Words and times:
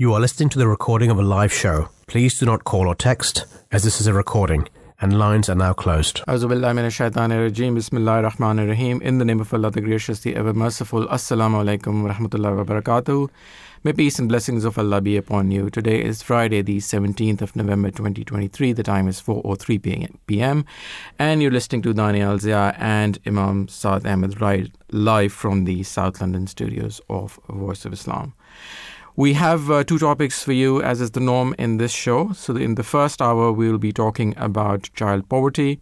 You 0.00 0.14
are 0.14 0.20
listening 0.20 0.48
to 0.50 0.60
the 0.60 0.68
recording 0.68 1.10
of 1.10 1.18
a 1.18 1.22
live 1.22 1.52
show. 1.52 1.88
Please 2.06 2.38
do 2.38 2.46
not 2.46 2.62
call 2.62 2.86
or 2.86 2.94
text, 2.94 3.46
as 3.72 3.82
this 3.82 4.00
is 4.00 4.06
a 4.06 4.14
recording, 4.14 4.68
and 5.00 5.18
lines 5.18 5.48
are 5.48 5.56
now 5.56 5.72
closed. 5.72 6.22
In 6.28 6.38
the 6.38 6.54
name 9.24 9.40
of 9.40 9.52
Allah, 9.52 9.70
the 9.72 9.80
gracious, 9.80 10.20
the 10.20 10.36
ever 10.36 10.54
merciful. 10.54 11.08
Assalamu 11.08 11.64
alaikum 11.64 12.04
wa 12.04 12.14
rahmatullahi 12.14 12.56
wa 12.58 12.62
barakatuh. 12.62 13.28
May 13.82 13.92
peace 13.92 14.20
and 14.20 14.28
blessings 14.28 14.64
of 14.64 14.78
Allah 14.78 15.00
be 15.00 15.16
upon 15.16 15.50
you. 15.50 15.68
Today 15.68 16.00
is 16.00 16.22
Friday, 16.22 16.62
the 16.62 16.78
17th 16.78 17.42
of 17.42 17.56
November 17.56 17.90
2023. 17.90 18.72
The 18.74 18.84
time 18.84 19.08
is 19.08 19.20
4.03 19.20 20.14
p.m. 20.28 20.64
And 21.18 21.42
you're 21.42 21.50
listening 21.50 21.82
to 21.82 21.92
Danayal 21.92 22.38
Zia 22.38 22.72
and 22.78 23.18
Imam 23.26 23.66
Saad 23.66 24.06
Ahmed 24.06 24.40
Raid 24.40 24.70
live 24.92 25.32
from 25.32 25.64
the 25.64 25.82
South 25.82 26.20
London 26.20 26.46
studios 26.46 27.00
of 27.10 27.40
Voice 27.48 27.84
of 27.84 27.92
Islam. 27.92 28.34
We 29.18 29.32
have 29.32 29.68
uh, 29.68 29.82
two 29.82 29.98
topics 29.98 30.44
for 30.44 30.52
you, 30.52 30.80
as 30.80 31.00
is 31.00 31.10
the 31.10 31.18
norm 31.18 31.52
in 31.58 31.78
this 31.78 31.90
show. 31.90 32.30
So, 32.34 32.54
in 32.54 32.76
the 32.76 32.84
first 32.84 33.20
hour, 33.20 33.50
we 33.50 33.68
will 33.68 33.80
be 33.80 33.92
talking 33.92 34.32
about 34.36 34.90
child 34.94 35.28
poverty. 35.28 35.80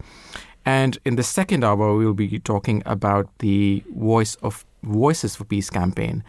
And 0.64 0.96
in 1.04 1.16
the 1.16 1.22
second 1.22 1.62
hour, 1.62 1.94
we 1.94 2.06
will 2.06 2.14
be 2.14 2.38
talking 2.38 2.82
about 2.86 3.28
the 3.40 3.84
Voice 3.94 4.36
of 4.36 4.64
Voices 4.82 5.36
for 5.36 5.44
Peace 5.44 5.68
campaign, 5.68 6.24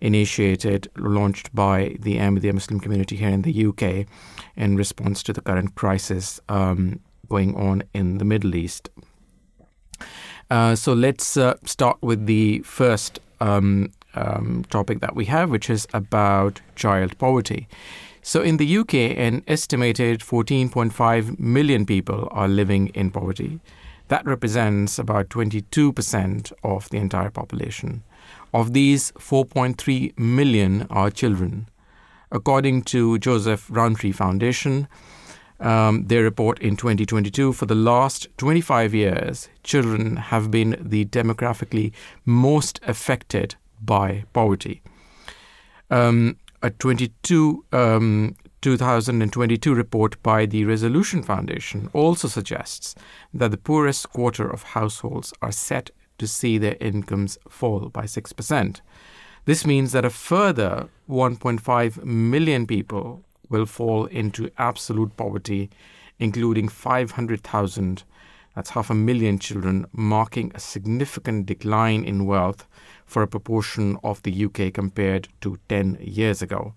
initiated, 0.00 0.86
launched 0.96 1.52
by 1.52 1.96
the 1.98 2.18
Ahmadiyya 2.18 2.54
Muslim 2.54 2.78
community 2.78 3.16
here 3.16 3.30
in 3.30 3.42
the 3.42 3.66
UK 3.66 4.06
in 4.54 4.76
response 4.76 5.24
to 5.24 5.32
the 5.32 5.40
current 5.40 5.74
crisis 5.74 6.38
um, 6.48 7.00
going 7.28 7.56
on 7.56 7.82
in 7.94 8.18
the 8.18 8.24
Middle 8.24 8.54
East. 8.54 8.90
Uh, 10.52 10.76
so 10.76 10.92
let's 10.92 11.36
uh, 11.36 11.56
start 11.64 11.98
with 12.00 12.26
the 12.26 12.60
first 12.60 13.18
um, 13.40 13.90
um, 14.14 14.64
topic 14.70 15.00
that 15.00 15.14
we 15.14 15.26
have, 15.26 15.50
which 15.50 15.70
is 15.70 15.86
about 15.92 16.60
child 16.74 17.16
poverty. 17.18 17.68
So, 18.22 18.40
in 18.40 18.56
the 18.56 18.78
UK, 18.78 18.94
an 18.94 19.42
estimated 19.46 20.20
14.5 20.20 21.38
million 21.38 21.84
people 21.84 22.28
are 22.30 22.48
living 22.48 22.88
in 22.88 23.10
poverty. 23.10 23.60
That 24.08 24.24
represents 24.24 24.98
about 24.98 25.28
22% 25.28 26.52
of 26.62 26.88
the 26.88 26.96
entire 26.98 27.30
population. 27.30 28.02
Of 28.52 28.72
these, 28.72 29.12
4.3 29.12 30.18
million 30.18 30.86
are 30.88 31.10
children. 31.10 31.68
According 32.30 32.82
to 32.84 33.18
Joseph 33.18 33.66
Rowntree 33.70 34.12
Foundation, 34.12 34.88
um, 35.60 36.06
their 36.06 36.22
report 36.22 36.58
in 36.60 36.76
2022, 36.76 37.52
for 37.52 37.66
the 37.66 37.74
last 37.74 38.28
25 38.38 38.94
years, 38.94 39.48
children 39.62 40.16
have 40.16 40.50
been 40.50 40.76
the 40.80 41.04
demographically 41.06 41.92
most 42.24 42.80
affected 42.86 43.56
by 43.84 44.24
poverty. 44.32 44.82
Um, 45.90 46.36
a 46.62 46.70
22, 46.70 47.64
um, 47.72 48.36
2022 48.62 49.74
report 49.74 50.22
by 50.22 50.46
the 50.46 50.64
Resolution 50.64 51.22
Foundation 51.22 51.90
also 51.92 52.26
suggests 52.28 52.94
that 53.34 53.50
the 53.50 53.58
poorest 53.58 54.10
quarter 54.10 54.48
of 54.48 54.62
households 54.62 55.34
are 55.42 55.52
set 55.52 55.90
to 56.18 56.26
see 56.26 56.58
their 56.58 56.76
incomes 56.80 57.36
fall 57.48 57.90
by 57.90 58.04
6%. 58.04 58.80
This 59.44 59.66
means 59.66 59.92
that 59.92 60.06
a 60.06 60.10
further 60.10 60.88
1.5 61.08 62.04
million 62.04 62.66
people 62.66 63.22
will 63.50 63.66
fall 63.66 64.06
into 64.06 64.50
absolute 64.56 65.16
poverty, 65.16 65.68
including 66.18 66.68
500,000, 66.68 68.04
that's 68.54 68.70
half 68.70 68.88
a 68.88 68.94
million 68.94 69.38
children, 69.38 69.86
marking 69.92 70.50
a 70.54 70.60
significant 70.60 71.44
decline 71.46 72.04
in 72.04 72.24
wealth 72.24 72.66
for 73.06 73.22
a 73.22 73.28
proportion 73.28 73.96
of 74.02 74.22
the 74.22 74.44
UK 74.44 74.72
compared 74.72 75.28
to 75.40 75.58
10 75.68 75.98
years 76.00 76.42
ago. 76.42 76.74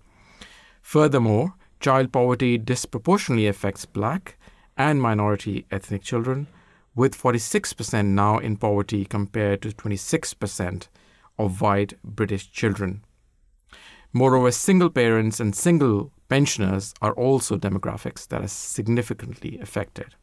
Furthermore, 0.82 1.54
child 1.80 2.12
poverty 2.12 2.58
disproportionately 2.58 3.46
affects 3.46 3.84
black 3.84 4.38
and 4.76 5.02
minority 5.02 5.66
ethnic 5.70 6.02
children, 6.02 6.46
with 6.94 7.16
46% 7.16 8.06
now 8.06 8.38
in 8.38 8.56
poverty 8.56 9.04
compared 9.04 9.62
to 9.62 9.68
26% 9.68 10.88
of 11.38 11.60
white 11.60 11.94
British 12.02 12.50
children. 12.50 13.04
Moreover, 14.12 14.50
single 14.50 14.90
parents 14.90 15.38
and 15.38 15.54
single 15.54 16.10
pensioners 16.28 16.94
are 17.02 17.12
also 17.12 17.56
demographics 17.56 18.26
that 18.28 18.42
are 18.42 18.48
significantly 18.48 19.58
affected. 19.60 20.14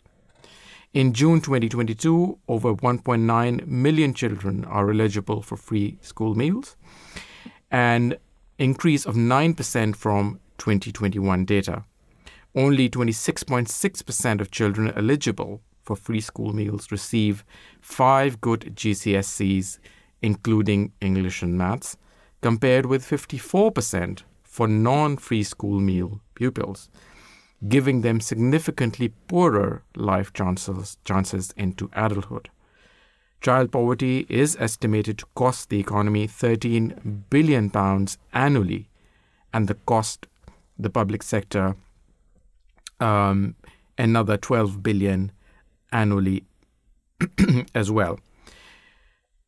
In 0.95 1.11
June 1.11 1.41
2022, 1.41 2.39
over 2.47 2.73
1.9 2.73 3.67
million 3.67 4.13
children 4.13 4.63
are 4.63 4.89
eligible 4.91 5.41
for 5.41 5.57
free 5.57 5.97
school 5.99 6.35
meals, 6.35 6.77
an 7.69 8.15
increase 8.57 9.05
of 9.05 9.15
9% 9.15 9.93
from 9.97 10.39
2021 10.57 11.43
data. 11.43 11.83
Only 12.55 12.89
26.6% 12.89 14.39
of 14.39 14.51
children 14.51 14.93
eligible 14.95 15.59
for 15.83 15.97
free 15.97 16.21
school 16.21 16.53
meals 16.53 16.89
receive 16.89 17.43
five 17.81 18.39
good 18.39 18.61
GCSEs, 18.73 19.79
including 20.21 20.93
English 21.01 21.41
and 21.41 21.57
Maths, 21.57 21.97
compared 22.39 22.85
with 22.85 23.03
54% 23.03 24.21
for 24.43 24.65
non 24.65 25.17
free 25.17 25.43
school 25.43 25.81
meal 25.81 26.21
pupils 26.35 26.89
giving 27.67 28.01
them 28.01 28.19
significantly 28.19 29.09
poorer 29.27 29.83
life 29.95 30.33
chances, 30.33 30.97
chances 31.05 31.53
into 31.57 31.89
adulthood. 31.93 32.49
Child 33.41 33.71
poverty 33.71 34.25
is 34.29 34.57
estimated 34.59 35.19
to 35.19 35.25
cost 35.35 35.69
the 35.69 35.79
economy 35.79 36.27
13 36.27 37.25
billion 37.29 37.69
pounds 37.69 38.17
annually, 38.33 38.89
and 39.53 39.67
the 39.67 39.75
cost 39.75 40.27
the 40.77 40.89
public 40.89 41.23
sector 41.23 41.75
um, 42.99 43.55
another 43.97 44.37
12 44.37 44.83
billion 44.83 45.31
annually 45.91 46.43
as 47.75 47.91
well. 47.91 48.19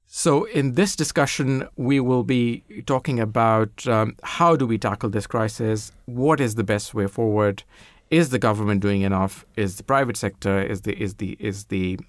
So, 0.10 0.46
in 0.46 0.74
this 0.74 0.96
discussion, 0.96 1.68
we 1.76 2.00
will 2.00 2.24
be 2.24 2.64
talking 2.86 3.20
about 3.20 3.86
um, 3.88 4.16
how 4.24 4.56
do 4.56 4.66
we 4.66 4.78
tackle 4.78 5.10
this 5.10 5.28
crisis, 5.28 5.92
what 6.06 6.40
is 6.40 6.56
the 6.56 6.64
best 6.64 6.94
way 6.94 7.08
forward, 7.08 7.64
is 8.10 8.30
the 8.30 8.40
government 8.40 8.82
doing 8.82 9.02
enough? 9.02 9.46
Is 9.56 9.76
the 9.78 9.84
private 9.84 10.18
sector, 10.18 10.62
is 10.62 10.82
the 10.82 10.94
is 11.02 11.16
the 11.16 11.38
is 11.40 11.66
the 11.66 12.00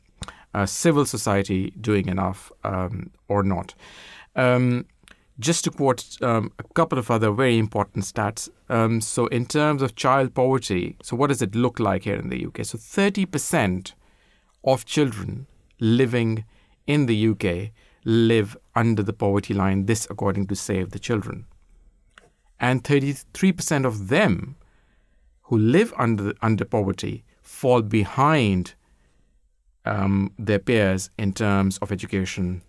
uh, 0.55 0.67
civil 0.67 1.05
society 1.05 1.73
doing 1.81 2.09
enough 2.09 2.53
um, 2.65 3.11
or 3.29 3.43
not? 3.43 3.75
Um, 4.37 4.87
just 5.41 5.65
to 5.65 5.71
quote 5.71 6.21
um, 6.21 6.53
a 6.59 6.65
couple 6.75 6.99
of 6.99 7.11
other 7.11 7.31
very 7.31 7.59
important 7.59 8.05
stats. 8.05 8.49
Um, 8.69 9.01
so, 9.01 9.27
in 9.27 9.47
terms 9.47 9.83
of 9.83 9.95
child 9.95 10.35
poverty, 10.35 10.97
so 11.03 11.17
what 11.17 11.29
does 11.29 11.43
it 11.43 11.55
look 11.55 11.79
like 11.79 12.05
here 12.05 12.17
in 12.17 12.29
the 12.29 12.47
UK? 12.47 12.65
So, 12.65 12.77
30% 12.79 13.93
of 14.65 14.85
children 14.85 15.47
living 15.79 16.45
in 16.87 17.07
the 17.07 17.29
UK 17.29 17.71
live 18.05 18.57
under 18.75 19.03
the 19.03 19.13
poverty 19.13 19.55
line, 19.55 19.87
this 19.87 20.07
according 20.11 20.47
to 20.49 20.57
Save 20.57 20.91
the 20.91 20.99
Children. 20.99 21.47
And 22.59 22.83
33% 22.83 23.85
of 23.85 24.09
them 24.09 24.57
who 25.49 25.59
live 25.59 25.93
under 25.97 26.35
under 26.43 26.65
poverty 26.65 27.25
fall 27.43 27.81
behind 27.83 28.75
um, 29.87 30.31
their 30.39 30.59
peers 30.59 31.09
in 31.19 31.33
terms 31.33 31.79
of 31.79 31.91
education, 31.91 32.61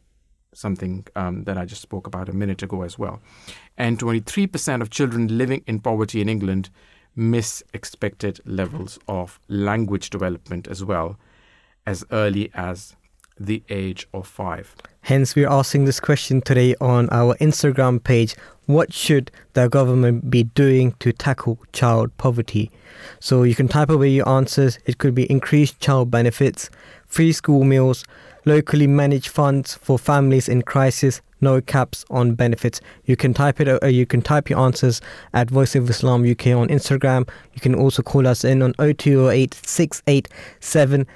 something 0.53 1.05
um, 1.17 1.43
that 1.43 1.57
I 1.57 1.65
just 1.65 1.81
spoke 1.81 2.07
about 2.07 2.29
a 2.29 2.33
minute 2.33 2.63
ago 2.63 2.83
as 2.83 2.97
well. 2.97 3.19
And 3.77 3.99
23% 3.99 4.81
of 4.81 4.89
children 4.89 5.37
living 5.37 5.63
in 5.67 5.81
poverty 5.81 6.21
in 6.21 6.29
England 6.29 6.69
miss 7.15 7.61
expected 7.73 8.39
levels 8.45 8.97
of 9.09 9.41
language 9.49 10.09
development 10.09 10.67
as 10.69 10.81
well, 10.81 11.19
as 11.85 12.05
early 12.11 12.49
as 12.53 12.95
the 13.39 13.63
age 13.69 14.07
of 14.13 14.27
five. 14.27 14.75
Hence, 15.01 15.35
we're 15.35 15.49
asking 15.49 15.85
this 15.85 15.99
question 15.99 16.41
today 16.41 16.75
on 16.81 17.09
our 17.11 17.35
Instagram 17.37 18.03
page 18.03 18.35
What 18.65 18.93
should 18.93 19.31
the 19.53 19.67
government 19.67 20.29
be 20.29 20.43
doing 20.43 20.93
to 20.99 21.11
tackle 21.11 21.57
child 21.73 22.15
poverty? 22.17 22.69
So 23.19 23.43
you 23.43 23.55
can 23.55 23.67
type 23.67 23.89
away 23.89 24.09
your 24.09 24.27
answers. 24.27 24.77
It 24.85 24.97
could 24.97 25.15
be 25.15 25.29
increased 25.31 25.79
child 25.79 26.11
benefits, 26.11 26.69
free 27.07 27.31
school 27.31 27.63
meals, 27.63 28.03
locally 28.45 28.87
managed 28.87 29.29
funds 29.29 29.75
for 29.75 29.97
families 29.97 30.49
in 30.49 30.61
crisis, 30.61 31.21
no 31.41 31.61
caps 31.61 32.05
on 32.09 32.35
benefits. 32.35 32.81
You 33.05 33.15
can 33.15 33.33
type 33.33 33.59
it. 33.59 33.67
Uh, 33.67 33.87
you 33.87 34.05
can 34.05 34.21
type 34.21 34.49
your 34.49 34.59
answers 34.59 35.01
at 35.33 35.49
Voice 35.49 35.75
of 35.75 35.89
Islam 35.89 36.29
UK 36.29 36.47
on 36.47 36.67
Instagram. 36.67 37.27
You 37.53 37.61
can 37.61 37.75
also 37.75 38.01
call 38.01 38.27
us 38.27 38.43
in 38.43 38.61
on 38.61 38.73
0208 38.73 39.53
687 39.53 41.07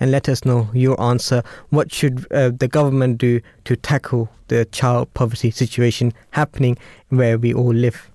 and 0.00 0.10
let 0.10 0.28
us 0.28 0.44
know 0.44 0.68
your 0.72 1.00
answer. 1.00 1.42
What 1.70 1.92
should 1.92 2.26
uh, 2.32 2.50
the 2.50 2.68
government 2.68 3.18
do 3.18 3.40
to 3.64 3.76
tackle 3.76 4.28
the 4.48 4.64
child 4.66 5.12
poverty 5.14 5.50
situation 5.50 6.12
happening 6.30 6.76
where 7.08 7.38
we 7.38 7.54
all 7.54 7.74
live? 7.74 8.10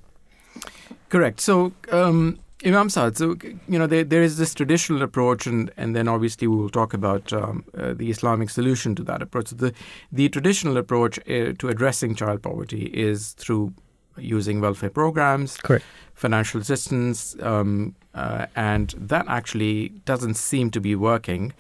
Correct. 1.10 1.40
So. 1.40 1.72
Um 1.92 2.40
Imam 2.66 2.90
Saad, 2.90 3.18
so 3.18 3.38
you 3.68 3.78
know 3.78 3.86
there, 3.86 4.04
there 4.04 4.24
is 4.24 4.38
this 4.38 4.54
traditional 4.56 5.04
approach, 5.04 5.46
and, 5.46 5.72
and 5.78 5.96
then 5.96 6.08
obviously 6.08 6.48
we 6.48 6.56
will 6.56 6.70
talk 6.70 6.94
about 6.94 7.32
um, 7.32 7.64
uh, 7.78 7.94
the 7.94 8.10
Islamic 8.10 8.50
solution 8.50 8.96
to 8.96 9.04
that 9.04 9.22
approach. 9.22 9.50
So 9.50 9.56
the 9.56 9.74
the 10.12 10.28
traditional 10.30 10.78
approach 10.78 11.20
uh, 11.20 11.54
to 11.60 11.70
addressing 11.70 12.16
child 12.16 12.42
poverty 12.42 12.86
is 12.86 13.34
through 13.34 13.74
using 14.18 14.60
welfare 14.60 14.90
programs, 14.90 15.58
Correct. 15.58 15.86
financial 16.16 16.60
assistance, 16.60 17.36
um, 17.42 17.96
uh, 18.16 18.48
and 18.56 18.96
that 18.98 19.26
actually 19.28 19.90
doesn't 20.06 20.34
seem 20.34 20.72
to 20.72 20.82
be 20.82 20.96
working 20.96 21.54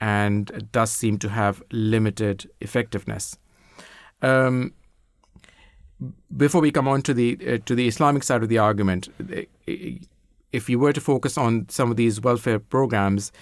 and 0.00 0.68
does 0.70 0.92
seem 0.92 1.18
to 1.18 1.28
have 1.30 1.64
limited 1.72 2.48
effectiveness. 2.60 3.36
Um, 4.22 4.72
before 6.36 6.60
we 6.60 6.70
come 6.70 6.86
on 6.86 7.02
to 7.02 7.12
the 7.12 7.38
uh, 7.44 7.58
to 7.66 7.74
the 7.74 7.88
Islamic 7.88 8.22
side 8.22 8.44
of 8.44 8.48
the 8.48 8.58
argument, 8.58 9.08
if 10.54 10.70
you 10.70 10.78
were 10.78 10.92
to 10.92 11.00
focus 11.00 11.36
on 11.36 11.66
some 11.68 11.90
of 11.90 11.96
these 11.96 12.20
welfare 12.20 12.60
programs, 12.60 13.32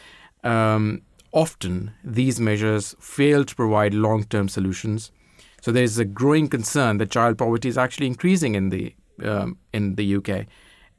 um, 0.45 1.03
often 1.33 1.93
these 2.03 2.41
measures 2.41 2.97
fail 2.99 3.45
to 3.45 3.55
provide 3.55 3.93
long-term 3.93 4.49
solutions. 4.49 5.13
So 5.61 5.71
there 5.71 5.85
is 5.85 5.99
a 5.99 6.07
growing 6.07 6.49
concern 6.49 6.97
that 6.99 7.11
child 7.11 7.37
poverty 7.37 7.69
is 7.69 7.77
actually 7.77 8.07
increasing 8.07 8.55
in 8.55 8.71
the 8.71 8.95
um, 9.23 9.59
in 9.73 9.95
the 9.97 10.17
UK, 10.17 10.47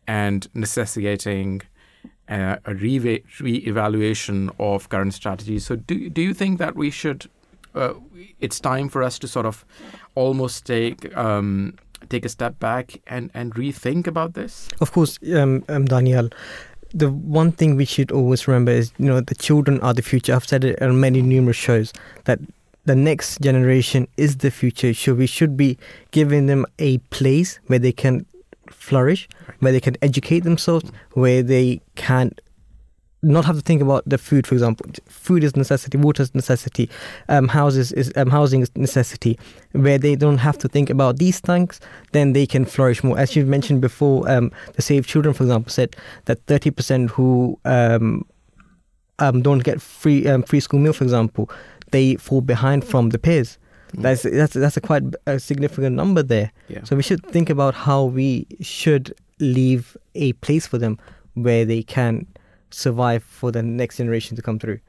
and 0.08 0.48
necessitating 0.54 1.62
uh, 2.30 2.58
a 2.64 2.76
re- 2.76 3.24
re-evaluation 3.40 4.52
of 4.60 4.88
current 4.90 5.14
strategies. 5.14 5.66
So 5.66 5.76
do 5.76 6.10
do 6.10 6.22
you 6.22 6.34
think 6.34 6.60
that 6.60 6.76
we 6.76 6.92
should 6.92 7.28
uh, 7.76 7.94
it's 8.40 8.60
time 8.60 8.88
for 8.88 9.02
us 9.04 9.18
to 9.20 9.28
sort 9.28 9.46
of 9.46 9.66
almost 10.16 10.66
take 10.66 11.16
um, 11.18 11.76
take 12.14 12.26
a 12.26 12.30
step 12.30 12.60
back 12.60 13.02
and, 13.08 13.32
and 13.34 13.56
rethink 13.56 14.08
about 14.08 14.34
this? 14.34 14.70
Of 14.80 14.92
course, 14.92 15.20
um, 15.36 15.64
um, 15.68 15.86
Danayal. 15.86 16.32
The 16.94 17.10
one 17.10 17.52
thing 17.52 17.76
we 17.76 17.86
should 17.86 18.12
always 18.12 18.48
remember 18.48 18.72
is, 18.72 18.94
you 19.00 19.08
know, 19.08 19.20
the 19.20 19.36
children 19.36 19.80
are 19.82 19.94
the 19.94 20.04
future. 20.04 20.34
I've 20.36 20.48
said 20.48 20.64
it 20.64 20.82
on 20.82 21.00
many 21.00 21.22
numerous 21.22 21.58
shows 21.58 21.92
that 22.26 22.40
the 22.86 22.96
next 22.96 23.42
generation 23.42 24.08
is 24.18 24.38
the 24.38 24.52
future. 24.52 24.94
So 24.94 25.14
we 25.14 25.26
should 25.26 25.58
be 25.58 25.78
giving 26.12 26.46
them 26.46 26.66
a 26.78 27.00
place 27.10 27.60
where 27.68 27.80
they 27.80 27.92
can 27.92 28.26
flourish, 28.70 29.28
where 29.60 29.72
they 29.72 29.80
can 29.80 29.96
educate 30.02 30.42
themselves, 30.42 30.92
where 31.14 31.42
they 31.42 31.82
can 31.96 32.32
not 33.24 33.46
have 33.46 33.56
to 33.56 33.62
think 33.62 33.82
about 33.82 34.04
the 34.06 34.18
food, 34.18 34.46
for 34.46 34.54
example. 34.54 34.86
Food 35.08 35.44
is 35.44 35.56
necessity, 35.56 35.98
water 35.98 36.24
is 36.24 36.36
necessity, 36.36 36.90
um, 37.30 37.48
houses 37.48 37.92
is 37.94 38.12
um, 38.16 38.30
housing 38.30 38.62
is 38.62 38.72
necessity. 38.76 39.40
Where 39.72 39.98
they 39.98 40.16
don't 40.16 40.38
have 40.38 40.58
to 40.60 40.68
think 40.68 40.90
about 40.90 41.18
these 41.18 41.40
things, 41.40 41.80
then 42.12 42.34
they 42.34 42.46
can 42.46 42.66
flourish 42.66 43.04
more. 43.04 43.18
As 43.18 43.36
you 43.36 43.46
mentioned 43.46 43.82
before, 43.82 44.30
um, 44.30 44.52
the 44.74 44.82
Save 44.82 45.08
Children, 45.08 45.34
for 45.34 45.44
example, 45.44 45.72
said 45.72 45.96
that 46.26 46.46
thirty 46.46 46.70
percent 46.70 47.10
who 47.12 47.58
um, 47.66 48.26
um, 49.20 49.42
don't 49.42 49.64
get 49.64 49.82
free 49.82 50.28
um, 50.28 50.44
free 50.44 50.60
school 50.60 50.80
meal, 50.80 50.94
for 50.94 51.04
example, 51.04 51.50
they 51.92 52.16
fall 52.16 52.42
behind 52.42 52.84
from 52.84 53.10
the 53.10 53.20
peers. 53.20 53.58
Mm. 53.94 54.02
That's 54.02 54.24
that's 54.24 54.54
that's 54.54 54.78
a 54.78 54.82
quite 54.82 55.04
a 55.26 55.40
significant 55.40 55.96
number 55.96 56.24
there. 56.24 56.52
Yeah. 56.68 56.84
So 56.84 56.96
we 56.96 57.04
should 57.04 57.26
think 57.28 57.50
about 57.50 57.74
how 57.74 58.04
we 58.04 58.46
should 58.62 59.14
leave 59.40 59.98
a 60.16 60.34
place 60.34 60.68
for 60.68 60.78
them 60.78 61.00
where 61.34 61.66
they 61.66 61.82
can 61.82 62.28
survive 62.74 63.24
for 63.24 63.52
the 63.52 63.64
next 63.64 63.98
generation 63.98 64.36
to 64.36 64.42
come 64.42 64.60
through. 64.60 64.80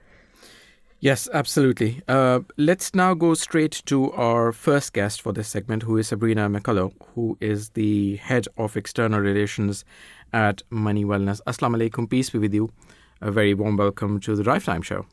Yes, 1.01 1.29
absolutely. 1.35 2.01
Uh, 2.09 2.41
let's 2.57 2.95
now 2.95 3.13
go 3.13 3.35
straight 3.35 3.83
to 3.85 4.11
our 4.13 4.53
first 4.53 4.95
guest 4.95 5.21
for 5.21 5.33
this 5.33 5.49
segment, 5.49 5.83
who 5.83 5.99
is 5.99 6.09
Sabrina 6.09 6.49
McCullough, 6.49 6.95
who 7.15 7.37
is 7.43 7.71
the 7.71 8.17
head 8.17 8.47
of 8.57 8.75
external 8.75 9.21
relations 9.21 9.85
at 10.33 10.63
Money 10.71 11.05
Wellness. 11.05 11.43
Assalamu 11.47 11.77
alaikum, 11.77 12.09
peace 12.09 12.31
be 12.31 12.39
with 12.39 12.55
you. 12.55 12.73
A 13.21 13.31
very 13.31 13.53
warm 13.53 13.77
welcome 13.77 14.19
to 14.21 14.35
the 14.35 14.43
Drive 14.43 14.65
Time 14.65 14.81
Show. 14.81 15.05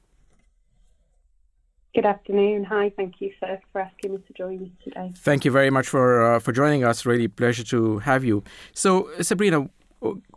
Good 1.93 2.05
afternoon. 2.05 2.63
Hi, 2.63 2.93
thank 2.95 3.19
you 3.19 3.33
for, 3.37 3.59
for 3.73 3.81
asking 3.81 4.13
me 4.13 4.19
to 4.25 4.33
join 4.33 4.61
you 4.61 4.71
today. 4.81 5.11
Thank 5.17 5.43
you 5.43 5.51
very 5.51 5.69
much 5.69 5.89
for 5.89 6.35
uh, 6.35 6.39
for 6.39 6.53
joining 6.53 6.85
us. 6.85 7.05
Really 7.05 7.27
pleasure 7.27 7.65
to 7.65 7.99
have 7.99 8.23
you. 8.23 8.45
So, 8.73 9.09
Sabrina, 9.19 9.69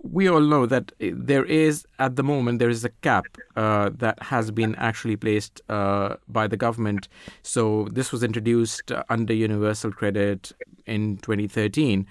we 0.03 0.29
all 0.29 0.41
know 0.41 0.67
that 0.67 0.93
there 1.01 1.45
is 1.45 1.87
at 1.99 2.17
the 2.17 2.23
moment 2.23 2.59
there 2.59 2.69
is 2.69 2.85
a 2.85 2.91
cap 2.91 3.25
uh, 3.57 3.91
that 3.95 4.23
has 4.23 4.51
been 4.51 4.75
actually 4.77 5.17
placed 5.17 5.63
uh, 5.69 6.17
by 6.29 6.47
the 6.47 6.57
government. 6.57 7.09
So 7.43 7.89
this 7.91 8.13
was 8.13 8.23
introduced 8.23 8.93
under 9.09 9.33
universal 9.33 9.91
credit 9.91 10.53
in 10.87 11.17
2013, 11.19 12.07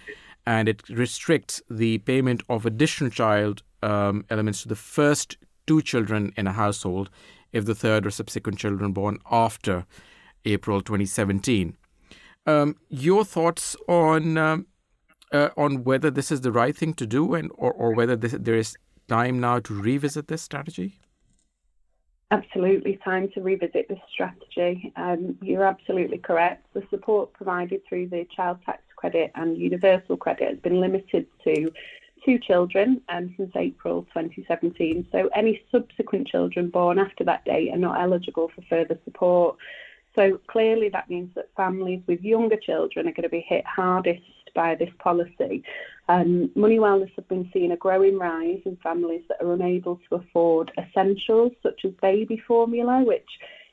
and 0.46 0.68
it 0.68 0.88
restricts 0.90 1.62
the 1.70 2.00
payment 2.00 2.42
of 2.50 2.66
additional 2.66 3.12
child 3.12 3.62
um, 3.84 4.26
elements 4.30 4.64
to 4.64 4.68
the 4.68 4.76
first 4.76 5.38
two 5.68 5.82
children 5.82 6.34
in 6.36 6.48
a 6.48 6.54
household 6.54 7.10
if 7.52 7.66
the 7.66 7.76
third 7.76 8.06
or 8.06 8.12
subsequent 8.12 8.58
children 8.58 8.92
born 8.92 9.20
after 9.30 9.86
April 10.46 10.82
2017. 10.82 11.78
Um, 12.46 12.76
your 12.90 13.24
thoughts 13.24 13.76
on 13.88 14.38
um, 14.38 14.66
uh, 15.34 15.50
on 15.58 15.84
whether 15.84 16.12
this 16.12 16.32
is 16.32 16.42
the 16.42 16.52
right 16.52 16.76
thing 16.78 16.94
to 16.94 17.06
do 17.06 17.34
and 17.34 17.52
or, 17.56 17.74
or 17.74 17.94
whether 17.94 18.16
this, 18.16 18.36
there 18.40 18.56
is 18.56 18.78
time 19.08 19.40
now 19.40 19.60
to 19.60 19.74
revisit 19.74 20.28
this 20.28 20.42
strategy? 20.42 21.00
Absolutely, 22.32 23.00
time 23.04 23.30
to 23.34 23.42
revisit 23.42 23.88
this 23.90 24.00
strategy. 24.12 24.92
Um, 24.96 25.38
you're 25.42 25.66
absolutely 25.66 26.18
correct. 26.18 26.66
The 26.74 26.84
support 26.90 27.34
provided 27.34 27.82
through 27.88 28.10
the 28.10 28.26
child 28.36 28.60
tax 28.66 28.82
credit 28.96 29.32
and 29.36 29.58
universal 29.58 30.18
credit 30.18 30.50
has 30.50 30.60
been 30.60 30.80
limited 30.80 31.28
to 31.44 31.72
two 32.26 32.40
children 32.40 33.02
um, 33.10 33.34
since 33.38 33.52
April 33.56 34.04
2017. 34.14 35.08
So 35.12 35.30
any 35.36 35.62
subsequent 35.72 36.28
children 36.28 36.70
born 36.70 36.98
after 36.98 37.24
that 37.26 37.44
date 37.46 37.70
are 37.72 37.78
not 37.78 38.00
eligible 38.02 38.50
for 38.56 38.62
further 38.70 38.98
support. 39.04 39.58
So 40.16 40.40
clearly 40.48 40.90
that 40.90 41.10
means 41.10 41.32
that 41.36 41.50
families 41.56 42.02
with 42.08 42.22
younger 42.22 42.58
children 42.58 43.08
are 43.08 43.12
going 43.12 43.24
to 43.24 43.30
be 43.30 43.46
hit 43.48 43.66
hardest 43.66 44.22
by 44.54 44.76
this 44.76 44.90
policy. 45.00 45.64
Um, 46.10 46.52
Money 46.56 46.78
Wellness 46.78 47.12
have 47.16 47.28
been 47.28 47.50
seeing 47.54 47.72
a 47.72 47.78
growing 47.78 48.18
rise 48.18 48.62
in 48.66 48.78
families 48.78 49.24
that 49.30 49.42
are 49.42 49.54
unable 49.54 50.00
to 50.10 50.16
afford 50.16 50.72
essentials 50.78 51.54
such 51.62 51.86
as 51.86 51.92
baby 52.02 52.42
formula, 52.48 53.04
which 53.04 53.30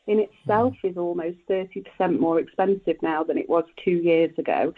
in 0.06 0.20
itself 0.20 0.74
is 0.82 0.96
almost 0.96 1.38
30% 1.48 2.18
more 2.18 2.40
expensive 2.40 2.96
now 3.02 3.22
than 3.22 3.38
it 3.38 3.48
was 3.48 3.64
two 3.84 3.92
years 3.92 4.36
ago. 4.38 4.74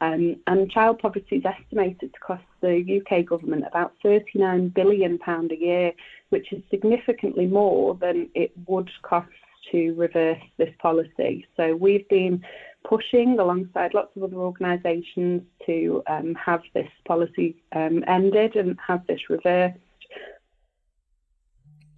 Um, 0.00 0.36
and 0.46 0.70
child 0.70 0.98
poverty 0.98 1.36
is 1.36 1.44
estimated 1.44 2.12
to 2.12 2.20
cost 2.20 2.44
the 2.60 3.00
UK 3.00 3.24
government 3.24 3.64
about 3.66 3.94
£39 4.04 4.74
billion 4.74 5.18
a 5.26 5.54
year, 5.54 5.92
which 6.28 6.52
is 6.52 6.62
significantly 6.70 7.46
more 7.46 7.94
than 7.94 8.28
it 8.34 8.52
would 8.66 8.90
cost 9.02 9.30
to 9.72 9.94
reverse 9.94 10.42
this 10.58 10.72
policy. 10.78 11.46
So 11.56 11.74
we've 11.74 12.08
been 12.08 12.44
pushing 12.88 13.38
alongside 13.38 13.94
lots 13.94 14.16
of 14.16 14.22
other 14.22 14.36
organisations 14.36 15.42
to 15.66 16.02
um, 16.06 16.34
have 16.34 16.62
this 16.74 16.88
policy 17.06 17.56
um, 17.74 18.04
ended 18.06 18.54
and 18.56 18.78
have 18.86 19.06
this 19.06 19.20
reversed. 19.28 19.78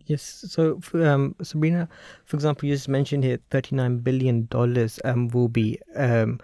Yes. 0.07 0.23
So, 0.23 0.80
um, 0.95 1.35
Sabrina, 1.42 1.87
for 2.25 2.37
example, 2.37 2.66
you 2.66 2.75
just 2.75 2.88
mentioned 2.88 3.25
here 3.25 3.38
thirty-nine 3.50 3.99
billion 3.99 4.47
dollars 4.47 4.99
um, 5.04 5.28
will 5.28 5.49
be 5.49 5.78
um, 5.97 6.40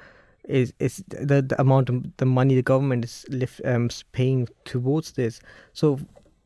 is 0.46 0.74
is 0.78 1.02
the, 1.08 1.40
the 1.40 1.58
amount 1.58 1.88
of 1.88 2.04
the 2.18 2.26
money 2.26 2.54
the 2.54 2.62
government 2.62 3.06
is 3.06 3.24
lift, 3.30 3.62
um, 3.64 3.88
paying 4.12 4.48
towards 4.66 5.12
this. 5.12 5.40
So, 5.72 5.98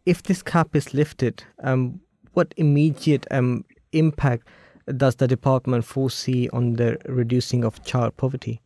if 0.07 0.23
this 0.23 0.43
cap 0.43 0.77
is 0.77 0.95
lifted, 0.95 1.43
um, 1.65 2.01
what 2.35 2.55
immediate 2.57 3.27
um 3.33 3.65
impact 3.93 4.47
does 4.97 5.17
the 5.17 5.29
department 5.29 5.85
foresee 5.85 6.49
on 6.53 6.75
the 6.75 6.99
reducing 7.07 7.65
of 7.65 7.85
child 7.85 8.17
poverty? 8.17 8.61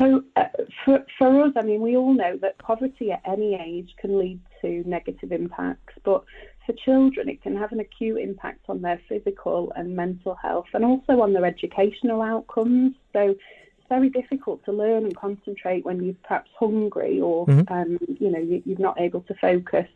So, 0.00 0.22
uh, 0.36 0.44
for, 0.84 1.04
for 1.18 1.42
us, 1.42 1.52
I 1.56 1.62
mean, 1.62 1.80
we 1.80 1.96
all 1.96 2.14
know 2.14 2.36
that 2.40 2.58
poverty 2.58 3.10
at 3.10 3.20
any 3.26 3.54
age 3.54 3.94
can 4.00 4.18
lead 4.18 4.40
to 4.62 4.84
negative 4.86 5.32
impacts, 5.32 5.94
but 6.04 6.22
for 6.64 6.72
children, 6.84 7.28
it 7.28 7.42
can 7.42 7.56
have 7.56 7.72
an 7.72 7.80
acute 7.80 8.18
impact 8.18 8.66
on 8.68 8.80
their 8.80 9.00
physical 9.08 9.72
and 9.74 9.96
mental 9.96 10.36
health 10.36 10.66
and 10.72 10.84
also 10.84 11.20
on 11.20 11.32
their 11.32 11.44
educational 11.44 12.22
outcomes. 12.22 12.94
So, 13.12 13.30
it's 13.30 13.88
very 13.88 14.08
difficult 14.08 14.64
to 14.66 14.72
learn 14.72 15.04
and 15.04 15.16
concentrate 15.16 15.84
when 15.84 16.02
you're 16.02 16.14
perhaps 16.22 16.50
hungry 16.58 17.20
or, 17.20 17.46
mm-hmm. 17.46 17.72
um, 17.72 17.98
you 18.20 18.30
know, 18.30 18.38
you, 18.38 18.62
you're 18.64 18.78
not 18.78 19.00
able 19.00 19.22
to 19.22 19.34
focus. 19.34 19.88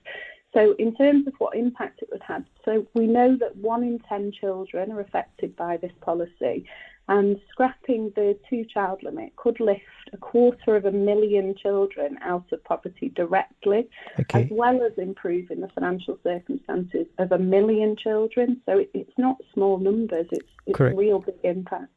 So, 0.54 0.75
in 0.78 0.94
terms 0.94 1.26
of 1.26 1.32
what 1.38 1.56
impact 1.56 2.02
it 2.02 2.09
would 2.12 2.23
have, 2.23 2.44
so 2.64 2.87
we 2.94 3.06
know 3.06 3.37
that 3.38 3.56
one 3.56 3.82
in 3.82 3.99
10 4.00 4.32
children 4.32 4.92
are 4.92 5.00
affected 5.00 5.56
by 5.56 5.78
this 5.78 5.92
policy, 6.02 6.66
and 7.09 7.40
scrapping 7.50 8.12
the 8.14 8.38
two 8.49 8.64
child 8.64 9.02
limit 9.02 9.35
could 9.37 9.59
lift 9.61 9.82
a 10.12 10.16
quarter 10.18 10.76
of 10.76 10.85
a 10.85 10.92
million 10.92 11.54
children 11.56 12.18
out 12.23 12.44
of 12.52 12.62
poverty 12.64 13.09
directly, 13.16 13.88
okay. 14.21 14.44
as 14.44 14.49
well 14.50 14.82
as 14.82 14.92
improving 14.99 15.61
the 15.61 15.68
financial 15.68 16.18
circumstances 16.23 17.06
of 17.18 17.32
a 17.32 17.38
million 17.38 17.97
children. 17.97 18.61
So, 18.66 18.78
it, 18.78 18.90
it's 18.92 19.16
not 19.16 19.38
small 19.54 19.78
numbers, 19.78 20.26
it's, 20.32 20.49
it's 20.66 20.78
real 20.78 21.21
big 21.21 21.37
impact. 21.44 21.88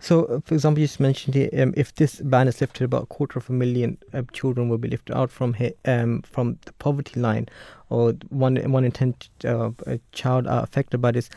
So, 0.00 0.24
uh, 0.24 0.40
for 0.44 0.54
example, 0.54 0.80
you 0.80 0.86
just 0.86 1.00
mentioned 1.00 1.34
here, 1.34 1.50
um, 1.58 1.74
if 1.76 1.94
this 1.94 2.20
ban 2.20 2.48
is 2.48 2.60
lifted, 2.60 2.84
about 2.84 3.04
a 3.04 3.06
quarter 3.06 3.38
of 3.38 3.48
a 3.48 3.52
million 3.52 3.98
uh, 4.12 4.22
children 4.32 4.68
will 4.68 4.78
be 4.78 4.88
lifted 4.88 5.16
out 5.16 5.30
from 5.30 5.56
um, 5.84 6.22
from 6.22 6.58
the 6.64 6.72
poverty 6.74 7.20
line, 7.20 7.48
or 7.90 8.12
one 8.30 8.56
one 8.70 8.84
in 8.84 8.92
ten 8.92 9.14
uh, 9.44 9.70
child 10.12 10.46
are 10.46 10.62
affected 10.62 11.00
by 11.00 11.10
this. 11.10 11.28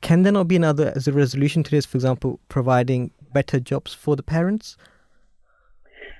Can 0.00 0.22
there 0.22 0.32
not 0.32 0.48
be 0.48 0.56
another 0.56 0.92
as 0.96 1.06
a 1.06 1.12
resolution 1.12 1.62
to 1.62 1.70
this? 1.70 1.86
For 1.86 1.96
example, 1.96 2.40
providing 2.48 3.10
better 3.32 3.60
jobs 3.60 3.94
for 3.94 4.16
the 4.16 4.22
parents. 4.22 4.76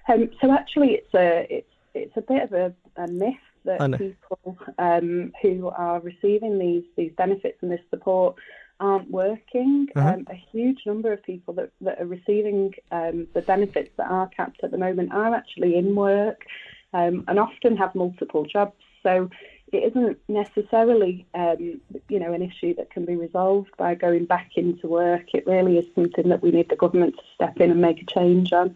Um, 0.09 0.31
so 0.41 0.53
actually, 0.53 0.93
it's 0.93 1.15
a 1.15 1.47
it's 1.51 1.71
it's 1.95 2.17
a 2.17 2.23
bit 2.23 2.43
of 2.45 2.53
a, 2.53 2.75
a 2.97 3.09
myth 3.09 3.35
that 3.65 3.81
people 3.99 4.59
um, 4.79 5.33
who 5.43 5.69
are 5.69 6.01
receiving 6.01 6.59
these 6.59 6.85
these 6.97 7.13
benefits 7.17 7.59
and 7.63 7.71
this 7.71 7.81
support 7.91 8.37
aren't 8.81 9.11
working. 9.11 9.89
Uh-huh. 9.95 10.15
Um, 10.15 10.27
a 10.31 10.35
huge 10.35 10.81
number 10.87 11.13
of 11.13 11.23
people 11.23 11.55
that, 11.55 11.71
that 11.83 12.01
are 12.01 12.07
receiving 12.07 12.73
um, 12.91 13.29
the 13.35 13.43
benefits 13.43 13.91
that 13.99 14.11
are 14.11 14.29
capped 14.29 14.65
at 14.65 14.71
the 14.71 14.79
moment 14.79 15.13
are 15.13 15.35
actually 15.35 15.77
in 15.77 15.95
work 15.95 16.47
um, 16.93 17.25
and 17.29 17.39
often 17.39 17.77
have 17.77 17.95
multiple 17.95 18.45
jobs. 18.45 18.75
So 19.03 19.31
it 19.73 19.95
isn't 19.95 20.19
necessarily, 20.29 21.27
um, 21.35 21.81
you 22.09 22.19
know, 22.19 22.33
an 22.33 22.43
issue 22.43 22.75
that 22.77 22.91
can 22.91 23.05
be 23.05 23.17
resolved 23.17 23.71
by 23.79 23.95
going 23.95 24.25
back 24.25 24.51
into 24.57 24.89
work. 24.89 25.27
It 25.33 25.47
really 25.47 25.79
is 25.79 25.87
something 25.95 26.29
that 26.29 26.43
we 26.43 26.51
need 26.51 26.69
the 26.69 26.77
government 26.77 27.15
to 27.17 27.23
step 27.35 27.61
in 27.61 27.71
and 27.71 27.81
make 27.81 28.03
a 28.03 28.07
change 28.07 28.53
on. 28.53 28.75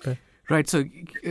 Okay. 0.00 0.18
Right. 0.50 0.68
So, 0.68 0.84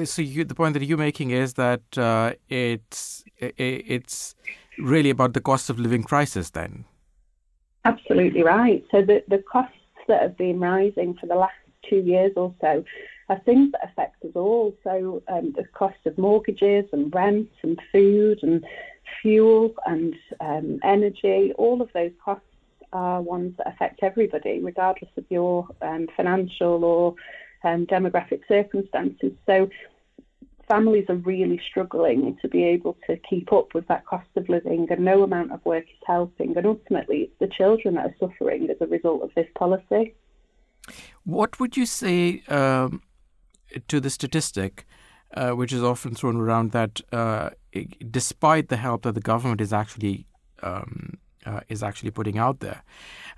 so 0.05 0.21
you, 0.23 0.43
the 0.43 0.55
point 0.55 0.73
that 0.73 0.83
you're 0.83 0.97
making 0.97 1.29
is 1.29 1.53
that 1.53 1.83
uh, 1.97 2.33
it's 2.49 3.23
it's 3.37 4.33
really 4.79 5.11
about 5.11 5.33
the 5.33 5.41
cost 5.41 5.69
of 5.69 5.77
living 5.77 6.03
crisis, 6.03 6.49
then. 6.49 6.85
Absolutely 7.85 8.43
right. 8.43 8.83
So 8.91 9.01
the 9.01 9.23
the 9.27 9.39
costs 9.39 9.75
that 10.07 10.21
have 10.21 10.37
been 10.37 10.59
rising 10.59 11.15
for 11.19 11.27
the 11.27 11.35
last 11.35 11.53
two 11.89 11.97
years 11.97 12.31
or 12.35 12.53
so 12.61 12.83
are 13.29 13.39
things 13.39 13.71
that 13.71 13.89
affect 13.89 14.23
us 14.23 14.31
all. 14.35 14.75
So 14.83 15.21
um, 15.27 15.53
the 15.55 15.65
cost 15.73 15.97
of 16.05 16.17
mortgages 16.17 16.85
and 16.91 17.13
rent 17.13 17.49
and 17.61 17.79
food 17.91 18.39
and 18.41 18.65
fuel 19.21 19.73
and 19.85 20.15
um, 20.39 20.79
energy, 20.83 21.53
all 21.57 21.81
of 21.81 21.89
those 21.93 22.11
costs 22.23 22.45
are 22.91 23.21
ones 23.21 23.55
that 23.57 23.67
affect 23.67 24.03
everybody, 24.03 24.59
regardless 24.61 25.11
of 25.17 25.25
your 25.29 25.67
um, 25.81 26.07
financial 26.15 26.83
or 26.83 27.15
um, 27.63 27.85
demographic 27.87 28.41
circumstances. 28.47 29.31
So 29.45 29.69
families 30.67 31.05
are 31.09 31.15
really 31.15 31.59
struggling 31.69 32.37
to 32.41 32.47
be 32.47 32.63
able 32.63 32.97
to 33.07 33.17
keep 33.29 33.51
up 33.51 33.73
with 33.73 33.87
that 33.87 34.05
cost 34.05 34.27
of 34.35 34.47
living, 34.49 34.87
and 34.89 35.03
no 35.03 35.23
amount 35.23 35.51
of 35.51 35.63
work 35.65 35.83
is 35.83 36.03
helping. 36.05 36.55
And 36.57 36.65
ultimately, 36.65 37.17
it's 37.23 37.39
the 37.39 37.47
children 37.47 37.95
that 37.95 38.05
are 38.05 38.15
suffering 38.19 38.69
as 38.69 38.77
a 38.81 38.87
result 38.87 39.23
of 39.23 39.31
this 39.35 39.47
policy. 39.55 40.15
What 41.23 41.59
would 41.59 41.77
you 41.77 41.85
say 41.85 42.43
um, 42.47 43.01
to 43.87 43.99
the 43.99 44.09
statistic, 44.09 44.85
uh, 45.33 45.51
which 45.51 45.73
is 45.73 45.83
often 45.83 46.15
thrown 46.15 46.35
around 46.35 46.71
that 46.71 47.01
uh, 47.11 47.51
despite 48.11 48.69
the 48.69 48.77
help 48.77 49.03
that 49.03 49.15
the 49.15 49.21
government 49.21 49.61
is 49.61 49.73
actually 49.73 50.25
um, 50.61 51.17
uh, 51.45 51.59
is 51.67 51.83
actually 51.83 52.11
putting 52.11 52.37
out 52.37 52.59
there 52.61 52.83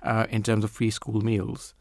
uh, 0.02 0.26
in 0.30 0.42
terms 0.42 0.62
of 0.62 0.70
free 0.70 0.90
school 0.90 1.20
meals, 1.22 1.74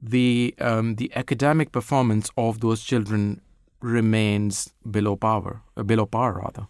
the 0.00 0.54
um, 0.58 0.96
the 0.96 1.10
academic 1.14 1.72
performance 1.72 2.30
of 2.36 2.60
those 2.60 2.82
children 2.82 3.40
remains 3.82 4.72
below 4.90 5.16
power, 5.16 5.62
uh, 5.76 5.82
below 5.82 6.06
par 6.06 6.34
rather. 6.34 6.66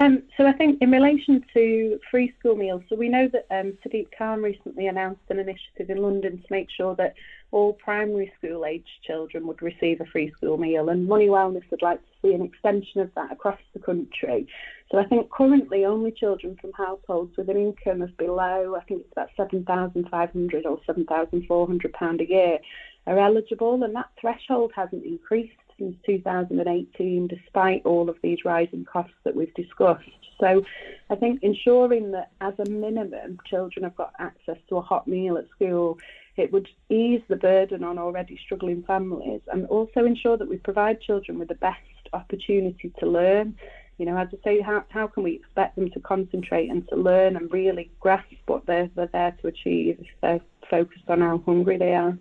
Um, 0.00 0.24
so 0.36 0.46
I 0.46 0.52
think 0.52 0.82
in 0.82 0.90
relation 0.90 1.44
to 1.54 2.00
free 2.10 2.34
school 2.36 2.56
meals, 2.56 2.82
so 2.88 2.96
we 2.96 3.08
know 3.08 3.28
that 3.28 3.46
um, 3.52 3.78
Sadiq 3.86 4.08
Khan 4.18 4.42
recently 4.42 4.88
announced 4.88 5.20
an 5.28 5.38
initiative 5.38 5.90
in 5.90 6.02
London 6.02 6.38
to 6.38 6.46
make 6.50 6.68
sure 6.76 6.96
that 6.96 7.14
all 7.52 7.74
primary 7.74 8.32
school 8.36 8.64
aged 8.66 8.88
children 9.06 9.46
would 9.46 9.62
receive 9.62 10.00
a 10.00 10.06
free 10.06 10.32
school 10.36 10.56
meal, 10.58 10.88
and 10.88 11.06
Money 11.06 11.28
Wellness 11.28 11.70
would 11.70 11.82
like 11.82 12.00
to 12.00 12.12
see 12.20 12.34
an 12.34 12.42
extension 12.42 13.00
of 13.00 13.14
that 13.14 13.30
across 13.30 13.60
the 13.74 13.78
country. 13.78 14.48
So 14.90 14.98
I 14.98 15.04
think 15.04 15.30
currently 15.30 15.84
only 15.84 16.10
children 16.10 16.56
from 16.60 16.72
households 16.72 17.36
with 17.36 17.48
an 17.48 17.56
income 17.56 18.02
of 18.02 18.16
below, 18.16 18.76
I 18.76 18.82
think 18.84 19.02
it's 19.02 19.12
about 19.12 19.30
seven 19.36 19.64
thousand 19.64 20.08
five 20.10 20.32
hundred 20.32 20.66
or 20.66 20.80
seven 20.84 21.04
thousand 21.04 21.46
four 21.46 21.64
hundred 21.66 21.92
pound 21.92 22.20
a 22.20 22.28
year, 22.28 22.58
are 23.06 23.18
eligible, 23.18 23.82
and 23.82 23.94
that 23.94 24.10
threshold 24.20 24.72
hasn't 24.74 25.04
increased 25.04 25.56
since 25.78 25.96
2018, 26.06 27.26
despite 27.26 27.84
all 27.84 28.08
of 28.08 28.16
these 28.22 28.44
rising 28.44 28.84
costs 28.84 29.14
that 29.24 29.34
we've 29.34 29.54
discussed. 29.54 30.08
So 30.40 30.64
I 31.10 31.16
think 31.16 31.42
ensuring 31.42 32.12
that 32.12 32.30
as 32.40 32.54
a 32.58 32.68
minimum 32.68 33.38
children 33.46 33.84
have 33.84 33.96
got 33.96 34.12
access 34.18 34.58
to 34.68 34.76
a 34.76 34.82
hot 34.82 35.06
meal 35.08 35.36
at 35.36 35.48
school, 35.50 35.98
it 36.36 36.52
would 36.52 36.68
ease 36.88 37.22
the 37.28 37.36
burden 37.36 37.84
on 37.84 37.98
already 37.98 38.38
struggling 38.44 38.82
families 38.84 39.40
and 39.52 39.66
also 39.66 40.04
ensure 40.04 40.36
that 40.36 40.48
we 40.48 40.56
provide 40.56 41.00
children 41.00 41.38
with 41.38 41.48
the 41.48 41.54
best 41.56 41.78
opportunity 42.12 42.92
to 42.98 43.06
learn. 43.06 43.56
You 43.98 44.06
know, 44.06 44.16
as 44.16 44.28
I 44.32 44.38
say, 44.42 44.60
how, 44.60 44.84
how 44.88 45.06
can 45.06 45.22
we 45.22 45.34
expect 45.34 45.76
them 45.76 45.90
to 45.90 46.00
concentrate 46.00 46.70
and 46.70 46.88
to 46.88 46.96
learn 46.96 47.36
and 47.36 47.52
really 47.52 47.90
grasp 48.00 48.32
what 48.46 48.66
they're, 48.66 48.90
they're 48.96 49.10
there 49.12 49.36
to 49.42 49.48
achieve 49.48 49.98
if 50.00 50.06
they're 50.22 50.40
focused 50.70 51.08
on 51.08 51.20
how 51.20 51.42
hungry 51.44 51.76
they 51.76 51.94
are? 51.94 52.16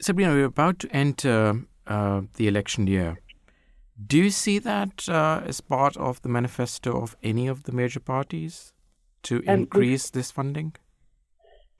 Sabrina, 0.00 0.32
we're 0.32 0.44
about 0.44 0.78
to 0.80 0.88
enter 0.90 1.62
uh, 1.86 2.22
the 2.36 2.48
election 2.48 2.86
year. 2.86 3.18
Do 4.06 4.18
you 4.18 4.30
see 4.30 4.58
that 4.58 5.08
uh, 5.08 5.42
as 5.46 5.60
part 5.60 5.96
of 5.96 6.20
the 6.22 6.28
manifesto 6.28 7.00
of 7.00 7.16
any 7.22 7.46
of 7.46 7.62
the 7.62 7.72
major 7.72 8.00
parties 8.00 8.72
to 9.22 9.40
increase 9.46 10.10
this 10.10 10.30
funding? 10.30 10.74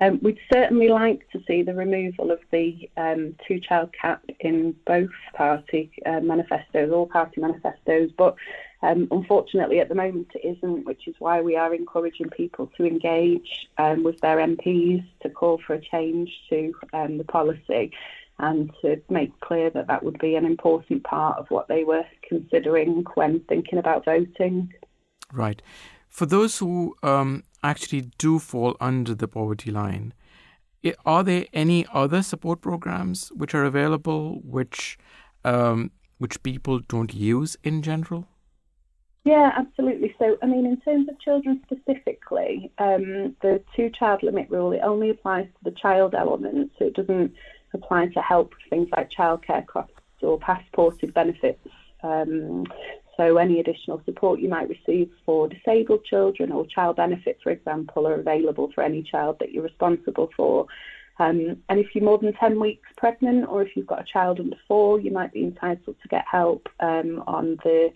Um, 0.01 0.19
we'd 0.23 0.39
certainly 0.53 0.89
like 0.89 1.29
to 1.31 1.41
see 1.47 1.63
the 1.63 1.75
removal 1.75 2.31
of 2.31 2.41
the 2.51 2.91
um, 2.97 3.37
two 3.47 3.61
child 3.61 3.91
cap 4.01 4.23
in 4.41 4.75
both 4.87 5.11
party 5.35 5.93
uh, 6.05 6.21
manifestos, 6.21 6.91
all 6.93 7.07
party 7.07 7.41
manifestos, 7.41 8.11
but 8.19 8.35
um, 8.83 9.07
unfortunately 9.11 9.79
at 9.79 9.89
the 9.89 9.95
moment 9.95 10.29
it 10.35 10.57
isn't, 10.57 10.85
which 10.85 11.07
is 11.07 11.15
why 11.21 11.41
we 11.41 11.57
are 11.57 11.73
encouraging 11.73 12.29
people 12.31 12.71
to 12.77 12.85
engage 12.85 13.69
um, 13.79 14.03
with 14.03 14.21
their 14.21 14.39
MPs 14.39 15.05
to 15.23 15.31
call 15.31 15.61
for 15.65 15.75
a 15.75 15.81
change 15.81 16.31
to 16.51 16.75
um, 16.93 17.17
the 17.19 17.25
policy 17.25 17.93
and 18.39 18.73
to 18.83 19.01
make 19.09 19.39
clear 19.41 19.71
that 19.71 19.87
that 19.87 20.03
would 20.03 20.19
be 20.19 20.35
an 20.35 20.45
important 20.45 21.05
part 21.05 21.39
of 21.39 21.47
what 21.51 21.69
they 21.69 21.85
were 21.85 22.05
considering 22.29 23.05
when 23.15 23.41
thinking 23.49 23.79
about 23.79 24.05
voting. 24.05 24.73
Right. 25.33 25.63
For 26.09 26.27
those 26.27 26.59
who 26.59 26.97
um, 27.03 27.45
actually 27.65 28.03
do 28.19 28.39
fall 28.39 28.77
under 28.81 29.15
the 29.15 29.27
poverty 29.27 29.71
line, 29.71 30.13
are 31.07 31.25
there 31.25 31.47
any 31.53 31.87
other 31.93 32.23
support 32.23 32.61
programs 32.61 33.29
which 33.35 33.55
are 33.55 33.65
available 33.65 34.41
which 34.45 34.99
um, 35.45 35.91
which 36.19 36.43
people 36.43 36.79
don't 36.81 37.15
use 37.15 37.57
in 37.65 37.83
general? 37.83 38.29
Yeah, 39.25 39.53
absolutely. 39.57 40.15
So, 40.19 40.37
I 40.43 40.47
mean, 40.47 40.67
in 40.67 40.79
terms 40.83 41.09
of 41.09 41.19
children 41.19 41.63
specifically, 41.65 42.71
um, 42.77 43.35
the 43.41 43.63
two-child 43.75 44.23
limit 44.23 44.51
rule 44.51 44.73
it 44.73 44.81
only 44.83 45.09
applies 45.11 45.47
to 45.47 45.71
the 45.71 45.77
child 45.77 46.15
element, 46.15 46.73
so 46.79 46.87
it 46.87 46.95
doesn't 46.95 47.33
apply 47.73 48.09
to 48.09 48.21
help 48.21 48.51
with 48.51 48.69
things 48.69 48.89
like 48.95 49.11
childcare 49.11 49.67
costs 49.67 49.93
or 50.21 50.39
passported 50.39 51.15
benefits. 51.15 51.67
Um, 52.03 52.67
so 53.17 53.37
any 53.37 53.61
additional 53.61 54.03
support 54.05 54.41
you 54.41 54.49
might 54.49 54.69
receive 54.69 55.11
for 55.25 55.49
disabled 55.49 56.05
children 56.05 56.53
or 56.53 56.67
child 56.67 56.97
benefits, 56.97 57.43
for 57.43 57.51
example, 57.51 58.07
are 58.07 58.15
available 58.15 58.71
for 58.75 58.83
any 58.83 59.03
child 59.03 59.37
that 59.41 59.53
you're 59.53 59.63
responsible 59.63 60.31
for. 60.37 60.67
Um, 61.19 61.63
and 61.69 61.79
if 61.79 61.95
you're 61.95 62.05
more 62.05 62.19
than 62.19 62.33
10 62.33 62.59
weeks 62.59 62.89
pregnant 62.97 63.49
or 63.49 63.63
if 63.63 63.77
you've 63.77 63.87
got 63.87 64.01
a 64.01 64.13
child 64.13 64.41
under 64.41 64.57
four, 64.67 64.99
you 64.99 65.13
might 65.13 65.33
be 65.33 65.45
entitled 65.45 65.97
to 66.03 66.09
get 66.09 66.25
help 66.31 66.69
um, 66.81 67.23
on 67.27 67.57
the 67.63 67.93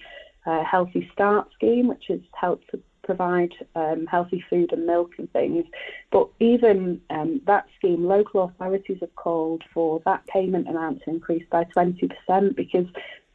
uh, 0.46 0.62
Healthy 0.62 1.10
Start 1.12 1.48
scheme, 1.54 1.88
which 1.88 2.10
is 2.10 2.20
help 2.32 2.66
to 2.68 2.80
provide 3.08 3.52
um, 3.74 4.06
healthy 4.06 4.44
food 4.50 4.70
and 4.70 4.86
milk 4.86 5.12
and 5.18 5.32
things. 5.32 5.64
But 6.12 6.28
even 6.40 7.00
um, 7.08 7.40
that 7.46 7.66
scheme, 7.78 8.04
local 8.06 8.44
authorities 8.44 8.98
have 9.00 9.14
called 9.16 9.62
for 9.72 10.00
that 10.04 10.26
payment 10.26 10.68
amount 10.68 11.02
to 11.04 11.10
increase 11.10 11.44
by 11.50 11.64
20% 11.64 12.54
because 12.54 12.86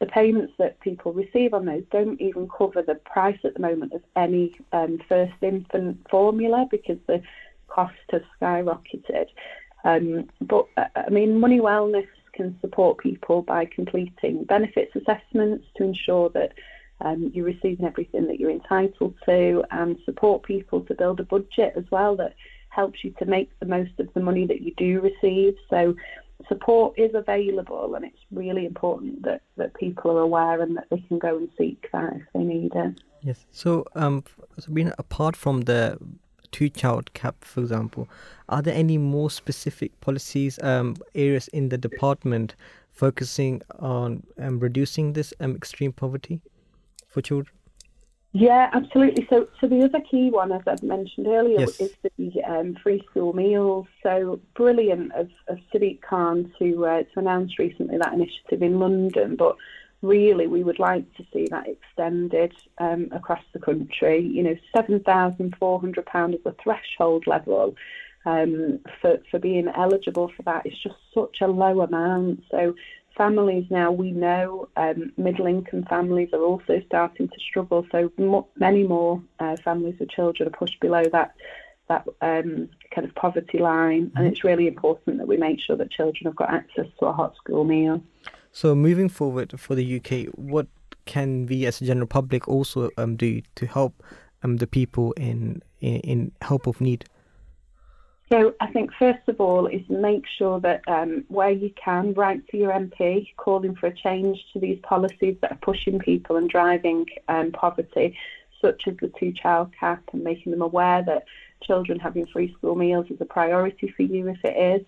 the 0.04 0.10
payments 0.12 0.52
that 0.58 0.78
people 0.80 1.14
receive 1.14 1.54
on 1.54 1.64
those 1.64 1.82
don't 1.90 2.20
even 2.20 2.46
cover 2.46 2.82
the 2.82 2.94
price 2.94 3.38
at 3.42 3.54
the 3.54 3.60
moment 3.60 3.94
of 3.94 4.02
any 4.16 4.54
um, 4.72 5.00
first 5.08 5.32
infant 5.40 5.98
formula 6.10 6.66
because 6.70 6.98
the 7.06 7.22
cost 7.68 7.94
has 8.10 8.20
skyrocketed. 8.38 9.28
Um, 9.84 10.28
but 10.42 10.66
uh, 10.76 10.84
I 10.94 11.08
mean, 11.08 11.40
Money 11.40 11.58
Wellness 11.58 12.06
can 12.34 12.58
support 12.60 12.98
people 12.98 13.40
by 13.40 13.64
completing 13.64 14.44
benefits 14.44 14.94
assessments 14.94 15.64
to 15.76 15.84
ensure 15.84 16.28
that 16.30 16.52
um, 17.00 17.30
you're 17.32 17.46
receiving 17.46 17.86
everything 17.86 18.26
that 18.26 18.38
you're 18.38 18.50
entitled 18.50 19.14
to 19.24 19.64
and 19.70 19.96
support 20.04 20.42
people 20.42 20.82
to 20.82 20.94
build 20.94 21.18
a 21.20 21.24
budget 21.24 21.72
as 21.76 21.84
well 21.90 22.14
that 22.16 22.34
helps 22.68 23.02
you 23.04 23.14
to 23.18 23.24
make 23.24 23.50
the 23.60 23.66
most 23.66 23.92
of 23.98 24.12
the 24.12 24.20
money 24.20 24.46
that 24.46 24.60
you 24.60 24.74
do 24.76 25.00
receive. 25.00 25.54
So 25.70 25.96
support 26.48 26.98
is 26.98 27.14
available 27.14 27.94
and 27.94 28.04
it's 28.04 28.20
really 28.30 28.66
important 28.66 29.22
that, 29.22 29.42
that 29.56 29.74
people 29.74 30.10
are 30.12 30.20
aware 30.20 30.60
and 30.60 30.76
that 30.76 30.86
they 30.90 30.98
can 31.08 31.18
go 31.18 31.36
and 31.36 31.48
seek 31.56 31.88
that 31.92 32.12
if 32.14 32.22
they 32.32 32.40
need 32.40 32.72
it. 32.74 33.00
Yes. 33.22 33.46
So, 33.52 33.84
um, 33.94 34.24
Sabrina, 34.58 34.94
apart 34.98 35.36
from 35.36 35.62
the 35.62 35.98
two 36.52 36.68
child 36.68 37.12
cap, 37.14 37.44
for 37.44 37.60
example, 37.60 38.08
are 38.48 38.62
there 38.62 38.74
any 38.74 38.98
more 38.98 39.30
specific 39.30 39.98
policies, 40.00 40.58
um, 40.62 40.96
areas 41.14 41.48
in 41.48 41.70
the 41.70 41.78
department 41.78 42.54
focusing 42.92 43.62
on 43.78 44.22
um, 44.38 44.60
reducing 44.60 45.14
this 45.14 45.32
um, 45.40 45.56
extreme 45.56 45.92
poverty? 45.92 46.40
for 47.14 47.22
children? 47.22 47.56
Yeah, 48.36 48.68
absolutely. 48.72 49.28
So, 49.30 49.46
so 49.60 49.68
the 49.68 49.84
other 49.84 50.00
key 50.00 50.28
one, 50.28 50.50
as 50.50 50.62
I've 50.66 50.82
mentioned 50.82 51.28
earlier, 51.28 51.60
Yes. 51.60 51.80
is 51.80 51.94
the 52.02 52.42
um, 52.42 52.74
free 52.82 53.00
school 53.08 53.32
meals. 53.32 53.86
So 54.02 54.40
brilliant 54.56 55.12
of, 55.12 55.30
of 55.46 55.58
Sadiq 55.72 56.02
Khan 56.02 56.52
to 56.58 56.84
uh, 56.84 57.02
to 57.04 57.20
announce 57.20 57.60
recently 57.60 57.96
that 57.96 58.12
initiative 58.12 58.60
in 58.60 58.80
London, 58.80 59.36
but 59.36 59.54
really 60.02 60.48
we 60.48 60.64
would 60.64 60.80
like 60.80 61.06
to 61.14 61.24
see 61.32 61.46
that 61.52 61.68
extended 61.68 62.52
um, 62.78 63.08
across 63.12 63.42
the 63.52 63.60
country. 63.60 64.20
You 64.20 64.42
know, 64.42 64.56
seven 64.76 64.98
thousand 64.98 65.54
four 65.60 65.78
hundred 65.78 66.04
pound 66.06 66.34
is 66.34 66.40
the 66.42 66.56
threshold 66.60 67.28
level 67.28 67.76
um, 68.26 68.80
for 69.00 69.18
for 69.30 69.38
being 69.38 69.68
eligible 69.68 70.32
for 70.36 70.42
that. 70.42 70.66
It's 70.66 70.82
just 70.82 70.96
such 71.14 71.36
a 71.40 71.46
low 71.46 71.82
amount. 71.82 72.42
So 72.50 72.74
families 73.16 73.66
now 73.70 73.92
we 73.92 74.10
know 74.10 74.68
um, 74.76 75.12
middle 75.16 75.46
income 75.46 75.84
families 75.88 76.30
are 76.32 76.42
also 76.42 76.82
starting 76.86 77.28
to 77.28 77.40
struggle. 77.40 77.86
So 77.92 78.10
mo- 78.18 78.48
many 78.56 78.84
more 78.84 79.22
uh, 79.38 79.56
families 79.64 79.96
with 79.98 80.10
children 80.10 80.48
are 80.48 80.56
pushed 80.56 80.80
below 80.80 81.04
that 81.12 81.34
that 81.88 82.06
um, 82.22 82.68
kind 82.94 83.06
of 83.06 83.14
poverty 83.14 83.58
line. 83.58 84.10
And 84.16 84.26
it's 84.26 84.42
really 84.42 84.66
important 84.66 85.18
that 85.18 85.28
we 85.28 85.36
make 85.36 85.60
sure 85.60 85.76
that 85.76 85.90
children 85.90 86.24
have 86.24 86.36
got 86.36 86.52
access 86.52 86.86
to 86.98 87.06
a 87.06 87.12
hot 87.12 87.36
school 87.36 87.64
meal. 87.64 88.02
So 88.52 88.74
moving 88.74 89.10
forward 89.10 89.58
for 89.60 89.74
the 89.74 89.96
UK, 89.96 90.32
what 90.34 90.66
can 91.04 91.44
we 91.46 91.66
as 91.66 91.82
a 91.82 91.84
general 91.84 92.06
public 92.06 92.48
also 92.48 92.88
um, 92.96 93.16
do 93.16 93.42
to 93.56 93.66
help 93.66 94.02
um, 94.42 94.56
the 94.56 94.66
people 94.66 95.12
in, 95.12 95.62
in 95.80 96.00
in 96.00 96.32
help 96.40 96.66
of 96.66 96.80
need? 96.80 97.04
So 98.34 98.52
I 98.60 98.66
think 98.66 98.90
first 98.98 99.28
of 99.28 99.40
all 99.40 99.68
is 99.68 99.82
make 99.88 100.24
sure 100.38 100.58
that 100.58 100.82
um, 100.88 101.24
where 101.28 101.52
you 101.52 101.70
can 101.82 102.14
write 102.14 102.44
to 102.48 102.56
your 102.56 102.72
MP 102.72 103.28
calling 103.36 103.76
for 103.76 103.86
a 103.86 103.94
change 103.94 104.44
to 104.52 104.58
these 104.58 104.80
policies 104.82 105.36
that 105.40 105.52
are 105.52 105.58
pushing 105.62 106.00
people 106.00 106.34
and 106.34 106.50
driving 106.50 107.06
um, 107.28 107.52
poverty, 107.52 108.18
such 108.60 108.88
as 108.88 108.96
the 109.00 109.12
two-child 109.20 109.70
cap, 109.78 110.02
and 110.12 110.24
making 110.24 110.50
them 110.50 110.62
aware 110.62 111.04
that 111.04 111.26
children 111.62 112.00
having 112.00 112.26
free 112.26 112.52
school 112.58 112.74
meals 112.74 113.06
is 113.08 113.20
a 113.20 113.24
priority 113.24 113.94
for 113.96 114.02
you 114.02 114.26
if 114.26 114.38
it 114.42 114.80
is. 114.80 114.86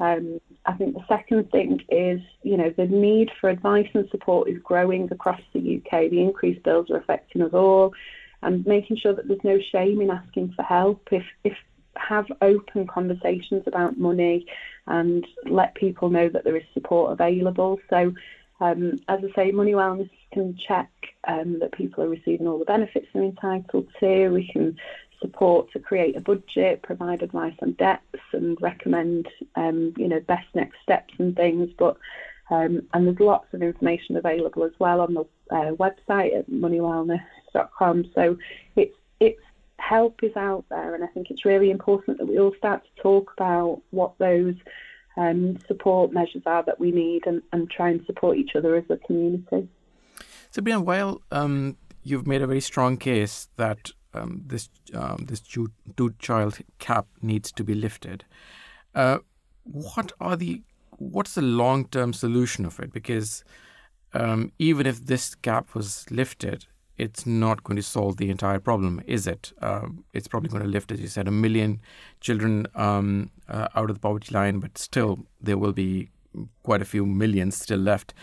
Um, 0.00 0.40
I 0.64 0.74
think 0.74 0.94
the 0.94 1.04
second 1.08 1.50
thing 1.50 1.80
is, 1.88 2.20
you 2.42 2.56
know, 2.56 2.72
the 2.76 2.86
need 2.86 3.32
for 3.40 3.50
advice 3.50 3.88
and 3.94 4.08
support 4.10 4.48
is 4.48 4.62
growing 4.62 5.10
across 5.10 5.40
the 5.52 5.82
UK. 5.82 6.10
The 6.10 6.20
increased 6.20 6.62
bills 6.62 6.90
are 6.90 6.98
affecting 6.98 7.42
us 7.42 7.54
all, 7.54 7.92
and 8.42 8.64
making 8.64 8.98
sure 8.98 9.14
that 9.14 9.26
there's 9.26 9.42
no 9.42 9.58
shame 9.72 10.00
in 10.00 10.12
asking 10.12 10.52
for 10.54 10.62
help. 10.62 11.08
If 11.10 11.24
if 11.42 11.56
have 11.96 12.26
open 12.42 12.86
conversations 12.86 13.64
about 13.66 13.98
money 13.98 14.46
and 14.86 15.26
let 15.46 15.74
people 15.74 16.10
know 16.10 16.28
that 16.28 16.44
there 16.44 16.56
is 16.56 16.64
support 16.74 17.12
available. 17.12 17.78
So, 17.90 18.12
um, 18.60 19.00
as 19.08 19.20
I 19.24 19.34
say, 19.34 19.50
Money 19.50 19.72
Wellness 19.72 20.10
can 20.32 20.56
check 20.68 20.90
um, 21.26 21.58
that 21.60 21.72
people 21.72 22.04
are 22.04 22.08
receiving 22.08 22.46
all 22.46 22.58
the 22.58 22.64
benefits 22.64 23.06
they're 23.12 23.22
entitled 23.22 23.88
to. 24.00 24.28
We 24.28 24.48
can 24.52 24.76
support 25.20 25.72
to 25.72 25.78
create 25.78 26.16
a 26.16 26.20
budget, 26.20 26.82
provide 26.82 27.22
advice 27.22 27.54
on 27.62 27.72
debts, 27.72 28.20
and 28.32 28.60
recommend, 28.60 29.28
um, 29.56 29.94
you 29.96 30.08
know, 30.08 30.20
best 30.20 30.46
next 30.54 30.76
steps 30.82 31.14
and 31.18 31.34
things. 31.34 31.70
But 31.78 31.96
um, 32.50 32.82
and 32.92 33.06
there's 33.06 33.20
lots 33.20 33.46
of 33.54 33.62
information 33.62 34.16
available 34.16 34.64
as 34.64 34.72
well 34.78 35.00
on 35.00 35.14
the 35.14 35.24
uh, 35.50 35.72
website 35.72 36.38
at 36.38 36.50
moneywellness.com. 36.50 38.10
So 38.14 38.36
it's 38.76 38.94
it's 39.20 39.40
help 39.88 40.22
is 40.22 40.36
out 40.36 40.64
there, 40.70 40.94
and 40.94 41.04
I 41.04 41.08
think 41.08 41.30
it's 41.30 41.44
really 41.44 41.70
important 41.70 42.18
that 42.18 42.26
we 42.26 42.38
all 42.38 42.54
start 42.56 42.82
to 42.84 43.02
talk 43.02 43.32
about 43.36 43.82
what 43.90 44.16
those 44.18 44.54
um, 45.16 45.58
support 45.68 46.12
measures 46.12 46.42
are 46.46 46.62
that 46.64 46.80
we 46.80 46.90
need 46.90 47.26
and, 47.26 47.42
and 47.52 47.70
try 47.70 47.90
and 47.90 48.04
support 48.06 48.36
each 48.36 48.52
other 48.56 48.76
as 48.76 48.84
a 48.90 48.96
community. 48.96 49.68
Sabrina, 50.50 50.80
while 50.80 51.20
um, 51.30 51.76
you've 52.02 52.26
made 52.26 52.42
a 52.42 52.46
very 52.46 52.60
strong 52.60 52.96
case 52.96 53.48
that 53.56 53.90
um, 54.14 54.42
this 54.46 54.68
um, 54.94 55.24
this 55.26 55.40
two, 55.40 55.70
child 56.18 56.58
cap 56.78 57.06
needs 57.20 57.50
to 57.52 57.64
be 57.64 57.74
lifted, 57.74 58.24
uh, 58.94 59.18
what 59.64 60.12
are 60.20 60.36
the 60.36 60.62
what's 60.98 61.34
the 61.34 61.42
long 61.42 61.88
term 61.88 62.12
solution 62.12 62.64
of 62.64 62.78
it? 62.80 62.92
Because 62.92 63.44
um, 64.12 64.52
even 64.58 64.86
if 64.86 65.06
this 65.06 65.34
cap 65.34 65.74
was 65.74 66.08
lifted, 66.10 66.66
it's 66.96 67.26
not 67.26 67.64
going 67.64 67.76
to 67.76 67.82
solve 67.82 68.16
the 68.16 68.30
entire 68.30 68.60
problem, 68.60 69.02
is 69.06 69.26
it? 69.26 69.52
Um, 69.60 70.04
it's 70.12 70.28
probably 70.28 70.48
going 70.48 70.62
to 70.62 70.68
lift, 70.68 70.92
as 70.92 71.00
you 71.00 71.08
said, 71.08 71.26
a 71.26 71.32
million 71.32 71.80
children 72.20 72.66
um, 72.74 73.30
uh, 73.48 73.68
out 73.74 73.90
of 73.90 73.96
the 73.96 74.00
poverty 74.00 74.32
line, 74.32 74.60
but 74.60 74.78
still 74.78 75.26
there 75.40 75.58
will 75.58 75.72
be 75.72 76.10
quite 76.62 76.82
a 76.82 76.84
few 76.84 77.06
millions 77.06 77.56
still 77.56 77.78
left 77.78 78.14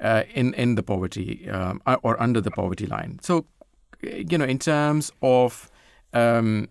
uh, 0.00 0.22
in 0.34 0.54
in 0.54 0.74
the 0.74 0.82
poverty 0.82 1.48
um, 1.50 1.80
or 2.02 2.20
under 2.20 2.40
the 2.40 2.50
poverty 2.50 2.86
line. 2.86 3.18
So, 3.22 3.46
you 4.02 4.38
know, 4.38 4.44
in 4.44 4.58
terms 4.58 5.12
of 5.22 5.70
um, 6.12 6.68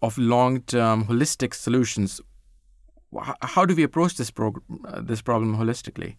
of 0.00 0.18
long 0.18 0.60
term 0.62 1.04
holistic 1.04 1.54
solutions, 1.54 2.20
how 3.42 3.64
do 3.64 3.74
we 3.74 3.82
approach 3.82 4.16
this 4.16 4.30
prog- 4.30 4.62
uh, 4.86 5.00
this 5.00 5.22
problem 5.22 5.56
holistically? 5.56 6.16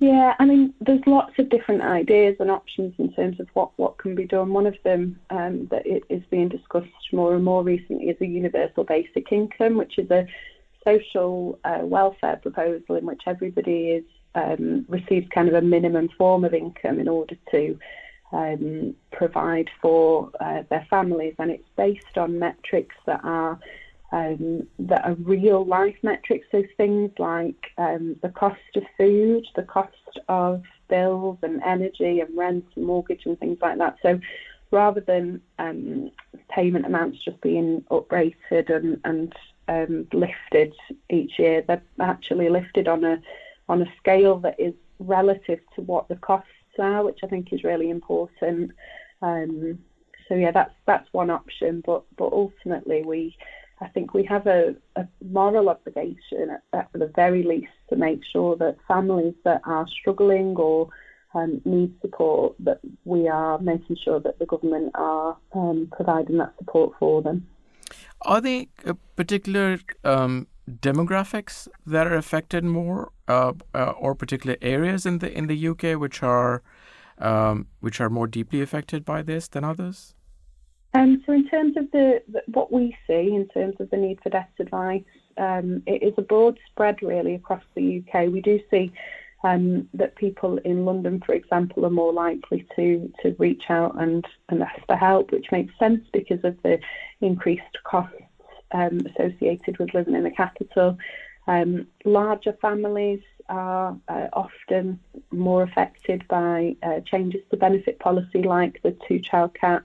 Yeah, 0.00 0.34
I 0.38 0.46
mean, 0.46 0.72
there's 0.80 1.06
lots 1.06 1.38
of 1.38 1.50
different 1.50 1.82
ideas 1.82 2.36
and 2.40 2.50
options 2.50 2.94
in 2.96 3.12
terms 3.12 3.38
of 3.38 3.48
what, 3.52 3.70
what 3.76 3.98
can 3.98 4.14
be 4.14 4.26
done. 4.26 4.50
One 4.54 4.66
of 4.66 4.76
them 4.82 5.20
um, 5.28 5.68
that 5.70 5.86
is 5.86 6.22
being 6.30 6.48
discussed 6.48 6.88
more 7.12 7.34
and 7.34 7.44
more 7.44 7.62
recently 7.62 8.08
is 8.08 8.16
a 8.22 8.26
universal 8.26 8.84
basic 8.84 9.30
income, 9.30 9.76
which 9.76 9.98
is 9.98 10.10
a 10.10 10.26
social 10.86 11.58
uh, 11.64 11.80
welfare 11.82 12.36
proposal 12.36 12.96
in 12.96 13.04
which 13.04 13.20
everybody 13.26 13.90
is 13.90 14.04
um, 14.34 14.86
receives 14.88 15.28
kind 15.34 15.48
of 15.48 15.54
a 15.54 15.60
minimum 15.60 16.08
form 16.16 16.46
of 16.46 16.54
income 16.54 16.98
in 16.98 17.06
order 17.06 17.36
to 17.50 17.78
um, 18.32 18.94
provide 19.12 19.68
for 19.82 20.30
uh, 20.40 20.62
their 20.70 20.86
families, 20.88 21.34
and 21.38 21.50
it's 21.50 21.68
based 21.76 22.16
on 22.16 22.38
metrics 22.38 22.96
that 23.04 23.20
are 23.22 23.58
um, 24.12 24.66
that 24.78 25.04
are 25.04 25.14
real 25.14 25.64
life 25.64 25.96
metrics. 26.02 26.46
So 26.50 26.62
things 26.76 27.10
like 27.18 27.72
um, 27.78 28.16
the 28.22 28.30
cost 28.30 28.58
of 28.76 28.82
food, 28.96 29.46
the 29.56 29.62
cost 29.62 29.94
of 30.28 30.62
bills 30.88 31.38
and 31.42 31.62
energy 31.62 32.20
and 32.20 32.36
rent 32.36 32.64
and 32.74 32.86
mortgage 32.86 33.22
and 33.24 33.38
things 33.38 33.58
like 33.62 33.78
that. 33.78 33.96
So 34.02 34.18
rather 34.70 35.00
than 35.00 35.40
um, 35.58 36.10
payment 36.48 36.86
amounts 36.86 37.24
just 37.24 37.40
being 37.40 37.84
uprated 37.90 38.70
and, 38.74 39.00
and 39.04 39.32
um, 39.68 40.06
lifted 40.12 40.74
each 41.08 41.38
year, 41.38 41.62
they're 41.66 41.82
actually 42.00 42.48
lifted 42.48 42.88
on 42.88 43.04
a 43.04 43.20
on 43.68 43.82
a 43.82 43.92
scale 43.98 44.38
that 44.40 44.58
is 44.58 44.74
relative 44.98 45.60
to 45.76 45.80
what 45.82 46.08
the 46.08 46.16
costs 46.16 46.48
are, 46.78 47.04
which 47.04 47.20
I 47.22 47.28
think 47.28 47.52
is 47.52 47.62
really 47.62 47.88
important. 47.88 48.72
Um, 49.22 49.78
so 50.28 50.34
yeah, 50.34 50.50
that's 50.50 50.74
that's 50.86 51.12
one 51.12 51.30
option, 51.30 51.82
but 51.86 52.02
but 52.16 52.32
ultimately 52.32 53.02
we 53.02 53.36
I 53.80 53.88
think 53.88 54.12
we 54.12 54.24
have 54.24 54.46
a, 54.46 54.74
a 54.96 55.08
moral 55.24 55.68
obligation, 55.68 56.50
at, 56.50 56.62
at, 56.72 56.88
the 56.92 57.10
very 57.16 57.42
least, 57.42 57.72
to 57.88 57.96
make 57.96 58.20
sure 58.30 58.56
that 58.56 58.76
families 58.86 59.34
that 59.44 59.62
are 59.64 59.86
struggling 60.00 60.54
or 60.56 60.88
um, 61.34 61.62
need 61.64 61.94
support, 62.02 62.56
that 62.60 62.80
we 63.04 63.28
are 63.28 63.58
making 63.58 63.96
sure 64.04 64.20
that 64.20 64.38
the 64.38 64.46
government 64.46 64.90
are 64.94 65.36
um, 65.54 65.88
providing 65.92 66.38
that 66.38 66.52
support 66.58 66.92
for 66.98 67.22
them. 67.22 67.46
Are 68.22 68.40
there 68.40 68.66
uh, 68.84 68.94
particular 69.16 69.78
um, 70.04 70.46
demographics 70.70 71.68
that 71.86 72.06
are 72.06 72.16
affected 72.16 72.64
more, 72.64 73.12
uh, 73.28 73.52
uh, 73.74 73.92
or 73.98 74.14
particular 74.14 74.56
areas 74.60 75.06
in 75.06 75.18
the 75.18 75.32
in 75.32 75.46
the 75.46 75.68
UK 75.68 75.98
which 75.98 76.22
are 76.22 76.62
um, 77.18 77.66
which 77.80 78.00
are 78.00 78.10
more 78.10 78.26
deeply 78.26 78.60
affected 78.60 79.04
by 79.04 79.22
this 79.22 79.48
than 79.48 79.64
others? 79.64 80.14
Um, 80.92 81.22
so 81.24 81.32
in 81.32 81.48
terms 81.48 81.76
of 81.76 81.90
the, 81.92 82.22
the, 82.28 82.42
what 82.48 82.72
we 82.72 82.96
see 83.06 83.34
in 83.34 83.46
terms 83.48 83.76
of 83.78 83.90
the 83.90 83.96
need 83.96 84.20
for 84.22 84.30
debt 84.30 84.50
advice, 84.58 85.04
um, 85.38 85.82
it 85.86 86.02
is 86.02 86.14
a 86.18 86.22
broad 86.22 86.58
spread 86.66 87.00
really 87.02 87.34
across 87.34 87.62
the 87.74 88.02
UK. 88.02 88.30
We 88.30 88.40
do 88.40 88.60
see 88.70 88.92
um, 89.44 89.88
that 89.94 90.16
people 90.16 90.58
in 90.58 90.84
London, 90.84 91.22
for 91.24 91.34
example, 91.34 91.86
are 91.86 91.90
more 91.90 92.12
likely 92.12 92.66
to 92.76 93.10
to 93.22 93.34
reach 93.38 93.64
out 93.70 94.00
and, 94.00 94.26
and 94.48 94.62
ask 94.62 94.84
for 94.86 94.96
help, 94.96 95.30
which 95.30 95.52
makes 95.52 95.78
sense 95.78 96.04
because 96.12 96.44
of 96.44 96.56
the 96.62 96.78
increased 97.20 97.78
costs 97.84 98.16
um, 98.72 99.00
associated 99.06 99.78
with 99.78 99.94
living 99.94 100.14
in 100.14 100.24
the 100.24 100.30
capital. 100.30 100.98
Um, 101.46 101.86
larger 102.04 102.52
families 102.60 103.20
are 103.48 103.96
uh, 104.08 104.28
often 104.32 105.00
more 105.32 105.62
affected 105.62 106.26
by 106.28 106.76
uh, 106.82 107.00
changes 107.00 107.40
to 107.50 107.56
benefit 107.56 107.98
policy 107.98 108.42
like 108.42 108.80
the 108.82 108.96
two-child 109.08 109.54
cap. 109.54 109.84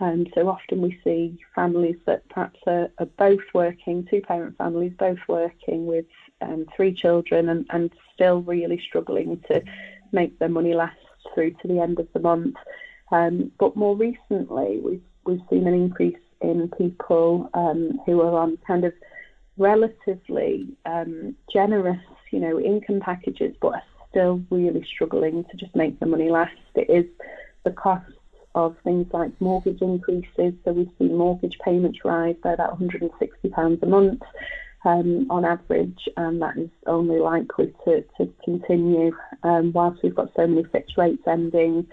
And 0.00 0.30
so 0.34 0.48
often 0.48 0.80
we 0.80 0.98
see 1.04 1.38
families 1.54 1.96
that 2.06 2.26
perhaps 2.30 2.58
are, 2.66 2.90
are 2.98 3.06
both 3.18 3.40
working, 3.52 4.06
two 4.10 4.22
parent 4.22 4.56
families, 4.56 4.92
both 4.98 5.18
working 5.28 5.86
with 5.86 6.06
um, 6.40 6.64
three 6.74 6.94
children 6.94 7.50
and, 7.50 7.66
and 7.68 7.90
still 8.14 8.40
really 8.40 8.82
struggling 8.88 9.42
to 9.48 9.62
make 10.10 10.38
their 10.38 10.48
money 10.48 10.74
last 10.74 10.96
through 11.34 11.50
to 11.50 11.68
the 11.68 11.80
end 11.80 12.00
of 12.00 12.08
the 12.14 12.20
month. 12.20 12.56
Um, 13.12 13.52
but 13.58 13.76
more 13.76 13.94
recently, 13.94 14.80
we've, 14.82 15.02
we've 15.26 15.42
seen 15.50 15.66
an 15.66 15.74
increase 15.74 16.16
in 16.40 16.70
people 16.78 17.50
um, 17.52 18.00
who 18.06 18.22
are 18.22 18.40
on 18.40 18.56
kind 18.66 18.84
of 18.86 18.94
relatively 19.58 20.68
um, 20.86 21.36
generous, 21.52 22.00
you 22.30 22.40
know, 22.40 22.58
income 22.58 23.00
packages, 23.00 23.54
but 23.60 23.74
are 23.74 23.82
still 24.08 24.42
really 24.50 24.84
struggling 24.94 25.44
to 25.44 25.56
just 25.58 25.76
make 25.76 26.00
the 26.00 26.06
money 26.06 26.30
last. 26.30 26.56
It 26.74 26.88
is 26.88 27.04
the 27.64 27.72
cost 27.72 28.10
of 28.54 28.76
things 28.82 29.06
like 29.12 29.38
mortgage 29.40 29.80
increases. 29.80 30.54
So 30.64 30.72
we've 30.72 30.90
seen 30.98 31.16
mortgage 31.16 31.58
payments 31.64 32.04
rise 32.04 32.36
by 32.42 32.52
about 32.52 32.80
£160 32.80 33.82
a 33.82 33.86
month 33.86 34.22
um, 34.84 35.30
on 35.30 35.44
average, 35.44 36.08
and 36.16 36.40
that 36.42 36.56
is 36.56 36.70
only 36.86 37.18
likely 37.18 37.74
to, 37.84 38.02
to 38.18 38.32
continue 38.44 39.16
um, 39.42 39.72
whilst 39.72 40.02
we've 40.02 40.14
got 40.14 40.32
so 40.34 40.46
many 40.46 40.64
fixed 40.64 40.96
rates 40.96 41.22
ending. 41.26 41.86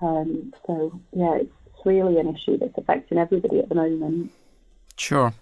Um, 0.00 0.52
so, 0.66 1.00
yeah, 1.12 1.36
it's 1.36 1.52
really 1.84 2.18
an 2.18 2.34
issue 2.34 2.58
that's 2.58 2.76
affecting 2.76 3.18
everybody 3.18 3.58
at 3.58 3.68
the 3.68 3.74
moment. 3.74 4.32
Sure. 4.96 5.32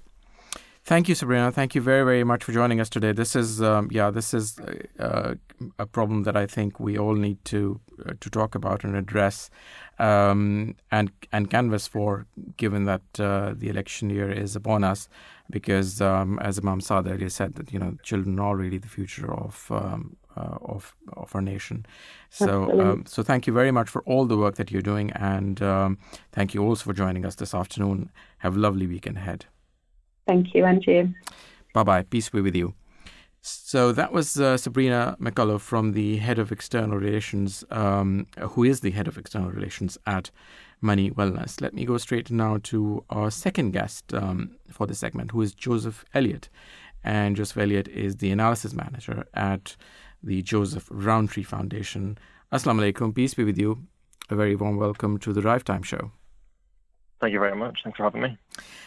Thank 0.91 1.09
you, 1.09 1.15
Sabrina. 1.15 1.53
Thank 1.53 1.77
you 1.77 1.81
very, 1.81 2.03
very 2.03 2.25
much 2.25 2.43
for 2.43 2.51
joining 2.51 2.81
us 2.81 2.91
today. 2.91 3.13
This 3.13 3.37
is, 3.37 3.63
um, 3.63 3.87
yeah, 3.93 4.11
this 4.11 4.35
is 4.35 4.59
uh, 4.99 5.37
a 5.79 5.87
problem 5.87 6.25
that 6.25 6.37
I 6.37 6.47
think 6.47 6.81
we 6.81 6.99
all 6.99 7.15
need 7.15 7.45
to 7.45 7.81
uh, 8.05 8.15
to 8.19 8.29
talk 8.29 8.57
about 8.57 8.83
and 8.83 8.97
address, 8.97 9.51
um, 10.01 10.75
and 10.91 11.13
and 11.31 11.49
canvas 11.49 11.87
for, 11.87 12.27
given 12.57 12.87
that 12.87 13.03
uh, 13.21 13.55
the 13.57 13.69
election 13.69 14.11
year 14.11 14.33
is 14.33 14.57
upon 14.57 14.83
us, 14.83 15.09
because 15.49 16.01
um, 16.01 16.41
as 16.41 16.59
Imam 16.59 16.81
Saad 16.81 17.07
earlier 17.07 17.29
said, 17.29 17.55
that 17.55 17.73
you 17.73 17.79
know 17.79 17.97
children 18.03 18.41
are 18.41 18.57
really 18.57 18.79
the 18.79 18.89
future 18.89 19.33
of 19.33 19.71
um, 19.71 20.17
uh, 20.37 20.59
of 20.61 20.97
of 21.13 21.33
our 21.37 21.41
nation. 21.41 21.87
So 22.31 22.81
um, 22.81 23.05
so 23.07 23.23
thank 23.23 23.47
you 23.47 23.53
very 23.53 23.71
much 23.71 23.89
for 23.89 24.03
all 24.07 24.27
the 24.27 24.37
work 24.37 24.57
that 24.57 24.73
you're 24.73 24.83
doing, 24.83 25.13
and 25.13 25.63
um, 25.63 25.99
thank 26.33 26.53
you 26.53 26.65
also 26.65 26.83
for 26.83 26.95
joining 26.95 27.25
us 27.25 27.37
this 27.37 27.55
afternoon. 27.55 28.11
Have 28.39 28.57
a 28.57 28.59
lovely 28.59 28.89
weekend 28.89 29.19
ahead. 29.19 29.47
Thank 30.31 30.55
you, 30.55 30.65
and. 30.65 31.15
Bye 31.75 31.83
bye. 31.83 32.03
Peace 32.05 32.29
be 32.29 32.41
with 32.41 32.55
you. 32.55 32.75
So 33.41 33.91
that 33.91 34.13
was 34.13 34.39
uh, 34.39 34.57
Sabrina 34.57 35.17
McCullough 35.21 35.61
from 35.61 35.91
the 35.91 36.19
head 36.19 36.39
of 36.39 36.53
external 36.53 36.97
relations, 36.99 37.65
um, 37.73 38.29
who 38.39 38.63
is 38.63 38.79
the 38.79 38.93
head 38.93 39.09
of 39.09 39.19
external 39.19 39.51
relations 39.51 39.99
at 40.07 40.31
Money 40.81 41.11
Wellness. 41.11 41.61
Let 41.61 41.75
me 41.75 41.85
go 41.85 41.99
straight 41.99 42.31
now 42.31 42.59
to 42.63 43.05
our 43.11 43.33
second 43.33 43.73
guest 43.73 44.15
um, 44.15 44.57
for 44.71 44.87
this 44.87 45.01
segment, 45.01 45.33
who 45.33 45.43
is 45.43 45.53
Joseph 45.53 46.05
Elliott. 46.15 46.49
And 47.03 47.35
Joseph 47.35 47.59
Elliott 47.59 47.89
is 47.89 48.19
the 48.19 48.31
analysis 48.31 48.73
manager 48.73 49.25
at 49.35 49.75
the 50.23 50.43
Joseph 50.43 50.87
Rowntree 50.93 51.43
Foundation. 51.43 52.19
Assalamu 52.53 52.93
alaikum. 52.93 53.13
Peace 53.13 53.35
be 53.35 53.43
with 53.43 53.59
you. 53.59 53.83
A 54.29 54.37
very 54.37 54.55
warm 54.55 54.77
welcome 54.77 55.19
to 55.19 55.33
the 55.33 55.41
Drive 55.41 55.65
Time 55.65 55.83
Show. 55.83 56.13
Thank 57.21 57.35
you 57.35 57.39
very 57.39 57.57
much. 57.57 57.81
Thanks 57.85 57.99
for 57.99 58.05
having 58.05 58.23
me. 58.23 58.39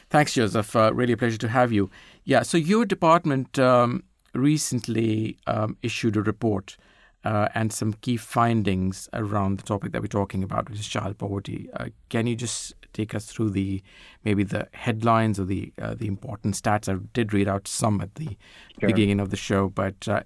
Thanks, 0.10 0.34
Joseph. 0.34 0.76
Uh, 0.76 0.92
really 0.94 1.14
a 1.14 1.18
pleasure 1.18 1.38
to 1.38 1.48
have 1.48 1.72
you. 1.72 1.90
Yeah, 2.24 2.42
so 2.42 2.58
your 2.58 2.86
department 2.86 3.60
um, 3.60 4.04
recently 4.34 5.38
um, 5.46 5.78
issued 5.84 6.18
a 6.18 6.22
report 6.22 6.78
uh, 7.24 7.48
and 7.54 7.72
some 7.72 7.94
key 7.94 8.18
findings 8.18 9.08
around 9.14 9.58
the 9.58 9.64
topic 9.64 9.92
that 9.92 10.02
we're 10.02 10.08
talking 10.08 10.44
about, 10.44 10.70
which 10.70 10.80
is 10.80 10.88
child 10.88 11.18
poverty. 11.18 11.70
Uh, 11.74 11.88
can 12.10 12.28
you 12.28 12.36
just 12.36 12.74
take 12.92 13.16
us 13.16 13.26
through 13.26 13.52
the 13.52 13.82
maybe 14.24 14.44
the 14.44 14.68
headlines 14.74 15.40
or 15.40 15.46
the 15.46 15.72
uh, 15.82 15.94
the 15.94 16.08
important 16.08 16.56
stats? 16.56 16.94
I 16.94 17.00
did 17.14 17.34
read 17.34 17.48
out 17.48 17.68
some 17.68 18.02
at 18.02 18.16
the 18.16 18.38
sure. 18.80 18.90
beginning 18.90 19.20
of 19.20 19.30
the 19.30 19.38
show, 19.38 19.70
but 19.70 20.08
uh, 20.08 20.24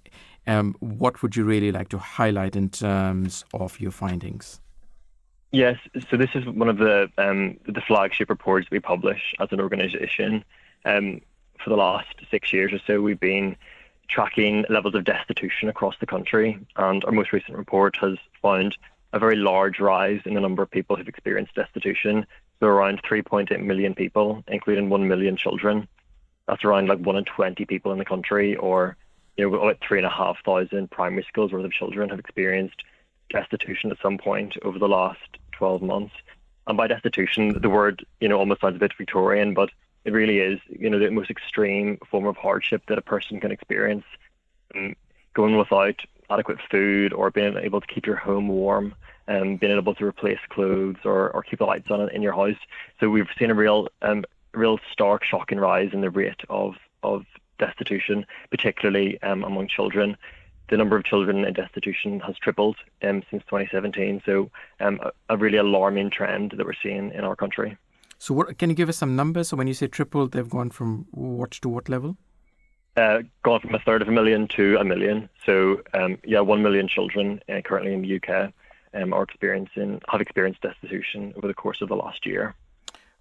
um, 0.47 0.75
what 0.79 1.21
would 1.21 1.35
you 1.35 1.43
really 1.43 1.71
like 1.71 1.89
to 1.89 1.97
highlight 1.97 2.55
in 2.55 2.69
terms 2.69 3.43
of 3.53 3.79
your 3.79 3.91
findings? 3.91 4.59
Yes, 5.51 5.77
so 6.09 6.17
this 6.17 6.31
is 6.35 6.45
one 6.45 6.67
of 6.67 6.77
the 6.77 7.09
um, 7.17 7.57
the 7.65 7.81
flagship 7.81 8.29
reports 8.29 8.67
we 8.69 8.79
publish 8.79 9.33
as 9.39 9.47
an 9.51 9.61
organisation. 9.61 10.43
Um, 10.83 11.21
for 11.63 11.69
the 11.69 11.77
last 11.77 12.15
six 12.29 12.51
years 12.51 12.73
or 12.73 12.79
so, 12.85 13.01
we've 13.01 13.19
been 13.19 13.55
tracking 14.09 14.65
levels 14.69 14.95
of 14.95 15.03
destitution 15.03 15.69
across 15.69 15.95
the 15.99 16.05
country, 16.05 16.59
and 16.75 17.03
our 17.05 17.11
most 17.11 17.31
recent 17.31 17.57
report 17.57 17.95
has 17.97 18.17
found 18.41 18.77
a 19.13 19.19
very 19.19 19.35
large 19.35 19.79
rise 19.79 20.21
in 20.25 20.33
the 20.33 20.41
number 20.41 20.61
of 20.61 20.69
people 20.69 20.95
who've 20.95 21.07
experienced 21.07 21.55
destitution. 21.55 22.25
So 22.59 22.67
around 22.67 23.01
3.8 23.03 23.63
million 23.63 23.93
people, 23.93 24.43
including 24.47 24.89
1 24.89 25.07
million 25.07 25.37
children. 25.37 25.87
That's 26.47 26.63
around 26.63 26.87
like 26.87 26.99
one 26.99 27.15
in 27.15 27.25
20 27.25 27.65
people 27.65 27.91
in 27.91 27.99
the 27.99 28.05
country, 28.05 28.55
or 28.55 28.97
you 29.37 29.49
know, 29.49 29.55
about 29.55 29.77
three 29.85 29.99
and 29.99 30.07
a 30.07 30.09
half 30.09 30.37
thousand 30.43 30.89
primary 30.89 31.25
schools 31.27 31.51
worth 31.51 31.65
of 31.65 31.71
children 31.71 32.09
have 32.09 32.19
experienced 32.19 32.83
destitution 33.29 33.91
at 33.91 33.97
some 34.01 34.17
point 34.17 34.55
over 34.63 34.79
the 34.79 34.87
last 34.87 35.37
12 35.53 35.81
months. 35.81 36.13
And 36.67 36.77
by 36.77 36.87
destitution, 36.87 37.59
the 37.61 37.69
word, 37.69 38.05
you 38.19 38.27
know, 38.27 38.37
almost 38.37 38.61
sounds 38.61 38.75
a 38.75 38.79
bit 38.79 38.93
Victorian, 38.97 39.53
but 39.53 39.69
it 40.05 40.13
really 40.13 40.39
is, 40.39 40.59
you 40.67 40.89
know, 40.89 40.99
the 40.99 41.09
most 41.11 41.29
extreme 41.29 41.97
form 42.09 42.25
of 42.25 42.37
hardship 42.37 42.83
that 42.87 42.97
a 42.97 43.01
person 43.01 43.39
can 43.39 43.51
experience. 43.51 44.05
Um, 44.75 44.95
going 45.33 45.55
without 45.55 46.01
adequate 46.29 46.57
food 46.69 47.13
or 47.13 47.29
being 47.29 47.55
able 47.57 47.79
to 47.79 47.87
keep 47.87 48.07
your 48.07 48.15
home 48.15 48.47
warm 48.47 48.95
and 49.27 49.41
um, 49.41 49.55
being 49.57 49.77
able 49.77 49.93
to 49.93 50.03
replace 50.03 50.39
clothes 50.49 50.97
or, 51.05 51.29
or 51.29 51.43
keep 51.43 51.59
the 51.59 51.65
lights 51.65 51.91
on 51.91 52.09
in 52.09 52.21
your 52.21 52.33
house. 52.33 52.57
So 52.99 53.09
we've 53.09 53.29
seen 53.37 53.51
a 53.51 53.53
real, 53.53 53.87
um, 54.01 54.25
real 54.53 54.79
stark, 54.91 55.23
shocking 55.23 55.59
rise 55.59 55.91
in 55.93 56.01
the 56.01 56.09
rate 56.09 56.41
of, 56.49 56.75
of 57.03 57.25
destitution, 57.59 58.25
particularly 58.49 59.21
um, 59.21 59.43
among 59.43 59.67
children 59.67 60.17
the 60.69 60.77
number 60.77 60.97
of 60.97 61.05
children 61.05 61.45
in 61.45 61.53
destitution 61.53 62.19
has 62.21 62.35
tripled 62.37 62.77
um, 63.03 63.23
since 63.29 63.43
2017. 63.43 64.21
So, 64.25 64.49
um, 64.79 64.99
a, 65.03 65.11
a, 65.33 65.37
really 65.37 65.57
alarming 65.57 66.11
trend 66.11 66.53
that 66.57 66.65
we're 66.65 66.73
seeing 66.81 67.11
in 67.11 67.23
our 67.23 67.35
country. 67.35 67.77
So, 68.17 68.33
what 68.33 68.57
can 68.57 68.69
you 68.69 68.75
give 68.75 68.89
us 68.89 68.97
some 68.97 69.15
numbers? 69.15 69.49
So, 69.49 69.57
when 69.57 69.67
you 69.67 69.73
say 69.73 69.87
tripled, 69.87 70.31
they've 70.31 70.49
gone 70.49 70.69
from 70.69 71.05
what 71.11 71.51
to 71.51 71.69
what 71.69 71.89
level? 71.89 72.17
Uh, 72.95 73.19
gone 73.43 73.59
from 73.59 73.75
a 73.75 73.79
third 73.79 74.01
of 74.01 74.07
a 74.07 74.11
million 74.11 74.47
to 74.47 74.77
a 74.77 74.83
million. 74.83 75.29
So, 75.45 75.81
um, 75.93 76.17
yeah, 76.23 76.39
one 76.39 76.63
million 76.63 76.87
children 76.87 77.39
uh, 77.47 77.61
currently 77.63 77.93
in 77.93 78.01
the 78.01 78.15
UK 78.17 78.51
um, 78.93 79.13
are 79.13 79.23
experiencing 79.23 80.01
have 80.09 80.21
experienced 80.21 80.61
destitution 80.61 81.33
over 81.37 81.47
the 81.47 81.53
course 81.53 81.81
of 81.81 81.89
the 81.89 81.95
last 81.95 82.25
year. 82.25 82.55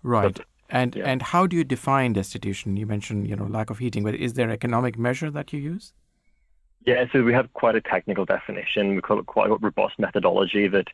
Right. 0.02 0.34
But, 0.34 0.46
and 0.70 0.96
yeah. 0.96 1.04
and 1.04 1.22
how 1.22 1.46
do 1.46 1.56
you 1.56 1.64
define 1.64 2.12
destitution? 2.12 2.76
You 2.76 2.86
mentioned 2.86 3.28
you 3.28 3.36
know 3.36 3.44
lack 3.44 3.70
of 3.70 3.78
heating, 3.78 4.02
but 4.02 4.14
is 4.14 4.34
there 4.34 4.50
economic 4.50 4.98
measure 4.98 5.30
that 5.30 5.52
you 5.52 5.60
use? 5.60 5.92
Yeah, 6.86 7.04
so 7.12 7.24
we 7.24 7.32
have 7.32 7.52
quite 7.52 7.74
a 7.74 7.80
technical 7.80 8.24
definition. 8.24 8.94
We 8.94 9.02
call 9.02 9.18
it 9.18 9.26
quite 9.26 9.50
a 9.50 9.56
robust 9.56 9.98
methodology 9.98 10.68
that 10.68 10.86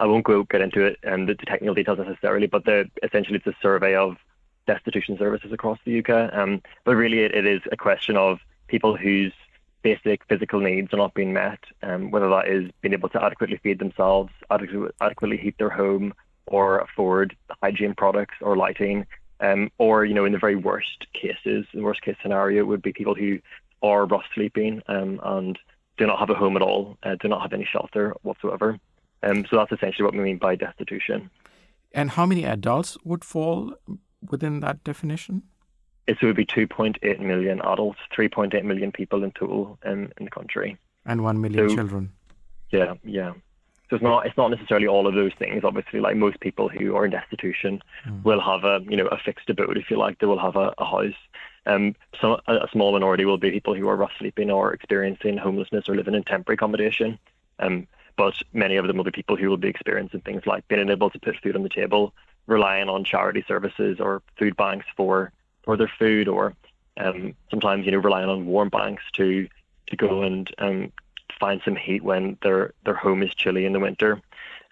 I 0.00 0.06
won't 0.06 0.24
go 0.24 0.44
get 0.44 0.62
into 0.62 0.82
it 0.82 0.98
and 1.02 1.28
the, 1.28 1.34
the 1.34 1.44
technical 1.44 1.74
details 1.74 1.98
necessarily, 1.98 2.46
but 2.46 2.64
essentially 3.02 3.36
it's 3.36 3.46
a 3.46 3.54
survey 3.60 3.94
of 3.94 4.16
destitution 4.66 5.18
services 5.18 5.52
across 5.52 5.78
the 5.84 5.98
UK. 5.98 6.32
Um, 6.32 6.62
but 6.84 6.96
really, 6.96 7.20
it, 7.20 7.34
it 7.34 7.44
is 7.44 7.60
a 7.70 7.76
question 7.76 8.16
of 8.16 8.38
people 8.68 8.96
whose 8.96 9.34
basic 9.82 10.24
physical 10.30 10.60
needs 10.60 10.94
are 10.94 10.96
not 10.96 11.12
being 11.12 11.34
met, 11.34 11.60
um, 11.82 12.10
whether 12.10 12.30
that 12.30 12.48
is 12.48 12.70
being 12.80 12.94
able 12.94 13.10
to 13.10 13.22
adequately 13.22 13.58
feed 13.58 13.78
themselves, 13.78 14.32
adequately, 14.50 14.88
adequately 15.02 15.36
heat 15.36 15.58
their 15.58 15.68
home, 15.68 16.14
or 16.46 16.78
afford 16.78 17.36
hygiene 17.62 17.94
products 17.94 18.36
or 18.40 18.56
lighting. 18.56 19.06
Um, 19.40 19.70
or, 19.76 20.06
you 20.06 20.14
know, 20.14 20.24
in 20.24 20.32
the 20.32 20.38
very 20.38 20.56
worst 20.56 21.06
cases, 21.12 21.66
the 21.74 21.82
worst 21.82 22.00
case 22.00 22.16
scenario 22.22 22.64
would 22.64 22.80
be 22.80 22.94
people 22.94 23.14
who 23.14 23.40
are 23.84 24.06
rough 24.06 24.24
sleeping 24.34 24.82
um, 24.88 25.20
and 25.22 25.58
do 25.96 26.06
not 26.06 26.18
have 26.18 26.30
a 26.30 26.34
home 26.34 26.56
at 26.56 26.62
all, 26.62 26.98
uh, 27.02 27.14
do 27.20 27.28
not 27.28 27.42
have 27.42 27.52
any 27.52 27.68
shelter 27.70 28.14
whatsoever. 28.22 28.78
Um, 29.22 29.44
so 29.48 29.56
that's 29.56 29.72
essentially 29.72 30.04
what 30.04 30.14
we 30.14 30.20
mean 30.20 30.38
by 30.38 30.56
destitution. 30.56 31.30
And 31.92 32.10
how 32.10 32.26
many 32.26 32.44
adults 32.44 32.98
would 33.04 33.24
fall 33.24 33.74
within 34.28 34.60
that 34.60 34.82
definition? 34.84 35.42
It, 36.06 36.20
would 36.22 36.36
be 36.36 36.44
2.8 36.44 37.20
million 37.20 37.60
adults, 37.60 37.98
3.8 38.16 38.62
million 38.64 38.92
people 38.92 39.24
in 39.24 39.30
total 39.32 39.78
in, 39.84 40.12
in 40.18 40.24
the 40.24 40.30
country. 40.30 40.76
And 41.06 41.22
1 41.22 41.40
million 41.40 41.68
so, 41.70 41.74
children. 41.76 42.12
Yeah, 42.70 42.94
yeah. 43.04 43.32
So 43.90 43.96
it's 43.96 44.02
not 44.02 44.26
it's 44.26 44.36
not 44.36 44.50
necessarily 44.50 44.86
all 44.86 45.06
of 45.06 45.14
those 45.14 45.32
things. 45.38 45.62
Obviously, 45.62 46.00
like 46.00 46.16
most 46.16 46.40
people 46.40 46.68
who 46.68 46.96
are 46.96 47.04
in 47.04 47.10
destitution 47.10 47.80
mm. 48.06 48.24
will 48.24 48.40
have 48.40 48.64
a 48.64 48.80
you 48.88 48.96
know 48.96 49.06
a 49.06 49.18
fixed 49.18 49.48
abode, 49.50 49.76
if 49.76 49.90
you 49.90 49.98
like. 49.98 50.18
They 50.18 50.26
will 50.26 50.38
have 50.38 50.56
a, 50.56 50.72
a 50.78 50.84
house. 50.84 51.20
Um, 51.66 51.94
so 52.20 52.40
a, 52.46 52.68
small 52.72 52.92
minority 52.92 53.24
will 53.24 53.38
be 53.38 53.50
people 53.50 53.74
who 53.74 53.88
are 53.88 53.96
rough 53.96 54.12
sleeping 54.18 54.50
or 54.50 54.72
experiencing 54.72 55.38
homelessness 55.38 55.88
or 55.88 55.96
living 55.96 56.14
in 56.14 56.22
temporary 56.22 56.54
accommodation. 56.54 57.18
Um, 57.58 57.86
but 58.16 58.34
many 58.52 58.76
of 58.76 58.86
them 58.86 58.96
will 58.96 59.04
be 59.04 59.10
people 59.10 59.36
who 59.36 59.48
will 59.48 59.56
be 59.56 59.68
experiencing 59.68 60.20
things 60.20 60.46
like 60.46 60.68
being 60.68 60.80
unable 60.80 61.10
to 61.10 61.18
put 61.18 61.40
food 61.42 61.56
on 61.56 61.62
the 61.62 61.68
table, 61.68 62.12
relying 62.46 62.88
on 62.88 63.04
charity 63.04 63.44
services 63.46 63.98
or 64.00 64.22
food 64.38 64.56
banks 64.56 64.86
for 64.96 65.32
for 65.62 65.76
their 65.76 65.90
food, 65.98 66.28
or 66.28 66.54
um, 66.98 67.34
sometimes 67.50 67.86
you 67.86 67.92
know 67.92 67.98
relying 67.98 68.28
on 68.28 68.46
warm 68.46 68.68
banks 68.68 69.02
to 69.14 69.48
to 69.88 69.96
go 69.96 70.22
and 70.22 70.54
um, 70.58 70.92
find 71.40 71.60
some 71.64 71.76
heat 71.76 72.04
when 72.04 72.38
their 72.42 72.72
their 72.84 72.94
home 72.94 73.22
is 73.22 73.34
chilly 73.34 73.64
in 73.64 73.72
the 73.72 73.80
winter. 73.80 74.20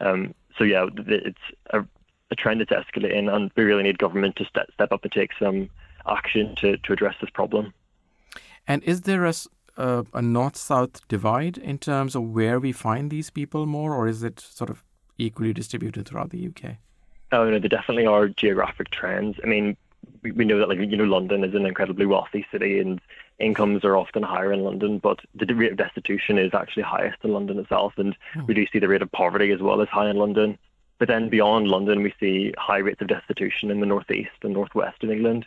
Um, 0.00 0.34
so 0.56 0.64
yeah, 0.64 0.86
it's 1.08 1.38
a, 1.70 1.84
a 2.30 2.36
trend 2.36 2.60
that's 2.60 2.70
escalating, 2.70 3.34
and 3.34 3.50
we 3.56 3.64
really 3.64 3.82
need 3.82 3.98
government 3.98 4.36
to 4.36 4.44
step 4.44 4.70
step 4.72 4.92
up 4.92 5.02
and 5.02 5.12
take 5.12 5.30
some 5.38 5.68
action 6.08 6.54
to, 6.56 6.76
to 6.78 6.92
address 6.92 7.14
this 7.20 7.30
problem. 7.30 7.72
And 8.66 8.82
is 8.84 9.02
there 9.02 9.24
a, 9.24 9.34
uh, 9.76 10.04
a 10.14 10.22
north 10.22 10.56
south 10.56 11.06
divide 11.08 11.58
in 11.58 11.78
terms 11.78 12.14
of 12.14 12.22
where 12.22 12.60
we 12.60 12.72
find 12.72 13.10
these 13.10 13.30
people 13.30 13.66
more, 13.66 13.94
or 13.94 14.06
is 14.08 14.22
it 14.22 14.40
sort 14.40 14.70
of 14.70 14.84
equally 15.18 15.52
distributed 15.52 16.06
throughout 16.06 16.30
the 16.30 16.46
UK? 16.46 16.76
Oh, 17.32 17.48
no, 17.48 17.58
there 17.58 17.68
definitely 17.68 18.06
are 18.06 18.28
geographic 18.28 18.90
trends. 18.90 19.38
I 19.42 19.46
mean, 19.46 19.76
we, 20.22 20.32
we 20.32 20.44
know 20.44 20.58
that, 20.58 20.68
like, 20.68 20.78
you 20.78 20.96
know, 20.96 21.04
London 21.04 21.44
is 21.44 21.54
an 21.54 21.66
incredibly 21.66 22.06
wealthy 22.06 22.46
city 22.52 22.78
and 22.78 23.00
incomes 23.38 23.84
are 23.84 23.96
often 23.96 24.22
higher 24.22 24.52
in 24.52 24.60
London, 24.60 24.98
but 24.98 25.20
the 25.34 25.52
rate 25.54 25.72
of 25.72 25.78
destitution 25.78 26.38
is 26.38 26.52
actually 26.54 26.82
highest 26.82 27.18
in 27.24 27.32
London 27.32 27.58
itself. 27.58 27.94
And 27.96 28.14
oh. 28.36 28.44
we 28.44 28.54
do 28.54 28.66
see 28.72 28.78
the 28.78 28.88
rate 28.88 29.02
of 29.02 29.10
poverty 29.12 29.50
as 29.50 29.60
well 29.60 29.80
as 29.80 29.88
high 29.88 30.10
in 30.10 30.16
London. 30.16 30.58
but 30.98 31.08
then 31.08 31.28
beyond 31.28 31.68
London, 31.68 32.02
we 32.02 32.14
see 32.20 32.52
high 32.58 32.78
rates 32.78 33.00
of 33.00 33.08
destitution 33.08 33.70
in 33.70 33.80
the 33.80 33.86
northeast 33.86 34.30
and 34.42 34.52
northwest 34.52 35.02
of 35.02 35.10
England, 35.10 35.46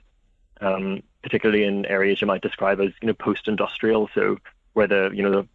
um, 0.62 1.02
particularly 1.24 1.64
in 1.64 1.86
areas 1.86 2.22
you 2.22 2.28
might 2.28 2.42
describe 2.42 2.80
as 2.80 2.92
you 3.02 3.08
know 3.08 3.14
post-industrial, 3.14 4.10
so 4.14 4.38
where 4.74 4.88
the 4.88 5.10
you 5.14 5.24
know 5.24 5.48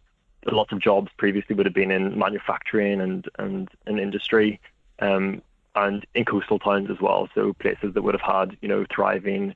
the, 0.43 0.53
lots 0.53 0.71
of 0.71 0.79
jobs 0.79 1.11
previously 1.17 1.55
would 1.55 1.65
have 1.65 1.75
been 1.75 1.91
in 1.91 2.17
manufacturing 2.17 3.01
and 3.01 3.27
and, 3.39 3.69
and 3.85 3.99
industry, 3.99 4.59
um, 4.99 5.41
and 5.75 6.05
in 6.13 6.25
coastal 6.25 6.59
towns 6.59 6.89
as 6.89 6.99
well. 6.99 7.29
So 7.33 7.53
places 7.53 7.93
that 7.93 8.01
would 8.01 8.13
have 8.13 8.21
had 8.21 8.57
you 8.61 8.67
know 8.67 8.85
thriving 8.93 9.55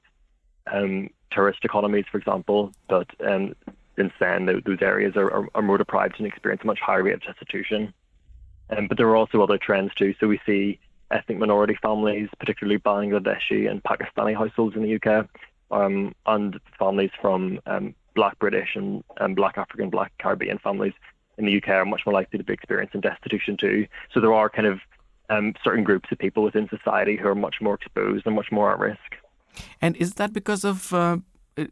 um, 0.72 1.10
tourist 1.32 1.60
economies, 1.64 2.06
for 2.12 2.18
example, 2.18 2.72
but 2.88 3.08
um, 3.26 3.56
since 3.96 4.14
then 4.20 4.46
those 4.46 4.82
areas 4.82 5.16
are, 5.16 5.32
are, 5.32 5.48
are, 5.56 5.62
more 5.62 5.78
deprived 5.78 6.16
and 6.18 6.28
experience 6.28 6.62
a 6.64 6.68
much 6.68 6.80
higher 6.80 7.04
rate 7.04 7.14
of 7.14 7.22
destitution. 7.22 7.94
Um, 8.70 8.88
but 8.88 8.98
there 8.98 9.08
are 9.08 9.16
also 9.16 9.42
other 9.42 9.58
trends 9.58 9.94
too. 9.94 10.16
So 10.20 10.28
we 10.28 10.40
see 10.46 10.80
ethnic 11.12 11.38
minority 11.38 11.78
families, 11.82 12.30
particularly 12.40 12.80
Bangladeshi 12.80 13.70
and 13.70 13.84
Pakistani 13.84 14.36
households 14.36 14.76
in 14.76 14.84
the 14.84 14.96
UK, 14.96 15.28
um, 15.72 16.14
and 16.26 16.60
families 16.78 17.12
from 17.22 17.60
um, 17.66 17.96
Black 18.16 18.38
British 18.40 18.70
and, 18.76 19.04
and 19.20 19.36
Black 19.36 19.58
African, 19.58 19.90
Black 19.90 20.12
Caribbean 20.20 20.58
families 20.60 20.94
in 21.38 21.46
the 21.46 21.58
UK 21.58 21.70
are 21.70 21.86
much 21.86 22.02
more 22.06 22.14
likely 22.14 22.38
to 22.38 22.44
be 22.44 22.54
experiencing 22.54 23.02
destitution 23.02 23.58
too. 23.58 23.88
So 24.14 24.20
there 24.20 24.34
are 24.34 24.50
kind 24.50 24.68
of 24.68 24.80
um, 25.30 25.54
certain 25.64 25.84
groups 25.84 26.10
of 26.12 26.18
people 26.18 26.44
within 26.44 26.70
society 26.70 27.18
who 27.18 27.28
are 27.28 27.36
much 27.36 27.56
more 27.62 27.76
exposed 27.76 28.26
and 28.26 28.36
much 28.36 28.52
more 28.52 28.72
at 28.72 28.80
risk. 28.80 29.16
And 29.82 29.96
is 29.98 30.16
that 30.16 30.34
because 30.34 30.64
of 30.64 30.94
uh, 30.94 31.18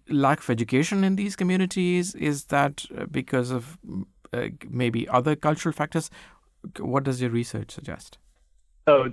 lack 0.10 0.40
of 0.40 0.50
education 0.50 1.04
in 1.04 1.16
these 1.16 1.36
communities? 1.36 2.16
Is 2.16 2.46
that 2.46 2.86
uh, 2.98 3.06
because 3.06 3.52
of 3.52 3.78
uh, 4.34 4.48
maybe 4.70 5.08
other 5.08 5.36
cultural 5.36 5.74
factors? 5.74 6.10
What 6.80 7.04
does 7.04 7.22
your 7.22 7.30
research 7.30 7.72
suggest? 7.72 8.18
Oh, 8.86 9.10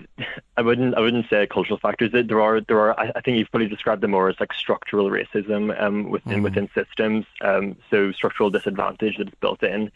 I 0.56 0.62
wouldn't. 0.62 0.96
I 0.96 1.00
wouldn't 1.00 1.30
say 1.30 1.46
cultural 1.46 1.78
factors. 1.78 2.10
There 2.12 2.40
are. 2.40 2.60
There 2.60 2.80
are. 2.80 2.98
I 2.98 3.20
think 3.20 3.38
you've 3.38 3.50
probably 3.50 3.68
described 3.68 4.02
them 4.02 4.10
more 4.10 4.28
as 4.28 4.40
like 4.40 4.52
structural 4.52 5.08
racism 5.10 5.80
um, 5.80 6.10
within 6.10 6.40
mm. 6.40 6.42
within 6.42 6.68
systems. 6.74 7.24
Um, 7.40 7.76
so 7.88 8.10
structural 8.10 8.50
disadvantage 8.50 9.18
that 9.18 9.28
is 9.28 9.34
built 9.40 9.62
in. 9.62 9.92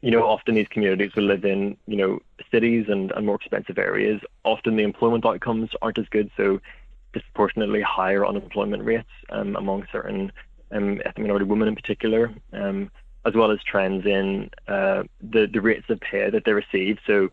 You 0.00 0.10
know, 0.10 0.26
often 0.26 0.54
these 0.54 0.68
communities 0.68 1.14
will 1.14 1.24
live 1.24 1.44
in 1.44 1.76
you 1.86 1.96
know 1.96 2.20
cities 2.50 2.86
and, 2.88 3.12
and 3.12 3.26
more 3.26 3.34
expensive 3.34 3.78
areas. 3.78 4.22
Often 4.44 4.76
the 4.76 4.84
employment 4.84 5.26
outcomes 5.26 5.68
aren't 5.82 5.98
as 5.98 6.08
good. 6.08 6.30
So 6.38 6.60
disproportionately 7.12 7.82
higher 7.82 8.26
unemployment 8.26 8.84
rates 8.84 9.10
um, 9.28 9.54
among 9.56 9.86
certain 9.92 10.32
um, 10.72 11.00
ethnic 11.04 11.18
minority 11.18 11.44
women 11.44 11.68
in 11.68 11.74
particular, 11.74 12.32
um, 12.54 12.90
as 13.26 13.34
well 13.34 13.50
as 13.50 13.62
trends 13.64 14.06
in 14.06 14.48
uh, 14.66 15.02
the 15.20 15.46
the 15.46 15.60
rates 15.60 15.90
of 15.90 16.00
pay 16.00 16.30
that 16.30 16.46
they 16.46 16.52
receive. 16.52 16.98
So 17.06 17.28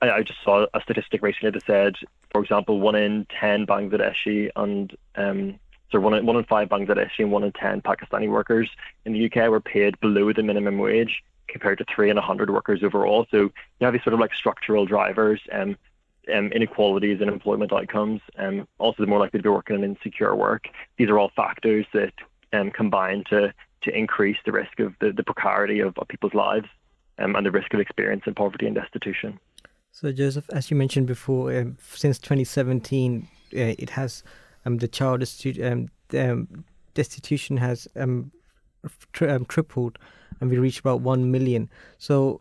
I, 0.00 0.10
I, 0.10 0.22
just 0.22 0.42
saw 0.42 0.66
a 0.74 0.80
statistic 0.80 1.22
recently 1.22 1.50
that 1.50 1.66
said, 1.66 1.96
for 2.30 2.42
example, 2.42 2.80
one 2.80 2.94
in 2.94 3.26
ten 3.40 3.66
Bangladeshi 3.66 4.50
and 4.56 4.96
um, 5.16 5.58
so 5.90 6.00
one 6.00 6.14
in, 6.14 6.26
one 6.26 6.36
in 6.36 6.44
five 6.44 6.68
Bangladeshi 6.68 7.20
and 7.20 7.32
one 7.32 7.44
in 7.44 7.52
ten 7.52 7.80
Pakistani 7.80 8.28
workers 8.28 8.68
in 9.04 9.12
the 9.12 9.26
UK 9.26 9.48
were 9.48 9.60
paid 9.60 9.98
below 10.00 10.32
the 10.32 10.42
minimum 10.42 10.78
wage 10.78 11.22
compared 11.48 11.78
to 11.78 11.84
three 11.92 12.10
in 12.10 12.18
a 12.18 12.22
hundred 12.22 12.50
workers 12.50 12.82
overall. 12.82 13.26
So 13.30 13.38
you 13.38 13.84
have 13.84 13.92
these 13.92 14.04
sort 14.04 14.14
of 14.14 14.20
like 14.20 14.34
structural 14.34 14.86
drivers. 14.86 15.40
Um, 15.52 15.76
um, 16.34 16.52
inequalities 16.52 17.22
in 17.22 17.28
employment 17.30 17.72
outcomes, 17.72 18.20
um, 18.36 18.68
also 18.76 18.96
they're 18.98 19.06
more 19.06 19.18
likely 19.18 19.38
to 19.38 19.42
be 19.42 19.48
working 19.48 19.76
in 19.76 19.82
insecure 19.82 20.34
work. 20.36 20.68
These 20.98 21.08
are 21.08 21.18
all 21.18 21.30
factors 21.34 21.86
that 21.94 22.12
um, 22.52 22.70
combine 22.70 23.24
to 23.30 23.54
to 23.82 23.96
increase 23.96 24.36
the 24.44 24.52
risk 24.52 24.80
of 24.80 24.92
the, 25.00 25.12
the 25.12 25.22
precarity 25.22 25.80
of, 25.80 25.96
of 25.98 26.08
people's 26.08 26.34
lives 26.34 26.66
um, 27.18 27.36
and 27.36 27.46
the 27.46 27.50
risk 27.50 27.72
of 27.74 27.80
experiencing 27.80 28.34
poverty 28.34 28.66
and 28.66 28.74
destitution. 28.74 29.38
So, 29.92 30.12
Joseph, 30.12 30.48
as 30.50 30.70
you 30.70 30.76
mentioned 30.76 31.06
before, 31.06 31.56
um, 31.56 31.76
since 31.82 32.18
2017, 32.18 33.26
uh, 33.54 33.58
it 33.78 33.90
has 33.90 34.22
um, 34.64 34.78
the 34.78 34.88
child 34.88 35.20
destitution, 35.20 35.90
um, 36.14 36.64
destitution 36.94 37.56
has 37.56 37.88
um, 37.96 38.30
tri- 39.12 39.28
um, 39.28 39.44
tripled, 39.46 39.98
and 40.40 40.50
we 40.50 40.58
reached 40.58 40.80
about 40.80 41.00
one 41.00 41.30
million. 41.30 41.68
So, 41.98 42.40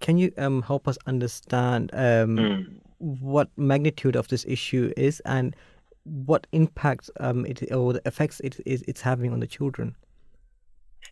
can 0.00 0.18
you 0.18 0.32
um, 0.36 0.62
help 0.62 0.86
us 0.88 0.98
understand 1.06 1.90
mm 1.92 2.80
what 3.00 3.48
magnitude 3.56 4.14
of 4.14 4.28
this 4.28 4.44
issue 4.46 4.92
is 4.96 5.20
and 5.24 5.56
what 6.04 6.46
impact 6.52 7.10
um, 7.20 7.46
it 7.46 7.72
or 7.72 7.92
the 7.94 8.02
effects 8.06 8.40
it 8.40 8.60
is 8.66 8.82
it's 8.86 9.00
having 9.00 9.32
on 9.32 9.40
the 9.40 9.46
children. 9.46 9.94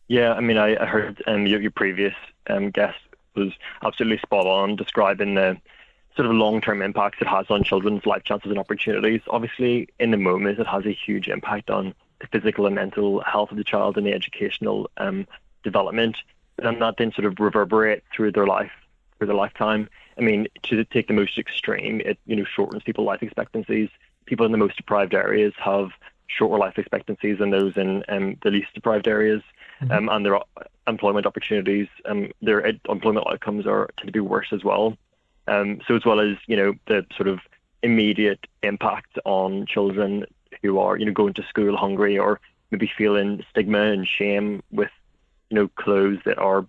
Yeah, 0.09 0.33
I 0.33 0.41
mean, 0.41 0.57
I, 0.57 0.77
I 0.83 0.87
heard 0.87 1.23
um, 1.27 1.47
your, 1.47 1.61
your 1.61 1.71
previous 1.71 2.14
um, 2.49 2.71
guest 2.71 2.99
was 3.38 3.53
absolutely 3.83 4.18
spot 4.18 4.46
on 4.46 4.77
describing 4.77 5.35
the 5.35 5.57
sort 6.16 6.27
of 6.27 6.35
long-term 6.35 6.83
impacts 6.83 7.18
it 7.20 7.29
has 7.29 7.46
on 7.48 7.62
children's 7.62 8.05
life 8.05 8.24
chances 8.24 8.51
and 8.51 8.59
opportunities. 8.59 9.20
Obviously, 9.29 9.88
in 10.01 10.11
the 10.11 10.16
moment, 10.16 10.59
it 10.59 10.66
has 10.66 10.85
a 10.85 10.92
huge 10.92 11.29
impact 11.29 11.70
on 11.70 11.94
the 12.20 12.27
physical 12.27 12.66
and 12.66 12.74
mental 12.74 13.20
health 13.20 13.51
of 13.51 13.57
the 13.57 13.64
child 13.64 13.96
and 13.96 14.07
the 14.07 14.12
educational 14.12 14.90
um, 14.96 15.27
development, 15.62 16.16
and 16.59 16.83
that 16.83 16.96
then 16.98 17.12
sort 17.12 17.24
of 17.24 17.38
reverberate 17.38 18.03
through 18.12 18.33
their 18.33 18.46
life, 18.46 18.72
through 19.16 19.29
their 19.29 19.37
lifetime. 19.37 19.88
I 20.16 20.22
mean, 20.22 20.48
to 20.64 20.85
take 20.85 21.07
the 21.07 21.14
most 21.14 21.38
extreme, 21.38 22.01
it 22.01 22.18
you 22.27 22.35
know 22.35 22.44
shortens 22.44 22.83
people's 22.83 23.07
life 23.07 23.22
expectancies. 23.22 23.88
People 24.27 24.44
in 24.44 24.53
the 24.53 24.59
most 24.59 24.77
deprived 24.77 25.14
areas 25.14 25.55
have 25.59 25.90
shorter 26.27 26.59
life 26.59 26.79
expectancies 26.79 27.38
than 27.38 27.51
those 27.51 27.77
in 27.77 28.05
um, 28.09 28.37
the 28.42 28.51
least 28.51 28.74
deprived 28.74 29.09
areas, 29.09 29.42
mm-hmm. 29.81 29.93
um, 29.93 30.09
and 30.09 30.25
their 30.25 30.38
employment 30.87 31.27
opportunities, 31.27 31.88
um, 32.05 32.31
their 32.43 32.61
employment 32.88 33.27
outcomes 33.27 33.67
are 33.67 33.88
tend 33.97 34.09
to 34.09 34.12
be 34.12 34.21
worse 34.21 34.49
as 34.53 34.64
well. 34.64 34.97
Um, 35.47 35.81
so 35.87 35.97
as 35.97 36.05
well 36.05 36.21
as 36.21 36.37
you 36.47 36.57
know 36.57 36.75
the 36.87 37.07
sort 37.17 37.29
of 37.29 37.41
immediate 37.83 38.47
impact 38.62 39.19
on 39.25 39.67
children 39.67 40.27
who 40.62 40.79
are 40.79 40.97
you 40.97 41.07
know 41.07 41.12
going 41.12 41.35
to 41.35 41.43
school 41.45 41.77
hungry 41.77 42.19
or 42.19 42.41
maybe 42.71 42.91
feeling 42.99 43.45
stigma 43.51 43.81
and 43.81 44.07
shame 44.07 44.62
with 44.71 44.91
you 45.51 45.55
know 45.55 45.69
clothes 45.69 46.19
that 46.25 46.38
are 46.38 46.67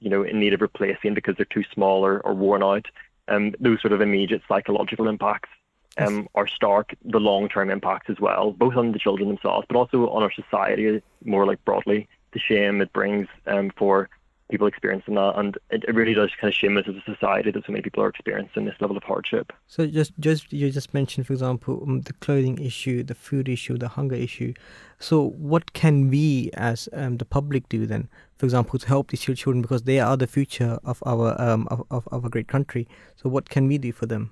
you 0.00 0.10
know, 0.10 0.22
in 0.22 0.38
need 0.38 0.54
of 0.54 0.60
replacing 0.60 1.14
because 1.14 1.36
they're 1.36 1.46
too 1.46 1.64
small 1.72 2.04
or, 2.04 2.20
or 2.20 2.34
worn 2.34 2.62
out. 2.62 2.86
Um, 3.28 3.54
those 3.60 3.80
sort 3.80 3.92
of 3.92 4.00
immediate 4.00 4.42
psychological 4.48 5.08
impacts 5.08 5.50
um, 5.98 6.28
are 6.34 6.46
stark. 6.46 6.94
The 7.04 7.20
long-term 7.20 7.70
impacts 7.70 8.08
as 8.08 8.20
well, 8.20 8.52
both 8.52 8.76
on 8.76 8.92
the 8.92 8.98
children 8.98 9.28
themselves, 9.28 9.66
but 9.68 9.76
also 9.76 10.08
on 10.08 10.22
our 10.22 10.32
society 10.32 11.02
more 11.24 11.46
like 11.46 11.64
broadly. 11.64 12.08
The 12.38 12.54
shame 12.54 12.80
it 12.80 12.92
brings 12.92 13.26
um, 13.46 13.72
for 13.76 14.08
people 14.48 14.68
experiencing 14.68 15.14
that, 15.16 15.36
and 15.36 15.58
it, 15.70 15.84
it, 15.88 15.94
really 15.94 16.14
does 16.14 16.30
kind 16.40 16.52
of 16.52 16.54
shame 16.54 16.76
us 16.76 16.84
as 16.86 16.94
a 16.94 17.02
society 17.12 17.50
that 17.50 17.66
so 17.66 17.72
many 17.72 17.82
people 17.82 18.02
are 18.02 18.08
experiencing 18.08 18.64
this 18.64 18.76
level 18.80 18.96
of 18.96 19.02
hardship. 19.02 19.52
So 19.66 19.86
just 19.86 20.12
just 20.20 20.52
you 20.52 20.70
just 20.70 20.94
mentioned, 20.94 21.26
for 21.26 21.32
example, 21.32 21.82
um, 21.82 22.02
the 22.02 22.12
clothing 22.12 22.58
issue, 22.58 23.02
the 23.02 23.16
food 23.16 23.48
issue, 23.48 23.76
the 23.76 23.88
hunger 23.88 24.14
issue. 24.14 24.54
So 25.00 25.30
what 25.30 25.72
can 25.72 26.08
we 26.08 26.50
as 26.54 26.88
um, 26.92 27.16
the 27.16 27.24
public 27.24 27.68
do 27.68 27.86
then, 27.86 28.08
for 28.36 28.46
example, 28.46 28.78
to 28.78 28.86
help 28.86 29.10
these 29.10 29.22
children 29.22 29.60
because 29.60 29.82
they 29.82 29.98
are 29.98 30.16
the 30.16 30.28
future 30.28 30.78
of 30.84 31.02
our 31.04 31.40
um 31.40 31.66
of, 31.70 32.06
of, 32.12 32.24
a 32.24 32.30
great 32.30 32.46
country. 32.46 32.86
So 33.16 33.28
what 33.28 33.48
can 33.48 33.66
we 33.66 33.78
do 33.78 33.90
for 33.92 34.06
them? 34.06 34.30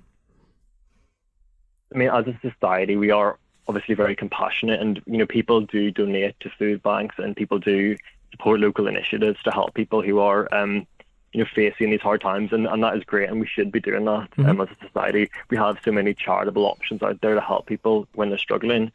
I 1.93 1.97
mean, 1.97 2.09
as 2.09 2.25
a 2.27 2.39
society, 2.41 2.95
we 2.95 3.11
are 3.11 3.37
obviously 3.67 3.95
very 3.95 4.15
compassionate, 4.15 4.81
and 4.81 5.01
you 5.05 5.17
know, 5.17 5.25
people 5.25 5.61
do 5.61 5.91
donate 5.91 6.39
to 6.41 6.49
food 6.49 6.81
banks, 6.83 7.15
and 7.17 7.35
people 7.35 7.59
do 7.59 7.95
support 8.31 8.59
local 8.59 8.87
initiatives 8.87 9.41
to 9.43 9.51
help 9.51 9.73
people 9.73 10.01
who 10.01 10.19
are 10.19 10.53
um, 10.53 10.85
you 11.33 11.43
know 11.43 11.49
facing 11.53 11.91
these 11.91 12.01
hard 12.01 12.21
times 12.21 12.51
and, 12.51 12.67
and 12.67 12.83
that 12.83 12.95
is 12.97 13.03
great 13.03 13.29
and 13.29 13.39
we 13.39 13.47
should 13.47 13.71
be 13.71 13.79
doing 13.79 14.05
that 14.05 14.29
mm-hmm. 14.31 14.49
um, 14.49 14.61
as 14.61 14.69
a 14.69 14.87
society 14.87 15.29
we 15.49 15.57
have 15.57 15.77
so 15.83 15.91
many 15.91 16.13
charitable 16.13 16.65
options 16.65 17.01
out 17.03 17.19
there 17.21 17.35
to 17.35 17.41
help 17.41 17.65
people 17.65 18.07
when 18.13 18.29
they're 18.29 18.37
struggling 18.37 18.91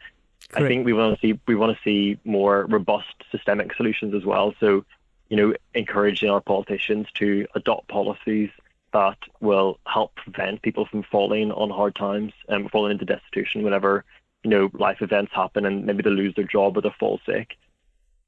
Correct. 0.48 0.64
I 0.64 0.68
think 0.68 0.85
we 0.85 0.92
want 0.92 1.14
to 1.14 1.20
see 1.20 1.38
we 1.46 1.54
want 1.54 1.76
to 1.76 1.82
see 1.82 2.18
more 2.24 2.66
robust 2.66 3.14
systemic 3.30 3.74
solutions 3.74 4.14
as 4.14 4.24
well 4.24 4.54
so 4.58 4.85
you 5.28 5.37
know 5.37 5.54
encouraging 5.74 6.30
our 6.30 6.40
politicians 6.40 7.06
to 7.14 7.46
adopt 7.54 7.88
policies 7.88 8.50
that 8.92 9.18
will 9.40 9.78
help 9.87 10.14
prevent 10.16 10.61
people 10.62 10.85
from 10.85 11.02
falling 11.04 11.50
on 11.52 11.70
hard 11.70 11.94
times 11.94 12.32
and 12.48 12.70
falling 12.70 12.92
into 12.92 13.04
destitution 13.04 13.62
whenever 13.62 14.04
you 14.44 14.50
know 14.50 14.70
life 14.74 15.00
events 15.00 15.33
happen 15.35 15.64
and 15.64 15.87
maybe 15.87 16.02
they 16.02 16.11
lose 16.11 16.35
their 16.35 16.44
job 16.44 16.76
or 16.76 16.81
they 16.81 16.94
fall 16.98 17.20
sick 17.26 17.57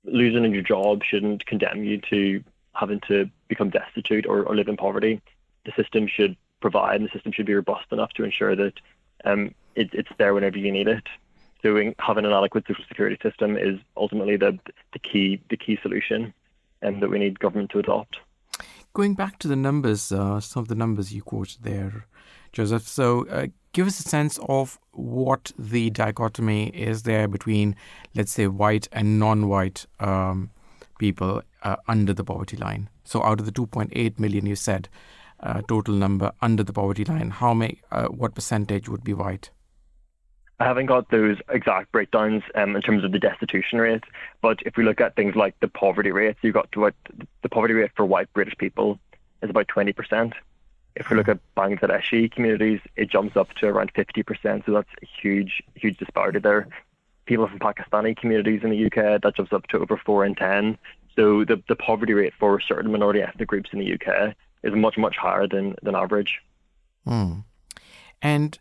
losing 0.05 0.53
your 0.53 0.63
job 0.63 1.03
shouldn't 1.03 1.47
condemn 1.47 1.83
you 1.85 2.01
to 2.11 2.43
having 2.75 3.01
to 3.09 3.31
become 3.49 3.71
destitute 3.71 4.27
or, 4.27 4.43
or 4.43 4.55
live 4.55 4.69
in 4.69 4.77
poverty. 4.77 5.21
The 5.65 5.73
system 5.77 6.07
should 6.07 6.37
provide, 6.61 6.97
and 6.97 7.09
the 7.09 7.13
system 7.13 7.33
should 7.33 7.47
be 7.47 7.55
robust 7.55 7.87
enough 7.93 8.13
to 8.15 8.25
ensure 8.25 8.55
that 8.57 8.75
um, 9.25 9.55
it, 9.75 9.91
it's 9.93 10.11
there 10.19 10.35
whenever 10.35 10.59
you 10.59 10.73
need 10.73 10.89
it. 10.89 11.05
So 11.63 11.75
having 11.99 12.27
an 12.27 12.33
adequate 12.33 12.67
social 12.69 12.85
security 12.87 13.19
system 13.23 13.57
is 13.57 13.79
ultimately 13.97 14.37
the 14.37 14.59
the 14.93 14.99
key 14.99 15.41
the 15.49 15.57
key 15.57 15.79
solution, 15.81 16.35
and 16.83 16.97
um, 16.97 17.01
that 17.01 17.09
we 17.09 17.19
need 17.19 17.41
government 17.41 17.71
to 17.71 17.79
adopt. 17.79 18.19
Going 18.93 19.15
back 19.15 19.39
to 19.39 19.49
the 19.49 19.57
numbers, 19.57 20.13
uh, 20.13 20.41
some 20.41 20.61
of 20.61 20.69
the 20.69 20.75
numbers 20.75 21.15
you 21.15 21.23
quoted 21.23 21.63
there, 21.63 22.07
Joseph. 22.53 22.87
So, 22.87 23.27
uh, 23.29 23.47
give 23.75 23.87
us 23.89 24.01
a 24.01 24.09
sense 24.09 24.39
of 24.49 24.79
what 24.93 25.53
the 25.59 25.91
dichotomy 25.91 26.69
is 26.69 27.03
there 27.03 27.29
between, 27.29 27.77
let's 28.15 28.33
say, 28.33 28.47
white 28.47 28.89
and 28.93 29.19
non-white 29.19 29.85
um, 30.01 30.51
people 30.99 31.43
uh, 31.65 31.77
under 31.87 32.15
the 32.15 32.25
poverty 32.25 32.57
line. 32.57 32.89
So, 33.03 33.23
out 33.23 33.41
of 33.41 33.47
the 33.47 33.53
2.8 33.53 34.19
million, 34.19 34.47
you 34.47 34.57
said 34.57 34.89
uh, 35.41 35.61
total 35.69 35.95
number 35.95 36.33
under 36.41 36.63
the 36.63 36.73
poverty 36.73 37.05
line, 37.05 37.31
how 37.31 37.53
may 37.53 37.81
uh, 37.91 38.07
what 38.07 38.35
percentage 38.35 38.89
would 38.89 39.05
be 39.05 39.13
white? 39.13 39.51
I 40.61 40.65
haven't 40.65 40.87
got 40.87 41.11
those 41.11 41.37
exact 41.49 41.91
breakdowns 41.91 42.45
um, 42.55 42.77
in 42.77 42.83
terms 42.83 43.03
of 43.03 43.11
the 43.11 43.19
destitution 43.19 43.81
rate, 43.81 44.05
but 44.41 44.61
if 44.65 44.77
we 44.77 44.85
look 44.85 45.01
at 45.01 45.17
things 45.17 45.35
like 45.35 45.59
the 45.59 45.67
poverty 45.67 46.13
rates, 46.13 46.39
you've 46.43 46.55
got 46.55 46.71
to 46.73 46.81
what 46.81 46.95
the 47.43 47.49
poverty 47.49 47.75
rate 47.75 47.91
for 47.97 48.07
white 48.07 48.33
British 48.33 48.57
people 48.57 49.01
is 49.43 49.51
about 49.51 49.67
20%. 49.67 50.33
If 50.97 51.11
we 51.11 51.17
look 51.17 51.29
at 51.29 51.41
Bangladeshi 51.57 52.31
communities, 52.31 52.81
it 52.97 53.11
jumps 53.11 53.37
up 53.37 53.53
to 53.55 53.67
around 53.67 53.93
50%. 53.95 54.65
So 54.65 54.73
that's 54.73 54.89
a 55.03 55.07
huge, 55.21 55.63
huge 55.75 55.99
disparity 55.99 56.39
there. 56.39 56.69
People 57.27 57.49
from 57.49 57.59
Pakistani 57.59 58.17
communities 58.17 58.61
in 58.63 58.71
the 58.71 58.87
UK, 58.87 59.21
that 59.23 59.35
jumps 59.37 59.53
up 59.53 59.67
to 59.69 59.79
over 59.79 59.97
4 59.97 60.25
in 60.25 60.35
10. 60.35 60.79
So 61.17 61.45
the, 61.45 61.63
the 61.69 61.77
poverty 61.77 62.13
rate 62.13 62.35
for 62.39 62.61
certain 62.61 62.93
minority 62.93 63.23
ethnic 63.23 63.49
groups 63.49 63.71
in 63.73 63.79
the 63.79 63.95
UK 63.95 64.35
is 64.63 64.75
much, 64.75 64.97
much 64.99 65.17
higher 65.17 65.49
than, 65.49 65.75
than 65.83 65.95
average. 65.95 66.41
Mm. 67.07 67.45
And 68.23 68.59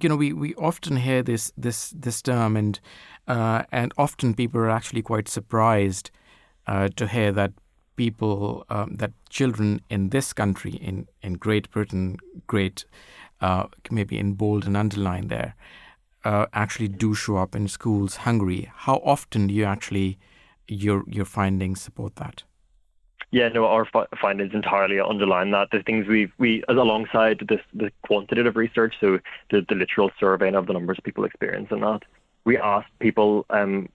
you 0.00 0.08
know, 0.08 0.16
we, 0.16 0.32
we 0.32 0.54
often 0.54 0.96
hear 0.96 1.22
this 1.22 1.52
this 1.56 1.90
this 1.90 2.20
term, 2.22 2.56
and 2.56 2.80
uh, 3.26 3.64
and 3.72 3.92
often 3.96 4.34
people 4.34 4.60
are 4.60 4.70
actually 4.70 5.02
quite 5.02 5.28
surprised 5.28 6.10
uh, 6.66 6.88
to 6.96 7.06
hear 7.06 7.32
that 7.32 7.52
people 7.96 8.64
um, 8.68 8.96
that 8.96 9.12
children 9.28 9.80
in 9.88 10.10
this 10.10 10.32
country, 10.32 10.72
in 10.72 11.06
in 11.22 11.34
Great 11.34 11.70
Britain, 11.70 12.16
great 12.46 12.84
uh, 13.40 13.66
maybe 13.90 14.18
in 14.18 14.34
bold 14.34 14.66
and 14.66 14.76
underline 14.76 15.28
there, 15.28 15.54
uh, 16.24 16.46
actually 16.52 16.88
do 16.88 17.14
show 17.14 17.36
up 17.36 17.54
in 17.54 17.68
schools 17.68 18.16
hungry. 18.16 18.70
How 18.74 18.96
often 19.04 19.46
do 19.46 19.54
you 19.54 19.64
actually 19.64 20.18
your 20.68 21.04
your 21.06 21.26
findings 21.26 21.80
support 21.80 22.16
that? 22.16 22.44
Yeah, 23.30 23.48
no, 23.48 23.66
our 23.66 23.84
findings 24.20 24.54
entirely 24.54 25.00
underline 25.00 25.50
that. 25.50 25.70
The 25.72 25.82
things 25.82 26.06
we 26.06 26.30
we 26.38 26.62
as 26.68 26.76
alongside 26.76 27.44
this 27.48 27.60
the 27.72 27.90
quantitative 28.02 28.56
research, 28.56 28.94
so 29.00 29.18
the, 29.50 29.64
the 29.68 29.74
literal 29.74 30.10
surveying 30.20 30.54
of 30.54 30.66
the 30.66 30.72
numbers 30.72 31.00
people 31.02 31.24
experience 31.24 31.68
and 31.70 31.82
that, 31.82 32.02
we 32.44 32.58
asked 32.58 32.98
people 32.98 33.46
um 33.50 33.88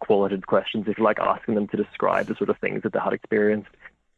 qualitative 0.00 0.46
questions, 0.46 0.86
if 0.88 0.98
you 0.98 1.04
like, 1.04 1.18
asking 1.18 1.54
them 1.54 1.68
to 1.68 1.76
describe 1.76 2.26
the 2.26 2.34
sort 2.34 2.50
of 2.50 2.58
things 2.58 2.82
that 2.82 2.92
they 2.92 2.98
had 2.98 3.12
experienced. 3.12 3.70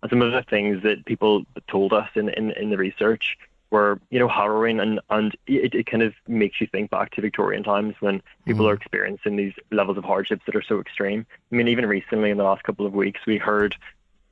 And 0.03 0.11
some 0.11 0.23
of 0.23 0.33
the 0.33 0.43
things 0.43 0.83
that 0.83 1.05
people 1.05 1.45
told 1.69 1.93
us 1.93 2.09
in 2.15 2.29
in, 2.31 2.53
in 2.53 2.71
the 2.71 2.79
research 2.79 3.37
were, 3.71 4.01
you 4.11 4.19
know, 4.19 4.29
harrowing 4.29 4.81
and, 4.81 5.01
and 5.11 5.37
it, 5.47 5.75
it 5.75 5.87
kind 5.87 6.03
of 6.03 6.13
makes 6.27 6.61
you 6.61 6.67
think 6.67 6.91
back 6.91 7.13
to 7.13 7.21
Victorian 7.21 7.63
times 7.63 7.95
when 8.01 8.21
people 8.45 8.67
mm. 8.67 8.71
are 8.71 8.75
experiencing 8.75 9.37
these 9.37 9.55
levels 9.71 9.97
of 9.97 10.05
hardships 10.05 10.43
that 10.47 10.57
are 10.57 10.63
so 10.63 10.81
extreme. 10.81 11.25
I 11.53 11.55
mean, 11.55 11.69
even 11.69 11.87
recently 11.87 12.31
in 12.31 12.37
the 12.37 12.45
last 12.45 12.65
couple 12.65 12.85
of 12.85 12.95
weeks, 12.95 13.21
we 13.27 13.39
heard 13.39 13.77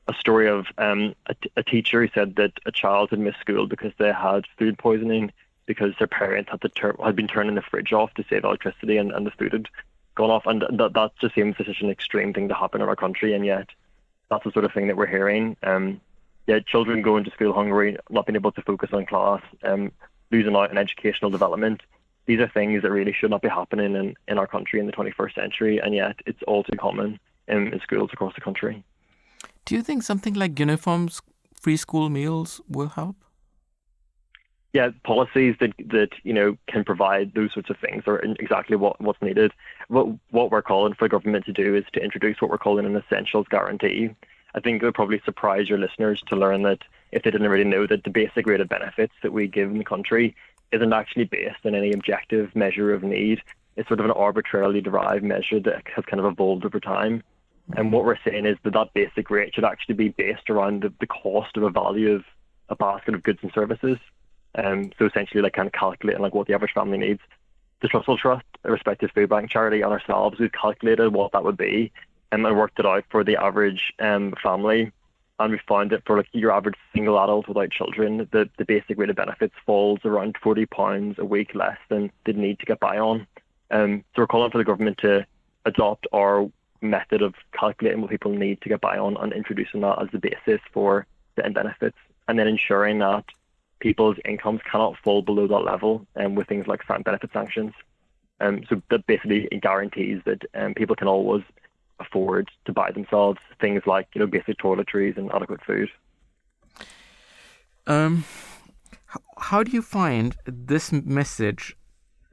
a 0.09 0.15
story 0.15 0.49
of 0.49 0.67
um, 0.79 1.15
a, 1.27 1.37
a 1.57 1.63
teacher 1.63 2.03
who 2.03 2.11
said 2.13 2.35
that 2.37 2.53
a 2.67 2.73
child 2.73 3.11
had 3.11 3.21
missed 3.21 3.41
school 3.41 3.67
because 3.67 3.93
they 3.99 4.13
had 4.13 4.45
food 4.59 4.77
poisoning 4.79 5.31
because 5.69 5.93
their 5.99 6.09
parents 6.09 6.51
had 6.51 6.61
to 6.63 6.69
tur- 6.71 6.97
had 7.05 7.15
been 7.15 7.29
turning 7.29 7.55
the 7.55 7.63
fridge 7.63 7.93
off 7.93 8.13
to 8.15 8.25
save 8.29 8.43
electricity 8.43 8.97
and, 8.97 9.13
and 9.13 9.25
the 9.25 9.31
food 9.31 9.53
had 9.53 9.69
gone 10.17 10.31
off 10.31 10.47
and 10.47 10.63
that 10.63 10.95
that 10.95 11.13
just 11.21 11.37
seems 11.37 11.57
such 11.57 11.81
an 11.81 11.91
extreme 11.91 12.33
thing 12.33 12.49
to 12.49 12.55
happen 12.55 12.81
in 12.81 12.89
our 12.89 12.97
country 12.97 13.35
and 13.35 13.47
yet 13.47 13.69
that's 14.31 14.45
the 14.45 14.51
sort 14.53 14.65
of 14.65 14.73
thing 14.73 14.89
that 14.89 14.97
we're 14.97 15.07
hearing. 15.07 15.57
Um, 15.63 16.01
yeah, 16.47 16.59
children 16.61 17.03
going 17.03 17.25
to 17.25 17.31
school 17.31 17.53
hungry, 17.53 17.97
not 18.11 18.27
being 18.27 18.37
able 18.37 18.53
to 18.53 18.63
focus 18.63 18.91
on 18.93 19.07
class, 19.07 19.43
um, 19.63 19.93
losing 20.31 20.57
out 20.57 20.71
on 20.71 20.79
educational 20.79 21.31
development. 21.31 21.83
These 22.27 22.41
are 22.41 22.49
things 22.49 22.83
that 22.83 22.91
really 22.91 23.13
should 23.13 23.31
not 23.31 23.43
be 23.43 23.49
happening 23.49 23.95
in, 23.95 24.15
in 24.27 24.39
our 24.39 24.47
country 24.47 24.81
in 24.81 24.87
the 24.87 24.93
21st 24.93 25.35
century, 25.35 25.79
and 25.79 25.95
yet 25.95 26.17
it's 26.27 26.43
all 26.47 26.63
too 26.63 26.77
common 26.77 27.21
in, 27.49 27.73
in 27.73 27.81
schools 27.81 28.11
across 28.13 28.35
the 28.35 28.41
country. 28.41 28.83
Do 29.65 29.75
you 29.75 29.83
think 29.83 30.03
something 30.03 30.35
like 30.35 30.59
uniforms, 30.59 31.21
free 31.55 31.77
school 31.77 32.09
meals 32.09 32.61
will 32.69 32.89
help? 32.89 33.17
Yeah, 34.75 34.91
policies 35.03 35.57
that 35.61 35.73
that 35.87 36.11
you 36.25 36.35
know 36.35 36.59
can 36.67 36.85
provide 36.85 37.33
those 37.35 37.53
sorts 37.55 37.71
of 37.71 37.79
things 37.79 38.05
are 38.07 38.19
exactly 38.19 38.77
what 38.77 39.01
what's 39.01 39.23
needed. 39.23 39.53
What 39.89 40.09
what 40.31 40.51
we're 40.51 40.63
calling 40.63 40.95
for 40.95 41.07
the 41.07 41.11
government 41.11 41.47
to 41.47 41.53
do 41.53 41.75
is 41.75 41.85
to 41.95 42.03
introduce 42.03 42.41
what 42.41 42.51
we're 42.51 42.59
calling 42.59 42.85
an 42.85 42.97
essentials 42.97 43.47
guarantee. 43.49 44.11
I 44.55 44.61
think 44.61 44.83
it 44.83 44.85
would 44.85 44.95
probably 44.95 45.21
surprise 45.25 45.69
your 45.69 45.79
listeners 45.79 46.23
to 46.29 46.37
learn 46.37 46.63
that 46.63 46.81
if 47.13 47.23
they 47.23 47.31
didn't 47.31 47.47
already 47.47 47.65
know 47.65 47.87
that 47.87 48.05
the 48.05 48.11
basic 48.11 48.47
rate 48.47 48.61
of 48.61 48.69
benefits 48.69 49.13
that 49.23 49.33
we 49.33 49.47
give 49.47 49.71
in 49.71 49.79
the 49.79 49.85
country 49.85 50.35
isn't 50.73 50.93
actually 50.93 51.25
based 51.25 51.65
on 51.65 51.75
any 51.75 51.93
objective 51.93 52.55
measure 52.55 52.93
of 52.93 53.03
need. 53.03 53.41
It's 53.77 53.89
sort 53.89 54.01
of 54.01 54.07
an 54.07 54.13
arbitrarily 54.13 54.81
derived 54.81 55.25
measure 55.25 55.61
that 55.61 55.85
has 55.95 56.05
kind 56.05 56.21
of 56.21 56.27
evolved 56.27 56.65
over 56.65 56.81
time. 56.81 57.23
And 57.77 57.93
what 57.93 58.05
we're 58.05 58.19
saying 58.25 58.47
is 58.47 58.57
that 58.65 58.73
that 58.73 58.95
basic 58.95 59.31
rate 59.31 59.55
should 59.55 59.65
actually 59.65 59.95
be 59.95 60.09
based 60.09 60.51
around 60.51 60.83
the, 60.83 60.93
the 61.01 61.07
cost 61.07 61.57
of 61.57 61.63
a 61.63 61.71
value 61.71 62.13
of 62.13 62.25
a 62.69 62.77
basket 62.77 63.15
of 63.15 63.23
goods 63.23 63.39
and 63.43 63.53
services. 63.53 63.99
Um, 64.59 64.91
so 64.99 65.07
essentially, 65.07 65.41
like 65.41 65.53
kind 65.53 65.69
of 65.69 65.73
calculating 65.73 66.23
like 66.23 66.35
what 66.35 66.47
the 66.47 66.55
average 66.55 66.73
family 66.73 66.99
needs. 66.99 67.21
The 67.81 67.89
Trussell 67.89 68.19
Trust, 68.19 68.45
a 68.65 68.73
respective 68.73 69.11
food 69.15 69.29
bank 69.29 69.51
charity, 69.51 69.83
and 69.83 69.93
ourselves, 69.93 70.39
we've 70.39 70.53
calculated 70.53 71.13
what 71.13 71.31
that 71.33 71.45
would 71.45 71.57
be 71.57 71.93
um, 72.33 72.45
and 72.45 72.57
worked 72.57 72.81
it 72.81 72.87
out 72.87 73.05
for 73.09 73.23
the 73.23 73.37
average 73.37 73.93
um, 74.01 74.35
family. 74.43 74.91
And 75.39 75.53
we 75.53 75.61
found 75.69 75.91
that 75.91 76.05
for 76.05 76.17
like 76.17 76.27
your 76.33 76.51
average 76.51 76.75
single 76.93 77.23
adult 77.23 77.47
without 77.47 77.71
children, 77.71 78.29
the, 78.33 78.51
the 78.59 78.65
basic 78.65 78.99
rate 78.99 79.11
of 79.11 79.17
benefits 79.17 79.55
falls 79.65 80.01
around 80.05 80.37
forty 80.43 80.67
pounds 80.67 81.17
a 81.19 81.25
week 81.25 81.55
less 81.55 81.79
than 81.89 82.11
they 82.25 82.33
need 82.33 82.59
to 82.59 82.67
get 82.67 82.81
by 82.81 82.99
on. 82.99 83.27
Um, 83.71 84.03
so 84.17 84.23
we're 84.23 84.27
calling 84.27 84.51
for 84.51 84.59
the 84.59 84.65
government 84.65 84.99
to 84.99 85.25
adopt 85.65 86.09
our 86.13 86.51
method 86.81 87.23
of 87.23 87.35
calculating 87.53 88.01
what 88.01 88.11
people 88.11 88.33
need 88.33 88.61
to 88.63 88.69
get 88.69 88.81
by 88.81 88.99
on 88.99 89.17
and 89.19 89.33
introducing 89.33 89.81
that 89.83 90.03
as 90.03 90.09
the 90.11 90.19
basis 90.19 90.61
for 90.73 91.07
the 91.37 91.45
end 91.45 91.55
benefits 91.55 91.97
and 92.27 92.39
then 92.39 92.47
ensuring 92.47 92.99
that 92.99 93.25
people's 93.81 94.17
incomes 94.25 94.61
cannot 94.71 94.97
fall 95.03 95.23
below 95.23 95.47
that 95.47 95.61
level 95.61 96.07
um, 96.17 96.35
with 96.35 96.47
things 96.49 96.67
like 96.67 96.81
benefit 97.05 97.31
sanctions. 97.33 97.73
Um, 98.41 98.63
so 98.69 98.81
that 98.91 99.07
basically 99.07 99.49
guarantees 99.61 100.23
that 100.25 100.43
um, 100.55 100.75
people 100.75 100.95
can 100.95 101.09
always 101.09 101.43
afford 102.01 102.49
to 102.67 102.73
buy 102.73 102.93
themselves 102.93 103.41
things 103.61 103.83
like 103.85 104.07
you 104.15 104.21
know 104.21 104.27
basic 104.29 104.59
toiletries 104.59 105.17
and 105.17 105.31
adequate 105.33 105.61
food. 105.65 105.89
Um, 107.89 108.25
how 109.39 109.65
do 109.65 109.73
you 109.73 109.83
find 109.83 110.37
this 110.45 110.93
message 110.93 111.77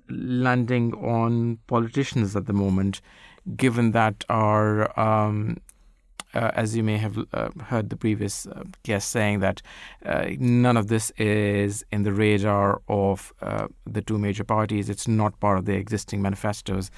landing 0.07 0.93
on 0.93 1.57
politicians 1.65 2.35
at 2.35 2.45
the 2.45 2.53
moment? 2.53 3.01
given 3.55 3.91
that 3.91 4.23
our 4.29 4.99
um, 4.99 5.57
uh, 6.35 6.51
as 6.53 6.75
you 6.75 6.83
may 6.83 6.97
have 6.97 7.17
uh, 7.33 7.49
heard 7.65 7.89
the 7.89 7.95
previous 7.95 8.45
uh, 8.45 8.63
guest 8.83 9.09
saying 9.09 9.39
that 9.39 9.61
uh, 10.05 10.27
none 10.39 10.77
of 10.77 10.87
this 10.87 11.11
is 11.17 11.83
in 11.91 12.03
the 12.03 12.11
radar 12.11 12.81
of 12.87 13.33
uh, 13.41 13.67
the 13.85 14.01
two 14.01 14.17
major 14.17 14.43
parties. 14.43 14.89
It's 14.89 15.07
not 15.07 15.39
part 15.39 15.57
of 15.57 15.65
the 15.65 15.73
existing 15.73 16.21
manifestos, 16.21 16.91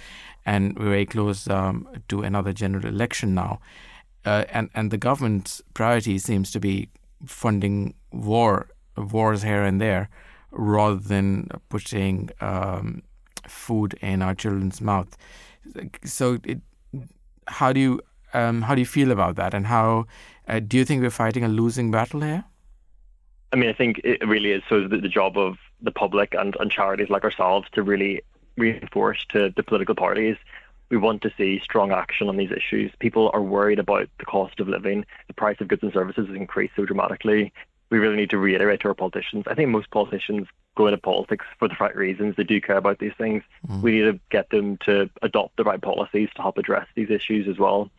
and 0.46 0.78
we're 0.78 0.90
very 0.90 1.06
close 1.06 1.48
um, 1.50 1.88
to 2.10 2.24
another 2.24 2.54
general 2.54 2.86
election 2.86 3.34
now. 3.34 3.60
And 4.26 4.70
and 4.74 4.92
the 4.92 4.98
government's 4.98 5.62
priority 5.74 6.18
seems 6.20 6.52
to 6.52 6.60
be 6.60 6.90
funding 7.26 7.94
war 8.12 8.68
wars 8.98 9.44
here 9.44 9.64
and 9.64 9.80
there, 9.80 10.10
rather 10.52 11.00
than 11.00 11.48
putting 11.70 12.30
um, 12.42 13.04
food 13.48 13.94
in 14.02 14.22
our 14.22 14.36
children's 14.36 14.82
mouth 14.82 15.18
so 16.04 16.38
it, 16.44 16.60
how 17.48 17.74
do 17.74 17.80
you 17.80 18.02
um, 18.38 18.62
how 18.62 18.76
do 18.76 18.82
you 18.82 18.86
feel 18.86 19.12
about 19.12 19.36
that, 19.36 19.54
and 19.54 19.66
how 19.68 20.06
uh, 20.48 20.60
do 20.60 20.78
you 20.78 20.86
think 20.86 21.02
we're 21.02 21.10
fighting 21.10 21.44
a 21.44 21.48
losing 21.48 21.92
battle 21.92 22.22
here? 22.22 22.44
I 23.52 23.56
mean, 23.56 23.70
I 23.70 23.74
think 23.74 24.02
it 24.04 24.26
really 24.28 24.52
is 24.52 24.64
so 24.70 24.88
the, 24.88 24.98
the 24.98 25.10
job 25.10 25.38
of 25.38 25.58
the 25.82 25.92
public 25.92 26.34
and, 26.34 26.56
and 26.60 26.70
charities 26.70 27.10
like 27.10 27.24
ourselves 27.24 27.68
to 27.74 27.84
really 27.84 28.22
reinforce 28.58 29.26
to 29.30 29.54
the 29.56 29.64
political 29.64 29.96
parties. 29.96 30.36
We 30.90 30.98
want 30.98 31.22
to 31.24 31.32
see 31.38 31.62
strong 31.64 31.92
action 31.92 32.30
on 32.30 32.38
these 32.38 32.52
issues. 32.52 32.92
People 33.00 33.30
are 33.34 33.42
worried 33.42 33.80
about 33.80 34.08
the 34.20 34.26
cost 34.26 34.60
of 34.60 34.68
living. 34.68 35.06
The 35.28 35.34
price 35.34 35.58
of 35.60 35.68
goods 35.68 35.84
and 35.84 35.94
services 35.94 36.28
has 36.28 36.36
increased 36.36 36.74
so 36.76 36.86
dramatically 36.86 37.52
we 37.90 38.00
really 38.00 38.16
need 38.16 38.30
to 38.32 38.38
reiterate 38.38 38.82
to 38.82 38.90
our 38.90 38.94
politicians. 38.94 39.46
I 39.48 39.56
think 39.56 39.70
most 39.70 39.90
politicians 39.92 40.48
go 40.76 40.88
into 40.88 40.98
politics 40.98 41.46
for 41.58 41.68
the 41.68 41.76
right 41.80 41.96
reasons. 41.96 42.36
They 42.36 42.44
do 42.44 42.60
care 42.60 42.78
about 42.78 43.00
these 43.00 43.14
things. 43.18 43.44
Mm. 43.68 43.82
We 43.82 43.92
need 43.92 44.12
to 44.12 44.20
get 44.30 44.50
them 44.50 44.78
to 44.86 45.10
adopt 45.22 45.58
the 45.58 45.64
right 45.64 45.82
policies 45.82 46.30
to 46.36 46.42
help 46.42 46.58
address 46.58 46.88
these 46.96 47.10
issues 47.10 47.48
as 47.48 47.58
well. 47.58 47.90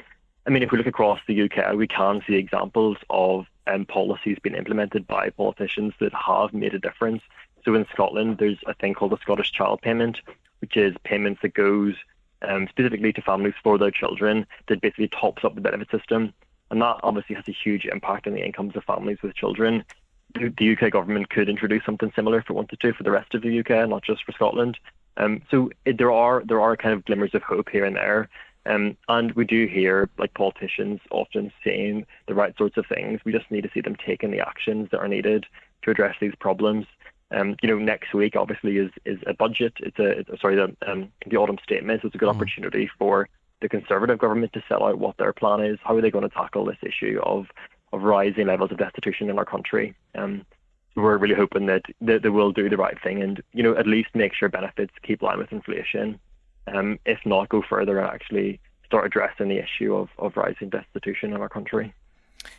I 0.49 0.51
mean, 0.51 0.63
if 0.63 0.73
we 0.73 0.79
look 0.79 0.87
across 0.87 1.21
the 1.27 1.43
UK, 1.43 1.75
we 1.75 1.87
can 1.87 2.23
see 2.27 2.37
examples 2.37 2.97
of 3.11 3.45
um, 3.67 3.85
policies 3.85 4.39
being 4.43 4.57
implemented 4.57 5.07
by 5.07 5.29
politicians 5.29 5.93
that 6.01 6.15
have 6.15 6.55
made 6.55 6.73
a 6.73 6.79
difference. 6.79 7.23
So 7.67 7.75
in 7.75 7.85
Scotland, 7.93 8.39
there's 8.39 8.57
a 8.67 8.73
thing 8.73 8.95
called 8.95 9.13
the 9.13 9.19
Scottish 9.19 9.53
Child 9.53 9.83
Payment, 9.83 10.17
which 10.61 10.75
is 10.75 10.97
payments 11.05 11.43
that 11.43 11.53
goes 11.53 11.97
um, 12.41 12.67
specifically 12.71 13.13
to 13.13 13.21
families 13.21 13.53
for 13.63 13.77
their 13.77 13.91
children 13.91 14.47
that 14.69 14.81
basically 14.81 15.09
tops 15.09 15.45
up 15.45 15.55
the 15.55 15.61
benefit 15.61 15.91
system 15.91 16.33
and 16.71 16.81
that 16.81 16.97
obviously 17.03 17.35
has 17.35 17.45
a 17.47 17.53
huge 17.53 17.85
impact 17.85 18.27
on 18.27 18.33
the 18.33 18.43
incomes 18.45 18.75
of 18.75 18.85
families 18.85 19.19
with 19.23 19.35
children. 19.35 19.85
The 20.33 20.77
UK 20.79 20.91
government 20.91 21.29
could 21.29 21.51
introduce 21.51 21.85
something 21.85 22.11
similar 22.17 22.39
if 22.39 22.49
it 22.49 22.55
wanted 22.55 22.81
to 22.81 22.95
for 22.95 23.03
the 23.03 23.11
rest 23.11 23.35
of 23.35 23.43
the 23.43 23.61
UK, 23.61 23.87
not 23.87 24.03
just 24.03 24.25
for 24.25 24.33
Scotland. 24.33 24.79
Um, 25.19 25.43
so 25.51 25.71
it, 25.85 25.99
there 25.99 26.13
are 26.13 26.43
there 26.47 26.61
are 26.61 26.77
kind 26.77 26.95
of 26.95 27.05
glimmers 27.05 27.35
of 27.35 27.43
hope 27.43 27.69
here 27.71 27.85
and 27.85 27.97
there. 27.97 28.31
Um, 28.69 28.97
and 29.09 29.33
we 29.33 29.45
do 29.45 29.67
hear 29.67 30.09
like 30.19 30.35
politicians 30.35 31.01
often 31.11 31.51
saying 31.65 32.07
the 32.27 32.35
right 32.35 32.57
sorts 32.57 32.77
of 32.77 32.87
things. 32.87 33.21
We 33.25 33.33
just 33.33 33.51
need 33.51 33.63
to 33.63 33.71
see 33.73 33.81
them 33.81 33.97
taking 33.97 34.31
the 34.31 34.41
actions 34.41 34.89
that 34.91 35.01
are 35.01 35.09
needed 35.09 35.47
to 35.83 35.91
address 35.91 36.17
these 36.21 36.35
problems. 36.39 36.87
Um, 37.31 37.57
you 37.63 37.69
know, 37.69 37.79
next 37.79 38.15
week 38.15 38.37
obviously 38.37 38.77
is 38.77 38.91
is 39.05 39.19
a 39.27 39.35
budget. 39.35 39.73
It's 39.81 39.99
a 39.99 40.21
it's, 40.21 40.41
sorry 40.41 40.57
the 40.57 40.77
um, 40.87 41.11
the 41.27 41.37
autumn 41.37 41.59
statement. 41.63 42.03
So 42.03 42.07
it's 42.07 42.15
a 42.15 42.19
good 42.19 42.29
mm. 42.29 42.37
opportunity 42.37 42.91
for 42.99 43.29
the 43.61 43.69
Conservative 43.69 44.19
government 44.19 44.53
to 44.53 44.63
set 44.69 44.83
out 44.83 44.99
what 44.99 45.17
their 45.17 45.33
plan 45.33 45.61
is. 45.61 45.79
How 45.83 45.97
are 45.97 46.01
they 46.01 46.11
going 46.11 46.29
to 46.29 46.35
tackle 46.35 46.65
this 46.65 46.79
issue 46.83 47.21
of 47.23 47.47
of 47.93 48.03
rising 48.03 48.47
levels 48.47 48.71
of 48.71 48.79
destitution 48.79 49.31
in 49.31 49.39
our 49.39 49.45
country? 49.45 49.95
Um, 50.15 50.45
we're 50.95 51.17
really 51.17 51.35
hoping 51.35 51.67
that, 51.67 51.83
that 52.01 52.23
they 52.23 52.29
will 52.29 52.53
do 52.53 52.69
the 52.69 52.77
right 52.77 53.01
thing 53.03 53.23
and 53.23 53.41
you 53.53 53.63
know 53.63 53.77
at 53.77 53.87
least 53.87 54.09
make 54.15 54.35
sure 54.35 54.49
benefits 54.49 54.93
keep 55.03 55.23
line 55.23 55.39
with 55.39 55.53
inflation. 55.53 56.19
Um, 56.75 56.99
if 57.07 57.19
not, 57.25 57.49
go 57.49 57.63
further 57.69 57.99
and 57.99 58.09
actually 58.09 58.61
start 58.85 59.07
addressing 59.07 59.49
the 59.49 59.59
issue 59.59 59.95
of, 59.95 60.09
of 60.19 60.37
rising 60.37 60.71
destitution 60.71 61.33
in 61.33 61.41
our 61.41 61.49
country. 61.49 61.95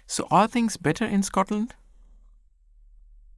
So, 0.06 0.28
are 0.30 0.48
things 0.48 0.78
better 0.78 1.06
in 1.06 1.24
Scotland? 1.24 1.74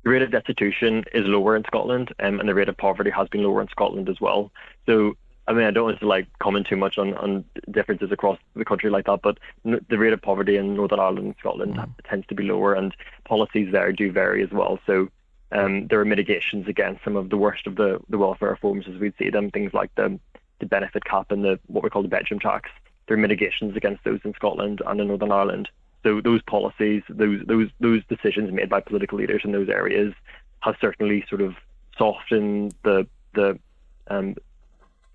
The 0.04 0.10
rate 0.10 0.22
of 0.24 0.32
destitution 0.32 1.06
is 1.14 1.26
lower 1.26 1.56
in 1.56 1.64
Scotland, 1.66 2.14
um, 2.20 2.40
and 2.40 2.50
the 2.50 2.56
rate 2.56 2.70
of 2.70 2.78
poverty 2.78 3.12
has 3.12 3.28
been 3.30 3.44
lower 3.44 3.62
in 3.62 3.68
Scotland 3.68 4.10
as 4.10 4.20
well. 4.20 4.52
So, 4.88 5.16
I 5.48 5.54
mean, 5.54 5.66
I 5.66 5.72
don't 5.72 5.86
want 5.86 6.00
to 6.00 6.08
like 6.08 6.28
comment 6.40 6.68
too 6.68 6.76
much 6.76 6.98
on, 6.98 7.14
on 7.16 7.46
differences 7.70 8.12
across 8.12 8.40
the 8.56 8.66
country 8.66 8.90
like 8.90 9.06
that, 9.06 9.22
but 9.22 9.38
n- 9.66 9.86
the 9.90 9.98
rate 9.98 10.14
of 10.14 10.22
poverty 10.22 10.58
in 10.58 10.76
Northern 10.76 11.00
Ireland 11.00 11.28
and 11.28 11.36
Scotland 11.40 11.76
mm. 11.76 11.90
tends 12.04 12.26
to 12.28 12.36
be 12.36 12.44
lower, 12.44 12.74
and 12.74 12.96
policies 13.26 13.72
there 13.72 13.92
do 13.92 14.12
vary 14.12 14.44
as 14.44 14.52
well. 14.52 14.80
So, 14.86 15.10
um, 15.52 15.88
there 15.88 16.00
are 16.00 16.06
mitigations 16.06 16.68
against 16.68 17.04
some 17.04 17.16
of 17.16 17.30
the 17.30 17.38
worst 17.38 17.68
of 17.68 17.76
the, 17.76 18.00
the 18.10 18.18
welfare 18.18 18.50
reforms 18.50 18.86
as 18.88 19.00
we'd 19.00 19.14
see 19.20 19.30
them, 19.30 19.52
things 19.52 19.74
like 19.74 19.94
the, 19.96 20.20
the 20.62 20.66
benefit 20.66 21.04
cap 21.04 21.32
and 21.32 21.44
the 21.44 21.60
what 21.68 21.84
we 21.84 21.90
call 21.90 22.02
the 22.02 22.08
bedroom 22.08 22.40
tax. 22.40 22.70
There 23.08 23.18
are 23.18 23.20
mitigations 23.20 23.76
against 23.76 24.04
those 24.06 24.22
in 24.24 24.34
Scotland 24.34 24.82
and 24.86 25.02
in 25.02 25.08
Northern 25.08 25.32
Ireland. 25.32 25.68
So 26.04 26.22
those 26.22 26.42
policies, 26.44 27.04
those 27.10 27.42
those 27.46 27.70
those 27.80 28.02
decisions 28.08 28.52
made 28.52 28.70
by 28.70 28.80
political 28.80 29.18
leaders 29.18 29.42
in 29.44 29.52
those 29.52 29.70
areas 29.70 30.14
have 30.62 30.76
certainly 30.80 31.26
sort 31.30 31.42
of 31.42 31.56
softened 31.98 32.74
the 32.84 33.06
the 33.34 33.60
um, 34.08 34.36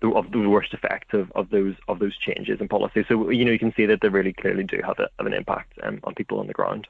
the, 0.01 0.09
of 0.09 0.31
the 0.31 0.47
worst 0.47 0.73
effects 0.73 1.13
of, 1.13 1.31
of 1.33 1.49
those 1.49 1.75
of 1.87 1.99
those 1.99 2.15
changes 2.17 2.61
in 2.61 2.67
policy. 2.67 3.03
So 3.07 3.29
you 3.29 3.43
know 3.45 3.51
you 3.51 3.59
can 3.59 3.73
see 3.75 3.85
that 3.87 4.01
they 4.01 4.09
really 4.09 4.33
clearly 4.33 4.63
do 4.63 4.79
have, 4.85 4.99
a, 4.99 5.09
have 5.17 5.27
an 5.27 5.33
impact 5.33 5.73
um, 5.83 5.99
on 6.03 6.13
people 6.13 6.39
on 6.39 6.47
the 6.47 6.53
ground. 6.53 6.87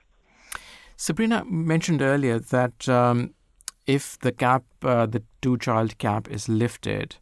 Sabrina 0.98 1.46
mentioned 1.46 2.02
earlier 2.02 2.40
that 2.40 2.90
um, 2.90 3.34
if 3.86 4.20
the 4.20 4.32
cap, 4.32 4.64
uh, 4.84 5.06
the 5.06 5.24
two-child 5.42 5.98
cap, 6.00 6.28
is 6.30 6.50
lifted, 6.50 7.16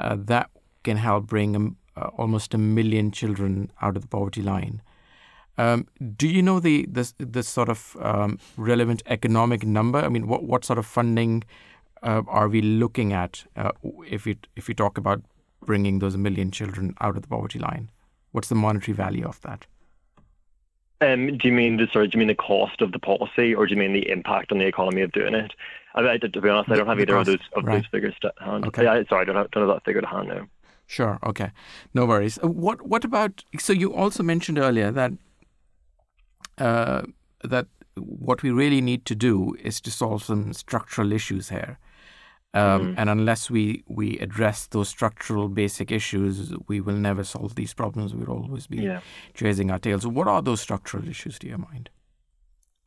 uh, 0.00 0.16
that 0.18 0.50
can 0.84 0.96
help 0.96 1.26
bring 1.26 1.56
um, 1.56 1.76
uh, 1.96 2.08
almost 2.16 2.54
a 2.54 2.58
million 2.58 3.10
children 3.10 3.70
out 3.82 3.96
of 3.96 4.02
the 4.02 4.08
poverty 4.08 4.42
line. 4.42 4.82
Um, 5.56 5.86
do 6.16 6.28
you 6.28 6.42
know 6.42 6.60
the 6.60 6.86
this 6.88 7.14
this 7.18 7.48
sort 7.48 7.68
of 7.68 7.96
um, 8.00 8.38
relevant 8.56 9.02
economic 9.06 9.64
number? 9.64 9.98
I 9.98 10.08
mean, 10.08 10.26
what 10.26 10.44
what 10.44 10.64
sort 10.64 10.78
of 10.78 10.86
funding 10.86 11.44
uh, 12.02 12.22
are 12.26 12.48
we 12.48 12.60
looking 12.60 13.12
at 13.12 13.44
uh, 13.56 13.70
if 14.08 14.24
we 14.24 14.36
if 14.56 14.68
we 14.68 14.74
talk 14.74 14.98
about 14.98 15.22
bringing 15.64 16.00
those 16.00 16.16
million 16.16 16.50
children 16.50 16.94
out 17.00 17.16
of 17.16 17.22
the 17.22 17.28
poverty 17.28 17.58
line? 17.58 17.90
What's 18.32 18.48
the 18.48 18.56
monetary 18.56 18.94
value 18.94 19.26
of 19.26 19.40
that? 19.42 19.66
Um, 21.00 21.38
do 21.38 21.48
you 21.48 21.54
mean 21.54 21.76
the 21.76 21.86
sorry? 21.92 22.08
Do 22.08 22.16
you 22.16 22.18
mean 22.18 22.28
the 22.28 22.34
cost 22.34 22.80
of 22.80 22.92
the 22.92 22.98
policy, 22.98 23.54
or 23.54 23.66
do 23.66 23.74
you 23.74 23.78
mean 23.78 23.92
the 23.92 24.08
impact 24.10 24.52
on 24.52 24.58
the 24.58 24.66
economy 24.66 25.02
of 25.02 25.12
doing 25.12 25.34
it? 25.34 25.52
I, 25.94 26.08
I 26.08 26.18
to 26.18 26.40
be 26.40 26.48
honest, 26.48 26.70
I 26.70 26.76
don't 26.76 26.86
have 26.86 27.00
either 27.00 27.14
cost, 27.14 27.28
of 27.28 27.38
those 27.38 27.46
of 27.56 27.64
right. 27.64 27.74
those 27.76 27.90
figures 27.90 28.14
to 28.22 28.32
hand. 28.40 28.66
Okay. 28.66 28.84
Yeah, 28.84 29.02
sorry, 29.08 29.22
I 29.22 29.24
don't 29.24 29.36
have, 29.36 29.50
don't 29.52 29.68
have 29.68 29.76
that 29.76 29.84
figure 29.84 30.00
to 30.00 30.06
hand 30.06 30.28
now. 30.28 30.48
Sure. 30.86 31.18
Okay. 31.22 31.50
No 31.92 32.06
worries. 32.06 32.38
Uh, 32.42 32.48
what 32.48 32.82
What 32.82 33.04
about? 33.04 33.44
So 33.58 33.72
you 33.72 33.94
also 33.94 34.22
mentioned 34.22 34.58
earlier 34.58 34.90
that 34.90 35.12
uh, 36.58 37.02
that 37.42 37.66
what 37.96 38.42
we 38.42 38.50
really 38.50 38.80
need 38.80 39.04
to 39.06 39.14
do 39.14 39.56
is 39.62 39.80
to 39.80 39.90
solve 39.90 40.24
some 40.24 40.52
structural 40.52 41.12
issues 41.12 41.48
here. 41.48 41.78
Um, 42.54 42.62
mm-hmm. 42.62 42.94
And 42.98 43.10
unless 43.10 43.50
we, 43.50 43.82
we 43.88 44.16
address 44.18 44.68
those 44.68 44.88
structural 44.88 45.48
basic 45.48 45.90
issues, 45.90 46.52
we 46.68 46.80
will 46.80 46.94
never 46.94 47.24
solve 47.24 47.56
these 47.56 47.74
problems. 47.74 48.14
We'll 48.14 48.30
always 48.30 48.68
be 48.68 48.78
yeah. 48.78 49.00
chasing 49.34 49.72
our 49.72 49.80
tails. 49.80 50.06
What 50.06 50.28
are 50.28 50.40
those 50.40 50.60
structural 50.60 51.08
issues 51.08 51.38
to 51.40 51.48
your 51.48 51.58
mind? 51.58 51.90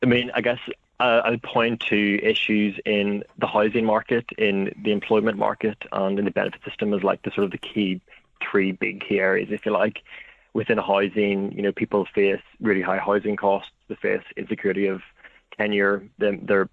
I 0.02 0.06
mean, 0.06 0.30
I 0.34 0.40
guess 0.40 0.58
uh, 1.00 1.22
I'll 1.24 1.38
point 1.38 1.80
to 1.88 2.18
issues 2.22 2.78
in 2.84 3.22
the 3.38 3.46
housing 3.46 3.84
market, 3.84 4.26
in 4.36 4.74
the 4.82 4.92
employment 4.92 5.38
market, 5.38 5.78
and 5.92 6.18
in 6.18 6.24
the 6.24 6.30
benefit 6.30 6.60
system 6.64 6.92
as 6.92 7.02
like 7.02 7.22
the 7.22 7.30
sort 7.30 7.44
of 7.44 7.50
the 7.52 7.58
key 7.58 8.00
three 8.42 8.72
big 8.72 9.04
key 9.06 9.20
areas, 9.20 9.48
if 9.50 9.64
you 9.64 9.72
like 9.72 10.02
within 10.54 10.78
housing, 10.78 11.52
you 11.52 11.62
know, 11.62 11.72
people 11.72 12.06
face 12.14 12.40
really 12.60 12.82
high 12.82 12.98
housing 12.98 13.36
costs. 13.36 13.70
They 13.88 13.94
face 13.94 14.22
insecurity 14.36 14.86
of 14.86 15.02
tenure. 15.56 16.04
Their 16.18 16.36
their 16.36 16.68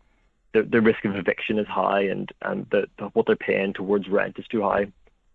the, 0.53 0.63
the 0.63 0.81
risk 0.81 1.05
of 1.05 1.15
eviction 1.15 1.59
is 1.59 1.67
high, 1.67 2.01
and 2.01 2.31
and 2.41 2.65
the, 2.71 2.87
the, 2.97 3.05
what 3.09 3.27
they're 3.27 3.35
paying 3.35 3.73
towards 3.73 4.07
rent 4.07 4.39
is 4.39 4.47
too 4.47 4.63
high. 4.63 4.87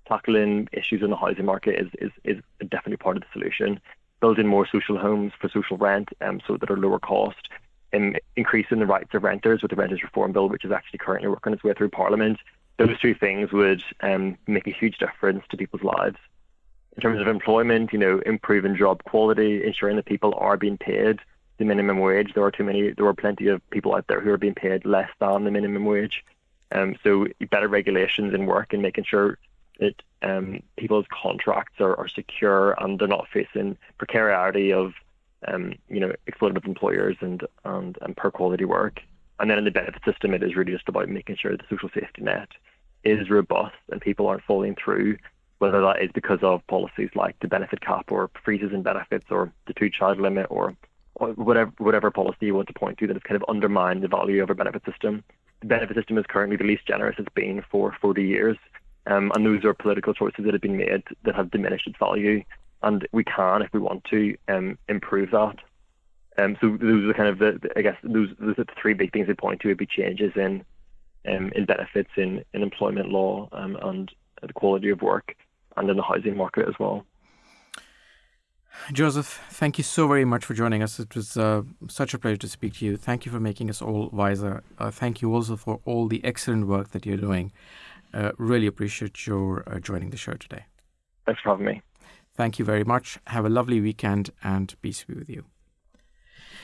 Tackling 0.08 0.68
issues 0.72 1.02
in 1.02 1.10
the 1.10 1.16
housing 1.16 1.44
market 1.44 1.78
is 1.78 1.88
is, 2.00 2.10
is 2.24 2.42
definitely 2.62 2.96
part 2.96 3.16
of 3.16 3.22
the 3.22 3.28
solution. 3.32 3.80
Building 4.20 4.48
more 4.48 4.66
social 4.70 4.98
homes 4.98 5.32
for 5.40 5.48
social 5.48 5.76
rent, 5.76 6.08
um, 6.20 6.40
so 6.46 6.56
that 6.56 6.70
are 6.70 6.76
lower 6.76 6.98
cost. 6.98 7.48
And 7.92 8.20
increasing 8.36 8.78
the 8.78 8.86
rights 8.86 9.14
of 9.14 9.24
renters 9.24 9.62
with 9.62 9.70
the 9.70 9.76
Renters 9.76 10.02
Reform 10.02 10.32
Bill, 10.32 10.48
which 10.48 10.64
is 10.64 10.70
actually 10.70 10.98
currently 10.98 11.28
working 11.28 11.52
its 11.52 11.64
way 11.64 11.72
through 11.72 11.90
Parliament. 11.90 12.38
Those 12.76 12.98
two 13.00 13.14
things 13.14 13.52
would 13.52 13.82
um, 14.00 14.38
make 14.46 14.66
a 14.66 14.70
huge 14.70 14.98
difference 14.98 15.44
to 15.50 15.56
people's 15.56 15.82
lives 15.82 16.16
in 16.96 17.02
terms 17.02 17.20
of 17.20 17.28
employment, 17.28 17.92
you 17.92 17.98
know, 17.98 18.20
improving 18.26 18.76
job 18.76 19.02
quality, 19.04 19.64
ensuring 19.64 19.96
that 19.96 20.06
people 20.06 20.34
are 20.36 20.56
being 20.56 20.78
paid 20.78 21.20
the 21.58 21.64
minimum 21.64 21.98
wage. 21.98 22.32
There 22.34 22.42
are 22.42 22.50
too 22.50 22.64
many, 22.64 22.90
there 22.90 23.06
are 23.06 23.14
plenty 23.14 23.48
of 23.48 23.60
people 23.70 23.94
out 23.94 24.06
there 24.08 24.20
who 24.20 24.30
are 24.30 24.38
being 24.38 24.54
paid 24.54 24.84
less 24.84 25.10
than 25.18 25.44
the 25.44 25.50
minimum 25.50 25.84
wage. 25.84 26.24
Um, 26.72 26.96
so 27.02 27.26
better 27.50 27.68
regulations 27.68 28.34
in 28.34 28.46
work 28.46 28.72
and 28.72 28.82
making 28.82 29.04
sure 29.04 29.38
that 29.78 29.94
um, 30.22 30.62
people's 30.76 31.06
contracts 31.10 31.80
are, 31.80 31.96
are 31.96 32.08
secure 32.08 32.72
and 32.82 32.98
they're 32.98 33.08
not 33.08 33.28
facing 33.28 33.76
precarity 33.98 34.72
of, 34.72 34.94
um, 35.48 35.74
you 35.88 36.00
know, 36.00 36.12
exploitative 36.30 36.66
employers 36.66 37.16
and, 37.20 37.42
and, 37.64 37.98
and 38.02 38.16
poor 38.16 38.30
quality 38.30 38.64
work. 38.64 39.00
And 39.38 39.50
then 39.50 39.58
in 39.58 39.64
the 39.64 39.70
benefit 39.70 40.02
system, 40.04 40.34
it 40.34 40.42
is 40.42 40.54
really 40.54 40.72
just 40.72 40.88
about 40.88 41.08
making 41.08 41.36
sure 41.36 41.56
the 41.56 41.64
social 41.70 41.88
safety 41.94 42.22
net 42.22 42.48
is 43.04 43.30
robust 43.30 43.76
and 43.90 44.00
people 44.00 44.26
aren't 44.26 44.44
falling 44.44 44.76
through 44.82 45.16
whether 45.60 45.82
that 45.82 46.02
is 46.02 46.10
because 46.14 46.38
of 46.42 46.66
policies 46.68 47.10
like 47.14 47.38
the 47.40 47.48
benefit 47.48 47.82
cap 47.82 48.10
or 48.10 48.30
freezes 48.44 48.72
in 48.72 48.82
benefits 48.82 49.26
or 49.30 49.52
the 49.66 49.74
two-child 49.74 50.18
limit 50.18 50.46
or, 50.50 50.74
whatever 51.14 51.70
whatever 51.76 52.10
policy 52.10 52.46
you 52.46 52.54
want 52.54 52.66
to 52.66 52.72
point 52.72 52.96
to 52.96 53.06
that 53.06 53.12
has 53.12 53.22
kind 53.22 53.36
of 53.36 53.44
undermined 53.46 54.02
the 54.02 54.08
value 54.08 54.42
of 54.42 54.48
our 54.48 54.54
benefit 54.54 54.82
system. 54.86 55.22
The 55.60 55.66
benefit 55.66 55.94
system 55.94 56.16
is 56.16 56.24
currently 56.26 56.56
the 56.56 56.64
least 56.64 56.86
generous 56.86 57.16
it's 57.18 57.28
been 57.34 57.62
for 57.70 57.94
40 58.00 58.22
years, 58.22 58.56
um, 59.06 59.30
and 59.34 59.44
those 59.44 59.62
are 59.66 59.74
political 59.74 60.14
choices 60.14 60.46
that 60.46 60.54
have 60.54 60.62
been 60.62 60.78
made 60.78 61.02
that 61.24 61.34
have 61.34 61.50
diminished 61.50 61.86
its 61.86 61.98
value. 61.98 62.42
And 62.82 63.06
we 63.12 63.24
can, 63.24 63.62
if 63.62 63.72
we 63.72 63.80
want 63.80 64.04
to, 64.04 64.36
um, 64.48 64.78
improve 64.88 65.30
that. 65.32 65.56
Um, 66.38 66.56
so 66.60 66.76
those 66.76 67.08
are 67.08 67.14
kind 67.14 67.28
of 67.28 67.38
the, 67.38 67.58
the 67.62 67.78
I 67.78 67.82
guess 67.82 67.96
those 68.02 68.28
those 68.38 68.58
are 68.58 68.64
the 68.64 68.72
three 68.80 68.94
big 68.94 69.12
things 69.12 69.26
they 69.26 69.34
point 69.34 69.60
to 69.60 69.68
would 69.68 69.76
be 69.76 69.86
changes 69.86 70.32
in 70.36 70.64
um, 71.28 71.52
in 71.54 71.66
benefits 71.66 72.10
in, 72.16 72.44
in 72.54 72.62
employment 72.62 73.08
law 73.08 73.48
um, 73.52 73.76
and 73.82 74.10
the 74.40 74.52
quality 74.52 74.88
of 74.88 75.02
work 75.02 75.36
and 75.76 75.90
in 75.90 75.96
the 75.96 76.02
housing 76.02 76.36
market 76.36 76.68
as 76.68 76.74
well. 76.78 77.04
Joseph, 78.92 79.42
thank 79.50 79.76
you 79.76 79.84
so 79.84 80.08
very 80.08 80.24
much 80.24 80.44
for 80.44 80.54
joining 80.54 80.82
us. 80.82 80.98
It 80.98 81.14
was 81.14 81.36
uh, 81.36 81.62
such 81.88 82.14
a 82.14 82.18
pleasure 82.18 82.38
to 82.38 82.48
speak 82.48 82.74
to 82.74 82.86
you. 82.86 82.96
Thank 82.96 83.26
you 83.26 83.32
for 83.32 83.40
making 83.40 83.68
us 83.68 83.82
all 83.82 84.08
wiser. 84.12 84.62
Uh, 84.78 84.90
thank 84.90 85.20
you 85.20 85.34
also 85.34 85.56
for 85.56 85.80
all 85.84 86.08
the 86.08 86.24
excellent 86.24 86.66
work 86.66 86.90
that 86.92 87.04
you're 87.04 87.18
doing. 87.18 87.52
Uh, 88.14 88.32
really 88.38 88.66
appreciate 88.66 89.26
your 89.26 89.62
uh, 89.68 89.78
joining 89.78 90.10
the 90.10 90.16
show 90.16 90.32
today. 90.32 90.64
Thanks 91.26 91.40
for 91.42 91.50
having 91.50 91.66
me. 91.66 91.82
Thank 92.40 92.58
you 92.58 92.64
very 92.64 92.84
much. 92.84 93.18
Have 93.26 93.44
a 93.44 93.50
lovely 93.50 93.82
weekend 93.82 94.30
and 94.42 94.74
peace 94.80 95.04
be 95.04 95.12
with 95.12 95.28
you. 95.28 95.44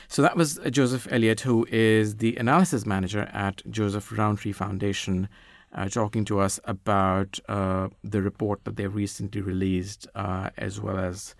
So 0.07 0.23
that 0.23 0.35
was 0.35 0.59
Joseph 0.71 1.07
Elliott, 1.11 1.41
who 1.41 1.67
is 1.69 2.15
the 2.15 2.35
analysis 2.37 2.83
manager 2.83 3.29
at 3.31 3.61
Joseph 3.69 4.11
Rowntree 4.11 4.53
Foundation 4.53 5.29
uh, 5.75 5.87
talking 5.87 6.25
to 6.25 6.39
us 6.39 6.59
about 6.63 7.39
uh, 7.47 7.89
the 8.03 8.23
report 8.23 8.63
that 8.63 8.75
they've 8.75 8.95
recently 8.95 9.39
released, 9.39 10.07
uh, 10.15 10.49
as 10.57 10.81
well 10.81 10.97
as 10.97 11.35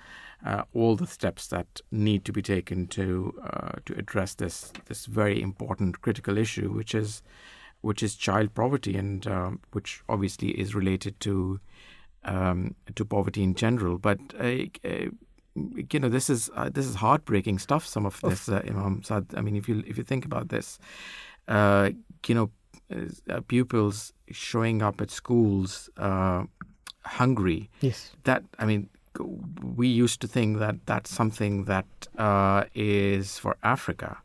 uh, 0.46 0.62
all 0.72 0.96
the 0.96 1.08
steps 1.08 1.48
that 1.48 1.82
need 1.90 2.24
to 2.26 2.32
be 2.32 2.44
taken 2.44 2.86
to 2.90 3.34
uh, 3.44 3.72
to 3.86 3.98
address 3.98 4.36
this 4.36 4.72
this 4.86 5.08
very 5.08 5.42
important 5.42 6.02
critical 6.02 6.38
issue, 6.38 6.72
which 6.72 6.94
is 6.94 7.24
which 7.82 8.04
is 8.04 8.14
child 8.14 8.54
poverty, 8.54 8.96
and 8.98 9.26
um, 9.26 9.62
which 9.72 10.04
obviously 10.08 10.50
is 10.50 10.76
related 10.76 11.20
to 11.22 11.60
um, 12.28 12.76
to 12.96 13.06
poverty 13.06 13.42
in 13.44 13.56
general. 13.56 13.98
But 13.98 14.20
uh, 14.40 14.68
you 15.56 16.00
know, 16.00 16.10
this 16.10 16.30
is 16.30 16.50
this 16.72 16.86
is 16.86 16.96
heartbreaking 16.96 17.60
stuff. 17.60 17.88
Some 17.88 18.06
of 18.06 18.22
this, 18.22 18.48
Imam 18.50 19.02
Saad. 19.04 19.26
I 19.36 19.42
mean, 19.42 19.56
if 19.56 19.68
you 19.68 19.84
if 19.88 19.98
you 19.98 20.04
think 20.04 20.26
about 20.26 20.50
this, 20.50 20.78
you 21.50 22.36
know, 22.36 22.52
uh, 23.30 23.42
pupils 23.48 24.14
showing 24.32 24.82
up 24.82 25.02
at 25.02 25.12
schools 25.12 25.90
uh, 25.98 26.44
hungry. 27.02 27.70
Yes. 27.82 28.12
That 28.24 28.44
I 28.60 28.66
mean, 28.66 28.90
we 29.64 29.88
used 29.88 30.22
to 30.22 30.28
think 30.28 30.60
that 30.60 30.76
that's 30.86 31.10
something 31.10 31.66
that 31.66 31.86
uh, 32.18 32.66
is 32.76 33.40
for 33.40 33.58
Africa, 33.64 34.18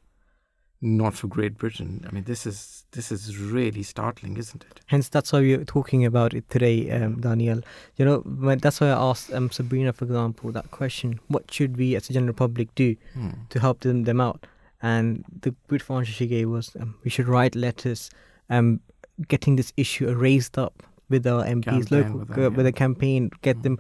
not 0.83 1.15
for 1.15 1.29
Great 1.29 1.57
Britain. 1.57 2.05
I 2.07 2.13
mean, 2.13 2.25
this 2.25 2.45
is 2.45 2.85
this 2.91 3.11
is 3.13 3.39
really 3.39 3.83
startling, 3.85 4.37
isn't 4.37 4.65
it? 4.65 4.81
Hence, 4.87 5.09
that's 5.09 5.33
why 5.33 5.41
we're 5.41 5.65
talking 5.65 6.05
about 6.05 6.35
it 6.35 6.49
today, 6.51 6.91
um, 6.91 7.17
Danayal. 7.21 7.63
You 7.97 8.05
know, 8.05 8.57
that's 8.57 8.81
why 8.81 8.89
I 8.89 9.11
asked 9.11 9.33
um, 9.33 9.51
Sabrina, 9.51 9.93
for 9.93 10.05
example, 10.05 10.51
that 10.53 10.71
question: 10.73 11.21
What 11.29 11.51
should 11.51 11.77
we, 11.77 11.95
as 11.97 12.11
a 12.11 12.13
general 12.13 12.35
public, 12.35 12.75
do 12.75 12.97
Hmm. 13.15 13.31
to 13.51 13.61
help 13.61 13.81
them 13.81 14.05
them 14.05 14.21
out? 14.21 14.47
And 14.83 15.25
the 15.43 15.55
good 15.69 15.83
answer 15.89 16.11
she 16.13 16.27
gave 16.27 16.49
was, 16.51 16.75
um, 16.81 16.97
we 17.05 17.11
should 17.11 17.29
write 17.29 17.55
letters, 17.55 18.11
um, 18.51 18.81
getting 19.29 19.55
this 19.57 19.73
issue 19.77 20.13
raised 20.13 20.59
up 20.59 20.83
with 21.09 21.25
our 21.27 21.45
MPs, 21.45 21.65
Campaign 21.65 21.99
local 22.03 22.19
with 22.19 22.29
with, 22.31 22.37
them, 22.37 22.55
with 22.55 22.67
a 22.67 22.73
campaign, 22.73 23.31
get 23.43 23.59
Mm. 23.59 23.63
them 23.63 23.79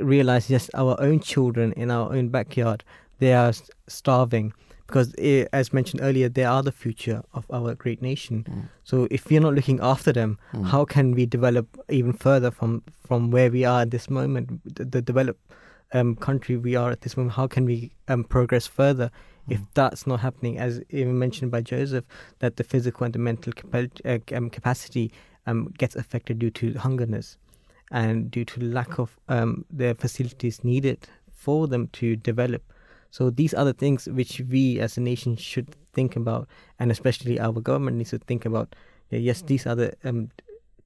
realize 0.00 0.50
yes, 0.50 0.68
our 0.74 1.00
own 1.00 1.20
children 1.20 1.72
in 1.72 1.90
our 1.90 2.12
own 2.12 2.28
backyard, 2.28 2.84
they 3.20 3.32
are 3.32 3.52
starving 3.88 4.52
because, 4.86 5.14
eh, 5.18 5.46
as 5.52 5.72
mentioned 5.72 6.02
earlier, 6.02 6.28
they 6.28 6.44
are 6.44 6.62
the 6.62 6.72
future 6.72 7.22
of 7.32 7.44
our 7.50 7.74
great 7.74 8.02
nation. 8.02 8.44
Mm. 8.48 8.62
So 8.84 9.08
if 9.10 9.28
we're 9.30 9.40
not 9.40 9.54
looking 9.54 9.80
after 9.80 10.12
them, 10.12 10.38
Mm. 10.52 10.66
how 10.66 10.84
can 10.84 11.14
we 11.14 11.26
develop 11.26 11.66
even 11.88 12.12
further 12.12 12.50
from 12.50 12.82
from 13.06 13.30
where 13.30 13.50
we 13.50 13.64
are 13.64 13.82
at 13.82 13.90
this 13.90 14.08
moment, 14.10 14.60
the, 14.76 14.84
the 14.84 15.02
developed 15.02 15.40
um, 15.92 16.16
country 16.16 16.56
we 16.56 16.74
are 16.76 16.90
at 16.90 17.00
this 17.00 17.16
moment? 17.16 17.34
How 17.36 17.46
can 17.46 17.64
we 17.64 17.92
um, 18.08 18.24
progress 18.24 18.66
further 18.66 19.10
if 19.48 19.58
Mm. 19.60 19.66
that's 19.74 20.06
not 20.06 20.20
happening? 20.20 20.58
As 20.58 20.80
even 20.90 21.18
mentioned 21.18 21.50
by 21.50 21.60
Joseph, 21.62 22.04
that 22.38 22.56
the 22.56 22.64
physical 22.64 23.04
and 23.04 23.14
the 23.14 23.18
mental 23.18 23.52
capa- 23.52 23.90
uh, 24.04 24.36
um, 24.36 24.50
capacity 24.50 25.12
um, 25.46 25.72
gets 25.78 25.96
affected 25.96 26.38
due 26.38 26.50
to 26.50 26.72
hungerness 26.74 27.36
and 27.90 28.30
due 28.30 28.44
to 28.44 28.60
lack 28.60 28.98
of 28.98 29.16
um, 29.28 29.64
the 29.70 29.94
facilities 29.94 30.64
needed 30.64 30.98
for 31.32 31.68
them 31.68 31.88
to 31.92 32.16
develop. 32.16 32.62
So 33.14 33.30
these 33.30 33.54
are 33.54 33.64
the 33.64 33.72
things 33.72 34.08
which 34.08 34.42
we 34.50 34.80
as 34.80 34.96
a 34.96 35.00
nation 35.00 35.36
should 35.36 35.76
think 35.92 36.16
about, 36.16 36.48
and 36.80 36.90
especially 36.90 37.38
our 37.38 37.52
government 37.52 37.96
needs 37.96 38.10
to 38.10 38.18
think 38.18 38.44
about. 38.44 38.74
Yes, 39.10 39.40
these 39.40 39.68
are 39.68 39.76
the 39.76 39.94
um, 40.02 40.30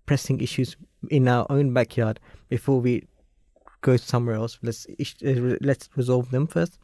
pressing 0.04 0.42
issues 0.42 0.76
in 1.08 1.26
our 1.26 1.46
own 1.48 1.72
backyard 1.72 2.20
before 2.50 2.82
we 2.82 3.06
go 3.80 3.96
somewhere 3.96 4.34
else. 4.34 4.58
Let's 4.62 4.86
uh, 5.24 5.56
let's 5.62 5.88
resolve 5.96 6.30
them 6.30 6.46
first, 6.46 6.78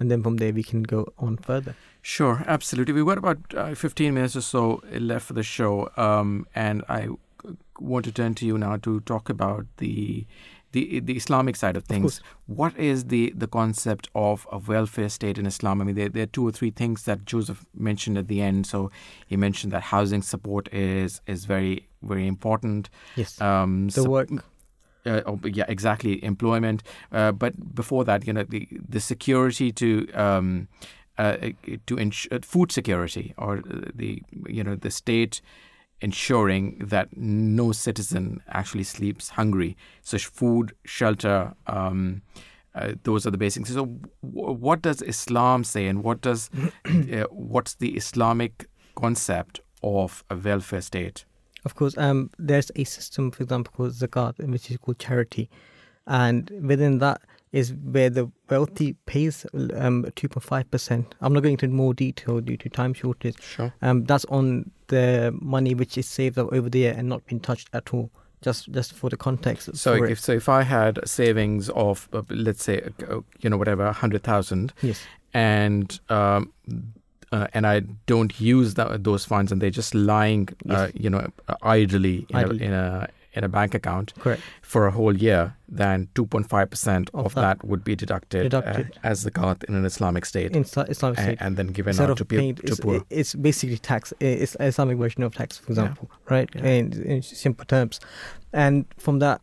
and 0.00 0.10
then 0.10 0.22
from 0.22 0.36
there 0.36 0.52
we 0.52 0.62
can 0.62 0.82
go 0.82 1.06
on 1.16 1.38
further. 1.38 1.74
Sure, 2.02 2.44
absolutely. 2.46 2.92
We've 2.92 3.06
got 3.06 3.16
about 3.16 3.38
uh, 3.56 3.74
15 3.74 4.12
minutes 4.12 4.36
or 4.36 4.42
so 4.42 4.82
left 4.92 5.24
for 5.24 5.32
the 5.32 5.42
show, 5.42 5.90
um, 5.96 6.46
and 6.54 6.84
I 6.90 7.08
want 7.78 8.04
to 8.04 8.12
turn 8.12 8.34
to 8.34 8.44
you 8.44 8.58
now 8.58 8.76
to 8.76 9.00
talk 9.00 9.30
about 9.30 9.64
the 9.78 10.26
the 10.72 11.00
the 11.00 11.14
Islamic 11.16 11.56
side 11.56 11.76
of 11.76 11.84
things. 11.84 12.20
what 12.46 12.76
is 12.78 13.04
the 13.04 13.32
the 13.36 13.46
concept 13.46 14.08
of 14.14 14.46
a 14.52 14.58
welfare 14.58 15.08
state 15.08 15.38
in 15.38 15.46
Islam? 15.46 15.80
I 15.80 15.84
mean, 15.84 15.94
there, 15.96 16.08
there 16.08 16.22
are 16.22 16.32
two 16.32 16.46
or 16.46 16.52
three 16.52 16.70
things 16.70 17.02
that 17.04 17.24
Joseph 17.24 17.64
mentioned 17.74 18.18
at 18.18 18.28
the 18.28 18.40
end. 18.40 18.66
So 18.66 18.90
he 19.26 19.36
mentioned 19.36 19.72
that 19.72 19.82
housing 19.82 20.22
support 20.22 20.68
is 20.72 21.20
is 21.26 21.44
very 21.44 21.88
very 22.02 22.26
important. 22.26 22.88
Yes, 23.16 23.40
Um, 23.40 23.86
the 23.88 23.92
sup- 24.02 24.08
work. 24.10 24.28
uh, 25.06 25.20
oh, 25.26 25.38
yeah, 25.44 25.64
exactly. 25.68 26.22
Employment, 26.24 26.82
uh, 27.12 27.32
but 27.32 27.52
before 27.74 28.04
that, 28.04 28.26
you 28.26 28.32
know, 28.32 28.44
the 28.44 28.68
the 28.88 29.00
security 29.00 29.72
to 29.72 29.88
um, 30.14 30.68
uh, 31.18 31.36
to 31.86 31.96
ensure 31.96 32.38
food 32.42 32.72
security 32.72 33.34
or 33.36 33.62
the 33.94 34.22
you 34.48 34.62
know 34.64 34.76
the 34.76 34.90
state 34.90 35.40
ensuring 36.00 36.78
that 36.80 37.16
no 37.16 37.72
citizen 37.72 38.42
actually 38.48 38.84
sleeps 38.84 39.30
hungry. 39.30 39.76
So 40.02 40.18
food, 40.18 40.72
shelter. 40.84 41.54
Um, 41.66 42.22
uh, 42.74 42.92
those 43.02 43.26
are 43.26 43.30
the 43.30 43.38
basics. 43.38 43.70
So, 43.70 43.86
w- 44.22 44.52
what 44.52 44.80
does 44.80 45.02
Islam 45.02 45.64
say, 45.64 45.86
and 45.86 46.04
what 46.04 46.20
does 46.20 46.50
uh, 46.84 47.24
what's 47.30 47.74
the 47.74 47.96
Islamic 47.96 48.66
concept 48.94 49.60
of 49.82 50.22
a 50.30 50.36
welfare 50.36 50.80
state? 50.80 51.24
Of 51.64 51.74
course, 51.74 51.98
um, 51.98 52.30
there's 52.38 52.70
a 52.76 52.84
system, 52.84 53.32
for 53.32 53.42
example, 53.42 53.72
called 53.76 53.92
zakat, 53.92 54.38
which 54.48 54.70
is 54.70 54.76
called 54.76 55.00
charity, 55.00 55.50
and 56.06 56.50
within 56.62 56.98
that 56.98 57.20
is 57.52 57.72
where 57.72 58.10
the 58.10 58.30
wealthy 58.48 58.92
pays 59.06 59.44
um 59.74 60.04
2.5 60.04 60.70
percent. 60.70 61.14
I'm 61.20 61.32
not 61.32 61.42
going 61.42 61.54
into 61.54 61.68
more 61.68 61.94
detail 61.94 62.40
due 62.40 62.56
to 62.56 62.68
time 62.68 62.94
shortage. 62.94 63.40
Sure. 63.42 63.72
Um, 63.82 64.04
that's 64.04 64.24
on 64.26 64.70
the 64.88 65.36
money 65.40 65.74
which 65.74 65.98
is 65.98 66.06
saved 66.06 66.38
up 66.38 66.52
over 66.52 66.68
there 66.70 66.94
and 66.96 67.08
not 67.08 67.26
been 67.26 67.40
touched 67.40 67.68
at 67.72 67.92
all. 67.94 68.10
Just 68.42 68.70
just 68.72 68.94
for 68.94 69.10
the 69.10 69.16
context. 69.16 69.76
So 69.76 70.02
if 70.04 70.10
it. 70.10 70.18
so, 70.18 70.32
if 70.32 70.48
I 70.48 70.62
had 70.62 70.98
savings 71.06 71.68
of 71.70 72.08
uh, 72.12 72.22
let's 72.30 72.62
say 72.64 72.80
uh, 73.10 73.20
you 73.40 73.50
know 73.50 73.58
whatever 73.58 73.92
hundred 73.92 74.22
thousand, 74.22 74.72
yes, 74.80 75.02
and 75.34 76.00
um, 76.08 76.52
uh, 77.32 77.46
and 77.52 77.66
I 77.66 77.80
don't 78.06 78.40
use 78.40 78.74
that, 78.74 79.04
those 79.04 79.24
funds, 79.26 79.52
and 79.52 79.60
they're 79.60 79.70
just 79.70 79.94
lying, 79.94 80.48
uh, 80.68 80.88
Yes. 80.88 80.92
you 80.94 81.10
know, 81.10 81.30
idly, 81.62 82.26
in, 82.30 82.36
Idly. 82.36 82.60
A, 82.60 82.64
in 82.66 82.72
a 82.72 83.08
in 83.32 83.44
a 83.44 83.48
bank 83.48 83.74
account 83.74 84.12
correct. 84.18 84.42
for 84.62 84.86
a 84.86 84.90
whole 84.90 85.16
year, 85.16 85.54
then 85.68 86.08
two 86.14 86.26
point 86.26 86.48
five 86.48 86.68
percent 86.70 87.10
Of 87.14 87.26
of 87.26 87.34
that. 87.34 87.40
that 87.60 87.64
would 87.64 87.84
be 87.84 87.94
deducted, 87.94 88.42
Deducted. 88.42 88.90
Uh, 88.96 89.06
as 89.10 89.24
zakat 89.24 89.62
in 89.64 89.74
an 89.74 89.84
Islamic 89.84 90.24
state, 90.24 90.56
In 90.56 90.64
Isla- 90.64 90.86
Islamic 90.88 91.18
and, 91.18 91.26
State. 91.26 91.38
and 91.40 91.56
then 91.56 91.68
given 91.68 91.90
Instead 91.90 92.10
out 92.10 92.16
to, 92.18 92.24
paying, 92.24 92.54
people, 92.56 92.66
to 92.68 92.72
it's, 92.72 92.80
poor. 92.80 93.02
it's 93.10 93.34
basically 93.36 93.78
tax. 93.78 94.12
It's 94.20 94.56
an 94.56 94.66
Islamic 94.66 94.98
version 94.98 95.22
of 95.22 95.34
tax, 95.34 95.58
for 95.58 95.72
Yeah. 95.72 95.80
example, 95.82 96.10
right? 96.28 96.48
Yeah. 96.54 96.64
In, 96.66 96.92
in 97.04 97.22
simple 97.22 97.64
terms, 97.66 98.00
and 98.52 98.84
from 98.98 99.20
that, 99.20 99.40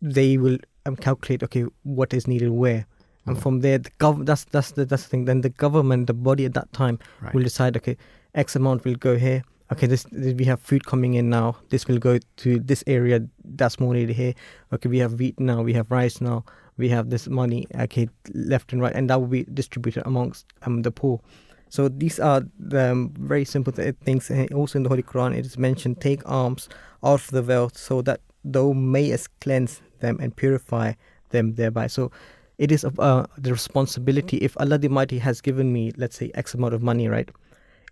they 0.00 0.38
will 0.38 0.58
um, 0.86 0.96
calculate 0.96 1.42
okay 1.42 1.64
what 1.82 2.14
is 2.14 2.26
needed 2.26 2.50
where, 2.50 2.86
and 3.26 3.36
Mm. 3.36 3.42
from 3.42 3.60
there, 3.60 3.78
the 3.78 3.90
gov- 4.00 4.24
that's 4.24 4.44
that's 4.44 4.70
the 4.72 4.84
that's 4.86 5.02
the 5.02 5.08
thing. 5.10 5.24
Then 5.26 5.42
the 5.42 5.50
government, 5.50 6.06
the 6.06 6.14
body 6.14 6.44
at 6.46 6.54
that 6.54 6.72
time, 6.72 6.98
Right. 7.20 7.34
will 7.34 7.42
decide 7.42 7.76
okay, 7.76 7.96
X 8.34 8.56
amount 8.56 8.84
will 8.86 8.94
go 8.94 9.16
here. 9.18 9.42
Okay, 9.70 9.86
this, 9.86 10.06
this 10.10 10.34
we 10.34 10.44
have 10.46 10.60
food 10.60 10.86
coming 10.86 11.14
in 11.14 11.28
now. 11.28 11.56
This 11.68 11.86
will 11.86 11.98
go 11.98 12.18
to 12.38 12.58
this 12.58 12.82
area. 12.86 13.20
That's 13.44 13.78
more 13.78 13.92
needed 13.92 14.16
here. 14.16 14.34
Okay, 14.72 14.88
we 14.88 14.98
have 14.98 15.14
wheat 15.14 15.38
now. 15.38 15.62
We 15.62 15.74
have 15.74 15.90
rice 15.90 16.20
now. 16.20 16.44
We 16.78 16.88
have 16.88 17.10
this 17.10 17.28
money. 17.28 17.66
Okay, 17.74 18.08
left 18.32 18.72
and 18.72 18.80
right, 18.80 18.94
and 18.94 19.10
that 19.10 19.20
will 19.20 19.28
be 19.28 19.44
distributed 19.44 20.04
amongst 20.06 20.46
um 20.62 20.82
the 20.82 20.90
poor. 20.90 21.20
So 21.68 21.88
these 21.88 22.18
are 22.18 22.42
the 22.58 22.92
um, 22.92 23.12
very 23.18 23.44
simple 23.44 23.72
th- 23.72 23.96
things. 24.02 24.30
And 24.30 24.50
also 24.54 24.78
in 24.78 24.84
the 24.84 24.88
Holy 24.88 25.02
Quran, 25.02 25.36
it 25.36 25.44
is 25.44 25.58
mentioned: 25.58 26.00
take 26.00 26.22
alms 26.24 26.68
out 27.04 27.20
of 27.20 27.30
the 27.30 27.42
wealth, 27.42 27.76
so 27.76 28.00
that 28.02 28.20
thou 28.44 28.72
mayest 28.72 29.28
cleanse 29.40 29.82
them 30.00 30.18
and 30.20 30.34
purify 30.34 30.94
them 31.30 31.56
thereby. 31.56 31.88
So 31.88 32.10
it 32.56 32.72
is 32.72 32.84
uh, 32.84 33.26
the 33.36 33.52
responsibility. 33.52 34.38
If 34.38 34.56
Allah 34.58 34.78
the 34.78 34.88
Mighty 34.88 35.18
has 35.18 35.42
given 35.42 35.72
me, 35.72 35.92
let's 35.96 36.16
say, 36.16 36.30
X 36.34 36.54
amount 36.54 36.72
of 36.72 36.82
money, 36.82 37.06
right? 37.08 37.28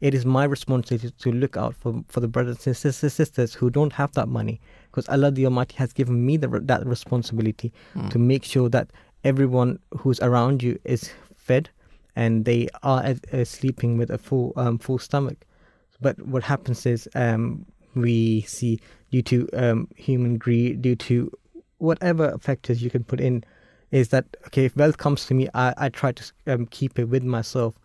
It 0.01 0.15
is 0.15 0.25
my 0.27 0.45
responsibility 0.45 1.11
to 1.19 1.33
look 1.33 1.57
out 1.57 1.75
for, 1.75 2.05
for 2.09 2.21
the 2.21 2.29
brothers 2.29 2.67
and 2.67 2.77
sisters, 2.77 3.13
sisters 3.15 3.55
who 3.55 3.71
don't 3.71 3.93
have 3.95 4.13
that 4.13 4.29
money, 4.29 4.61
because 4.91 5.09
Allah 5.09 5.31
the 5.31 5.45
Almighty 5.47 5.77
has 5.77 5.93
given 5.93 6.25
me 6.27 6.37
the, 6.37 6.49
that 6.49 6.87
responsibility 6.87 7.73
Mm. 7.95 8.11
to 8.11 8.19
make 8.19 8.45
sure 8.45 8.69
that 8.69 8.91
everyone 9.25 9.79
who's 9.99 10.21
around 10.21 10.63
you 10.63 10.79
is 10.85 11.11
fed 11.35 11.71
and 12.15 12.45
they 12.45 12.69
are 12.83 13.03
uh, 13.05 13.15
uh, 13.33 13.45
sleeping 13.45 13.97
with 13.99 14.11
a 14.11 14.19
full 14.19 14.53
um, 14.57 14.79
full 14.79 14.99
stomach. 14.99 15.39
But 16.01 16.21
what 16.27 16.43
happens 16.43 16.85
is 16.87 17.09
um, 17.15 17.65
we 17.95 18.43
see 18.43 18.79
due 19.11 19.23
to 19.23 19.49
um, 19.55 19.89
human 19.97 20.37
greed, 20.37 20.83
due 20.83 20.97
to 20.97 21.31
whatever 21.79 22.37
factors 22.39 22.83
you 22.83 22.91
can 22.91 23.05
put 23.05 23.21
in, 23.21 23.45
is 23.91 24.09
that 24.09 24.25
okay? 24.47 24.67
If 24.67 24.77
wealth 24.77 24.99
comes 24.99 25.27
to 25.27 25.35
me, 25.35 25.49
I, 25.55 25.73
I 25.79 25.89
try 25.89 26.13
to 26.13 26.33
um, 26.47 26.67
keep 26.67 26.99
it 26.99 27.05
with 27.09 27.23
myself, 27.25 27.79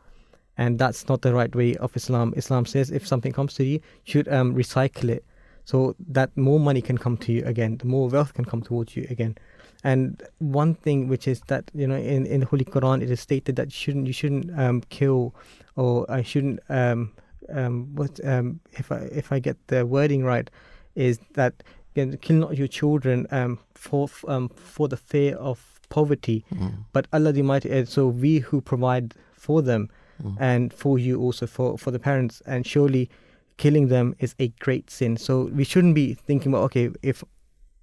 and 0.58 0.78
that's 0.80 1.08
not 1.10 1.22
the 1.22 1.34
right 1.34 1.54
way 1.56 1.76
of 1.78 1.96
Islam. 1.96 2.34
Islam 2.36 2.66
says 2.66 2.92
if 2.92 3.08
something 3.08 3.32
comes 3.32 3.54
to 3.56 3.64
you, 3.64 3.74
you 3.74 3.82
should 4.04 4.28
um, 4.28 4.54
recycle 4.56 5.10
it 5.10 5.24
so 5.66 5.96
that 6.08 6.36
more 6.36 6.60
money 6.60 6.82
can 6.82 6.98
come 6.98 7.18
to 7.18 7.32
you 7.32 7.44
again, 7.46 7.78
the 7.78 7.86
more 7.88 8.10
wealth 8.10 8.34
can 8.34 8.46
come 8.46 8.62
towards 8.62 8.96
you 8.98 9.06
again. 9.10 9.36
And 9.84 10.22
one 10.40 10.76
thing 10.76 11.08
which 11.08 11.28
is 11.28 11.42
that 11.48 11.72
you 11.74 11.88
know 11.88 11.96
in, 11.96 12.26
in 12.26 12.40
the 12.42 12.46
Holy 12.46 12.66
Quran 12.66 13.02
it 13.02 13.10
is 13.10 13.20
stated 13.20 13.56
that 13.56 13.68
you 13.68 13.72
shouldn't 13.84 14.08
you 14.08 14.14
shouldn't 14.14 14.60
um, 14.60 14.82
kill 14.90 15.34
or 15.76 16.06
I 16.12 16.22
shouldn't 16.22 16.60
um, 16.70 17.12
um, 17.50 17.96
what 17.96 18.20
um, 18.26 18.60
if 18.74 18.92
I 18.92 18.98
if 19.12 19.32
I 19.32 19.40
get 19.40 19.58
the 19.68 19.86
wording 19.86 20.24
right 20.24 20.50
is 20.96 21.20
that 21.34 21.54
you 21.96 22.06
know, 22.06 22.18
kill 22.18 22.36
not 22.38 22.58
your 22.58 22.68
children 22.68 23.26
um, 23.32 23.58
for 23.74 24.08
um, 24.28 24.50
for 24.50 24.88
the 24.88 24.98
fear 24.98 25.36
of 25.38 25.80
poverty, 25.90 26.46
Mm. 26.54 26.86
but 26.94 27.08
Allah 27.12 27.32
the 27.34 27.42
Mighty. 27.42 27.72
uh, 27.72 27.86
So 27.86 28.08
we 28.08 28.40
who 28.40 28.62
provide 28.62 29.14
for 29.34 29.62
them 29.62 29.90
Mm. 30.24 30.36
and 30.40 30.74
for 30.74 30.94
you 31.00 31.20
also 31.26 31.46
for 31.48 31.78
for 31.78 31.92
the 31.92 32.00
parents 32.00 32.42
and 32.46 32.66
surely 32.74 33.10
killing 33.58 33.88
them 33.90 34.14
is 34.20 34.36
a 34.40 34.48
great 34.66 34.90
sin 34.90 35.18
so 35.18 35.34
we 35.60 35.64
shouldn't 35.64 35.96
be 35.96 36.08
thinking 36.28 36.52
about 36.54 36.64
okay 36.70 36.90
if 37.02 37.24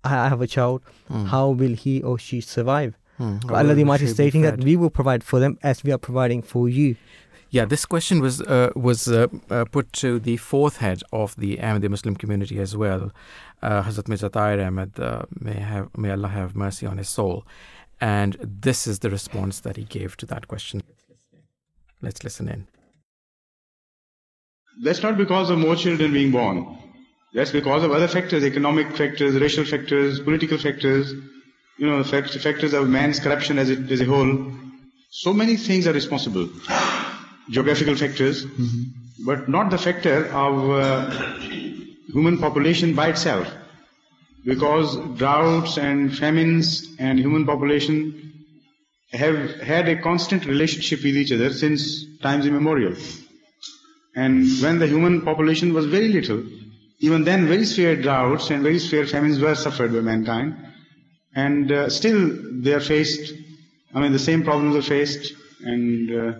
i 0.04 0.28
have 0.28 0.40
a 0.40 0.46
child 0.56 0.80
Mm. 1.10 1.26
how 1.34 1.46
will 1.60 1.74
he 1.84 1.94
or 2.02 2.18
she 2.18 2.40
survive 2.40 2.92
Mm. 3.20 3.40
But 3.48 3.54
allah 3.60 3.74
the 3.74 3.84
mighty 3.84 4.04
is 4.04 4.12
stating 4.18 4.42
that 4.46 4.56
we 4.68 4.76
will 4.80 4.90
provide 5.00 5.22
for 5.30 5.38
them 5.40 5.52
as 5.70 5.76
we 5.84 5.90
are 5.94 5.98
providing 6.08 6.40
for 6.52 6.64
you 6.68 6.90
Yeah, 7.56 7.66
this 7.74 7.84
question 7.94 8.16
was 8.26 8.34
uh, 8.42 8.70
was 8.88 9.00
uh, 9.08 9.16
uh, 9.50 9.64
put 9.76 9.86
to 10.02 10.08
the 10.28 10.36
fourth 10.50 10.76
head 10.84 11.00
of 11.20 11.28
the 11.42 11.50
Ahmadi 11.68 11.88
Muslim 11.94 12.14
community 12.22 12.56
as 12.66 12.72
well, 12.82 13.02
uh, 13.66 13.80
Hazrat 13.86 14.06
Mirza 14.10 14.28
Tahir 14.36 14.60
Ahmed, 14.66 14.90
uh, 15.00 15.22
may 15.46 15.58
have 15.72 15.86
may 16.02 16.10
Allah 16.16 16.28
have 16.38 16.50
mercy 16.66 16.84
on 16.92 16.96
his 17.02 17.08
soul, 17.18 17.36
And 18.00 18.36
this 18.62 18.86
is 18.86 18.98
the 19.04 19.10
response 19.18 19.54
that 19.64 19.76
he 19.80 19.84
gave 19.98 20.10
to 20.20 20.26
that 20.26 20.46
question. 20.52 20.82
Let's 22.00 22.22
listen 22.22 22.48
in. 22.48 22.66
That's 24.82 25.02
not 25.02 25.16
because 25.16 25.50
of 25.50 25.58
more 25.58 25.74
children 25.74 26.12
being 26.12 26.30
born. 26.30 26.78
That's 27.34 27.50
because 27.50 27.82
of 27.84 27.90
other 27.90 28.08
factors, 28.08 28.44
economic 28.44 28.96
factors, 28.96 29.34
racial 29.34 29.64
factors, 29.64 30.20
political 30.20 30.56
factors, 30.56 31.12
you 31.76 31.86
know, 31.86 32.02
factors 32.04 32.72
of 32.72 32.88
man's 32.88 33.20
corruption 33.20 33.58
as, 33.58 33.70
it, 33.70 33.90
as 33.90 34.00
a 34.00 34.04
whole. 34.04 34.52
So 35.10 35.32
many 35.32 35.56
things 35.56 35.86
are 35.86 35.92
responsible. 35.92 36.48
Geographical 37.50 37.96
factors, 37.96 38.44
mm-hmm. 38.44 39.24
but 39.24 39.48
not 39.48 39.70
the 39.70 39.78
factor 39.78 40.26
of 40.26 40.70
uh, 40.70 41.10
human 42.12 42.38
population 42.38 42.94
by 42.94 43.08
itself. 43.08 43.52
Because 44.44 44.96
droughts 45.16 45.76
and 45.76 46.16
famines 46.16 46.86
and 46.98 47.18
human 47.18 47.44
population 47.44 48.37
have 49.12 49.60
had 49.60 49.88
a 49.88 50.00
constant 50.02 50.44
relationship 50.46 51.02
with 51.02 51.16
each 51.16 51.32
other 51.32 51.52
since 51.52 52.04
times 52.20 52.46
immemorial. 52.46 52.94
And 54.14 54.46
when 54.60 54.78
the 54.78 54.86
human 54.86 55.22
population 55.22 55.72
was 55.72 55.86
very 55.86 56.08
little, 56.08 56.42
even 57.00 57.24
then 57.24 57.46
very 57.46 57.64
severe 57.64 57.96
droughts 57.96 58.50
and 58.50 58.62
very 58.62 58.78
severe 58.78 59.06
famines 59.06 59.38
were 59.40 59.54
suffered 59.54 59.92
by 59.92 60.00
mankind. 60.00 60.56
And 61.34 61.70
uh, 61.70 61.88
still 61.88 62.30
they 62.52 62.74
are 62.74 62.80
faced, 62.80 63.32
I 63.94 64.00
mean 64.00 64.12
the 64.12 64.18
same 64.18 64.42
problems 64.42 64.74
are 64.76 64.82
faced 64.82 65.32
and 65.64 66.10
uh, 66.10 66.32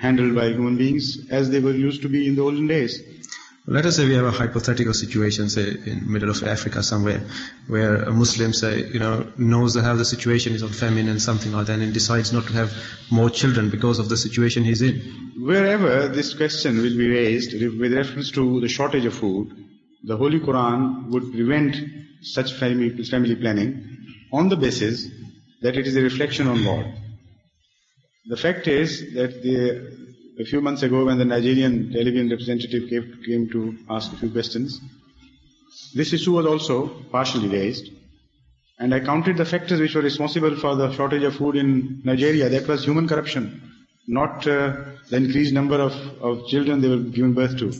handled 0.00 0.34
by 0.34 0.48
human 0.48 0.76
beings 0.76 1.28
as 1.30 1.50
they 1.50 1.60
were 1.60 1.72
used 1.74 2.02
to 2.02 2.08
be 2.08 2.26
in 2.26 2.36
the 2.36 2.42
olden 2.42 2.66
days. 2.66 3.02
Let 3.72 3.86
us 3.86 3.94
say 3.94 4.04
we 4.04 4.14
have 4.14 4.24
a 4.24 4.32
hypothetical 4.32 4.92
situation, 4.94 5.48
say 5.48 5.76
in 5.86 6.12
middle 6.12 6.28
of 6.28 6.42
Africa 6.42 6.82
somewhere, 6.82 7.20
where 7.68 8.02
a 8.02 8.10
Muslim 8.10 8.52
say, 8.52 8.88
you 8.88 8.98
know, 8.98 9.32
knows 9.38 9.74
that 9.74 9.84
how 9.84 9.94
the 9.94 10.04
situation 10.04 10.54
is 10.54 10.64
on 10.64 10.70
famine 10.70 11.08
and 11.08 11.22
something 11.22 11.52
like 11.52 11.66
that, 11.66 11.78
and 11.78 11.94
decides 11.94 12.32
not 12.32 12.48
to 12.48 12.52
have 12.52 12.72
more 13.12 13.30
children 13.30 13.70
because 13.70 14.00
of 14.00 14.08
the 14.08 14.16
situation 14.16 14.64
he's 14.64 14.82
in. 14.82 14.96
Wherever 15.38 16.08
this 16.08 16.34
question 16.34 16.78
will 16.78 16.96
be 16.96 17.08
raised 17.10 17.52
with 17.52 17.94
reference 17.94 18.32
to 18.32 18.60
the 18.60 18.66
shortage 18.66 19.04
of 19.04 19.14
food, 19.14 19.52
the 20.02 20.16
Holy 20.16 20.40
Quran 20.40 21.06
would 21.10 21.30
prevent 21.30 21.76
such 22.22 22.52
family, 22.54 22.90
family 23.04 23.36
planning 23.36 23.86
on 24.32 24.48
the 24.48 24.56
basis 24.56 25.06
that 25.62 25.76
it 25.76 25.86
is 25.86 25.94
a 25.94 26.02
reflection 26.02 26.48
on 26.48 26.64
God. 26.64 26.92
The 28.26 28.36
fact 28.36 28.66
is 28.66 29.14
that 29.14 29.44
the 29.44 30.09
a 30.40 30.44
few 30.44 30.60
months 30.62 30.82
ago 30.82 31.04
when 31.04 31.18
the 31.18 31.24
Nigerian 31.24 31.92
television 31.92 32.30
representative 32.30 32.88
came, 32.88 33.22
came 33.26 33.50
to 33.50 33.76
ask 33.90 34.12
a 34.12 34.16
few 34.16 34.30
questions, 34.30 34.80
this 35.94 36.12
issue 36.12 36.32
was 36.32 36.46
also 36.46 36.88
partially 37.12 37.48
raised. 37.48 37.90
And 38.78 38.94
I 38.94 39.00
counted 39.00 39.36
the 39.36 39.44
factors 39.44 39.80
which 39.80 39.94
were 39.94 40.00
responsible 40.00 40.56
for 40.56 40.74
the 40.76 40.90
shortage 40.92 41.22
of 41.24 41.36
food 41.36 41.56
in 41.56 42.00
Nigeria. 42.04 42.48
That 42.48 42.66
was 42.66 42.84
human 42.84 43.06
corruption, 43.06 43.60
not 44.08 44.46
uh, 44.46 44.76
the 45.10 45.16
increased 45.16 45.52
number 45.52 45.76
of, 45.76 45.92
of 46.22 46.46
children 46.46 46.80
they 46.80 46.88
were 46.88 46.96
giving 46.96 47.34
birth 47.34 47.58
to. 47.58 47.72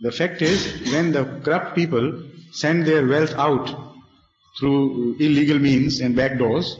The 0.00 0.12
fact 0.12 0.42
is, 0.42 0.92
when 0.92 1.10
the 1.10 1.24
corrupt 1.42 1.74
people 1.74 2.22
send 2.52 2.86
their 2.86 3.04
wealth 3.06 3.34
out 3.34 3.94
through 4.60 5.16
illegal 5.18 5.58
means 5.58 6.00
and 6.00 6.14
back 6.14 6.38
doors, 6.38 6.78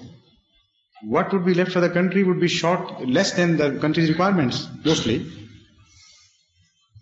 what 1.03 1.32
would 1.32 1.44
be 1.44 1.55
left 1.55 1.72
for 1.72 1.80
the 1.80 1.90
country 1.90 2.22
would 2.24 2.40
be 2.40 2.49
short, 2.49 3.07
less 3.07 3.32
than 3.32 3.57
the 3.57 3.78
country's 3.80 4.09
requirements, 4.09 4.68
mostly. 4.84 5.26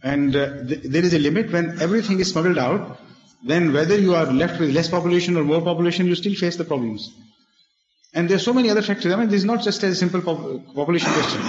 And 0.02 0.34
uh, 0.36 0.64
th- 0.64 0.82
there 0.82 1.04
is 1.04 1.14
a 1.14 1.18
limit 1.18 1.50
when 1.52 1.80
everything 1.80 2.20
is 2.20 2.30
smuggled 2.30 2.58
out, 2.58 3.00
then 3.44 3.72
whether 3.72 3.98
you 3.98 4.14
are 4.14 4.26
left 4.26 4.60
with 4.60 4.74
less 4.74 4.88
population 4.88 5.36
or 5.36 5.44
more 5.44 5.60
population, 5.62 6.06
you 6.06 6.14
still 6.14 6.34
face 6.34 6.56
the 6.56 6.64
problems. 6.64 7.12
And 8.14 8.28
there 8.28 8.36
are 8.36 8.40
so 8.40 8.52
many 8.52 8.70
other 8.70 8.82
factors. 8.82 9.12
I 9.12 9.16
mean, 9.16 9.28
this 9.28 9.38
is 9.40 9.44
not 9.44 9.62
just 9.62 9.82
a 9.82 9.94
simple 9.94 10.20
pop- 10.22 10.74
population 10.74 11.12
question. 11.12 11.40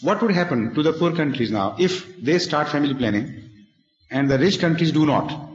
What 0.00 0.20
would 0.22 0.32
happen 0.32 0.74
to 0.74 0.82
the 0.82 0.92
poor 0.92 1.12
countries 1.14 1.50
now 1.50 1.76
if 1.78 2.16
they 2.20 2.38
start 2.38 2.68
family 2.68 2.94
planning 2.94 3.50
and 4.10 4.30
the 4.30 4.38
rich 4.38 4.58
countries 4.58 4.92
do 4.92 5.06
not? 5.06 5.48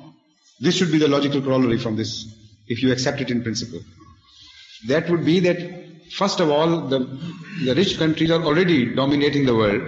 This 0.59 0.75
should 0.75 0.91
be 0.91 0.97
the 0.97 1.07
logical 1.07 1.41
corollary 1.41 1.77
from 1.77 1.95
this, 1.97 2.25
if 2.67 2.81
you 2.81 2.91
accept 2.91 3.21
it 3.21 3.29
in 3.29 3.43
principle. 3.43 3.81
That 4.87 5.09
would 5.09 5.25
be 5.25 5.39
that 5.41 5.86
First 6.11 6.39
of 6.39 6.49
all, 6.49 6.87
the, 6.87 6.99
the 7.65 7.75
rich 7.75 7.97
countries 7.97 8.31
are 8.31 8.41
already 8.43 8.93
dominating 8.95 9.45
the 9.45 9.55
world. 9.55 9.81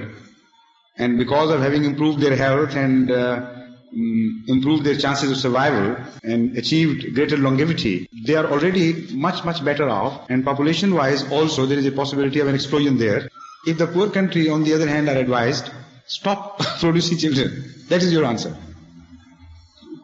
And 0.97 1.17
because 1.17 1.49
of 1.51 1.61
having 1.61 1.85
improved 1.85 2.19
their 2.19 2.35
health 2.35 2.75
and 2.75 3.09
uh, 3.09 3.53
mm, 3.95 4.47
improved 4.49 4.83
their 4.83 4.97
chances 4.97 5.31
of 5.31 5.37
survival 5.37 5.95
and 6.23 6.57
achieved 6.57 7.15
greater 7.15 7.37
longevity, 7.37 8.09
they 8.25 8.35
are 8.35 8.47
already 8.47 9.07
much, 9.13 9.45
much 9.45 9.63
better 9.63 9.87
off. 9.89 10.29
And 10.29 10.43
population 10.43 10.93
wise, 10.93 11.29
also, 11.31 11.65
there 11.65 11.77
is 11.77 11.85
a 11.85 11.91
possibility 11.91 12.39
of 12.41 12.47
an 12.47 12.55
explosion 12.55 12.97
there. 12.97 13.29
If 13.65 13.77
the 13.77 13.87
poor 13.87 14.09
country, 14.09 14.49
on 14.49 14.63
the 14.63 14.73
other 14.73 14.87
hand, 14.87 15.07
are 15.09 15.15
advised, 15.17 15.69
stop 16.05 16.59
producing 16.79 17.17
children. 17.17 17.73
That 17.87 18.03
is 18.03 18.11
your 18.11 18.25
answer. 18.25 18.55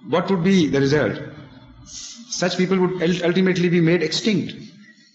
What 0.07 0.30
would 0.30 0.43
be 0.43 0.68
the 0.68 0.80
result? 0.80 1.20
Such 1.86 2.57
people 2.57 2.78
would 2.80 3.01
ultimately 3.24 3.70
be 3.70 3.82
made 3.82 4.03
extinct. 4.03 4.64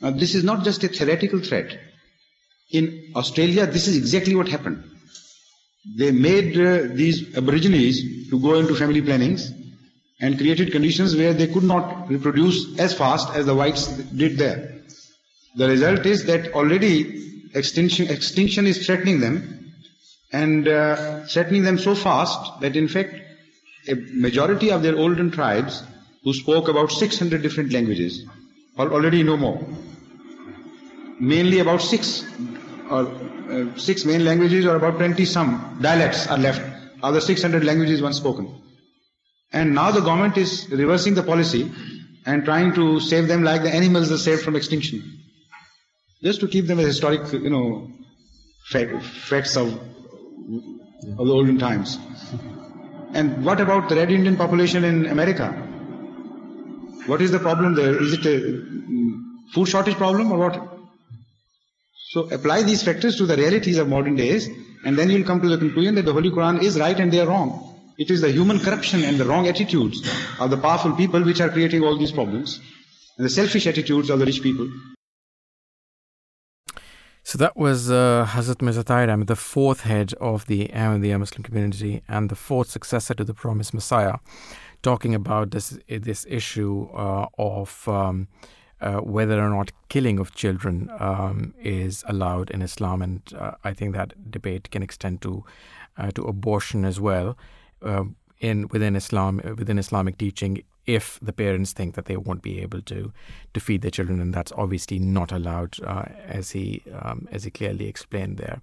Now, 0.01 0.11
this 0.11 0.35
is 0.35 0.45
not 0.45 0.65
just 0.65 0.83
a 0.85 0.89
theoretical 0.89 1.41
threat. 1.41 1.79
In 2.71 3.13
Australia, 3.15 3.67
this 3.67 3.87
is 3.87 3.97
exactly 3.97 4.35
what 4.35 4.49
happened. 4.49 4.85
They 5.97 6.11
made 6.11 6.59
uh, 6.59 6.95
these 6.95 7.37
aborigines 7.37 8.31
to 8.31 8.41
go 8.41 8.55
into 8.55 8.75
family 8.75 9.03
plannings 9.03 9.53
and 10.21 10.39
created 10.39 10.73
conditions 10.73 11.17
where 11.17 11.33
they 11.33 11.47
could 11.47 11.65
not 11.65 12.09
reproduce 12.09 12.79
as 12.79 12.95
fast 12.95 13.35
as 13.35 13.47
the 13.47 13.55
whites 13.55 13.87
did 13.87 14.37
there. 14.39 14.75
The 15.57 15.69
result 15.69 16.07
is 16.07 16.27
that 16.27 16.53
already 16.53 17.51
extinction, 17.55 18.09
extinction 18.09 18.67
is 18.67 18.87
threatening 18.87 19.21
them 19.21 19.73
and 20.33 20.69
uh, 20.69 21.25
threatening 21.25 21.65
them 21.65 21.79
so 21.79 21.95
fast 21.95 22.61
that 22.61 22.77
in 22.77 22.87
fact 22.89 23.17
a 23.89 23.95
majority 23.95 24.71
of 24.71 24.83
their 24.83 24.97
olden 24.97 25.31
tribes 25.31 25.83
who 26.23 26.33
spoke 26.35 26.69
about 26.69 26.93
600 26.93 27.43
different 27.43 27.73
languages 27.73 28.25
already 28.89 29.23
no 29.23 29.37
more 29.37 29.59
mainly 31.21 31.59
about 31.61 31.83
six 31.83 32.25
or 32.91 33.07
uh, 33.07 33.77
six 33.77 34.05
main 34.05 34.25
languages 34.25 34.65
or 34.65 34.77
about 34.77 34.95
20 34.97 35.25
some 35.25 35.79
dialects 35.81 36.27
are 36.27 36.39
left 36.39 36.63
of 37.03 37.15
the 37.15 37.21
600 37.21 37.65
languages 37.65 38.03
once 38.03 38.17
spoken. 38.17 38.63
And 39.53 39.75
now 39.75 39.91
the 39.91 40.01
government 40.01 40.37
is 40.37 40.69
reversing 40.71 41.15
the 41.15 41.23
policy 41.23 41.71
and 42.27 42.45
trying 42.45 42.75
to 42.75 43.01
save 43.01 43.29
them 43.29 43.43
like 43.43 43.63
the 43.63 43.75
animals 43.75 44.11
are 44.13 44.19
saved 44.19 44.43
from 44.43 44.57
extinction. 44.57 45.03
Just 46.23 46.41
to 46.41 46.49
keep 46.49 46.67
them 46.67 46.79
as 46.79 46.87
historic, 46.87 47.33
you 47.33 47.51
know, 47.51 47.91
facts 48.69 49.57
of, 49.57 49.69
of 49.73 51.27
the 51.27 51.33
olden 51.33 51.59
times. 51.59 51.99
And 53.15 53.45
what 53.45 53.61
about 53.61 53.89
the 53.89 53.97
red 53.97 54.11
Indian 54.11 54.37
population 54.37 54.85
in 54.85 55.07
America? 55.07 55.70
What 57.11 57.21
is 57.21 57.33
the 57.33 57.41
problem 57.41 57.75
there? 57.75 58.01
Is 58.01 58.13
it 58.13 58.25
a 58.25 58.37
mm, 58.41 59.21
food 59.53 59.67
shortage 59.67 59.97
problem 59.97 60.31
or 60.31 60.39
what? 60.39 60.57
So 62.11 62.29
apply 62.37 62.63
these 62.63 62.85
factors 62.85 63.17
to 63.17 63.27
the 63.27 63.37
realities 63.37 63.79
of 63.79 63.89
modern 63.89 64.15
days, 64.15 64.49
and 64.85 64.97
then 64.97 65.11
you'll 65.11 65.27
come 65.27 65.41
to 65.41 65.49
the 65.49 65.59
conclusion 65.59 65.97
that 65.97 66.05
the 66.05 66.13
Holy 66.13 66.31
Quran 66.31 66.63
is 66.63 66.79
right 66.79 67.01
and 67.01 67.13
they 67.13 67.21
are 67.21 67.27
wrong. 67.27 67.51
It 67.99 68.13
is 68.13 68.21
the 68.21 68.31
human 68.31 68.61
corruption 68.61 69.03
and 69.03 69.19
the 69.19 69.25
wrong 69.25 69.49
attitudes 69.49 70.09
of 70.39 70.51
the 70.51 70.57
powerful 70.57 70.93
people 70.93 71.25
which 71.25 71.41
are 71.41 71.49
creating 71.49 71.83
all 71.83 71.99
these 71.99 72.13
problems, 72.13 72.61
and 73.17 73.27
the 73.27 73.31
selfish 73.31 73.67
attitudes 73.67 74.09
of 74.09 74.21
the 74.21 74.27
rich 74.27 74.41
people. 74.41 74.69
So 77.25 77.39
that 77.39 77.57
was 77.57 77.91
uh, 77.91 78.27
Hazrat 78.29 78.63
Mirza 78.63 78.85
Tahir 78.85 79.11
Ahmed, 79.11 79.27
the 79.27 79.37
fourth 79.37 79.81
head 79.81 80.15
of 80.21 80.47
the 80.47 80.69
Ahmadiyya 80.69 81.19
Muslim 81.19 81.43
community 81.43 82.03
and 82.09 82.29
the 82.29 82.35
fourth 82.37 82.71
successor 82.71 83.15
to 83.15 83.25
the 83.25 83.35
promised 83.35 83.75
Messiah, 83.75 84.15
talking 84.83 85.15
about 85.15 85.51
this 85.51 85.79
this 85.89 86.27
issue 86.29 86.89
uh, 86.95 87.27
of 87.39 87.89
um, 87.89 88.29
uh, 88.81 88.99
whether 88.99 89.41
or 89.41 89.51
not 89.51 89.73
killing 89.89 90.19
of 90.19 90.35
children 90.35 90.91
um, 90.99 91.55
is 91.61 92.05
allowed 92.09 92.51
in 92.51 92.63
Islam, 92.63 93.03
and 93.03 93.23
uh, 93.39 93.53
I 93.63 93.75
think 93.75 93.95
that 93.95 94.31
debate 94.31 94.71
can 94.71 94.83
extend 94.83 95.21
to 95.23 95.45
uh, 95.99 96.11
to 96.13 96.25
abortion 96.25 96.85
as 96.85 97.01
well. 97.01 97.37
Um, 97.83 98.17
in 98.39 98.69
within 98.69 98.97
Islam, 98.97 99.41
within 99.59 99.79
Islamic 99.79 100.17
teaching, 100.17 100.63
if 100.87 101.19
the 101.21 101.33
parents 101.33 101.73
think 101.73 101.95
that 101.95 102.07
they 102.07 102.17
won't 102.17 102.43
be 102.43 102.61
able 102.63 102.81
to 102.83 103.13
to 103.53 103.61
feed 103.61 103.83
their 103.83 103.91
children, 103.91 104.21
and 104.21 104.33
that's 104.33 104.53
obviously 104.57 104.99
not 104.99 105.31
allowed, 105.31 105.77
uh, 105.85 106.05
as 106.27 106.53
he 106.53 106.83
um, 107.03 107.29
as 107.31 107.45
he 107.45 107.51
clearly 107.51 107.87
explained 107.87 108.39
there. 108.39 108.61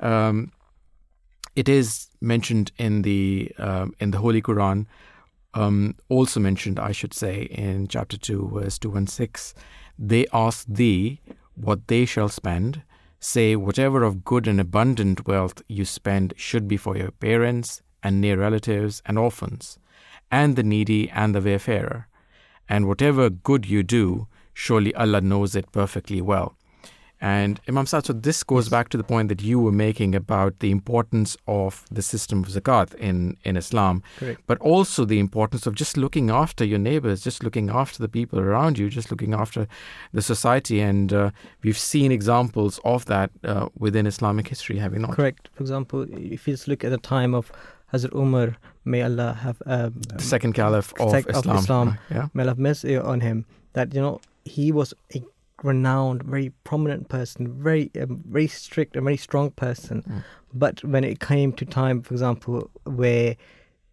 Um, 0.00 0.52
it 1.54 1.68
is 1.68 2.08
mentioned 2.20 2.72
in 2.78 3.02
the 3.02 3.52
um, 3.58 3.94
in 4.00 4.12
the 4.12 4.18
Holy 4.18 4.40
Quran 4.40 4.86
um, 5.54 5.96
also 6.08 6.40
mentioned, 6.40 6.78
I 6.78 6.92
should 6.92 7.14
say, 7.14 7.42
in 7.42 7.88
chapter 7.88 8.16
2, 8.16 8.50
verse 8.54 8.78
2 8.78 8.94
and 8.94 9.08
6. 9.08 9.54
They 9.98 10.26
ask 10.32 10.66
thee 10.68 11.20
what 11.54 11.88
they 11.88 12.04
shall 12.04 12.28
spend. 12.28 12.82
Say, 13.20 13.54
whatever 13.56 14.02
of 14.02 14.24
good 14.24 14.48
and 14.48 14.60
abundant 14.60 15.26
wealth 15.26 15.62
you 15.68 15.84
spend 15.84 16.34
should 16.36 16.66
be 16.66 16.76
for 16.76 16.96
your 16.96 17.10
parents 17.12 17.82
and 18.02 18.20
near 18.20 18.36
relatives 18.36 19.00
and 19.06 19.18
orphans, 19.18 19.78
and 20.30 20.56
the 20.56 20.62
needy 20.62 21.08
and 21.10 21.34
the 21.34 21.40
wayfarer. 21.40 22.08
And 22.68 22.88
whatever 22.88 23.30
good 23.30 23.66
you 23.66 23.82
do 23.82 24.26
surely 24.54 24.94
Allah 24.94 25.20
knows 25.20 25.54
it 25.54 25.72
perfectly 25.72 26.20
well. 26.20 26.56
And 27.24 27.60
Imam 27.68 27.86
Saad, 27.86 28.04
so 28.06 28.12
this 28.12 28.42
goes 28.42 28.68
back 28.68 28.88
to 28.88 28.96
the 28.98 29.04
point 29.04 29.28
that 29.28 29.40
you 29.40 29.60
were 29.60 29.70
making 29.70 30.12
about 30.16 30.58
the 30.58 30.72
importance 30.72 31.36
of 31.46 31.84
the 31.88 32.02
system 32.02 32.42
of 32.42 32.48
zakat 32.48 32.94
in, 32.96 33.36
in 33.44 33.56
Islam, 33.56 34.02
Correct. 34.18 34.40
but 34.48 34.58
also 34.58 35.04
the 35.04 35.20
importance 35.20 35.64
of 35.68 35.74
just 35.76 35.96
looking 35.96 36.30
after 36.30 36.64
your 36.64 36.80
neighbors, 36.80 37.22
just 37.22 37.44
looking 37.44 37.70
after 37.70 37.98
the 38.02 38.08
people 38.08 38.40
around 38.40 38.76
you, 38.76 38.88
just 38.90 39.12
looking 39.12 39.34
after 39.34 39.68
the 40.12 40.20
society. 40.20 40.80
And 40.80 41.12
uh, 41.12 41.30
we've 41.62 41.78
seen 41.78 42.10
examples 42.10 42.80
of 42.84 43.04
that 43.06 43.30
uh, 43.44 43.68
within 43.78 44.04
Islamic 44.08 44.48
history, 44.48 44.78
have 44.78 44.92
we 44.92 44.98
not? 44.98 45.12
Correct. 45.12 45.48
For 45.54 45.62
example, 45.62 46.04
if 46.10 46.48
you 46.48 46.54
just 46.54 46.66
look 46.66 46.82
at 46.82 46.90
the 46.90 46.98
time 46.98 47.34
of 47.34 47.52
Hazrat 47.92 48.14
Umar, 48.16 48.56
may 48.84 49.02
Allah 49.02 49.34
have 49.34 49.62
um, 49.66 49.94
The 50.16 50.22
second 50.24 50.54
caliph 50.54 50.92
of 50.98 51.10
Sec- 51.10 51.28
of 51.28 51.36
Islam. 51.36 51.56
Islam. 51.58 51.98
Yeah. 52.10 52.28
may 52.34 52.42
Allah 52.42 52.50
have 52.50 52.58
mercy 52.58 52.96
on 52.96 53.20
him, 53.20 53.44
that 53.74 53.94
you 53.94 54.00
know 54.00 54.20
he 54.44 54.72
was 54.72 54.92
a 55.14 55.22
renowned, 55.62 56.22
very 56.24 56.50
prominent 56.64 57.08
person, 57.08 57.62
very 57.62 57.90
um, 58.00 58.22
very 58.26 58.46
strict, 58.46 58.96
and 58.96 59.04
very 59.04 59.16
strong 59.16 59.50
person. 59.50 60.02
Mm. 60.02 60.24
But 60.52 60.84
when 60.84 61.04
it 61.04 61.20
came 61.20 61.52
to 61.54 61.64
time, 61.64 62.02
for 62.02 62.14
example, 62.14 62.70
where 62.84 63.36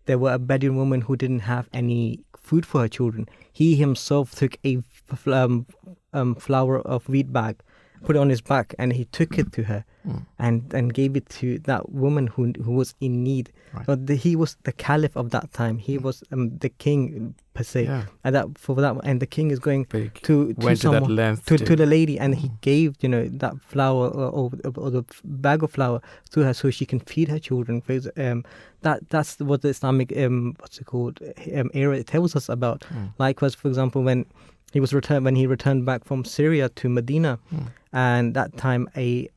there 0.06 0.18
were 0.18 0.34
a 0.34 0.40
Bedouin 0.40 0.76
woman 0.76 1.02
who 1.02 1.16
didn't 1.16 1.40
have 1.40 1.70
any 1.74 2.20
food 2.38 2.66
for 2.66 2.82
her 2.82 2.88
children, 2.88 3.28
he 3.54 3.76
himself 3.76 4.36
took 4.36 4.58
a 4.66 4.82
um, 5.28 5.66
um, 6.14 6.36
flour 6.36 6.80
of 6.80 7.08
wheat 7.08 7.32
bag, 7.32 7.62
put 8.04 8.16
it 8.16 8.20
on 8.20 8.30
his 8.30 8.42
back, 8.42 8.74
and 8.80 8.94
he 8.94 9.06
took 9.06 9.38
it 9.38 9.52
to 9.54 9.64
her 9.64 9.86
Mm. 10.08 10.26
and 10.40 10.74
and 10.74 10.94
gave 10.94 11.18
it 11.18 11.28
to 11.30 11.60
that 11.60 11.92
woman 11.92 12.28
who 12.28 12.54
who 12.64 12.72
was 12.72 12.96
in 13.02 13.22
need. 13.22 13.52
Right. 13.74 13.86
So 13.86 13.96
the, 13.96 14.16
he 14.16 14.36
was 14.38 14.56
the 14.64 14.72
caliph 14.72 15.16
of 15.18 15.32
that 15.32 15.52
time. 15.52 15.78
He 15.78 15.98
was 15.98 16.24
um, 16.32 16.58
the 16.60 16.70
king 16.70 17.36
per 17.54 17.64
se. 17.64 17.84
Yeah. 17.84 18.06
And 18.24 18.34
that 18.34 18.58
for 18.58 18.76
that, 18.76 18.96
and 19.04 19.20
the 19.20 19.28
king 19.28 19.52
is 19.52 19.60
going 19.60 19.86
to 19.88 20.08
to 20.24 20.54
to 20.54 20.66
that 20.68 20.78
someone 20.78 21.18
to, 21.18 21.58
to, 21.58 21.58
to 21.66 21.76
the 21.76 21.86
lady, 21.86 22.18
and 22.18 22.34
he 22.36 22.50
gave 22.62 22.96
you 23.02 23.10
know 23.10 23.28
that 23.28 23.60
flour 23.62 24.08
or, 24.08 24.30
or, 24.30 24.52
or 24.78 24.90
the 24.90 25.04
bag 25.26 25.64
of 25.64 25.72
flour 25.72 26.00
to 26.32 26.42
her 26.44 26.54
so 26.54 26.70
she 26.70 26.86
can 26.86 27.02
feed 27.02 27.28
her 27.28 27.40
children. 27.40 27.84
Um, 28.16 28.46
that 28.82 29.10
that's 29.10 29.38
what 29.40 29.64
the 29.64 29.70
Islamic 29.70 30.16
um 30.18 30.56
what's 30.60 30.80
it 30.80 30.86
called 30.86 31.20
um, 31.54 31.70
era 31.74 32.02
tells 32.04 32.38
us 32.38 32.48
about. 32.48 32.86
Mm. 32.90 33.12
Likewise, 33.18 33.54
for 33.54 33.68
example, 33.68 34.02
when 34.04 34.26
he 34.72 34.80
was 34.80 34.94
returned 34.94 35.26
when 35.26 35.36
he 35.36 35.46
returned 35.46 35.86
back 35.86 36.06
from 36.06 36.24
Syria 36.24 36.70
to 36.70 36.88
Medina, 36.88 37.38
Mm. 37.54 37.68
and 37.92 38.34
that 38.34 38.56
time 38.56 38.88
a 38.96 39.28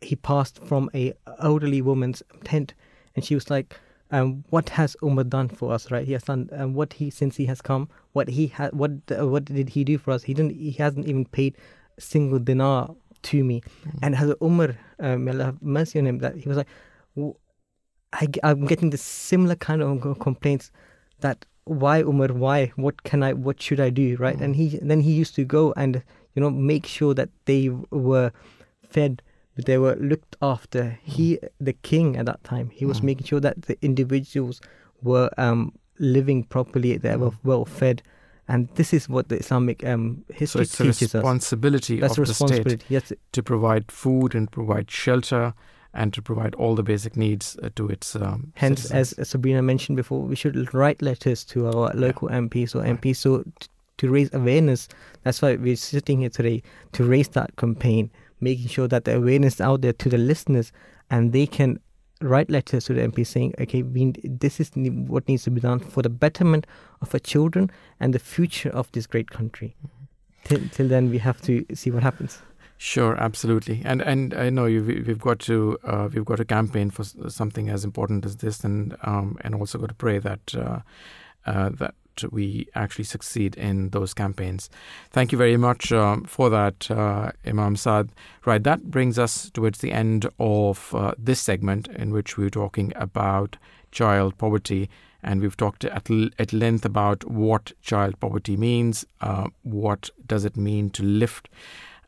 he 0.00 0.16
passed 0.16 0.62
from 0.64 0.90
a 0.94 1.12
elderly 1.40 1.82
woman's 1.82 2.22
tent, 2.44 2.74
and 3.14 3.24
she 3.24 3.34
was 3.34 3.50
like, 3.50 3.78
um, 4.10 4.44
"What 4.50 4.70
has 4.70 4.96
Umar 5.02 5.24
done 5.24 5.48
for 5.48 5.72
us? 5.72 5.90
Right? 5.90 6.06
He 6.06 6.12
has 6.12 6.24
done 6.24 6.48
um, 6.52 6.74
what 6.74 6.94
he 6.94 7.10
since 7.10 7.36
he 7.36 7.46
has 7.46 7.60
come. 7.60 7.88
What 8.12 8.28
he 8.28 8.48
had. 8.48 8.72
What 8.72 8.92
uh, 9.18 9.26
what 9.26 9.46
did 9.46 9.70
he 9.70 9.84
do 9.84 9.98
for 9.98 10.12
us? 10.12 10.22
He 10.22 10.34
didn't. 10.34 10.56
He 10.56 10.72
hasn't 10.72 11.06
even 11.06 11.24
paid 11.24 11.56
a 11.96 12.00
single 12.00 12.38
dinar 12.38 12.94
to 13.22 13.44
me. 13.44 13.62
And 14.02 14.14
has 14.14 14.34
Umar, 14.42 14.76
may 14.98 15.30
Allah 15.32 15.44
have 15.46 15.62
mercy 15.62 15.98
on 15.98 16.06
him, 16.06 16.18
that 16.18 16.36
he 16.36 16.48
was 16.48 16.56
like, 16.56 16.68
I'm 18.42 18.66
getting 18.66 18.90
the 18.90 18.98
similar 18.98 19.56
kind 19.56 19.82
of 19.82 20.18
complaints 20.20 20.70
that 21.20 21.44
why 21.64 22.00
Umar, 22.00 22.28
why, 22.28 22.72
what 22.76 23.02
can 23.02 23.22
I, 23.22 23.32
what 23.32 23.60
should 23.60 23.80
I 23.80 23.90
do, 23.90 24.16
right? 24.16 24.38
And 24.38 24.54
he 24.54 24.78
then 24.80 25.00
he 25.00 25.12
used 25.12 25.34
to 25.34 25.44
go 25.44 25.74
and 25.76 26.02
you 26.34 26.40
know 26.40 26.50
make 26.50 26.86
sure 26.86 27.14
that 27.14 27.30
they 27.46 27.68
were 27.90 28.30
fed, 28.88 29.22
they 29.56 29.78
were 29.78 29.96
looked 29.96 30.36
after. 30.42 30.98
He, 31.02 31.38
the 31.60 31.72
king 31.72 32.16
at 32.16 32.26
that 32.26 32.42
time, 32.44 32.70
he 32.70 32.84
was 32.84 33.00
Mm. 33.00 33.04
making 33.04 33.26
sure 33.26 33.40
that 33.40 33.62
the 33.62 33.76
individuals 33.82 34.60
were 35.02 35.30
um, 35.38 35.72
living 35.98 36.44
properly, 36.44 36.96
they 36.98 37.16
were 37.16 37.30
Mm. 37.30 37.38
well 37.44 37.64
fed. 37.64 38.02
And 38.48 38.68
this 38.76 38.92
is 38.94 39.08
what 39.08 39.28
the 39.28 39.38
Islamic 39.38 39.84
um, 39.84 40.24
So 40.28 40.34
history 40.34 40.62
it's 40.62 40.78
a 40.80 40.82
teaches 40.84 41.02
us. 41.02 41.14
responsibility 41.14 41.98
That's 42.00 42.16
a 42.18 42.22
of 42.22 42.28
the 42.28 42.34
state. 42.34 42.84
Yes, 42.88 43.12
to 43.32 43.42
provide 43.42 43.90
food 43.90 44.34
and 44.36 44.50
provide 44.50 44.88
shelter 44.90 45.52
and 45.92 46.12
to 46.12 46.22
provide 46.22 46.54
all 46.54 46.74
the 46.76 46.82
basic 46.84 47.16
needs 47.16 47.56
uh, 47.62 47.70
to 47.74 47.88
its 47.88 48.14
um, 48.14 48.52
Hence, 48.54 48.82
citizens. 48.82 49.14
as 49.14 49.28
Sabrina 49.30 49.62
mentioned 49.62 49.96
before, 49.96 50.22
we 50.22 50.36
should 50.36 50.72
write 50.74 51.00
letters 51.02 51.42
to 51.46 51.66
our 51.66 51.90
local 51.94 52.28
MPs 52.28 52.74
or 52.76 52.82
Right. 52.82 53.00
MPs 53.00 53.16
so 53.16 53.42
t- 53.58 53.68
to 53.98 54.10
raise 54.10 54.32
awareness. 54.34 54.88
That's 55.24 55.40
why 55.42 55.56
we're 55.56 55.74
sitting 55.74 56.20
here 56.20 56.28
today 56.28 56.62
to 56.92 57.02
raise 57.04 57.28
that 57.30 57.56
campaign, 57.56 58.10
making 58.40 58.68
sure 58.68 58.88
that 58.88 59.04
the 59.04 59.16
awareness 59.16 59.54
is 59.54 59.60
out 59.60 59.82
there 59.82 59.92
to 59.92 60.08
the 60.08 60.18
listeners, 60.18 60.72
and 61.10 61.32
they 61.32 61.46
can 61.46 61.80
write 62.20 62.50
letters 62.50 62.86
to 62.86 62.94
the 62.94 63.02
MP 63.02 63.26
saying, 63.26 63.54
"Okay, 63.60 63.82
we, 63.82 64.12
this 64.24 64.60
is 64.60 64.70
what 64.74 65.28
needs 65.28 65.44
to 65.44 65.50
be 65.50 65.60
done 65.60 65.80
for 65.80 66.02
the 66.02 66.08
betterment 66.08 66.66
of 67.00 67.14
our 67.14 67.20
children 67.20 67.70
and 68.00 68.14
the 68.14 68.18
future 68.18 68.70
of 68.70 68.90
this 68.92 69.06
great 69.06 69.30
country." 69.30 69.76
Till, 70.44 70.60
till 70.70 70.88
then, 70.88 71.10
we 71.10 71.18
have 71.18 71.40
to 71.42 71.64
see 71.74 71.90
what 71.90 72.02
happens. 72.02 72.40
Sure, 72.78 73.16
absolutely, 73.16 73.80
and 73.84 74.02
and 74.02 74.34
I 74.34 74.50
know 74.50 74.66
you've, 74.66 74.86
we've 74.86 75.20
got 75.20 75.38
to 75.40 75.78
uh, 75.82 76.08
we've 76.12 76.26
got 76.26 76.36
to 76.36 76.44
campaign 76.44 76.90
for 76.90 77.04
something 77.04 77.70
as 77.70 77.84
important 77.84 78.26
as 78.26 78.36
this, 78.36 78.64
and 78.64 78.96
um, 79.02 79.38
and 79.40 79.54
also 79.54 79.78
got 79.78 79.88
to 79.88 79.94
pray 79.94 80.18
that 80.18 80.54
uh, 80.54 80.80
uh, 81.46 81.70
that 81.70 81.94
we 82.30 82.68
actually 82.74 83.04
succeed 83.04 83.56
in 83.56 83.90
those 83.90 84.14
campaigns. 84.14 84.70
Thank 85.10 85.32
you 85.32 85.38
very 85.38 85.56
much 85.56 85.92
um, 85.92 86.24
for 86.24 86.50
that, 86.50 86.90
uh, 86.90 87.32
Imam 87.46 87.76
Saad. 87.76 88.10
Right, 88.44 88.62
that 88.62 88.90
brings 88.90 89.18
us 89.18 89.50
towards 89.50 89.78
the 89.78 89.92
end 89.92 90.28
of 90.38 90.94
uh, 90.94 91.12
this 91.18 91.40
segment 91.40 91.88
in 91.88 92.12
which 92.12 92.36
we 92.36 92.44
were 92.44 92.50
talking 92.50 92.92
about 92.96 93.56
child 93.90 94.36
poverty. 94.38 94.88
And 95.22 95.40
we've 95.40 95.56
talked 95.56 95.84
at, 95.84 96.10
l- 96.10 96.30
at 96.38 96.52
length 96.52 96.84
about 96.84 97.24
what 97.24 97.72
child 97.82 98.20
poverty 98.20 98.56
means, 98.56 99.04
uh, 99.20 99.48
what 99.62 100.10
does 100.26 100.44
it 100.44 100.56
mean 100.56 100.90
to 100.90 101.02
lift 101.02 101.48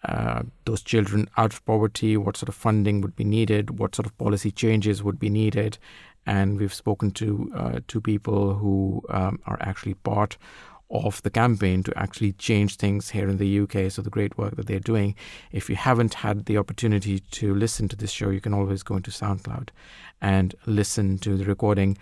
uh, 0.05 0.43
those 0.65 0.83
children 0.83 1.29
out 1.37 1.53
of 1.53 1.65
poverty, 1.65 2.17
what 2.17 2.37
sort 2.37 2.49
of 2.49 2.55
funding 2.55 3.01
would 3.01 3.17
be 3.17 3.25
needed, 3.25 3.79
what 3.79 3.95
sort 3.97 4.07
of 4.07 4.17
policy 4.19 4.51
changes 4.51 5.03
would 5.03 5.19
be 5.19 5.29
needed. 5.29 5.79
And 6.29 6.61
we've 6.61 6.75
spoken 6.75 7.11
to 7.13 7.51
uh, 7.55 7.81
two 7.89 8.03
people 8.03 8.55
who 8.55 9.03
um, 9.09 9.41
are 9.47 9.57
actually 9.61 9.95
part 9.95 10.37
of 10.91 11.23
the 11.23 11.31
campaign 11.31 11.83
to 11.83 11.99
actually 11.99 12.33
change 12.33 12.77
things 12.77 13.11
here 13.11 13.29
in 13.29 13.39
the 13.39 13.61
UK. 13.61 13.91
So, 13.91 14.03
the 14.03 14.11
great 14.11 14.37
work 14.37 14.57
that 14.57 14.67
they're 14.67 14.79
doing. 14.93 15.15
If 15.53 15.71
you 15.71 15.77
haven't 15.77 16.15
had 16.15 16.45
the 16.45 16.59
opportunity 16.59 17.21
to 17.21 17.55
listen 17.55 17.89
to 17.89 17.97
this 17.97 18.11
show, 18.11 18.29
you 18.31 18.41
can 18.41 18.55
always 18.55 18.83
go 18.83 18.97
into 18.97 19.11
SoundCloud 19.11 19.69
and 20.21 20.55
listen 20.67 21.19
to 21.19 21.37
the 21.37 21.45
recording. 21.45 21.97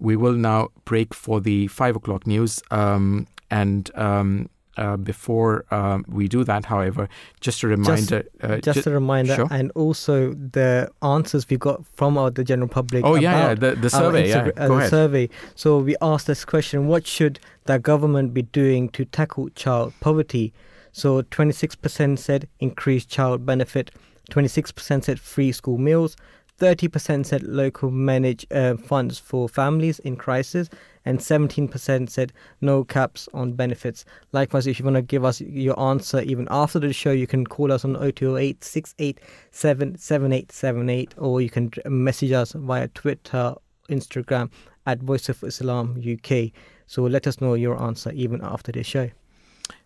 We 0.00 0.16
will 0.16 0.34
now 0.34 0.70
break 0.84 1.14
for 1.14 1.40
the 1.40 1.68
five 1.68 1.94
o'clock 1.94 2.26
news. 2.26 2.60
Um, 2.70 3.26
and 3.50 3.90
um, 3.96 4.48
uh, 4.80 4.96
before 4.96 5.64
um, 5.70 6.04
we 6.08 6.26
do 6.26 6.42
that, 6.44 6.64
however, 6.64 7.08
just 7.40 7.62
a 7.62 7.68
reminder. 7.68 8.24
uh, 8.42 8.56
Just 8.58 8.84
ju- 8.84 8.90
a 8.90 8.92
reminder, 8.94 9.34
sure. 9.36 9.48
and 9.50 9.70
also 9.82 10.32
the 10.34 10.90
answers 11.02 11.48
we 11.48 11.56
got 11.58 11.84
from 11.96 12.16
our, 12.18 12.30
the 12.30 12.42
general 12.42 12.68
public. 12.68 13.04
oh, 13.04 13.14
yeah, 13.14 13.48
yeah, 13.48 13.54
the, 13.54 13.70
the 13.76 13.90
survey. 13.90 14.28
Yeah, 14.28 14.38
uh, 14.56 14.66
go 14.66 14.74
the 14.74 14.74
ahead. 14.78 14.90
survey. 14.90 15.28
So 15.54 15.78
we 15.78 15.94
asked 16.02 16.26
this 16.26 16.44
question: 16.44 16.88
What 16.88 17.06
should 17.06 17.38
the 17.66 17.78
government 17.78 18.32
be 18.34 18.42
doing 18.42 18.88
to 18.90 19.04
tackle 19.04 19.50
child 19.50 19.92
poverty? 20.00 20.52
So 20.92 21.22
26% 21.22 22.18
said 22.18 22.48
increase 22.58 23.04
child 23.06 23.46
benefit, 23.46 23.92
26% 24.32 25.04
said 25.04 25.20
free 25.20 25.52
school 25.52 25.78
meals, 25.78 26.16
30% 26.60 27.24
said 27.24 27.42
local 27.42 27.90
manage 27.90 28.46
uh, 28.50 28.76
funds 28.76 29.18
for 29.18 29.48
families 29.48 29.98
in 30.00 30.14
crisis, 30.14 30.68
and 31.06 31.18
17% 31.18 32.10
said 32.10 32.32
no 32.60 32.84
caps 32.84 33.28
on 33.32 33.52
benefits. 33.52 34.04
Likewise, 34.32 34.66
if 34.66 34.78
you 34.78 34.84
want 34.84 34.96
to 34.96 35.02
give 35.02 35.24
us 35.24 35.40
your 35.40 35.78
answer 35.80 36.20
even 36.20 36.46
after 36.50 36.78
the 36.78 36.92
show, 36.92 37.10
you 37.10 37.26
can 37.26 37.46
call 37.46 37.72
us 37.72 37.84
on 37.84 37.94
0208 37.94 38.62
687 38.62 39.96
7878 39.98 41.14
or 41.16 41.40
you 41.40 41.48
can 41.48 41.72
message 41.86 42.32
us 42.32 42.52
via 42.52 42.88
Twitter, 42.88 43.54
Instagram 43.88 44.50
at 44.86 45.00
Voice 45.00 45.30
of 45.30 45.42
Islam 45.42 45.96
UK. 45.98 46.50
So 46.86 47.02
let 47.04 47.26
us 47.26 47.40
know 47.40 47.54
your 47.54 47.80
answer 47.82 48.12
even 48.12 48.40
after 48.42 48.70
the 48.70 48.82
show. 48.82 49.10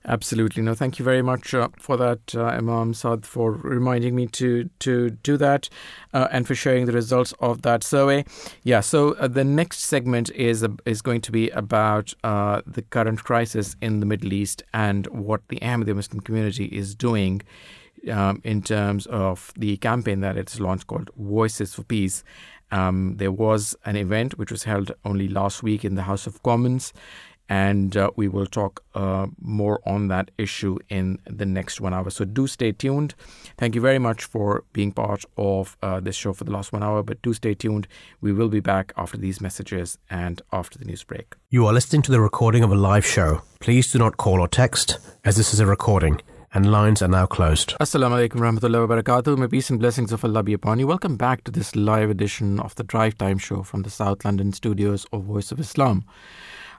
Absolutely. 0.06 0.62
No, 0.62 0.74
thank 0.74 0.98
you 0.98 1.04
very 1.04 1.22
much 1.22 1.54
uh, 1.54 1.68
for 1.78 1.96
that, 1.96 2.34
uh, 2.34 2.44
Imam 2.44 2.92
Saad, 2.92 3.24
for 3.24 3.52
reminding 3.52 4.14
me 4.14 4.26
to 4.28 4.68
to 4.80 5.10
do 5.10 5.36
that 5.38 5.70
uh, 6.12 6.28
and 6.30 6.46
for 6.46 6.54
sharing 6.54 6.84
the 6.84 6.92
results 6.92 7.32
of 7.40 7.62
that 7.62 7.82
survey. 7.82 8.24
Yeah. 8.64 8.80
So 8.80 9.12
uh, 9.14 9.28
the 9.28 9.44
next 9.44 9.80
segment 9.80 10.30
is 10.32 10.66
is 10.84 11.00
going 11.00 11.22
to 11.22 11.32
be 11.32 11.48
about 11.50 12.12
uh, 12.22 12.60
the 12.66 12.82
current 12.82 13.24
crisis 13.24 13.76
in 13.80 14.00
the 14.00 14.06
Middle 14.06 14.32
East 14.32 14.62
and 14.74 15.06
what 15.06 15.40
the 15.48 15.58
Ahmadiyya 15.60 15.96
Muslim 15.96 16.20
community 16.20 16.66
is 16.66 16.94
doing. 16.94 17.42
Um, 18.12 18.42
in 18.44 18.60
terms 18.60 19.06
of 19.06 19.50
the 19.56 19.78
campaign 19.78 20.20
that 20.20 20.36
it's 20.36 20.60
launched 20.60 20.88
called 20.88 21.08
Voices 21.16 21.72
for 21.72 21.84
Peace, 21.84 22.22
um, 22.70 23.16
there 23.16 23.32
was 23.32 23.74
an 23.86 23.96
event 23.96 24.36
which 24.36 24.50
was 24.50 24.64
held 24.64 24.92
only 25.06 25.26
last 25.26 25.62
week 25.62 25.86
in 25.86 25.94
the 25.94 26.02
House 26.02 26.26
of 26.26 26.42
Commons 26.42 26.92
and 27.48 27.96
uh, 27.96 28.10
we 28.16 28.28
will 28.28 28.46
talk 28.46 28.82
uh, 28.94 29.26
more 29.40 29.80
on 29.86 30.08
that 30.08 30.30
issue 30.38 30.78
in 30.88 31.18
the 31.26 31.44
next 31.44 31.80
one 31.80 31.92
hour. 31.92 32.10
So 32.10 32.24
do 32.24 32.46
stay 32.46 32.72
tuned. 32.72 33.14
Thank 33.58 33.74
you 33.74 33.80
very 33.80 33.98
much 33.98 34.24
for 34.24 34.64
being 34.72 34.92
part 34.92 35.24
of 35.36 35.76
uh, 35.82 36.00
this 36.00 36.16
show 36.16 36.32
for 36.32 36.44
the 36.44 36.52
last 36.52 36.72
one 36.72 36.82
hour, 36.82 37.02
but 37.02 37.20
do 37.22 37.34
stay 37.34 37.54
tuned. 37.54 37.86
We 38.20 38.32
will 38.32 38.48
be 38.48 38.60
back 38.60 38.92
after 38.96 39.18
these 39.18 39.40
messages 39.40 39.98
and 40.08 40.40
after 40.52 40.78
the 40.78 40.84
news 40.84 41.04
break. 41.04 41.34
You 41.50 41.66
are 41.66 41.72
listening 41.72 42.02
to 42.02 42.10
the 42.10 42.20
recording 42.20 42.64
of 42.64 42.72
a 42.72 42.76
live 42.76 43.04
show. 43.04 43.42
Please 43.60 43.92
do 43.92 43.98
not 43.98 44.16
call 44.16 44.40
or 44.40 44.48
text, 44.48 44.98
as 45.24 45.36
this 45.36 45.52
is 45.52 45.60
a 45.60 45.66
recording 45.66 46.20
and 46.54 46.70
lines 46.70 47.02
are 47.02 47.08
now 47.08 47.26
closed. 47.26 47.74
Assalamu 47.80 48.28
alaikum 48.28 48.40
warahmatullahi 48.40 48.86
wabarakatuh. 48.86 49.36
May 49.36 49.48
peace 49.48 49.70
and 49.70 49.80
blessings 49.80 50.12
of 50.12 50.24
Allah 50.24 50.44
be 50.44 50.52
upon 50.52 50.78
you. 50.78 50.86
Welcome 50.86 51.16
back 51.16 51.42
to 51.44 51.50
this 51.50 51.74
live 51.74 52.10
edition 52.10 52.60
of 52.60 52.76
the 52.76 52.84
Drive 52.84 53.18
Time 53.18 53.38
Show 53.38 53.64
from 53.64 53.82
the 53.82 53.90
South 53.90 54.24
London 54.24 54.52
studios 54.52 55.04
of 55.12 55.24
Voice 55.24 55.50
of 55.50 55.58
Islam. 55.58 56.04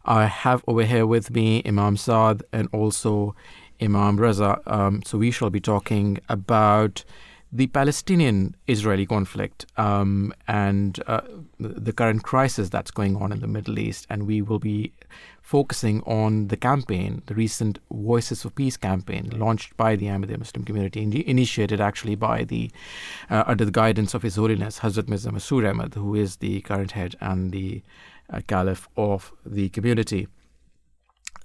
I 0.05 0.25
have 0.25 0.63
over 0.67 0.83
here 0.83 1.05
with 1.05 1.31
me 1.31 1.61
Imam 1.65 1.97
Saad 1.97 2.43
and 2.51 2.69
also 2.71 3.35
Imam 3.81 4.17
Raza. 4.17 4.61
Um, 4.71 5.01
so 5.03 5.17
we 5.17 5.31
shall 5.31 5.49
be 5.49 5.59
talking 5.59 6.19
about 6.29 7.03
the 7.51 7.67
Palestinian 7.67 8.55
Israeli 8.67 9.05
conflict 9.05 9.65
um, 9.77 10.33
and 10.47 11.01
uh, 11.07 11.21
the 11.59 11.93
current 11.93 12.23
crisis 12.23 12.69
that's 12.69 12.91
going 12.91 13.15
on 13.15 13.31
in 13.31 13.39
the 13.39 13.47
Middle 13.47 13.79
East. 13.79 14.05
And 14.09 14.27
we 14.27 14.41
will 14.41 14.59
be 14.59 14.91
focusing 15.41 16.01
on 16.03 16.47
the 16.47 16.57
campaign, 16.57 17.21
the 17.27 17.35
recent 17.35 17.79
Voices 17.91 18.41
for 18.41 18.49
Peace 18.49 18.77
campaign 18.77 19.31
launched 19.35 19.77
by 19.77 19.95
the 19.95 20.07
Ahmadiyya 20.07 20.39
Muslim 20.39 20.65
community, 20.65 21.23
initiated 21.25 21.79
actually 21.79 22.15
by 22.15 22.43
the, 22.43 22.71
uh, 23.29 23.43
under 23.47 23.63
the 23.63 23.71
guidance 23.71 24.13
of 24.13 24.23
His 24.23 24.35
Holiness 24.35 24.79
Hazrat 24.79 25.07
Mirza 25.07 25.29
Masroor 25.29 25.69
Ahmad, 25.69 25.93
who 25.93 26.15
is 26.15 26.37
the 26.37 26.61
current 26.61 26.91
head 26.91 27.15
and 27.21 27.51
the 27.51 27.83
caliph 28.41 28.87
of 28.97 29.31
the 29.45 29.69
community. 29.69 30.27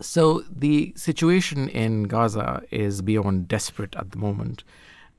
So 0.00 0.44
the 0.50 0.92
situation 0.96 1.68
in 1.68 2.04
Gaza 2.04 2.62
is 2.70 3.02
beyond 3.02 3.48
desperate 3.48 3.94
at 3.96 4.12
the 4.12 4.18
moment. 4.18 4.64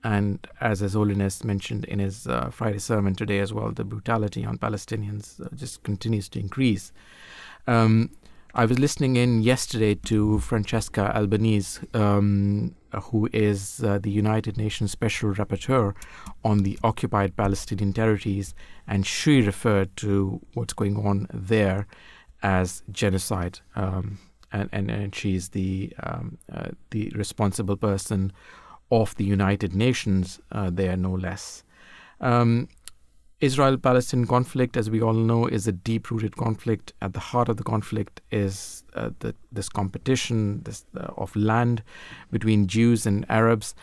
And 0.03 0.47
as 0.59 0.80
His 0.80 0.93
Holiness 0.93 1.43
mentioned 1.43 1.86
in 1.86 1.99
his 1.99 2.26
uh, 2.26 2.49
Friday 2.49 2.80
sermon 2.80 3.14
today 3.14 3.39
as 3.39 3.53
well, 3.53 3.72
the 3.72 3.84
brutality 3.84 4.43
on 4.43 4.57
Palestinians 4.57 5.39
uh, 5.39 5.49
just 5.55 5.84
continues 5.84 6.28
to 6.30 6.39
increase. 6.39 6.91
Um, 7.68 8.09
I 8.55 8.66
was 8.66 8.80
listening 8.80 9.16
in 9.16 9.43
yesterday 9.43 9.95
to 9.95 10.39
Francesca 10.39 11.16
Albanese, 11.16 11.82
um, 11.93 12.76
who 13.00 13.30
is 13.32 13.84
uh, 13.84 14.00
the 14.00 14.12
United 14.12 14.58
Nations 14.58 14.92
Special 14.92 15.34
Rapporteur 15.34 15.96
on 16.44 16.64
the 16.64 16.78
occupied 16.84 17.36
Palestinian 17.36 17.94
territories, 17.94 18.54
and 18.88 19.06
she 19.06 19.42
referred 19.42 19.96
to 19.98 20.42
what's 20.54 20.74
going 20.74 20.98
on 20.98 21.28
there 21.34 21.88
as 22.44 22.84
genocide. 22.92 23.60
Um, 23.76 24.20
and, 24.52 24.70
and, 24.72 24.92
and 24.92 25.16
she's 25.16 25.50
the 25.50 25.94
um, 26.04 26.38
uh, 26.52 26.70
the 26.89 27.12
responsible 27.16 27.78
person 27.78 28.34
of 28.92 29.16
the 29.16 29.24
United 29.24 29.74
Nations 29.74 30.39
uh, 30.52 30.70
there, 30.70 30.98
no 30.98 31.14
less. 31.14 31.64
Um, 32.20 32.68
Israel 33.42 33.76
Palestine 33.76 34.28
conflict, 34.28 34.78
as 34.78 34.92
we 34.92 35.02
all 35.02 35.14
know, 35.14 35.48
is 35.48 35.68
a 35.68 35.72
deep 35.72 36.12
rooted 36.12 36.38
conflict. 36.38 36.94
At 37.02 37.14
the 37.14 37.20
heart 37.20 37.50
of 37.50 37.58
the 37.58 37.64
conflict 37.64 38.22
is 38.32 38.84
uh, 38.94 39.10
the, 39.20 39.34
this 39.52 39.68
competition 39.68 40.62
this, 40.64 40.86
uh, 40.96 41.08
of 41.18 41.36
land 41.36 41.82
between 42.32 42.68
Jews 42.68 43.08
and 43.08 43.26
Arabs. 43.30 43.74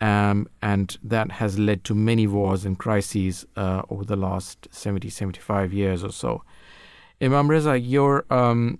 Um, 0.00 0.48
and 0.62 0.96
that 1.02 1.32
has 1.32 1.58
led 1.58 1.82
to 1.84 1.94
many 1.96 2.28
wars 2.28 2.64
and 2.64 2.78
crises 2.78 3.44
uh, 3.56 3.82
over 3.90 4.04
the 4.04 4.14
last 4.14 4.68
70, 4.70 5.10
75 5.10 5.72
years 5.72 6.04
or 6.04 6.12
so. 6.12 6.44
Imam 7.20 7.48
Raza, 7.48 7.76
your 7.82 8.24
um, 8.30 8.78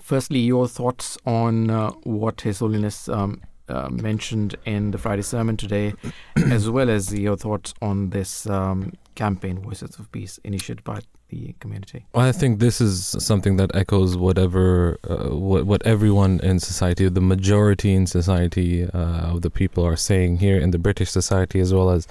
firstly, 0.00 0.38
your 0.38 0.66
thoughts 0.66 1.18
on 1.26 1.68
uh, 1.68 1.90
what 2.04 2.40
His 2.40 2.60
Holiness 2.60 3.10
um, 3.10 3.42
uh, 3.68 3.88
mentioned 3.90 4.56
in 4.64 4.90
the 4.90 4.98
Friday 4.98 5.22
sermon 5.22 5.56
today, 5.56 5.94
as 6.36 6.68
well 6.70 6.90
as 6.90 7.12
your 7.12 7.36
thoughts 7.36 7.74
on 7.80 8.10
this 8.10 8.46
um, 8.48 8.92
campaign, 9.14 9.58
Voices 9.58 9.98
of 9.98 10.10
Peace, 10.12 10.38
initiated 10.44 10.84
by 10.84 11.00
the 11.28 11.54
community. 11.58 12.06
I 12.14 12.32
think 12.32 12.60
this 12.60 12.80
is 12.80 13.16
something 13.18 13.56
that 13.56 13.74
echoes 13.74 14.16
whatever, 14.16 14.98
uh, 15.08 15.34
what, 15.34 15.66
what 15.66 15.84
everyone 15.84 16.38
in 16.40 16.60
society, 16.60 17.08
the 17.08 17.20
majority 17.20 17.94
in 17.94 18.06
society 18.06 18.84
uh, 18.84 19.32
of 19.32 19.42
the 19.42 19.50
people 19.50 19.84
are 19.84 19.96
saying 19.96 20.38
here 20.38 20.58
in 20.58 20.70
the 20.70 20.78
British 20.78 21.10
society 21.10 21.58
as 21.58 21.74
well 21.74 21.90
as 21.90 22.06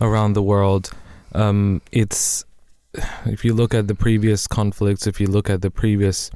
around 0.00 0.32
the 0.32 0.42
world. 0.42 0.90
Um, 1.32 1.80
it's 1.92 2.44
if 3.26 3.44
you 3.44 3.54
look 3.54 3.74
at 3.74 3.86
the 3.88 3.94
previous 3.94 4.46
conflicts, 4.46 5.06
if 5.06 5.20
you 5.20 5.28
look 5.28 5.48
at 5.48 5.62
the 5.62 5.70
previous 5.70 6.30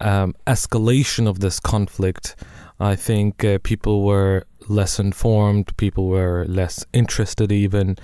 um, 0.00 0.34
escalation 0.46 1.28
of 1.28 1.40
this 1.40 1.60
conflict, 1.60 2.34
I 2.82 2.96
think 2.96 3.44
uh, 3.44 3.58
people 3.62 4.02
were 4.02 4.44
less 4.68 4.98
informed, 4.98 5.76
people 5.76 6.08
were 6.08 6.44
less 6.48 6.84
interested, 6.92 7.52
even. 7.52 7.96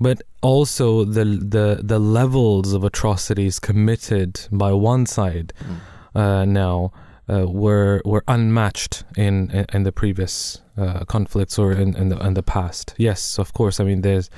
But 0.00 0.22
also 0.40 1.04
the 1.04 1.24
the 1.24 1.80
the 1.82 1.98
levels 1.98 2.72
of 2.72 2.82
atrocities 2.82 3.60
committed 3.60 4.48
by 4.50 4.72
one 4.72 5.06
side 5.06 5.52
mm. 5.60 6.20
uh, 6.20 6.44
now 6.44 6.92
uh, 7.28 7.46
were 7.46 8.00
were 8.04 8.24
unmatched 8.26 9.04
in 9.16 9.66
in 9.72 9.82
the 9.84 9.92
previous 9.92 10.62
uh, 10.78 11.04
conflicts 11.04 11.58
or 11.58 11.72
in 11.72 11.94
in 11.94 12.08
the, 12.08 12.18
in 12.26 12.34
the 12.34 12.42
past. 12.42 12.94
Yes, 12.96 13.38
of 13.38 13.52
course. 13.52 13.78
I 13.78 13.84
mean, 13.84 14.00
there's 14.00 14.30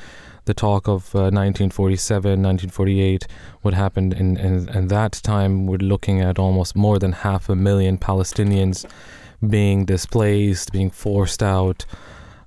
the 0.46 0.54
talk 0.54 0.86
of 0.88 1.14
1947, 1.14 2.26
uh, 2.26 2.48
1948, 2.48 3.26
what 3.62 3.72
happened 3.72 4.12
in, 4.12 4.36
in, 4.36 4.68
in 4.68 4.88
that 4.88 5.12
time. 5.12 5.66
We're 5.66 5.78
looking 5.78 6.20
at 6.20 6.38
almost 6.38 6.76
more 6.76 6.98
than 6.98 7.12
half 7.12 7.48
a 7.48 7.56
million 7.56 7.96
Palestinians 7.96 8.84
being 9.48 9.84
displaced, 9.84 10.72
being 10.72 10.90
forced 10.90 11.42
out. 11.42 11.84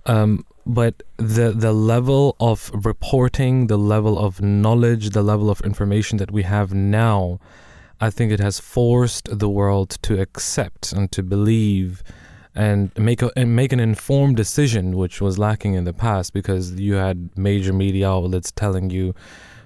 Um, 0.06 0.46
but 0.66 1.04
the 1.18 1.52
the 1.52 1.74
level 1.74 2.36
of 2.40 2.72
reporting, 2.74 3.68
the 3.68 3.78
level 3.78 4.20
of 4.20 4.42
knowledge, 4.42 5.12
the 5.12 5.24
level 5.24 5.50
of 5.50 5.62
information 5.62 6.18
that 6.18 6.32
we 6.32 6.44
have 6.44 6.74
now, 6.74 7.40
I 8.02 8.10
think 8.10 8.32
it 8.32 8.40
has 8.40 8.60
forced 8.60 9.40
the 9.40 9.50
world 9.50 9.98
to 10.02 10.20
accept 10.20 10.92
and 10.92 11.12
to 11.14 11.24
believe 11.24 12.04
and 12.54 12.92
make 12.98 13.22
a 13.22 13.32
and 13.38 13.56
make 13.56 13.72
an 13.72 13.80
informed 13.80 14.36
decision, 14.36 14.98
which 14.98 15.22
was 15.22 15.38
lacking 15.38 15.76
in 15.76 15.86
the 15.86 15.94
past 15.94 16.34
because 16.34 16.74
you 16.74 16.96
had 16.96 17.30
major 17.38 17.72
media 17.72 18.10
outlets 18.10 18.52
telling 18.52 18.90
you 18.90 19.14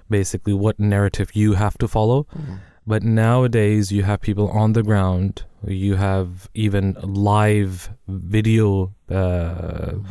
basically 0.10 0.54
what 0.54 0.80
narrative 0.80 1.36
you 1.36 1.54
have 1.54 1.78
to 1.80 1.88
follow. 1.88 2.24
Mm-hmm. 2.36 2.56
But 2.86 3.02
nowadays, 3.04 3.92
you 3.92 4.04
have 4.04 4.22
people 4.22 4.50
on 4.50 4.74
the 4.74 4.84
ground. 4.84 5.46
You 5.66 5.96
have 5.96 6.50
even 6.54 6.98
live 7.02 7.90
video. 8.08 8.94
Uh, 9.10 9.16
mm-hmm 9.16 10.06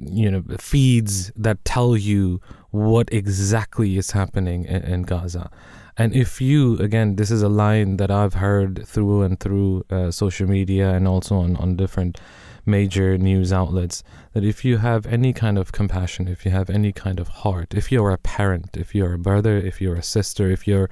you 0.00 0.30
know 0.30 0.42
feeds 0.58 1.30
that 1.36 1.64
tell 1.64 1.96
you 1.96 2.40
what 2.70 3.12
exactly 3.12 3.96
is 3.96 4.12
happening 4.12 4.64
in, 4.64 4.82
in, 4.82 5.02
Gaza. 5.02 5.50
And 5.96 6.14
if 6.14 6.40
you 6.40 6.78
again, 6.78 7.16
this 7.16 7.30
is 7.30 7.42
a 7.42 7.48
line 7.48 7.96
that 7.98 8.10
I've 8.10 8.34
heard 8.34 8.86
through 8.86 9.22
and 9.22 9.38
through 9.38 9.84
uh, 9.90 10.10
social 10.10 10.48
media 10.48 10.90
and 10.90 11.06
also 11.06 11.36
on, 11.36 11.56
on 11.56 11.76
different 11.76 12.18
major 12.66 13.18
news 13.18 13.52
outlets 13.52 14.02
that 14.32 14.44
if 14.44 14.64
you 14.64 14.78
have 14.78 15.06
any 15.06 15.32
kind 15.32 15.58
of 15.58 15.72
compassion, 15.72 16.28
if 16.28 16.44
you 16.44 16.50
have 16.50 16.70
any 16.70 16.92
kind 16.92 17.18
of 17.18 17.28
heart, 17.28 17.74
if 17.74 17.90
you're 17.90 18.10
a 18.10 18.18
parent, 18.18 18.76
if 18.76 18.94
you're 18.94 19.14
a 19.14 19.18
brother, 19.18 19.56
if 19.56 19.80
you're 19.80 19.96
a 19.96 20.02
sister, 20.02 20.50
if 20.50 20.66
you're 20.66 20.88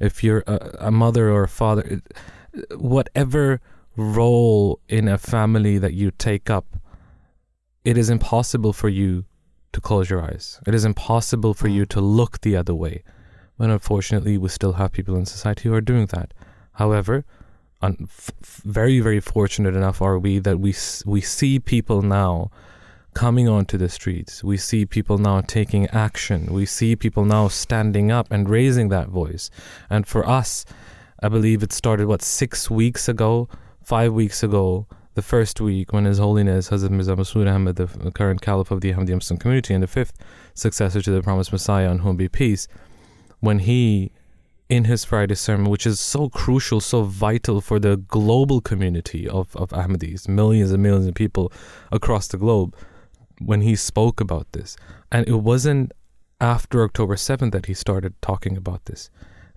if 0.00 0.24
you're 0.24 0.42
a, 0.46 0.76
a 0.80 0.90
mother 0.90 1.30
or 1.30 1.44
a 1.44 1.48
father, 1.48 2.02
whatever 2.76 3.60
role 3.96 4.80
in 4.88 5.08
a 5.08 5.18
family 5.18 5.78
that 5.78 5.94
you 5.94 6.10
take 6.10 6.48
up 6.48 6.80
it 7.84 7.96
is 7.96 8.10
impossible 8.10 8.72
for 8.72 8.88
you 8.88 9.24
to 9.72 9.80
close 9.80 10.10
your 10.10 10.22
eyes. 10.22 10.60
It 10.66 10.74
is 10.74 10.84
impossible 10.84 11.54
for 11.54 11.68
you 11.68 11.84
mm. 11.84 11.88
to 11.90 12.00
look 12.00 12.40
the 12.40 12.56
other 12.56 12.74
way. 12.74 13.02
But 13.58 13.70
unfortunately, 13.70 14.38
we 14.38 14.48
still 14.48 14.74
have 14.74 14.92
people 14.92 15.16
in 15.16 15.26
society 15.26 15.68
who 15.68 15.74
are 15.74 15.80
doing 15.80 16.06
that. 16.06 16.32
However, 16.72 17.24
un- 17.82 17.96
f- 18.00 18.30
very, 18.42 19.00
very 19.00 19.20
fortunate 19.20 19.76
enough 19.76 20.02
are 20.02 20.18
we 20.18 20.38
that 20.38 20.58
we 20.58 20.70
s- 20.70 21.04
we 21.06 21.20
see 21.20 21.58
people 21.58 22.02
now 22.02 22.50
coming 23.12 23.48
onto 23.48 23.76
the 23.76 23.88
streets. 23.88 24.44
We 24.44 24.56
see 24.56 24.86
people 24.86 25.18
now 25.18 25.40
taking 25.40 25.86
action. 25.88 26.52
We 26.52 26.64
see 26.64 26.96
people 26.96 27.24
now 27.24 27.48
standing 27.48 28.10
up 28.10 28.28
and 28.30 28.48
raising 28.48 28.88
that 28.90 29.08
voice. 29.08 29.50
And 29.88 30.06
for 30.06 30.26
us, 30.28 30.64
I 31.22 31.28
believe 31.28 31.62
it 31.62 31.72
started 31.72 32.06
what 32.06 32.22
six 32.22 32.70
weeks 32.70 33.08
ago, 33.08 33.48
five 33.82 34.12
weeks 34.12 34.42
ago 34.42 34.86
the 35.14 35.22
first 35.22 35.60
week 35.60 35.92
when 35.92 36.04
His 36.04 36.18
Holiness 36.18 36.70
Hazrat 36.70 36.90
Mirza 36.90 37.16
Masroor 37.16 37.52
Ahmad, 37.52 37.76
the 37.76 37.86
current 38.12 38.40
Caliph 38.40 38.70
of 38.70 38.80
the 38.80 38.92
Ahmadiyya 38.92 39.16
Muslim 39.16 39.38
community 39.38 39.74
and 39.74 39.82
the 39.82 39.86
fifth 39.86 40.14
successor 40.54 41.02
to 41.02 41.10
the 41.10 41.22
promised 41.22 41.52
Messiah, 41.52 41.88
on 41.88 41.98
whom 41.98 42.16
be 42.16 42.28
peace, 42.28 42.68
when 43.40 43.58
he, 43.60 44.12
in 44.68 44.84
his 44.84 45.04
Friday 45.04 45.34
sermon, 45.34 45.68
which 45.68 45.86
is 45.86 45.98
so 46.00 46.28
crucial, 46.28 46.80
so 46.80 47.02
vital 47.02 47.60
for 47.60 47.78
the 47.78 47.96
global 47.96 48.60
community 48.60 49.28
of, 49.28 49.54
of 49.56 49.70
Ahmadis, 49.70 50.28
millions 50.28 50.70
and 50.70 50.82
millions 50.82 51.06
of 51.06 51.14
people 51.14 51.52
across 51.90 52.28
the 52.28 52.38
globe, 52.38 52.74
when 53.40 53.62
he 53.62 53.74
spoke 53.74 54.20
about 54.20 54.50
this. 54.52 54.76
And 55.10 55.26
it 55.28 55.40
wasn't 55.42 55.92
after 56.40 56.82
October 56.84 57.16
7th 57.16 57.52
that 57.52 57.66
he 57.66 57.74
started 57.74 58.14
talking 58.22 58.56
about 58.56 58.84
this. 58.84 59.10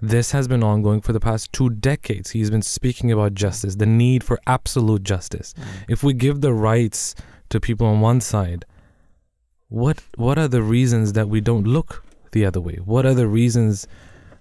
This 0.03 0.31
has 0.31 0.49
been 0.49 0.63
ongoing 0.63 0.99
for 0.99 1.13
the 1.13 1.21
past 1.21 1.53
two 1.53 1.69
decades. 1.69 2.31
He's 2.31 2.49
been 2.49 2.61
speaking 2.61 3.09
about 3.09 3.35
justice, 3.35 3.77
the 3.77 3.85
need 3.85 4.21
for 4.21 4.37
absolute 4.45 5.03
justice. 5.03 5.53
If 5.87 6.03
we 6.03 6.13
give 6.13 6.41
the 6.41 6.51
rights 6.51 7.15
to 7.47 7.61
people 7.61 7.87
on 7.87 8.01
one 8.01 8.19
side, 8.19 8.65
what 9.69 10.03
what 10.17 10.37
are 10.37 10.49
the 10.49 10.61
reasons 10.61 11.13
that 11.13 11.29
we 11.29 11.39
don't 11.39 11.65
look 11.65 12.03
the 12.33 12.45
other 12.45 12.59
way? 12.59 12.81
What 12.83 13.05
are 13.05 13.13
the 13.13 13.29
reasons? 13.29 13.87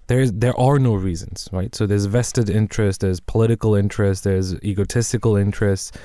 There 0.07 0.19
is 0.19 0.33
there 0.33 0.59
are 0.59 0.79
no 0.79 0.95
reasons, 0.95 1.47
right? 1.53 1.73
So 1.73 1.87
there's 1.87 2.07
vested 2.07 2.49
interest, 2.49 2.99
there's 2.99 3.21
political 3.21 3.73
interest, 3.73 4.25
there's 4.25 4.55
egotistical 4.63 5.37
interest 5.37 5.97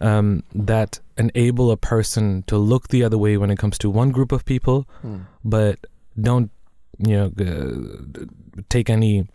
um, 0.00 0.42
that 0.56 0.98
enable 1.16 1.70
a 1.70 1.76
person 1.76 2.42
to 2.48 2.58
look 2.58 2.88
the 2.88 3.04
other 3.04 3.16
way 3.16 3.36
when 3.36 3.50
it 3.52 3.58
comes 3.58 3.78
to 3.78 3.90
one 3.90 4.10
group 4.10 4.32
of 4.32 4.44
people, 4.44 4.88
but 5.44 5.78
don't 6.20 6.50
you 6.98 7.16
know 7.16 7.32
uh, 7.40 8.24
take 8.68 8.90
any 8.90 9.26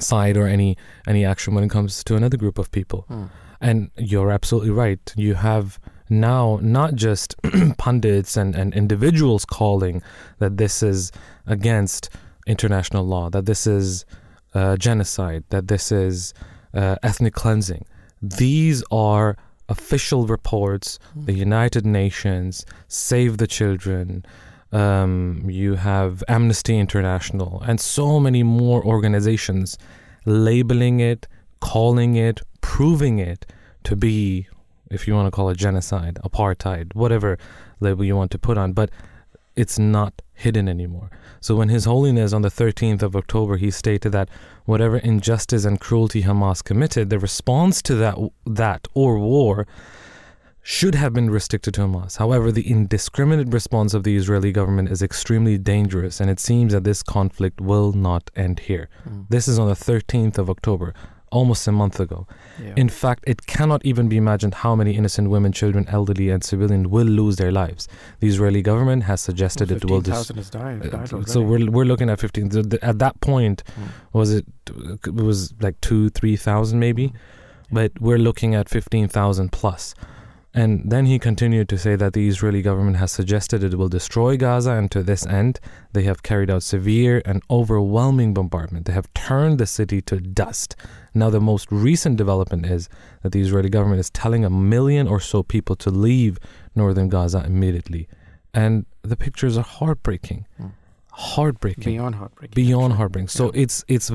side 0.00 0.36
or 0.36 0.46
any 0.46 0.76
any 1.06 1.24
action 1.24 1.54
when 1.54 1.64
it 1.64 1.70
comes 1.70 2.02
to 2.04 2.16
another 2.16 2.36
group 2.36 2.58
of 2.58 2.70
people. 2.70 3.06
And 3.60 3.90
you're 3.96 4.30
absolutely 4.30 4.70
right. 4.70 5.12
You 5.16 5.34
have 5.34 5.78
now 6.10 6.58
not 6.60 6.94
just 6.94 7.34
pundits 7.78 8.36
and, 8.36 8.54
and 8.54 8.74
individuals 8.74 9.44
calling 9.46 10.02
that 10.38 10.58
this 10.58 10.82
is 10.82 11.12
against 11.46 12.10
international 12.46 13.06
law, 13.06 13.30
that 13.30 13.46
this 13.46 13.66
is 13.66 14.04
uh, 14.54 14.76
genocide, 14.76 15.44
that 15.48 15.68
this 15.68 15.90
is 15.90 16.34
uh, 16.74 16.96
ethnic 17.02 17.34
cleansing. 17.34 17.86
These 18.20 18.84
are 18.90 19.36
official 19.68 20.26
reports, 20.26 20.98
the 21.16 21.32
United 21.32 21.86
Nations, 21.86 22.66
Save 22.88 23.38
the 23.38 23.46
Children, 23.46 24.26
um, 24.74 25.48
you 25.48 25.76
have 25.76 26.24
Amnesty 26.26 26.76
International, 26.76 27.62
and 27.64 27.80
so 27.80 28.18
many 28.18 28.42
more 28.42 28.84
organizations 28.84 29.78
labeling 30.26 30.98
it, 30.98 31.28
calling 31.60 32.16
it, 32.16 32.40
proving 32.60 33.20
it 33.20 33.46
to 33.84 33.94
be, 33.94 34.48
if 34.90 35.06
you 35.06 35.14
want 35.14 35.26
to 35.26 35.30
call 35.30 35.48
it 35.48 35.56
genocide, 35.56 36.18
apartheid, 36.24 36.92
whatever 36.94 37.38
label 37.78 38.04
you 38.04 38.16
want 38.16 38.32
to 38.32 38.38
put 38.38 38.58
on. 38.58 38.72
But 38.72 38.90
it's 39.54 39.78
not 39.78 40.20
hidden 40.32 40.68
anymore. 40.68 41.08
So 41.40 41.54
when 41.54 41.68
His 41.68 41.84
Holiness 41.84 42.32
on 42.32 42.42
the 42.42 42.48
13th 42.48 43.02
of 43.02 43.14
October 43.14 43.56
he 43.56 43.70
stated 43.70 44.10
that 44.10 44.28
whatever 44.64 44.96
injustice 44.98 45.64
and 45.64 45.78
cruelty 45.78 46.24
Hamas 46.24 46.64
committed, 46.64 47.10
the 47.10 47.20
response 47.20 47.80
to 47.82 47.94
that 47.94 48.16
that 48.44 48.88
or 48.94 49.20
war 49.20 49.68
should 50.66 50.94
have 50.94 51.12
been 51.12 51.28
restricted 51.28 51.74
to 51.74 51.82
Hamas. 51.82 52.16
However, 52.16 52.50
the 52.50 52.66
indiscriminate 52.76 53.52
response 53.52 53.92
of 53.92 54.02
the 54.02 54.16
Israeli 54.16 54.50
government 54.50 54.88
is 54.90 55.02
extremely 55.02 55.58
dangerous, 55.58 56.20
and 56.20 56.30
it 56.30 56.40
seems 56.40 56.72
that 56.72 56.84
this 56.84 57.02
conflict 57.02 57.60
will 57.60 57.92
not 57.92 58.30
end 58.34 58.60
here. 58.60 58.88
This 59.28 59.46
is 59.46 59.58
on 59.58 59.68
the 59.68 59.74
13th 59.74 60.38
of 60.38 60.48
October, 60.48 60.94
almost 61.30 61.68
a 61.68 61.72
month 61.72 62.00
ago. 62.00 62.26
Yeah. 62.62 62.72
In 62.76 62.88
fact, 62.88 63.24
it 63.26 63.44
cannot 63.46 63.84
even 63.84 64.08
be 64.08 64.16
imagined 64.16 64.54
how 64.54 64.74
many 64.74 64.92
innocent 64.96 65.28
women, 65.28 65.52
children, 65.52 65.84
elderly, 65.88 66.30
and 66.30 66.42
civilians 66.42 66.88
will 66.88 67.06
lose 67.20 67.36
their 67.36 67.52
lives. 67.52 67.86
The 68.20 68.28
Israeli 68.28 68.62
government 68.62 69.02
has 69.02 69.20
suggested 69.20 69.70
it 69.70 69.84
will. 69.84 70.00
Dis- 70.00 70.28
has 70.30 70.48
died. 70.48 70.90
died 70.90 71.12
uh, 71.12 71.24
so 71.26 71.42
we're 71.42 71.70
we're 71.76 71.84
looking 71.92 72.08
at 72.08 72.20
15 72.20 72.48
th- 72.48 72.70
th- 72.70 72.82
at 72.82 72.98
that 73.00 73.20
point 73.20 73.58
Mm. 73.64 73.88
was 74.18 74.32
it 74.32 74.46
it 75.06 75.14
was 75.30 75.52
like 75.60 75.76
2 75.82 76.08
3000 76.10 76.78
maybe 76.78 77.12
but 77.72 77.90
we're 78.00 78.18
looking 78.28 78.54
at 78.54 78.68
15000 78.68 79.50
plus 79.52 79.94
and 80.56 80.88
then 80.92 81.04
he 81.06 81.18
continued 81.18 81.68
to 81.68 81.76
say 81.76 81.96
that 81.96 82.12
the 82.12 82.28
Israeli 82.28 82.62
government 82.62 82.96
has 82.98 83.10
suggested 83.10 83.64
it 83.64 83.74
will 83.76 83.88
destroy 83.88 84.36
Gaza 84.36 84.72
and 84.72 84.88
to 84.92 85.02
this 85.02 85.26
end 85.26 85.58
they 85.92 86.04
have 86.04 86.22
carried 86.22 86.50
out 86.50 86.62
severe 86.62 87.20
and 87.24 87.42
overwhelming 87.50 88.32
bombardment 88.34 88.86
they 88.86 88.92
have 88.92 89.12
turned 89.14 89.58
the 89.58 89.66
city 89.66 90.00
to 90.02 90.16
dust 90.20 90.76
now 91.14 91.28
the 91.30 91.40
most 91.40 91.66
recent 91.72 92.16
development 92.16 92.64
is 92.66 92.88
that 93.22 93.32
the 93.32 93.40
Israeli 93.40 93.68
government 93.68 94.00
is 94.00 94.10
telling 94.10 94.44
a 94.44 94.50
million 94.50 95.08
or 95.08 95.20
so 95.20 95.42
people 95.42 95.76
to 95.76 95.90
leave 95.90 96.38
northern 96.76 97.08
Gaza 97.08 97.42
immediately 97.44 98.06
and 98.52 98.86
the 99.02 99.16
pictures 99.16 99.56
are 99.58 99.64
heartbreaking 99.78 100.46
Mm. 100.60 100.70
heartbreaking 101.12 101.92
beyond 101.94 102.14
heartbreaking. 102.16 102.54
beyond 102.54 102.84
actually. 102.84 102.96
heartbreaking. 102.98 103.28
So 103.28 103.44
Yeah. 103.46 103.62
it's 103.62 103.84
it's 103.88 104.10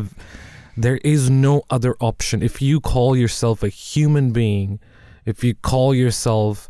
there 0.78 0.98
is 1.16 1.30
no 1.30 1.64
other 1.70 1.94
option. 2.00 2.42
If 2.42 2.62
you 2.62 2.80
call 2.80 3.16
yourself 3.24 3.64
a 3.64 3.70
human 3.70 4.32
being, 4.32 4.80
if 5.30 5.44
you 5.44 5.54
call 5.72 5.90
yourself 6.04 6.70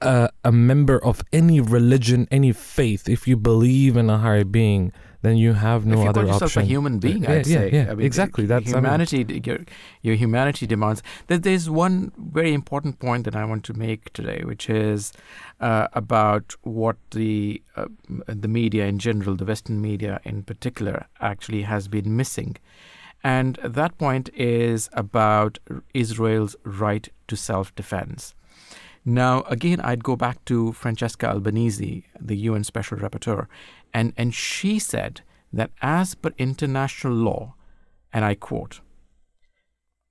a, 0.00 0.30
a 0.44 0.52
member 0.52 0.98
of 1.10 1.22
any 1.32 1.60
religion, 1.60 2.26
any 2.30 2.52
faith, 2.52 3.08
if 3.08 3.28
you 3.28 3.36
believe 3.36 3.96
in 3.96 4.08
a 4.08 4.18
higher 4.18 4.44
being, 4.44 4.92
then 5.22 5.36
you 5.36 5.52
have 5.52 5.84
no 5.84 5.96
if 5.98 6.02
you 6.04 6.08
other 6.10 6.22
call 6.22 6.28
yourself 6.32 6.50
option. 6.52 6.62
a 6.62 6.64
human 6.64 6.98
being, 6.98 7.24
Yeah, 7.24 7.32
I'd 7.32 7.46
yeah, 7.46 7.58
say. 7.58 7.70
yeah, 7.72 7.90
I 7.90 7.94
mean, 7.94 8.06
exactly. 8.06 8.46
That's 8.46 8.68
I 8.72 8.76
mean, 8.76 8.84
humanity. 8.84 9.42
your, 9.44 9.58
your 10.00 10.14
humanity 10.14 10.66
demands 10.66 11.02
that. 11.26 11.42
There's 11.42 11.68
one 11.68 12.12
very 12.16 12.54
important 12.54 12.98
point 13.00 13.24
that 13.26 13.36
I 13.36 13.44
want 13.44 13.62
to 13.64 13.74
make 13.74 14.02
today, 14.14 14.40
which 14.50 14.70
is 14.70 15.12
uh, 15.60 15.88
about 15.92 16.54
what 16.62 16.96
the 17.10 17.62
uh, 17.76 17.86
the 18.26 18.48
media 18.48 18.86
in 18.86 18.98
general, 18.98 19.36
the 19.36 19.44
Western 19.44 19.78
media 19.82 20.20
in 20.24 20.42
particular, 20.42 21.06
actually 21.20 21.62
has 21.62 21.86
been 21.96 22.16
missing. 22.16 22.56
And 23.22 23.58
that 23.62 23.98
point 23.98 24.30
is 24.34 24.88
about 24.92 25.58
Israel's 25.92 26.56
right 26.64 27.08
to 27.28 27.36
self-defense. 27.36 28.34
Now, 29.04 29.42
again, 29.42 29.80
I'd 29.80 30.04
go 30.04 30.16
back 30.16 30.44
to 30.46 30.72
Francesca 30.72 31.28
Albanese, 31.30 32.04
the 32.20 32.36
UN 32.36 32.64
Special 32.64 32.98
Rapporteur, 32.98 33.46
and, 33.94 34.12
and 34.16 34.34
she 34.34 34.78
said 34.78 35.22
that 35.52 35.70
as 35.80 36.14
per 36.14 36.32
international 36.38 37.14
law, 37.14 37.54
and 38.12 38.24
I 38.24 38.34
quote, 38.34 38.80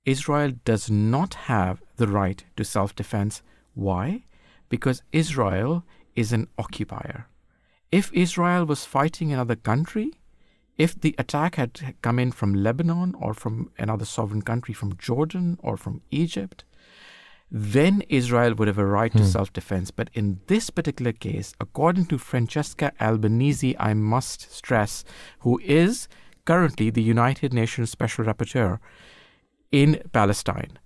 Israel 0.04 0.52
does 0.64 0.90
not 0.90 1.34
have 1.34 1.82
the 1.96 2.08
right 2.08 2.42
to 2.56 2.64
self 2.64 2.94
defense. 2.94 3.42
Why? 3.74 4.24
Because 4.68 5.02
Israel 5.12 5.84
is 6.16 6.32
an 6.32 6.48
occupier. 6.58 7.26
If 7.92 8.12
Israel 8.12 8.64
was 8.64 8.84
fighting 8.84 9.32
another 9.32 9.56
country, 9.56 10.19
if 10.80 10.98
the 10.98 11.14
attack 11.18 11.56
had 11.56 11.94
come 12.00 12.18
in 12.18 12.32
from 12.32 12.54
Lebanon 12.54 13.14
or 13.14 13.34
from 13.34 13.70
another 13.78 14.06
sovereign 14.06 14.40
country, 14.40 14.72
from 14.72 14.96
Jordan 14.96 15.58
or 15.62 15.76
from 15.76 16.00
Egypt, 16.10 16.64
then 17.50 18.02
Israel 18.08 18.54
would 18.54 18.66
have 18.66 18.78
a 18.78 18.86
right 18.86 19.12
to 19.12 19.26
self 19.26 19.52
defense. 19.52 19.90
But 19.90 20.08
in 20.14 20.40
this 20.46 20.70
particular 20.70 21.12
case, 21.12 21.52
according 21.60 22.06
to 22.06 22.16
Francesca 22.16 22.92
Albanese, 22.98 23.76
I 23.78 23.92
must 23.92 24.50
stress, 24.50 25.04
who 25.40 25.60
is 25.62 26.08
currently 26.46 26.88
the 26.88 27.02
United 27.02 27.52
Nations 27.52 27.90
Special 27.90 28.24
Rapporteur 28.24 28.78
in 29.70 30.02
Palestine, 30.12 30.78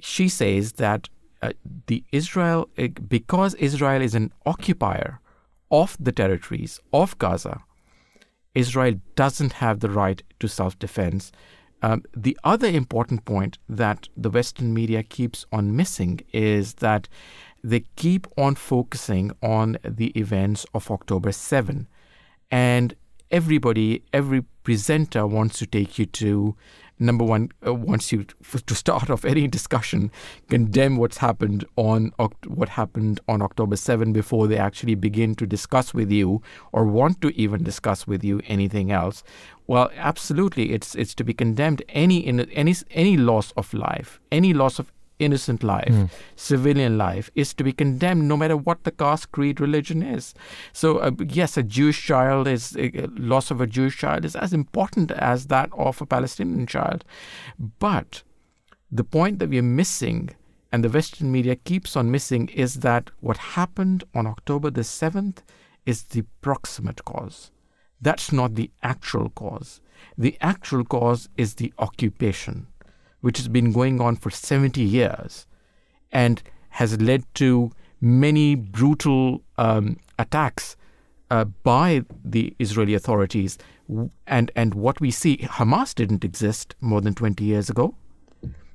she 0.00 0.28
says 0.28 0.72
that 0.84 1.08
uh, 1.42 1.52
the 1.86 2.02
Israel, 2.10 2.68
uh, 2.76 2.88
because 3.08 3.54
Israel 3.54 4.02
is 4.02 4.16
an 4.16 4.32
occupier 4.44 5.20
of 5.70 5.96
the 6.00 6.12
territories 6.12 6.80
of 6.92 7.16
Gaza, 7.18 7.62
Israel 8.56 8.94
doesn't 9.14 9.52
have 9.52 9.80
the 9.80 9.90
right 9.90 10.22
to 10.40 10.48
self 10.48 10.78
defense. 10.78 11.30
Um, 11.82 12.02
the 12.16 12.36
other 12.42 12.66
important 12.66 13.26
point 13.26 13.58
that 13.68 14.08
the 14.16 14.30
Western 14.30 14.72
media 14.72 15.02
keeps 15.02 15.44
on 15.52 15.76
missing 15.76 16.20
is 16.32 16.74
that 16.74 17.06
they 17.62 17.80
keep 17.96 18.26
on 18.38 18.54
focusing 18.54 19.30
on 19.42 19.76
the 19.84 20.08
events 20.18 20.64
of 20.72 20.90
October 20.90 21.32
7. 21.32 21.86
And 22.50 22.96
everybody, 23.30 24.02
every 24.12 24.42
presenter 24.62 25.26
wants 25.26 25.58
to 25.58 25.66
take 25.66 25.98
you 25.98 26.06
to 26.06 26.56
number 26.98 27.24
one, 27.24 27.50
uh, 27.66 27.74
wants 27.74 28.12
you 28.12 28.24
to, 28.24 28.58
to 28.58 28.74
start 28.74 29.10
off 29.10 29.24
any 29.24 29.46
discussion, 29.46 30.10
condemn 30.48 30.96
what's 30.96 31.18
happened 31.18 31.64
on 31.76 32.12
what 32.46 32.70
happened 32.70 33.20
on 33.28 33.42
October 33.42 33.76
7 33.76 34.12
before 34.12 34.46
they 34.46 34.58
actually 34.58 34.94
begin 34.94 35.34
to 35.34 35.46
discuss 35.46 35.92
with 35.92 36.10
you 36.10 36.42
or 36.72 36.84
want 36.86 37.20
to 37.20 37.28
even 37.40 37.62
discuss 37.62 38.06
with 38.06 38.24
you 38.24 38.40
anything 38.46 38.90
else. 38.90 39.22
Well, 39.68 39.90
absolutely, 39.96 40.72
it's 40.72 40.94
it's 40.94 41.14
to 41.16 41.24
be 41.24 41.34
condemned. 41.34 41.82
Any 41.88 42.24
in, 42.24 42.40
any 42.50 42.74
any 42.90 43.16
loss 43.16 43.50
of 43.56 43.74
life, 43.74 44.20
any 44.30 44.54
loss 44.54 44.78
of 44.78 44.92
innocent 45.18 45.62
life, 45.62 45.92
civilian 46.36 46.98
life, 46.98 47.30
is 47.34 47.54
to 47.54 47.64
be 47.64 47.72
condemned 47.72 48.28
no 48.28 48.36
matter 48.36 48.56
what 48.56 48.84
the 48.84 48.90
caste, 48.90 49.32
creed, 49.32 49.60
religion 49.60 50.02
is. 50.02 50.34
So, 50.72 50.98
uh, 50.98 51.12
yes, 51.28 51.56
a 51.56 51.62
Jewish 51.62 52.04
child 52.04 52.46
is 52.48 52.76
uh, 52.76 53.06
loss 53.16 53.50
of 53.50 53.60
a 53.60 53.66
Jewish 53.66 53.96
child 53.96 54.24
is 54.24 54.36
as 54.36 54.52
important 54.52 55.10
as 55.12 55.46
that 55.46 55.70
of 55.72 56.00
a 56.00 56.06
Palestinian 56.06 56.66
child, 56.66 57.04
but 57.78 58.22
the 58.90 59.04
point 59.04 59.38
that 59.38 59.50
we're 59.50 59.62
missing 59.62 60.30
and 60.72 60.84
the 60.84 60.88
Western 60.88 61.32
media 61.32 61.56
keeps 61.56 61.96
on 61.96 62.10
missing 62.10 62.48
is 62.48 62.76
that 62.76 63.10
what 63.20 63.36
happened 63.36 64.04
on 64.14 64.26
October 64.26 64.70
the 64.70 64.82
7th 64.82 65.38
is 65.86 66.02
the 66.04 66.22
proximate 66.42 67.04
cause. 67.04 67.50
That's 68.00 68.32
not 68.32 68.54
the 68.54 68.70
actual 68.82 69.30
cause. 69.30 69.80
The 70.18 70.36
actual 70.40 70.84
cause 70.84 71.28
is 71.36 71.54
the 71.54 71.72
occupation, 71.78 72.66
which 73.26 73.38
has 73.42 73.48
been 73.56 73.72
going 73.78 74.00
on 74.06 74.16
for 74.24 74.30
70 74.30 74.80
years 74.80 75.46
and 76.24 76.42
has 76.80 77.00
led 77.10 77.22
to 77.42 77.48
many 78.00 78.54
brutal 78.54 79.42
um, 79.58 79.86
attacks 80.24 80.76
uh, 81.30 81.44
by 81.70 81.88
the 82.34 82.44
Israeli 82.66 82.94
authorities 82.94 83.58
and 84.36 84.50
and 84.60 84.74
what 84.84 85.00
we 85.04 85.10
see, 85.20 85.36
Hamas 85.58 85.94
didn't 86.00 86.24
exist 86.30 86.74
more 86.80 87.00
than 87.00 87.14
20 87.14 87.44
years 87.52 87.70
ago. 87.70 87.94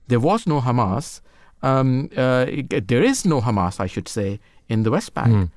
There 0.07 0.19
was 0.29 0.45
no 0.47 0.61
Hamas. 0.67 1.21
Um, 1.69 2.09
uh, 2.25 2.45
there 2.91 3.03
is 3.03 3.25
no 3.25 3.41
Hamas, 3.47 3.79
I 3.85 3.87
should 3.93 4.07
say, 4.17 4.39
in 4.69 4.83
the 4.83 4.91
West 4.91 5.13
Bank, 5.13 5.33
Mm. 5.35 5.49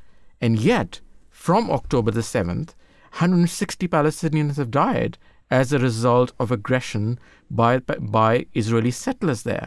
and 0.44 0.58
yet 0.72 1.00
from 1.30 1.70
October 1.78 2.10
the 2.10 2.26
7th, 2.34 2.74
160 3.12 3.88
Palestinians 3.88 4.56
have 4.56 4.70
died 4.70 5.18
as 5.60 5.72
a 5.72 5.78
result 5.78 6.32
of 6.42 6.50
aggression 6.58 7.18
by 7.60 7.72
by 8.18 8.46
Israeli 8.60 8.90
settlers 8.90 9.42
there. 9.50 9.66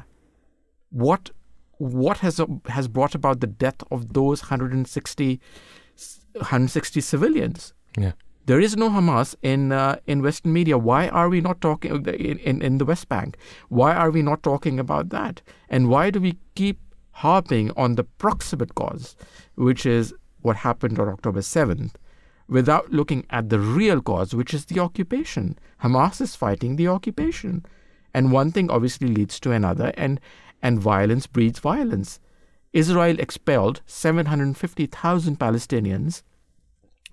What 0.89 1.31
what 1.77 2.17
has 2.25 2.41
has 2.77 2.87
brought 2.95 3.15
about 3.15 3.39
the 3.39 3.51
death 3.65 3.81
of 3.89 4.13
those 4.13 4.41
160 4.41 5.39
160 6.33 7.01
civilians? 7.01 7.73
Yeah. 7.97 8.13
There 8.47 8.61
is 8.67 8.75
no 8.83 8.89
Hamas 8.89 9.35
in 9.41 9.71
uh, 9.71 9.95
in 10.05 10.21
Western 10.27 10.53
media. 10.59 10.77
Why 10.89 11.07
are 11.21 11.29
we 11.29 11.39
not 11.47 11.61
talking 11.61 12.05
in, 12.05 12.37
in 12.49 12.61
in 12.61 12.77
the 12.81 12.87
West 12.91 13.07
Bank? 13.15 13.37
Why 13.69 13.91
are 14.01 14.11
we 14.17 14.21
not 14.21 14.43
talking 14.43 14.79
about 14.85 15.09
that? 15.17 15.41
And 15.69 15.89
why 15.93 16.09
do 16.09 16.19
we 16.27 16.33
keep 16.55 16.79
harping 17.23 17.71
on 17.83 17.95
the 17.95 18.05
proximate 18.23 18.75
cause, 18.75 19.15
which 19.55 19.85
is 19.85 20.13
what 20.41 20.57
happened 20.67 20.99
on 20.99 21.07
October 21.09 21.41
7th, 21.41 21.95
without 22.47 22.91
looking 22.91 23.25
at 23.29 23.49
the 23.49 23.59
real 23.59 24.01
cause, 24.01 24.33
which 24.33 24.53
is 24.53 24.65
the 24.65 24.79
occupation? 24.79 25.57
Hamas 25.83 26.21
is 26.21 26.35
fighting 26.35 26.75
the 26.75 26.87
occupation, 26.87 27.65
and 28.13 28.31
one 28.31 28.51
thing 28.51 28.69
obviously 28.69 29.07
leads 29.07 29.39
to 29.41 29.51
another, 29.51 29.93
and 29.97 30.19
and 30.61 30.79
violence 30.79 31.27
breeds 31.27 31.59
violence. 31.59 32.19
Israel 32.73 33.19
expelled 33.19 33.81
750,000 33.85 35.39
Palestinians 35.39 36.23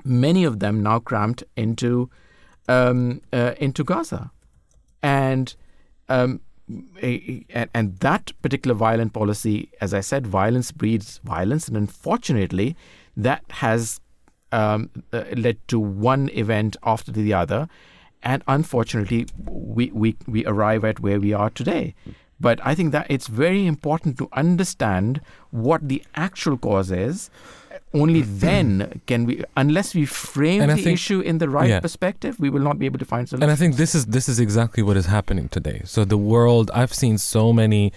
many 0.05 0.45
of 0.45 0.59
them 0.61 0.83
now 0.83 0.99
cramped 0.99 1.45
into 1.57 2.11
um, 2.69 3.21
uh, 3.33 3.55
into 3.59 3.85
Gaza, 3.85 4.31
and 5.03 5.55
um, 6.09 6.41
a, 7.03 7.45
a- 7.55 7.69
and 7.75 7.97
that 7.99 8.33
particular 8.41 8.75
violent 8.75 9.13
policy, 9.13 9.71
as 9.81 9.93
I 9.93 10.01
said, 10.01 10.27
violence 10.27 10.73
breeds 10.73 11.21
violence, 11.25 11.69
and 11.69 11.77
unfortunately, 11.77 12.75
that 13.17 13.45
has 13.51 14.01
um, 14.59 14.91
uh, 15.13 15.25
led 15.45 15.57
to 15.73 15.79
one 15.81 16.25
event 16.45 16.77
after 16.95 17.11
the 17.13 17.33
other, 17.43 17.61
and 18.23 18.43
unfortunately, 18.57 19.27
we, 19.77 19.85
we 20.03 20.09
we 20.35 20.41
arrive 20.53 20.83
at 20.91 20.97
where 21.01 21.21
we 21.27 21.33
are 21.43 21.51
today. 21.61 21.85
But 22.41 22.59
I 22.71 22.75
think 22.75 22.93
that 22.93 23.07
it's 23.15 23.29
very 23.45 23.63
important 23.75 24.19
to 24.19 24.29
understand 24.45 25.21
what 25.65 25.81
the 25.89 26.03
actual 26.29 26.57
cause 26.59 26.91
is. 26.91 27.31
Only 28.03 28.23
then 28.47 29.01
can 29.07 29.25
we, 29.29 29.35
unless 29.57 29.95
we 29.95 30.05
frame 30.07 30.61
And 30.63 30.71
the 30.71 30.77
think- 30.77 30.99
issue 30.99 31.21
in 31.31 31.39
the 31.39 31.49
right 31.49 31.71
yeah. 31.71 31.81
perspective, 31.81 32.33
we 32.45 32.51
will 32.51 32.65
not 32.69 32.77
be 32.79 32.87
able 32.91 32.99
to 32.99 33.09
find 33.15 33.29
solutions. 33.29 33.45
And 33.45 33.53
I 33.53 33.57
think 33.63 33.77
this 33.77 33.95
is 33.95 34.07
this 34.07 34.27
is 34.29 34.39
exactly 34.47 34.83
what 34.83 34.97
is 35.03 35.07
happening 35.07 35.47
today. 35.49 35.79
So 35.85 36.05
the 36.05 36.19
world, 36.33 36.67
I've 36.81 36.95
seen 37.03 37.19
so 37.19 37.53
many. 37.53 37.93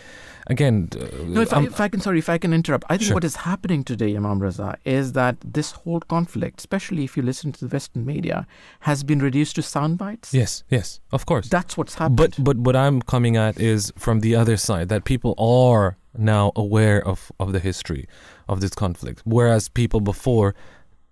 Again, 0.50 0.90
uh, 0.96 1.00
No, 1.26 1.42
if 1.42 1.52
I, 1.54 1.58
I'm- 1.58 1.66
if 1.68 1.80
I 1.82 1.88
can, 1.90 2.00
sorry, 2.00 2.20
if 2.20 2.30
I 2.30 2.38
can 2.38 2.54
interrupt, 2.54 2.86
I 2.90 2.96
think 2.98 3.08
Sure. 3.08 3.16
what 3.16 3.24
is 3.24 3.36
happening 3.38 3.84
today, 3.84 4.16
Imam 4.16 4.40
Raza, 4.40 4.76
is 4.86 5.12
that 5.14 5.36
this 5.44 5.72
whole 5.72 6.00
conflict, 6.00 6.60
especially 6.62 7.04
if 7.04 7.18
you 7.18 7.24
listen 7.24 7.52
to 7.52 7.60
the 7.66 7.72
Western 7.76 8.06
media, 8.06 8.48
has 8.82 9.04
been 9.04 9.20
reduced 9.20 9.56
to 9.58 9.62
sound 9.62 9.98
bites. 9.98 10.34
yes, 10.34 10.64
yes, 10.70 11.00
of 11.12 11.26
course. 11.26 11.50
That's 11.50 11.76
what's 11.78 11.96
happened. 11.96 12.18
But 12.18 12.32
but 12.44 12.58
what 12.58 12.76
I'm 12.76 13.02
coming 13.02 13.36
at 13.36 13.60
is 13.60 13.92
from 13.98 14.22
the 14.22 14.36
other 14.36 14.58
side 14.58 14.88
that 14.90 15.04
people 15.04 15.34
are 15.38 15.98
now 16.18 16.52
aware 16.56 17.00
of 17.06 17.32
of 17.40 17.52
the 17.52 17.60
history 17.60 18.08
of 18.48 18.60
this 18.62 18.72
conflict, 18.84 19.22
whereas 19.26 19.70
people 19.70 20.00
before 20.00 20.56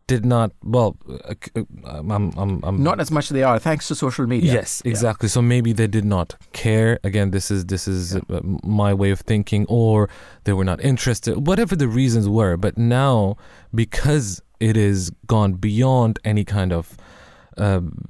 did 0.07 0.25
not. 0.25 0.51
Well, 0.63 0.97
uh, 1.09 1.33
uh, 1.55 1.63
I'm, 1.85 2.31
I'm, 2.37 2.63
I'm 2.63 2.83
not 2.83 2.99
as 2.99 3.09
much 3.11 3.25
as 3.25 3.29
they 3.31 3.43
are, 3.43 3.57
thanks 3.59 3.87
to 3.87 3.95
social 3.95 4.27
media. 4.27 4.53
Yes, 4.53 4.81
exactly. 4.85 5.29
So 5.29 5.41
maybe 5.41 5.73
they 5.73 5.87
did 5.87 6.05
not 6.05 6.35
care. 6.53 6.99
Again, 7.03 7.31
this 7.31 7.49
is 7.49 7.65
this 7.65 7.87
is 7.87 8.15
uh, 8.15 8.21
my 8.63 8.93
way 8.93 9.11
of 9.11 9.21
thinking, 9.21 9.65
or 9.67 10.09
they 10.43 10.53
were 10.53 10.65
not 10.65 10.81
interested. 10.81 11.47
Whatever 11.47 11.75
the 11.75 11.87
reasons 11.87 12.29
were, 12.29 12.57
but 12.57 12.77
now 12.77 13.37
because 13.73 14.41
it 14.59 14.77
is 14.77 15.11
gone 15.27 15.53
beyond 15.53 16.19
any 16.23 16.45
kind 16.45 16.71
of 16.71 16.97
um, 17.57 18.07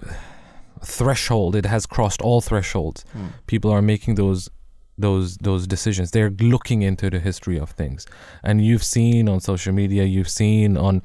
threshold, 0.83 1.55
it 1.55 1.65
has 1.65 1.85
crossed 1.85 2.21
all 2.21 2.41
thresholds. 2.41 3.03
Hmm. 3.13 3.27
People 3.47 3.71
are 3.71 3.81
making 3.81 4.15
those 4.15 4.49
those 4.97 5.37
those 5.37 5.67
decisions. 5.67 6.11
They're 6.11 6.29
looking 6.29 6.81
into 6.81 7.09
the 7.09 7.19
history 7.19 7.59
of 7.59 7.71
things, 7.71 8.05
and 8.43 8.65
you've 8.65 8.83
seen 8.83 9.27
on 9.27 9.39
social 9.39 9.73
media, 9.73 10.03
you've 10.03 10.29
seen 10.29 10.77
on 10.77 11.01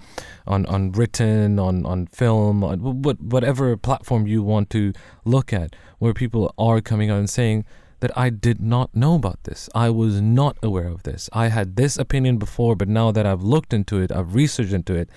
on 0.46 0.66
on 0.66 0.92
written, 0.92 1.58
on 1.58 1.84
on 1.86 2.06
film, 2.06 2.62
on 2.64 3.02
what 3.02 3.20
whatever 3.20 3.76
platform 3.76 4.26
you 4.26 4.42
want 4.42 4.70
to 4.70 4.92
look 5.24 5.52
at, 5.52 5.74
where 5.98 6.14
people 6.14 6.54
are 6.58 6.80
coming 6.80 7.10
out 7.10 7.18
and 7.18 7.30
saying 7.30 7.64
that 8.00 8.16
I 8.16 8.30
did 8.30 8.60
not 8.60 8.94
know 8.94 9.14
about 9.14 9.44
this. 9.44 9.68
I 9.74 9.90
was 9.90 10.20
not 10.20 10.56
aware 10.62 10.88
of 10.88 11.02
this. 11.02 11.28
I 11.32 11.48
had 11.48 11.76
this 11.76 11.98
opinion 11.98 12.38
before, 12.38 12.74
but 12.74 12.88
now 12.88 13.12
that 13.12 13.26
I've 13.26 13.42
looked 13.42 13.72
into 13.72 14.00
it, 14.00 14.10
I've 14.10 14.34
researched 14.34 14.72
into 14.72 14.94
it 14.94 15.10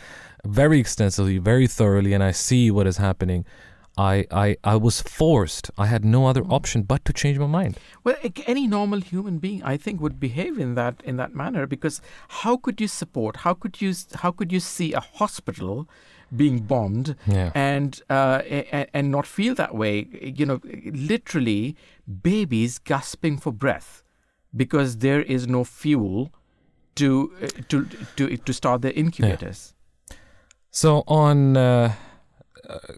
very 0.45 0.79
extensively, 0.79 1.37
very 1.37 1.67
thoroughly, 1.67 2.13
and 2.13 2.23
I 2.23 2.31
see 2.31 2.69
what 2.69 2.85
is 2.85 2.97
happening. 2.97 3.45
I, 3.97 4.25
I, 4.31 4.57
I 4.63 4.75
was 4.75 5.01
forced. 5.01 5.69
I 5.77 5.85
had 5.85 6.03
no 6.03 6.25
other 6.25 6.43
option 6.49 6.81
but 6.81 7.05
to 7.05 7.13
change 7.13 7.37
my 7.37 7.45
mind. 7.45 7.77
Well, 8.03 8.15
any 8.47 8.65
normal 8.65 9.01
human 9.01 9.37
being, 9.37 9.61
I 9.63 9.77
think, 9.77 10.01
would 10.01 10.19
behave 10.19 10.57
in 10.57 10.73
that 10.75 11.01
in 11.03 11.17
that 11.17 11.35
manner 11.35 11.67
because 11.67 12.01
how 12.41 12.57
could 12.57 12.81
you 12.81 12.87
support? 12.87 13.37
How 13.37 13.53
could 13.53 13.81
you 13.81 13.93
how 14.15 14.31
could 14.31 14.51
you 14.51 14.59
see 14.59 14.93
a 14.93 14.99
hospital 14.99 15.87
being 16.35 16.59
bombed 16.61 17.15
Yeah. 17.27 17.51
and 17.53 18.01
uh, 18.09 18.41
and, 18.49 18.87
and 18.93 19.11
not 19.11 19.27
feel 19.27 19.53
that 19.55 19.75
way? 19.75 20.07
You 20.39 20.45
know, 20.47 20.59
literally, 20.85 21.75
babies 22.23 22.79
gasping 22.79 23.37
for 23.37 23.53
breath 23.53 24.01
because 24.55 24.97
there 24.97 25.21
is 25.21 25.47
no 25.47 25.63
fuel 25.63 26.31
to 26.95 27.31
uh, 27.43 27.47
to 27.69 27.85
to 28.15 28.37
to 28.37 28.53
start 28.53 28.81
their 28.81 28.93
incubators. 28.93 29.75
So 30.71 31.03
on 31.07 31.55
uh, 31.55 31.93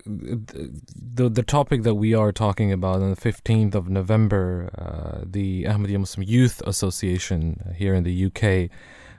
the 0.05 1.29
the 1.29 1.43
topic 1.43 1.83
that 1.83 1.95
we 1.95 2.13
are 2.13 2.31
talking 2.31 2.71
about 2.71 3.01
on 3.01 3.09
the 3.09 3.15
fifteenth 3.15 3.75
of 3.75 3.89
November, 3.89 4.69
uh, 4.77 5.23
the 5.25 5.63
Ahmadiyya 5.63 5.99
Muslim 5.99 6.27
Youth 6.27 6.61
Association 6.65 7.73
here 7.75 7.93
in 7.93 8.03
the 8.03 8.25
UK, 8.25 8.69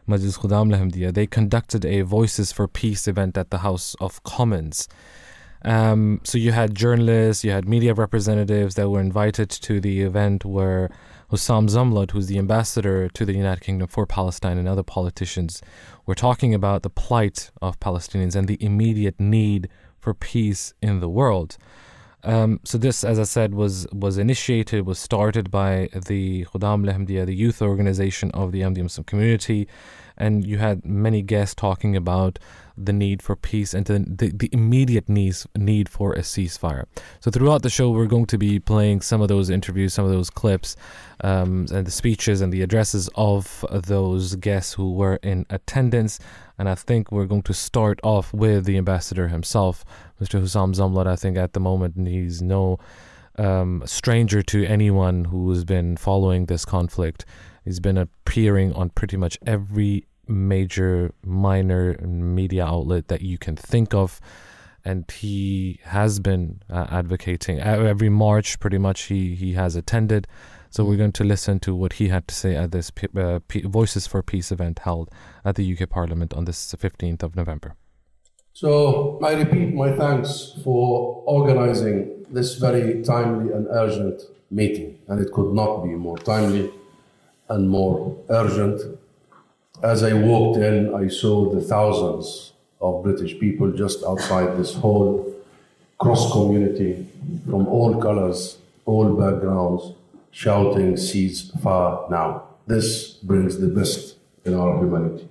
Majlis 0.09 0.38
Khuddam 0.38 0.74
Ahmadiyya, 0.74 1.12
they 1.12 1.26
conducted 1.26 1.84
a 1.84 2.03
Voices 2.03 2.53
for 2.53 2.68
Peace 2.68 3.09
event 3.09 3.36
at 3.36 3.51
the 3.51 3.59
House 3.59 3.97
of 4.01 4.22
Commons. 4.22 4.88
Um, 5.62 6.20
so 6.22 6.38
you 6.38 6.53
had 6.53 6.76
journalists, 6.76 7.42
you 7.42 7.51
had 7.51 7.68
media 7.68 7.92
representatives 7.92 8.76
that 8.76 8.88
were 8.88 9.01
invited 9.01 9.51
to 9.51 9.80
the 9.80 10.03
event 10.03 10.44
where 10.44 10.90
Hussam 11.30 11.66
Zomlot, 11.66 12.12
who's 12.12 12.28
the 12.28 12.38
ambassador 12.38 13.09
to 13.09 13.24
the 13.24 13.32
United 13.32 13.62
Kingdom 13.62 13.88
for 13.88 14.07
Palestine, 14.07 14.59
and 14.59 14.68
other 14.68 14.84
politicians 14.84 15.61
were 16.05 16.14
talking 16.14 16.55
about 16.55 16.84
the 16.84 16.90
plight 16.90 17.51
of 17.61 17.80
Palestinians 17.80 18.36
and 18.36 18.47
the 18.47 18.62
immediate 18.62 19.18
need 19.18 19.68
for 20.07 20.14
peace 20.14 20.72
in 20.80 21.00
the 21.00 21.09
world. 21.09 21.59
Um, 22.22 22.61
so 22.62 22.78
this, 22.78 23.02
as 23.02 23.18
I 23.18 23.24
said, 23.24 23.57
was 23.57 23.88
was 23.92 24.18
initiated, 24.18 24.86
was 24.86 25.00
started 25.00 25.50
by 25.50 25.88
the 26.11 26.44
Khuddam 26.44 26.80
Ahmadiyya, 26.86 27.26
the 27.26 27.34
youth 27.34 27.61
organization 27.61 28.30
of 28.30 28.52
the 28.52 28.61
Ahmadiyya 28.61 28.84
Muslim 28.84 29.04
community, 29.04 29.66
and 30.16 30.46
you 30.46 30.59
had 30.59 30.84
many 30.84 31.22
guests 31.22 31.57
talking 31.57 31.96
about 31.96 32.38
the 32.76 32.92
need 32.92 33.22
for 33.22 33.34
peace 33.34 33.74
and 33.74 33.86
the, 33.86 33.98
the, 33.98 34.28
the 34.42 34.50
immediate 34.52 35.09
needs, 35.09 35.46
need 35.57 35.88
for 35.88 36.12
a 36.12 36.20
ceasefire. 36.20 36.84
So 37.20 37.30
throughout 37.30 37.62
the 37.62 37.70
show, 37.70 37.90
we're 37.90 38.07
going 38.07 38.26
to 38.26 38.38
be 38.38 38.61
playing 38.61 39.00
some 39.00 39.20
of 39.22 39.28
those 39.28 39.48
interviews, 39.50 39.94
some 39.94 40.04
of 40.04 40.12
those 40.12 40.30
clips, 40.30 40.76
um, 41.24 41.66
and 41.72 41.87
the 41.87 41.91
speeches 41.91 42.41
and 42.42 42.53
the 42.53 42.62
addresses 42.62 43.08
of 43.16 43.64
those 43.70 44.37
guests 44.37 44.74
who 44.74 44.92
were 44.92 45.18
in 45.22 45.46
attendance. 45.50 46.20
And 46.58 46.68
I 46.68 46.74
think 46.74 47.12
we're 47.12 47.26
going 47.26 47.42
to 47.42 47.54
start 47.54 48.00
off 48.03 48.33
with 48.33 48.64
the 48.64 48.78
ambassador 48.78 49.28
himself, 49.28 49.84
Mr. 50.20 50.41
Hussam 50.41 50.74
Zomlot. 50.74 51.07
I 51.07 51.16
think 51.16 51.37
at 51.37 51.53
the 51.53 51.61
moment 51.61 52.08
he's 52.08 52.41
no 52.41 52.78
um, 53.37 53.83
stranger 53.84 54.42
to 54.42 54.64
anyone 54.64 55.26
who 55.26 55.50
has 55.50 55.64
been 55.64 55.96
following 55.96 56.46
this 56.46 56.64
conflict. 56.64 57.26
He's 57.64 57.80
been 57.80 57.99
appearing 57.99 58.72
on 58.72 58.91
pretty 58.91 59.16
much 59.16 59.38
every 59.46 60.07
major 60.28 61.12
minor 61.24 61.99
media 61.99 62.64
outlet 62.64 63.08
that 63.08 63.22
you 63.22 63.38
can 63.38 63.57
think 63.57 63.95
of 63.95 64.20
and 64.84 65.11
he 65.11 65.80
has 65.83 66.20
been 66.20 66.62
uh, 66.70 66.87
advocating 66.91 67.61
every 67.61 68.08
march 68.08 68.58
pretty 68.61 68.78
much 68.78 69.03
he 69.03 69.34
he 69.34 69.53
has 69.53 69.74
attended 69.76 70.26
so 70.76 70.84
we're 70.84 70.98
going 70.98 71.11
to 71.11 71.24
listen 71.24 71.58
to 71.58 71.74
what 71.74 71.94
he 71.94 72.08
had 72.08 72.28
to 72.28 72.34
say 72.34 72.54
at 72.54 72.70
this 72.70 72.90
P- 72.90 73.08
uh, 73.16 73.40
P- 73.48 73.62
voices 73.62 74.07
for 74.07 74.22
peace 74.22 74.53
event 74.53 74.80
held 74.80 75.08
at 75.42 75.54
the 75.54 75.64
UK 75.72 75.88
parliament 75.88 76.34
on 76.34 76.44
this 76.44 76.74
15th 76.74 77.22
of 77.22 77.34
november 77.34 77.74
So 78.53 79.18
I 79.22 79.32
repeat 79.42 79.74
my 79.74 79.90
thanks 80.03 80.30
for 80.64 81.22
organizing 81.38 82.26
this 82.36 82.57
very 82.66 83.03
timely 83.03 83.53
and 83.54 83.66
urgent 83.82 84.18
meeting, 84.50 84.98
and 85.08 85.16
it 85.24 85.30
could 85.36 85.53
not 85.61 85.72
be 85.86 85.92
more 86.07 86.18
timely 86.32 86.70
and 87.53 87.68
more 87.68 88.16
urgent. 88.30 88.78
As 89.82 90.03
I 90.11 90.12
walked 90.30 90.58
in, 90.68 90.94
I 91.03 91.08
saw 91.08 91.34
the 91.57 91.62
thousands 91.74 92.26
of 92.80 93.03
British 93.07 93.32
people 93.44 93.68
just 93.84 93.98
outside 94.11 94.48
this 94.61 94.72
hall 94.82 95.07
cross 95.98 96.22
community 96.32 96.92
from 97.50 97.62
all 97.76 97.92
colors, 98.08 98.40
all 98.86 99.08
backgrounds, 99.24 99.82
shouting, 100.37 100.92
ceasefire 100.96 102.11
now. 102.11 102.42
This 102.67 103.14
brings 103.29 103.58
the 103.58 103.68
best 103.68 104.17
in 104.45 104.53
our 104.53 104.76
humanity. 104.76 105.26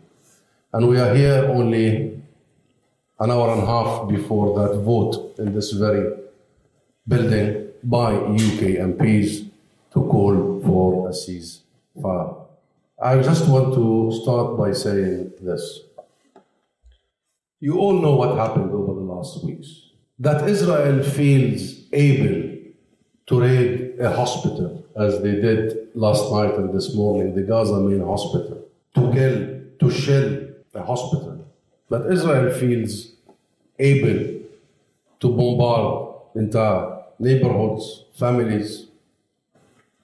And 0.74 0.90
we 0.90 1.00
are 1.00 1.14
here 1.14 1.46
only 1.48 2.20
an 3.20 3.30
hour 3.32 3.52
and 3.54 3.62
a 3.62 3.66
half 3.68 4.10
before 4.10 4.60
that 4.60 4.80
vote 4.80 5.36
in 5.38 5.54
this 5.54 5.74
very 5.74 6.12
building 7.08 7.68
by 7.84 8.16
UK 8.16 8.62
MPs 8.92 9.48
to 9.94 10.00
call 10.14 10.60
for 10.66 11.10
a 11.10 11.12
ceasefire. 11.12 12.48
I 13.00 13.22
just 13.22 13.48
want 13.48 13.76
to 13.76 14.12
start 14.24 14.58
by 14.58 14.72
saying 14.72 15.34
this. 15.40 15.82
You 17.60 17.78
all 17.78 18.02
know 18.02 18.16
what 18.16 18.36
happened 18.36 18.72
over 18.72 18.96
the 18.96 19.06
last 19.14 19.46
weeks. 19.46 19.92
That 20.18 20.50
Israel 20.50 21.04
feels 21.04 21.62
able 21.94 22.56
to 23.28 23.42
raid 23.42 24.00
a 24.00 24.12
hospital, 24.12 24.85
as 24.96 25.22
they 25.22 25.36
did 25.36 25.90
last 25.94 26.32
night 26.32 26.54
and 26.56 26.74
this 26.74 26.96
morning, 26.96 27.36
the 27.36 27.42
Gaza 27.42 27.80
main 27.80 28.02
hospital, 28.02 28.66
to 28.96 29.12
kill, 29.12 29.62
to 29.80 29.92
shell 29.92 30.48
a 30.74 30.84
hospital. 30.84 31.46
But 31.90 32.12
Israel 32.12 32.52
feels 32.54 33.12
able 33.78 34.42
to 35.20 35.30
bombard 35.30 36.16
entire 36.36 37.04
neighborhoods, 37.20 38.06
families. 38.14 38.88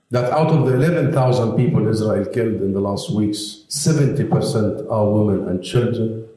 That 0.09 0.31
out 0.33 0.47
of 0.47 0.65
the 0.65 0.73
11,000 0.73 1.55
people 1.55 1.87
Israel 1.87 2.25
killed 2.25 2.61
in 2.61 2.73
the 2.73 2.81
last 2.81 3.11
weeks, 3.11 3.63
70% 3.69 4.91
are 4.91 5.09
women 5.09 5.47
and 5.47 5.63
children. 5.63 6.27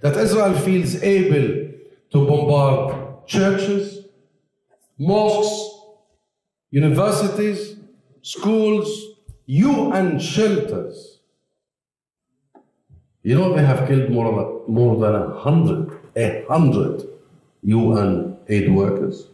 That 0.00 0.16
Israel 0.16 0.54
feels 0.58 1.00
able 1.02 1.72
to 2.10 2.26
bombard 2.26 3.26
churches, 3.26 4.04
mosques, 4.98 5.75
universities, 6.76 7.76
schools, 8.20 8.88
UN 9.46 10.18
shelters. 10.18 11.20
You 13.22 13.34
know, 13.38 13.54
they 13.56 13.64
have 13.64 13.88
killed 13.88 14.10
more, 14.10 14.62
more 14.68 14.94
than 15.02 15.14
a 15.14 15.38
hundred, 15.38 15.98
a 16.14 16.44
hundred 16.50 17.02
UN 17.62 18.36
aid 18.48 18.70
workers. 18.70 19.26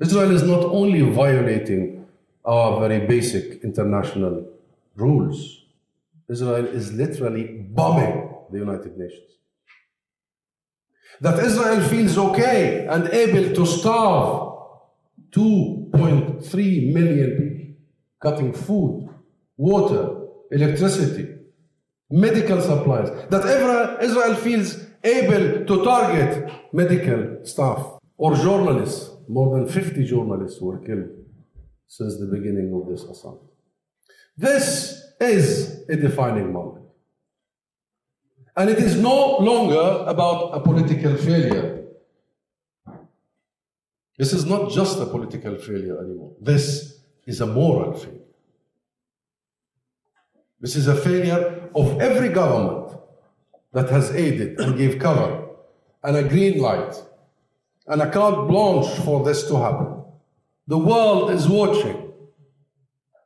Israel 0.00 0.32
is 0.32 0.42
not 0.42 0.64
only 0.64 1.02
violating 1.02 2.04
our 2.44 2.80
very 2.80 3.06
basic 3.06 3.62
international 3.62 4.48
rules, 4.96 5.38
Israel 6.28 6.66
is 6.66 6.92
literally 6.92 7.44
bombing 7.78 8.34
the 8.50 8.58
United 8.58 8.98
Nations. 8.98 9.30
That 11.20 11.38
Israel 11.38 11.80
feels 11.88 12.18
okay 12.18 12.86
and 12.88 13.08
able 13.08 13.54
to 13.54 13.64
starve 13.64 14.49
2.3 15.32 16.92
million 16.92 17.30
people, 17.38 17.74
cutting 18.20 18.52
food, 18.52 19.08
water, 19.56 20.20
electricity, 20.50 21.28
medical 22.10 22.60
supplies. 22.60 23.10
That 23.30 23.46
ever 23.46 23.98
Israel 24.02 24.34
feels 24.34 24.76
able 25.04 25.64
to 25.64 25.84
target 25.84 26.52
medical 26.72 27.44
staff 27.44 27.98
or 28.16 28.34
journalists. 28.36 29.10
More 29.28 29.56
than 29.56 29.68
50 29.68 30.04
journalists 30.04 30.60
were 30.60 30.78
killed 30.78 31.08
since 31.86 32.18
the 32.18 32.26
beginning 32.26 32.72
of 32.74 32.88
this 32.88 33.04
assault. 33.04 33.48
This 34.36 35.00
is 35.20 35.84
a 35.88 35.96
defining 35.96 36.52
moment. 36.52 36.84
And 38.56 38.68
it 38.68 38.78
is 38.78 38.96
no 38.96 39.38
longer 39.38 40.04
about 40.06 40.50
a 40.54 40.60
political 40.60 41.16
failure. 41.16 41.79
This 44.20 44.34
is 44.34 44.44
not 44.44 44.70
just 44.70 45.00
a 45.00 45.06
political 45.06 45.56
failure 45.56 45.98
anymore. 45.98 46.32
This 46.38 47.00
is 47.24 47.40
a 47.40 47.46
moral 47.46 47.94
failure. 47.94 48.28
This 50.60 50.76
is 50.76 50.88
a 50.88 50.94
failure 50.94 51.70
of 51.74 51.98
every 52.02 52.28
government 52.28 52.98
that 53.72 53.88
has 53.88 54.10
aided 54.10 54.60
and 54.60 54.76
gave 54.76 54.98
cover 54.98 55.46
and 56.04 56.18
a 56.18 56.22
green 56.22 56.60
light 56.60 57.02
and 57.86 58.02
a 58.02 58.10
carte 58.10 58.46
blanche 58.46 58.90
for 59.06 59.24
this 59.24 59.48
to 59.48 59.56
happen. 59.56 60.04
The 60.66 60.76
world 60.76 61.30
is 61.30 61.48
watching. 61.48 62.12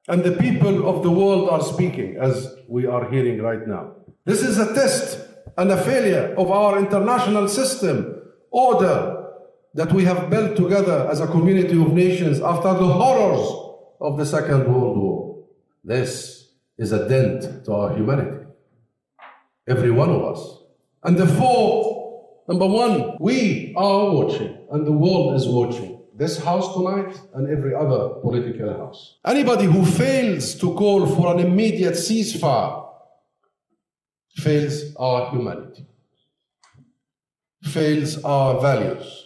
And 0.06 0.22
the 0.22 0.36
people 0.46 0.88
of 0.88 1.02
the 1.02 1.10
world 1.10 1.48
are 1.50 1.62
speaking, 1.62 2.18
as 2.20 2.54
we 2.68 2.86
are 2.86 3.10
hearing 3.10 3.42
right 3.42 3.66
now. 3.66 3.96
This 4.26 4.42
is 4.42 4.58
a 4.58 4.72
test 4.72 5.18
and 5.58 5.72
a 5.72 5.82
failure 5.82 6.36
of 6.38 6.52
our 6.52 6.78
international 6.78 7.48
system, 7.48 8.22
order 8.52 9.13
that 9.74 9.92
we 9.92 10.04
have 10.04 10.30
built 10.30 10.56
together 10.56 11.08
as 11.10 11.20
a 11.20 11.26
community 11.26 11.80
of 11.80 11.92
nations 11.92 12.40
after 12.40 12.72
the 12.74 12.86
horrors 12.86 13.46
of 14.00 14.16
the 14.16 14.24
Second 14.24 14.72
World 14.72 14.96
War. 14.96 15.44
This 15.82 16.48
is 16.78 16.92
a 16.92 17.08
dent 17.08 17.64
to 17.64 17.72
our 17.72 17.94
humanity. 17.96 18.46
Every 19.66 19.90
one 19.90 20.10
of 20.10 20.22
us. 20.24 20.58
And 21.02 21.18
therefore, 21.18 22.40
number 22.48 22.66
one, 22.66 23.16
we 23.20 23.74
are 23.76 24.10
watching, 24.10 24.56
and 24.70 24.86
the 24.86 24.92
world 24.92 25.34
is 25.34 25.46
watching 25.46 25.94
this 26.16 26.38
house 26.38 26.72
tonight 26.74 27.20
and 27.34 27.50
every 27.50 27.74
other 27.74 28.10
political 28.20 28.72
house. 28.72 29.18
Anybody 29.26 29.64
who 29.64 29.84
fails 29.84 30.54
to 30.56 30.72
call 30.74 31.06
for 31.06 31.34
an 31.34 31.40
immediate 31.40 31.94
ceasefire 31.94 32.86
fails 34.36 34.94
our 34.96 35.30
humanity, 35.30 35.86
fails 37.62 38.22
our 38.22 38.60
values, 38.60 39.23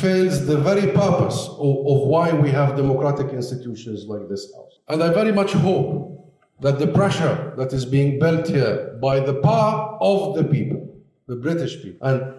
fails 0.00 0.46
the 0.46 0.58
very 0.58 0.92
purpose 0.92 1.48
of, 1.48 1.74
of 1.92 1.98
why 2.12 2.32
we 2.32 2.50
have 2.50 2.76
democratic 2.76 3.32
institutions 3.32 4.06
like 4.06 4.28
this 4.28 4.52
house. 4.54 4.78
And 4.88 5.02
I 5.02 5.12
very 5.12 5.32
much 5.32 5.52
hope 5.52 6.32
that 6.60 6.78
the 6.78 6.86
pressure 6.86 7.54
that 7.56 7.72
is 7.72 7.84
being 7.84 8.18
built 8.18 8.48
here 8.48 8.98
by 9.00 9.20
the 9.20 9.34
power 9.34 9.98
of 10.00 10.34
the 10.36 10.44
people, 10.44 10.80
the 11.26 11.36
British 11.36 11.82
people, 11.82 12.06
and 12.08 12.34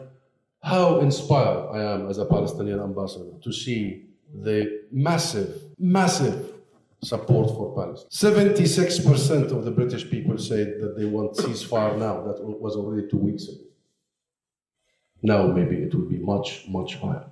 how 0.61 0.99
inspired 0.99 1.69
I 1.71 1.93
am 1.93 2.09
as 2.09 2.17
a 2.17 2.25
Palestinian 2.25 2.79
ambassador 2.79 3.31
to 3.41 3.51
see 3.51 4.05
the 4.33 4.83
massive, 4.91 5.61
massive 5.79 6.53
support 7.03 7.49
for 7.49 7.75
Palestine. 7.75 8.09
76% 8.11 9.51
of 9.51 9.65
the 9.65 9.71
British 9.71 10.09
people 10.09 10.37
said 10.37 10.79
that 10.81 10.95
they 10.97 11.05
want 11.05 11.33
ceasefire 11.33 11.97
now. 11.97 12.21
That 12.21 12.37
was 12.43 12.75
already 12.75 13.07
two 13.07 13.17
weeks 13.17 13.47
ago. 13.47 13.65
Now 15.23 15.47
maybe 15.47 15.77
it 15.77 15.93
will 15.93 16.09
be 16.09 16.17
much, 16.17 16.65
much 16.67 16.95
higher. 16.95 17.25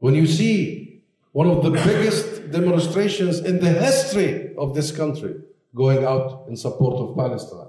When 0.00 0.14
you 0.14 0.26
see 0.26 1.02
one 1.32 1.48
of 1.48 1.62
the 1.62 1.70
biggest 1.70 2.50
demonstrations 2.50 3.38
in 3.40 3.60
the 3.60 3.70
history 3.70 4.54
of 4.56 4.74
this 4.74 4.90
country 4.90 5.36
going 5.74 6.04
out 6.04 6.46
in 6.48 6.56
support 6.56 6.96
of 6.96 7.16
Palestine 7.16 7.68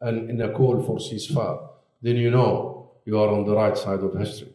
and 0.00 0.30
in 0.30 0.40
a 0.40 0.52
call 0.52 0.82
for 0.82 0.98
ceasefire, 0.98 1.68
then 2.02 2.16
you 2.16 2.30
know 2.30 2.92
you 3.04 3.18
are 3.18 3.28
on 3.28 3.44
the 3.46 3.54
right 3.54 3.76
side 3.76 4.00
of 4.00 4.14
history. 4.14 4.52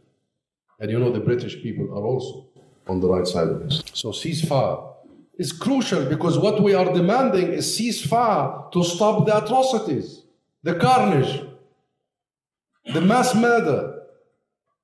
And 0.79 0.91
you 0.91 0.99
know 0.99 1.11
the 1.11 1.19
British 1.19 1.61
people 1.61 1.85
are 1.91 2.03
also 2.03 2.47
on 2.87 2.99
the 2.99 3.09
right 3.09 3.27
side 3.27 3.47
of 3.47 3.63
history. 3.63 3.89
So 3.93 4.09
ceasefire 4.09 4.93
is 5.37 5.51
crucial 5.51 6.05
because 6.05 6.37
what 6.37 6.61
we 6.61 6.73
are 6.73 6.93
demanding 6.93 7.53
is 7.53 7.77
ceasefire 7.77 8.71
to 8.71 8.83
stop 8.83 9.25
the 9.25 9.43
atrocities, 9.43 10.21
the 10.63 10.75
carnage, 10.75 11.41
the 12.93 13.01
mass 13.01 13.33
murder, 13.33 14.03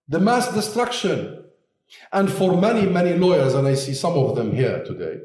the 0.07 0.19
mass 0.19 0.51
destruction. 0.53 1.40
And 2.11 2.31
for 2.31 2.59
many, 2.59 2.85
many 2.87 3.13
lawyers, 3.13 3.53
and 3.53 3.67
I 3.67 3.75
see 3.75 3.93
some 3.93 4.13
of 4.13 4.35
them 4.35 4.51
here 4.55 4.83
today, 4.83 5.21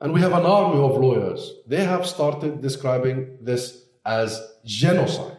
and 0.00 0.12
we 0.14 0.20
have 0.20 0.32
an 0.32 0.46
army 0.46 0.80
of 0.80 0.96
lawyers, 0.96 1.54
they 1.66 1.84
have 1.84 2.06
started 2.06 2.62
describing 2.62 3.38
this 3.40 3.84
as 4.04 4.40
genocide. 4.64 5.36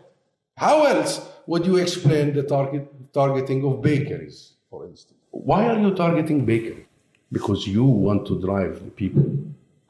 How 0.56 0.86
else 0.86 1.28
would 1.48 1.66
you 1.66 1.78
explain 1.78 2.34
the 2.34 2.44
target, 2.44 2.88
targeting 3.12 3.66
of 3.66 3.82
bakeries, 3.82 4.54
for 4.70 4.86
instance? 4.86 5.20
Why 5.32 5.66
are 5.66 5.80
you 5.80 5.96
targeting 5.96 6.46
bakeries? 6.46 6.86
Because 7.32 7.66
you 7.66 7.84
want 7.84 8.28
to 8.28 8.40
drive 8.40 8.84
the 8.84 8.92
people 8.92 9.26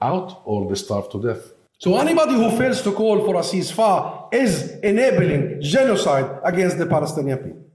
out 0.02 0.42
or 0.46 0.70
they 0.70 0.76
starve 0.76 1.10
to 1.10 1.22
death. 1.22 1.52
So 1.80 1.98
anybody 1.98 2.34
who 2.34 2.52
fails 2.58 2.82
to 2.84 2.92
call 2.92 3.26
for 3.26 3.36
a 3.36 3.40
ceasefire 3.40 4.34
is 4.34 4.72
enabling 4.84 5.62
genocide 5.62 6.40
against 6.44 6.78
the 6.78 6.86
Palestinian 6.86 7.40
people. 7.40 7.66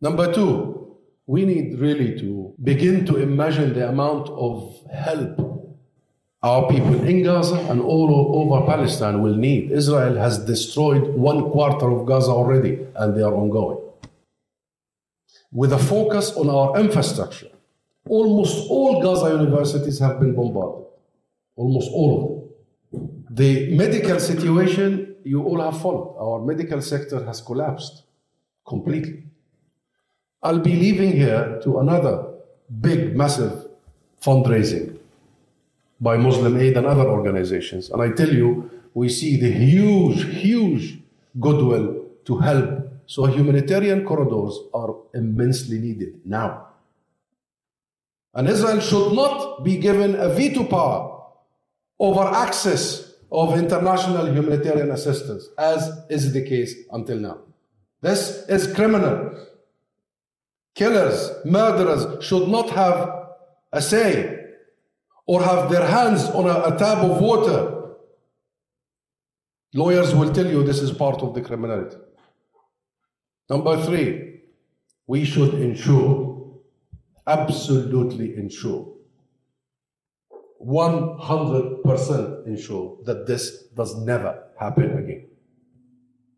Number 0.00 0.32
two, 0.32 0.96
we 1.26 1.44
need 1.44 1.78
really 1.78 2.18
to 2.20 2.54
begin 2.62 3.04
to 3.06 3.16
imagine 3.16 3.74
the 3.74 3.88
amount 3.88 4.28
of 4.30 4.74
help 4.92 5.48
our 6.42 6.68
people 6.68 7.02
in 7.02 7.24
Gaza 7.24 7.56
and 7.68 7.80
all 7.80 8.36
over 8.40 8.64
Palestine 8.64 9.22
will 9.22 9.34
need. 9.34 9.72
Israel 9.72 10.14
has 10.16 10.38
destroyed 10.44 11.08
one 11.08 11.50
quarter 11.50 11.90
of 11.90 12.06
Gaza 12.06 12.30
already, 12.30 12.86
and 12.94 13.16
they 13.16 13.22
are 13.22 13.34
ongoing. 13.34 13.80
With 15.50 15.72
a 15.72 15.78
focus 15.78 16.32
on 16.32 16.48
our 16.48 16.78
infrastructure, 16.78 17.50
almost 18.08 18.70
all 18.70 19.02
Gaza 19.02 19.30
universities 19.30 19.98
have 19.98 20.20
been 20.20 20.34
bombarded. 20.34 20.86
Almost 21.56 21.90
all 21.90 22.10
of 22.14 23.00
them. 23.00 23.24
The 23.30 23.74
medical 23.74 24.20
situation 24.20 25.16
you 25.24 25.42
all 25.42 25.60
have 25.60 25.80
followed, 25.82 26.16
our 26.20 26.44
medical 26.44 26.80
sector 26.80 27.24
has 27.24 27.40
collapsed 27.40 28.04
completely. 28.64 29.27
I'll 30.42 30.60
be 30.60 30.74
leaving 30.74 31.12
here 31.12 31.60
to 31.64 31.80
another 31.80 32.26
big, 32.80 33.16
massive 33.16 33.68
fundraising 34.20 34.98
by 36.00 36.16
Muslim 36.16 36.56
Aid 36.58 36.76
and 36.76 36.86
other 36.86 37.08
organizations. 37.08 37.90
And 37.90 38.00
I 38.00 38.10
tell 38.10 38.28
you, 38.28 38.70
we 38.94 39.08
see 39.08 39.36
the 39.40 39.50
huge, 39.50 40.24
huge 40.40 40.98
goodwill 41.40 42.04
to 42.24 42.38
help. 42.38 42.92
So 43.06 43.24
humanitarian 43.26 44.04
corridors 44.04 44.58
are 44.74 44.94
immensely 45.14 45.78
needed 45.78 46.20
now. 46.24 46.68
And 48.34 48.48
Israel 48.48 48.80
should 48.80 49.12
not 49.14 49.64
be 49.64 49.76
given 49.78 50.14
a 50.14 50.28
veto 50.28 50.64
power 50.64 51.22
over 51.98 52.20
access 52.20 53.14
of 53.32 53.58
international 53.58 54.26
humanitarian 54.32 54.90
assistance, 54.90 55.48
as 55.58 55.90
is 56.08 56.32
the 56.32 56.42
case 56.42 56.74
until 56.92 57.18
now. 57.18 57.38
This 58.00 58.46
is 58.48 58.72
criminal. 58.72 59.34
Killers, 60.78 61.32
murderers 61.44 62.24
should 62.24 62.46
not 62.48 62.70
have 62.70 63.26
a 63.72 63.82
say 63.82 64.38
or 65.26 65.42
have 65.42 65.68
their 65.72 65.84
hands 65.84 66.22
on 66.30 66.46
a, 66.46 66.72
a 66.72 66.78
tab 66.78 66.98
of 66.98 67.20
water. 67.20 67.96
Lawyers 69.74 70.14
will 70.14 70.32
tell 70.32 70.46
you 70.46 70.62
this 70.62 70.78
is 70.80 70.92
part 70.92 71.20
of 71.20 71.34
the 71.34 71.40
criminality. 71.40 71.96
Number 73.50 73.76
three, 73.82 74.42
we 75.08 75.24
should 75.24 75.54
ensure, 75.54 76.60
absolutely 77.26 78.36
ensure, 78.36 78.94
100% 80.64 82.46
ensure 82.46 82.98
that 83.04 83.26
this 83.26 83.64
does 83.74 83.96
never 83.96 84.44
happen 84.60 84.96
again. 84.96 85.26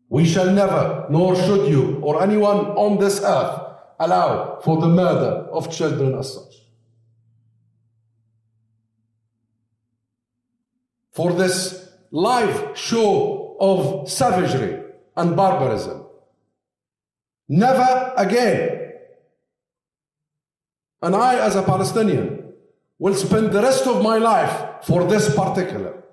We 0.09 0.25
shall 0.25 0.51
never, 0.51 1.05
nor 1.11 1.35
should 1.35 1.69
you, 1.69 1.99
or 2.01 2.23
anyone 2.23 2.65
on 2.85 2.97
this 2.97 3.21
earth, 3.23 3.60
allow 4.01 4.59
for 4.63 4.81
the 4.81 4.87
murder 4.87 5.47
of 5.57 5.71
children 5.71 6.17
as 6.17 6.33
such. 6.33 6.55
For 11.13 11.33
this 11.33 11.89
live 12.09 12.77
show 12.77 13.55
of 13.59 14.09
savagery 14.09 14.83
and 15.15 15.35
barbarism. 15.35 16.05
Never 17.47 18.13
again. 18.17 18.93
And 21.01 21.15
I, 21.15 21.35
as 21.45 21.55
a 21.55 21.63
Palestinian, 21.63 22.53
will 22.97 23.15
spend 23.15 23.51
the 23.51 23.61
rest 23.61 23.87
of 23.87 24.01
my 24.01 24.17
life 24.17 24.85
for 24.85 25.03
this 25.05 25.35
particular 25.35 26.03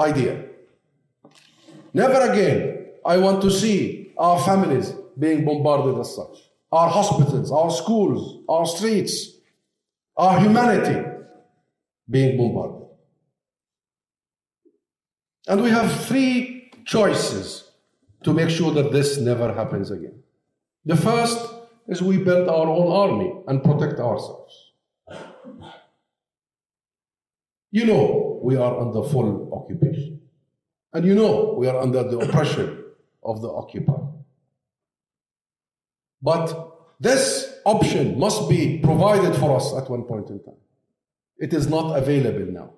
idea. 0.00 0.44
Never 1.92 2.20
again 2.30 2.86
I 3.04 3.18
want 3.18 3.42
to 3.42 3.50
see 3.50 4.12
our 4.16 4.38
families 4.40 4.94
being 5.18 5.44
bombarded 5.44 5.98
as 6.00 6.14
such, 6.14 6.38
our 6.70 6.88
hospitals, 6.88 7.50
our 7.50 7.70
schools, 7.70 8.44
our 8.48 8.66
streets, 8.66 9.32
our 10.16 10.40
humanity 10.40 11.08
being 12.08 12.36
bombarded. 12.36 12.88
And 15.46 15.62
we 15.62 15.70
have 15.70 15.90
three 16.04 16.70
choices 16.84 17.70
to 18.22 18.32
make 18.32 18.50
sure 18.50 18.70
that 18.72 18.92
this 18.92 19.18
never 19.18 19.52
happens 19.52 19.90
again. 19.90 20.22
The 20.84 20.96
first 20.96 21.38
is 21.86 22.02
we 22.02 22.18
build 22.18 22.48
our 22.48 22.66
own 22.68 22.92
army 22.92 23.32
and 23.46 23.62
protect 23.62 23.98
ourselves. 23.98 24.72
You 27.70 27.86
know 27.86 28.40
we 28.42 28.56
are 28.56 28.80
under 28.80 29.02
full 29.02 29.52
occupation. 29.52 30.20
And 30.92 31.04
you 31.04 31.14
know 31.14 31.54
we 31.58 31.68
are 31.68 31.78
under 31.78 32.02
the 32.02 32.18
oppression 32.18 32.84
of 33.22 33.42
the 33.42 33.48
occupier. 33.48 34.06
But 36.22 36.74
this 37.00 37.54
option 37.64 38.18
must 38.18 38.48
be 38.48 38.78
provided 38.78 39.36
for 39.36 39.56
us 39.56 39.74
at 39.74 39.88
one 39.88 40.02
point 40.04 40.30
in 40.30 40.42
time. 40.42 40.62
It 41.38 41.52
is 41.52 41.68
not 41.68 41.96
available 41.96 42.52
now. 42.52 42.70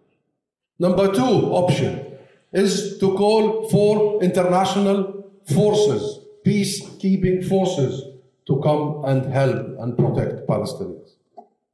Number 0.79 1.13
two 1.13 1.53
option 1.53 2.19
is 2.53 2.99
to 2.99 3.15
call 3.15 3.69
for 3.71 4.23
international 4.23 5.33
forces, 5.55 6.21
peacekeeping 6.47 7.49
forces, 7.49 8.05
to 8.47 8.61
come 8.63 9.05
and 9.05 9.33
help 9.33 9.79
and 9.79 9.97
protect 9.97 10.47
Palestinians. 10.47 11.11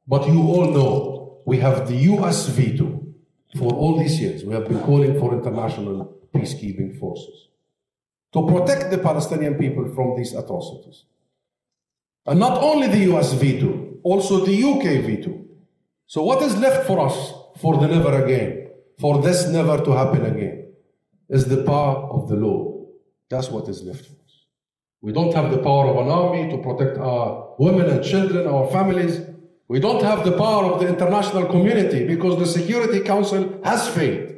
But 0.07 0.27
you 0.27 0.41
all 0.41 0.71
know 0.71 1.39
we 1.45 1.57
have 1.57 1.87
the 1.87 1.95
US 2.13 2.47
veto 2.47 3.03
for 3.57 3.73
all 3.73 3.97
these 3.97 4.19
years. 4.21 4.43
We 4.43 4.53
have 4.53 4.67
been 4.67 4.81
calling 4.81 5.19
for 5.19 5.33
international 5.33 6.13
peacekeeping 6.33 6.99
forces 6.99 7.47
to 8.33 8.45
protect 8.45 8.91
the 8.91 8.97
Palestinian 8.97 9.55
people 9.55 9.91
from 9.95 10.15
these 10.15 10.33
atrocities. 10.33 11.05
And 12.27 12.39
not 12.39 12.61
only 12.61 12.87
the 12.87 13.11
US 13.13 13.33
veto, 13.33 13.99
also 14.03 14.45
the 14.45 14.63
UK 14.63 15.03
veto. 15.05 15.33
So, 16.05 16.23
what 16.23 16.41
is 16.41 16.57
left 16.57 16.85
for 16.85 16.99
us 16.99 17.33
for 17.57 17.77
the 17.77 17.87
never 17.87 18.23
again, 18.23 18.69
for 18.99 19.21
this 19.21 19.47
never 19.47 19.83
to 19.83 19.91
happen 19.91 20.25
again, 20.25 20.73
is 21.29 21.45
the 21.45 21.63
power 21.63 21.95
of 22.11 22.29
the 22.29 22.35
law. 22.35 22.85
That's 23.29 23.49
what 23.49 23.67
is 23.67 23.81
left 23.83 24.05
for 24.05 24.13
us. 24.13 24.45
We 25.01 25.11
don't 25.11 25.33
have 25.33 25.51
the 25.51 25.59
power 25.59 25.87
of 25.87 25.97
an 26.05 26.11
army 26.11 26.49
to 26.49 26.57
protect 26.57 26.97
our 26.97 27.55
women 27.59 27.89
and 27.89 28.03
children, 28.03 28.47
our 28.47 28.67
families. 28.71 29.21
We 29.67 29.79
don't 29.79 30.03
have 30.03 30.23
the 30.23 30.37
power 30.37 30.71
of 30.71 30.79
the 30.79 30.87
international 30.87 31.45
community 31.47 32.07
because 32.07 32.39
the 32.39 32.45
Security 32.45 33.01
Council 33.01 33.59
has 33.63 33.87
failed. 33.89 34.33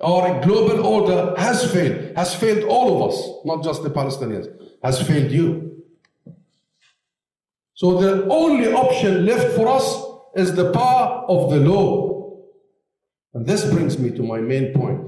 Our 0.00 0.40
global 0.42 0.84
order 0.84 1.34
has 1.38 1.70
failed, 1.72 2.16
has 2.16 2.34
failed 2.34 2.64
all 2.64 2.96
of 2.96 3.12
us, 3.12 3.44
not 3.44 3.62
just 3.62 3.84
the 3.84 3.90
Palestinians, 3.90 4.48
has 4.82 5.00
failed 5.00 5.30
you. 5.30 5.71
So 7.74 8.00
the 8.00 8.26
only 8.28 8.72
option 8.72 9.24
left 9.26 9.54
for 9.56 9.68
us 9.68 10.02
is 10.36 10.54
the 10.54 10.72
power 10.72 11.24
of 11.28 11.50
the 11.50 11.58
law. 11.58 12.36
And 13.34 13.46
this 13.46 13.64
brings 13.64 13.98
me 13.98 14.10
to 14.10 14.22
my 14.22 14.40
main 14.40 14.72
point. 14.72 15.00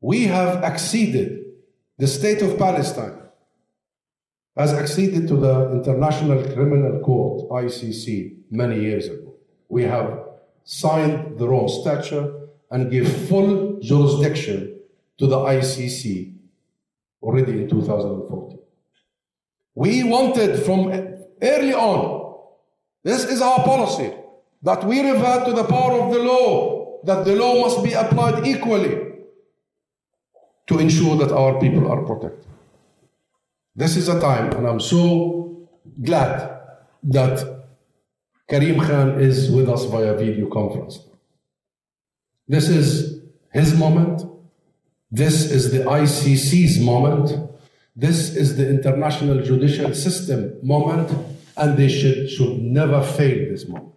We 0.00 0.24
have 0.26 0.62
acceded, 0.62 1.44
the 1.98 2.06
state 2.06 2.42
of 2.42 2.58
Palestine 2.58 3.20
has 4.56 4.72
acceded 4.72 5.26
to 5.26 5.36
the 5.36 5.72
International 5.72 6.42
Criminal 6.52 7.00
Court, 7.00 7.50
ICC, 7.50 8.36
many 8.50 8.80
years 8.80 9.06
ago. 9.06 9.34
We 9.68 9.82
have 9.82 10.20
signed 10.62 11.38
the 11.38 11.48
Rome 11.48 11.68
Statute 11.68 12.32
and 12.70 12.90
give 12.90 13.28
full 13.28 13.80
jurisdiction 13.80 14.78
to 15.18 15.26
the 15.26 15.36
ICC 15.36 16.34
already 17.22 17.52
in 17.62 17.68
2014. 17.68 18.58
We 19.74 20.04
wanted 20.04 20.62
from 20.62 20.92
early 21.42 21.74
on, 21.74 22.36
this 23.02 23.24
is 23.24 23.42
our 23.42 23.64
policy, 23.64 24.12
that 24.62 24.84
we 24.84 25.00
revert 25.00 25.46
to 25.46 25.52
the 25.52 25.64
power 25.64 26.00
of 26.00 26.12
the 26.12 26.20
law, 26.20 27.00
that 27.04 27.24
the 27.24 27.36
law 27.36 27.60
must 27.60 27.84
be 27.84 27.92
applied 27.92 28.46
equally 28.46 28.96
to 30.66 30.78
ensure 30.78 31.16
that 31.16 31.32
our 31.32 31.60
people 31.60 31.90
are 31.90 32.02
protected. 32.02 32.46
This 33.76 33.96
is 33.96 34.08
a 34.08 34.20
time, 34.20 34.52
and 34.52 34.66
I'm 34.66 34.80
so 34.80 35.68
glad 36.02 36.60
that 37.02 37.66
Karim 38.48 38.80
Khan 38.80 39.20
is 39.20 39.50
with 39.50 39.68
us 39.68 39.84
via 39.84 40.14
video 40.14 40.48
conference. 40.48 41.00
This 42.46 42.68
is 42.68 43.20
his 43.52 43.76
moment. 43.76 44.22
This 45.10 45.50
is 45.50 45.72
the 45.72 45.80
ICC's 45.80 46.80
moment. 46.80 47.50
This 47.96 48.34
is 48.34 48.56
the 48.56 48.68
international 48.68 49.40
judicial 49.42 49.94
system 49.94 50.58
moment, 50.62 51.10
and 51.56 51.76
they 51.76 51.88
should, 51.88 52.28
should 52.28 52.58
never 52.58 53.00
fail 53.02 53.50
this 53.50 53.68
moment. 53.68 53.92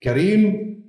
Karim, 0.00 0.84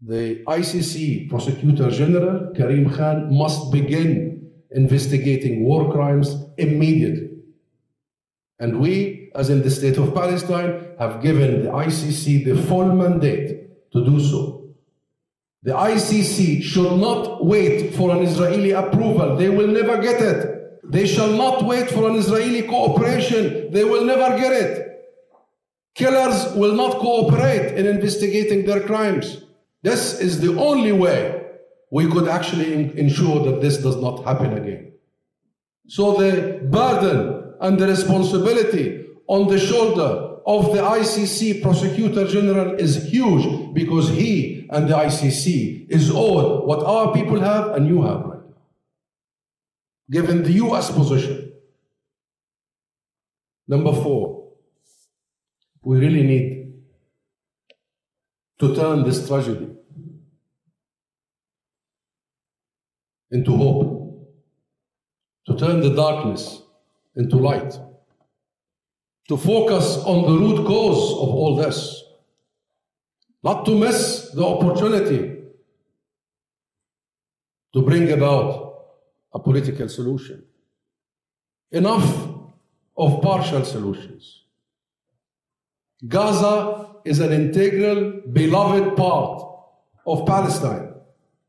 the 0.00 0.42
ICC 0.44 1.30
Prosecutor 1.30 1.90
General, 1.90 2.52
Karim 2.56 2.90
Khan, 2.90 3.32
must 3.32 3.70
begin 3.70 4.50
investigating 4.72 5.62
war 5.62 5.92
crimes 5.92 6.34
immediately. 6.58 7.30
And 8.58 8.80
we, 8.80 9.30
as 9.36 9.48
in 9.48 9.62
the 9.62 9.70
state 9.70 9.96
of 9.96 10.12
Palestine, 10.12 10.88
have 10.98 11.22
given 11.22 11.64
the 11.64 11.70
ICC 11.70 12.44
the 12.44 12.60
full 12.62 12.92
mandate 12.92 13.90
to 13.92 14.04
do 14.04 14.18
so. 14.18 14.61
The 15.64 15.72
ICC 15.72 16.62
should 16.62 16.96
not 16.98 17.44
wait 17.44 17.94
for 17.94 18.10
an 18.10 18.22
Israeli 18.22 18.72
approval. 18.72 19.36
They 19.36 19.48
will 19.48 19.68
never 19.68 20.02
get 20.02 20.20
it. 20.20 20.80
They 20.82 21.06
shall 21.06 21.32
not 21.32 21.64
wait 21.64 21.88
for 21.88 22.08
an 22.08 22.16
Israeli 22.16 22.62
cooperation. 22.62 23.70
They 23.70 23.84
will 23.84 24.04
never 24.04 24.36
get 24.36 24.52
it. 24.52 24.88
Killers 25.94 26.52
will 26.54 26.74
not 26.74 26.98
cooperate 26.98 27.76
in 27.78 27.86
investigating 27.86 28.66
their 28.66 28.80
crimes. 28.80 29.44
This 29.82 30.20
is 30.20 30.40
the 30.40 30.58
only 30.58 30.92
way 30.92 31.42
we 31.90 32.10
could 32.10 32.26
actually 32.26 32.98
ensure 32.98 33.44
that 33.44 33.60
this 33.60 33.78
does 33.78 33.96
not 33.96 34.24
happen 34.24 34.54
again. 34.54 34.92
So 35.86 36.14
the 36.14 36.60
burden 36.70 37.54
and 37.60 37.78
the 37.78 37.86
responsibility 37.86 39.06
on 39.28 39.46
the 39.48 39.58
shoulder 39.58 40.38
of 40.46 40.72
the 40.72 40.80
ICC 40.80 41.62
prosecutor 41.62 42.26
general 42.26 42.74
is 42.74 43.04
huge 43.04 43.74
because 43.74 44.08
he 44.08 44.61
and 44.72 44.88
the 44.88 44.94
ICC 44.94 45.86
is 45.90 46.10
all 46.10 46.66
what 46.66 46.82
our 46.84 47.12
people 47.12 47.40
have 47.40 47.72
and 47.72 47.86
you 47.86 48.02
have 48.02 48.20
right 48.20 48.38
now. 48.48 48.62
Given 50.10 50.42
the 50.42 50.52
US 50.64 50.90
position. 50.90 51.52
Number 53.68 53.92
four, 53.92 54.52
we 55.82 55.98
really 55.98 56.22
need 56.22 56.74
to 58.60 58.74
turn 58.74 59.04
this 59.04 59.26
tragedy 59.28 59.68
into 63.30 63.56
hope, 63.56 64.28
to 65.46 65.56
turn 65.56 65.80
the 65.80 65.94
darkness 65.94 66.62
into 67.16 67.36
light, 67.36 67.78
to 69.28 69.36
focus 69.36 69.98
on 70.04 70.22
the 70.22 70.38
root 70.38 70.66
cause 70.66 71.12
of 71.12 71.28
all 71.28 71.56
this, 71.56 72.02
not 73.42 73.64
to 73.66 73.78
miss 73.78 74.30
the 74.30 74.44
opportunity 74.44 75.42
to 77.72 77.82
bring 77.82 78.10
about 78.12 78.74
a 79.34 79.38
political 79.38 79.88
solution. 79.88 80.44
Enough 81.70 82.28
of 82.96 83.22
partial 83.22 83.64
solutions. 83.64 84.42
Gaza 86.06 86.88
is 87.04 87.20
an 87.20 87.32
integral, 87.32 88.20
beloved 88.32 88.96
part 88.96 89.42
of 90.06 90.26
Palestine. 90.26 90.94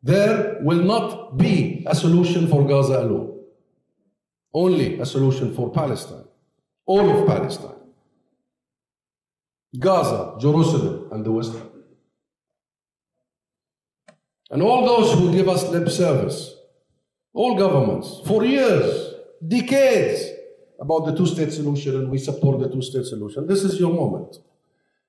There 0.01 0.57
will 0.61 0.83
not 0.83 1.37
be 1.37 1.85
a 1.87 1.95
solution 1.95 2.47
for 2.47 2.65
Gaza 2.65 2.99
alone, 2.99 3.39
only 4.53 4.99
a 4.99 5.05
solution 5.05 5.53
for 5.53 5.71
Palestine, 5.71 6.25
all 6.85 7.09
of 7.09 7.27
Palestine. 7.27 7.71
Gaza, 9.77 10.35
Jerusalem, 10.39 11.09
and 11.11 11.25
the 11.25 11.31
West 11.31 11.53
Bank. 11.53 11.72
And 14.53 14.61
all 14.61 14.85
those 14.85 15.17
who 15.17 15.33
give 15.33 15.49
us 15.49 15.67
lip 15.69 15.89
service, 15.89 16.55
all 17.33 17.57
governments, 17.57 18.21
for 18.27 18.45
years, 18.45 19.15
decades, 19.45 20.29
about 20.79 21.05
the 21.07 21.15
two 21.15 21.25
state 21.25 21.51
solution 21.51 21.95
and 21.95 22.11
we 22.11 22.19
support 22.19 22.59
the 22.59 22.69
two 22.69 22.81
state 22.81 23.05
solution. 23.05 23.47
This 23.47 23.63
is 23.63 23.79
your 23.79 23.91
moment. 23.91 24.37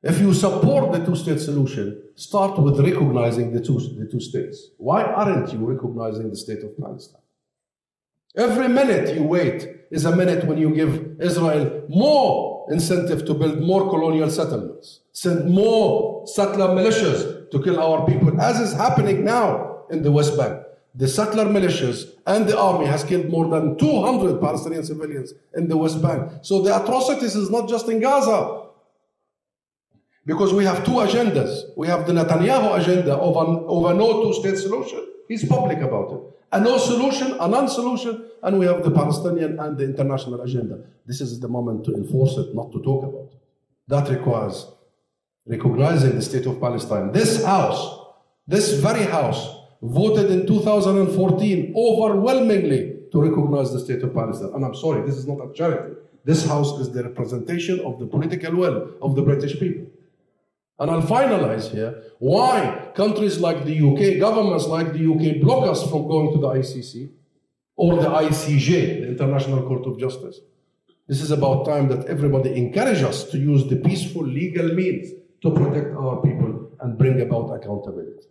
If 0.02 0.18
you 0.18 0.32
support 0.32 0.92
the 0.92 1.04
two 1.04 1.16
state 1.16 1.40
solution, 1.40 2.02
start 2.14 2.58
with 2.58 2.80
recognizing 2.80 3.52
the 3.52 3.60
two, 3.60 3.78
the 3.98 4.06
two 4.10 4.20
states. 4.20 4.70
Why 4.78 5.02
aren't 5.02 5.52
you 5.52 5.58
recognizing 5.58 6.30
the 6.30 6.36
state 6.36 6.62
of 6.62 6.78
Palestine? 6.78 7.20
Every 8.36 8.68
minute 8.68 9.14
you 9.14 9.24
wait 9.24 9.68
is 9.90 10.06
a 10.06 10.16
minute 10.16 10.44
when 10.46 10.58
you 10.58 10.74
give 10.74 11.20
Israel 11.20 11.84
more 11.88 12.66
incentive 12.70 13.26
to 13.26 13.34
build 13.34 13.60
more 13.60 13.90
colonial 13.90 14.30
settlements, 14.30 15.00
send 15.12 15.50
more 15.50 16.26
settler 16.26 16.68
militias 16.68 17.43
to 17.54 17.62
kill 17.62 17.78
our 17.80 18.04
people, 18.06 18.40
as 18.40 18.60
is 18.60 18.72
happening 18.74 19.24
now 19.24 19.84
in 19.90 20.02
the 20.02 20.10
West 20.10 20.36
Bank. 20.36 20.60
The 20.96 21.08
settler 21.08 21.46
militias 21.46 22.10
and 22.26 22.46
the 22.48 22.58
army 22.58 22.86
has 22.86 23.04
killed 23.04 23.28
more 23.28 23.48
than 23.48 23.76
200 23.78 24.40
Palestinian 24.40 24.84
civilians 24.84 25.32
in 25.56 25.68
the 25.68 25.76
West 25.76 26.02
Bank. 26.02 26.32
So 26.42 26.62
the 26.62 26.72
atrocities 26.82 27.34
is 27.36 27.50
not 27.50 27.68
just 27.68 27.88
in 27.88 28.00
Gaza. 28.00 28.62
Because 30.26 30.52
we 30.54 30.64
have 30.64 30.84
two 30.84 30.98
agendas. 31.06 31.62
We 31.76 31.86
have 31.88 32.06
the 32.06 32.12
Netanyahu 32.12 32.80
agenda 32.80 33.14
of, 33.14 33.36
an, 33.36 33.64
of 33.66 33.84
a 33.90 33.94
no 33.94 34.22
two-state 34.22 34.56
solution. 34.56 35.06
He's 35.28 35.44
public 35.46 35.78
about 35.78 36.12
it. 36.12 36.20
A 36.52 36.60
no 36.60 36.78
solution, 36.78 37.36
a 37.40 37.48
non-solution, 37.48 38.24
and 38.42 38.58
we 38.58 38.66
have 38.66 38.84
the 38.84 38.90
Palestinian 38.90 39.58
and 39.58 39.76
the 39.76 39.84
international 39.84 40.40
agenda. 40.40 40.78
This 41.06 41.20
is 41.20 41.40
the 41.40 41.48
moment 41.48 41.84
to 41.86 41.94
enforce 41.94 42.36
it, 42.36 42.54
not 42.54 42.72
to 42.72 42.80
talk 42.82 43.04
about 43.04 43.32
it. 43.32 43.40
That 43.88 44.08
requires 44.08 44.66
recognizing 45.46 46.14
the 46.14 46.22
state 46.22 46.46
of 46.46 46.60
Palestine. 46.60 47.12
This 47.12 47.44
house, 47.44 47.98
this 48.46 48.74
very 48.74 49.04
house, 49.04 49.54
voted 49.82 50.30
in 50.30 50.46
2014 50.46 51.74
overwhelmingly 51.76 52.94
to 53.12 53.20
recognize 53.20 53.72
the 53.72 53.80
state 53.80 54.02
of 54.02 54.14
Palestine. 54.14 54.50
And 54.54 54.64
I'm 54.64 54.74
sorry, 54.74 55.06
this 55.06 55.16
is 55.16 55.26
not 55.26 55.38
a 55.38 55.52
charity. 55.52 55.94
This 56.24 56.46
house 56.46 56.78
is 56.80 56.90
the 56.90 57.04
representation 57.04 57.80
of 57.80 57.98
the 57.98 58.06
political 58.06 58.56
will 58.56 58.92
of 59.02 59.14
the 59.14 59.22
British 59.22 59.58
people. 59.58 59.86
And 60.78 60.90
I'll 60.90 61.02
finalize 61.02 61.70
here 61.70 62.02
why 62.18 62.90
countries 62.94 63.38
like 63.38 63.64
the 63.64 63.76
UK, 63.78 64.18
governments 64.18 64.66
like 64.66 64.92
the 64.92 65.06
UK, 65.12 65.40
block 65.40 65.68
us 65.68 65.82
from 65.88 66.08
going 66.08 66.32
to 66.32 66.40
the 66.40 66.48
ICC 66.48 67.10
or 67.76 67.96
the 67.96 68.08
ICJ, 68.08 69.02
the 69.02 69.08
International 69.08 69.62
Court 69.62 69.86
of 69.86 69.98
Justice. 69.98 70.40
This 71.06 71.20
is 71.20 71.30
about 71.30 71.66
time 71.66 71.88
that 71.88 72.06
everybody 72.06 72.56
encourage 72.56 73.02
us 73.02 73.30
to 73.30 73.38
use 73.38 73.68
the 73.68 73.76
peaceful 73.76 74.24
legal 74.24 74.74
means 74.74 75.10
to 75.44 75.50
protect 75.50 75.94
our 75.94 76.22
people 76.22 76.70
and 76.80 76.96
bring 76.96 77.20
about 77.20 77.54
accountability. 77.54 78.26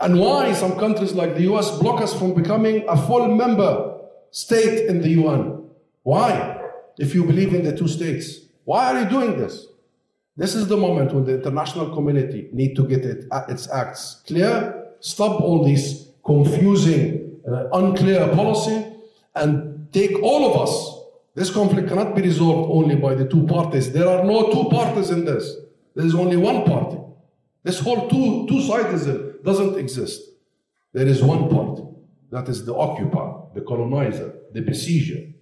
And 0.00 0.18
why 0.20 0.52
some 0.52 0.78
countries 0.78 1.12
like 1.12 1.34
the 1.34 1.42
US 1.52 1.76
block 1.78 2.00
us 2.00 2.16
from 2.16 2.34
becoming 2.34 2.84
a 2.88 2.96
full 2.96 3.26
member 3.26 3.98
state 4.30 4.86
in 4.88 5.02
the 5.02 5.08
UN? 5.20 5.68
Why? 6.04 6.60
If 6.98 7.14
you 7.14 7.24
believe 7.24 7.52
in 7.52 7.64
the 7.64 7.76
two 7.76 7.88
states, 7.88 8.38
why 8.64 8.92
are 8.92 9.00
you 9.02 9.10
doing 9.10 9.36
this? 9.36 9.66
This 10.36 10.54
is 10.54 10.68
the 10.68 10.76
moment 10.76 11.12
when 11.12 11.24
the 11.24 11.34
international 11.34 11.92
community 11.92 12.48
need 12.52 12.76
to 12.76 12.86
get 12.86 13.04
it, 13.04 13.26
its 13.48 13.68
acts 13.70 14.22
clear, 14.26 14.86
stop 15.00 15.40
all 15.40 15.64
these 15.64 16.08
confusing, 16.24 17.40
uh, 17.48 17.68
unclear 17.72 18.28
policy, 18.28 18.86
and 19.34 19.92
take 19.92 20.22
all 20.22 20.52
of 20.52 20.62
us. 20.62 20.72
This 21.34 21.50
conflict 21.50 21.88
cannot 21.88 22.14
be 22.14 22.22
resolved 22.22 22.70
only 22.70 22.94
by 22.94 23.14
the 23.14 23.26
two 23.26 23.44
parties. 23.46 23.92
There 23.92 24.08
are 24.08 24.24
no 24.24 24.52
two 24.52 24.70
parties 24.70 25.10
in 25.10 25.24
this. 25.24 25.56
There 25.94 26.06
is 26.06 26.14
only 26.14 26.36
one 26.36 26.64
party. 26.64 26.98
This 27.62 27.80
whole 27.80 28.08
two 28.08 28.46
two 28.48 28.60
sidism 28.68 29.42
doesn't 29.42 29.78
exist. 29.78 30.20
There 30.92 31.06
is 31.06 31.22
one 31.22 31.48
party. 31.48 31.82
That 32.30 32.48
is 32.48 32.64
the 32.64 32.74
occupier, 32.74 33.34
the 33.54 33.60
colonizer, 33.60 34.34
the 34.52 34.60
besieger, 34.60 35.32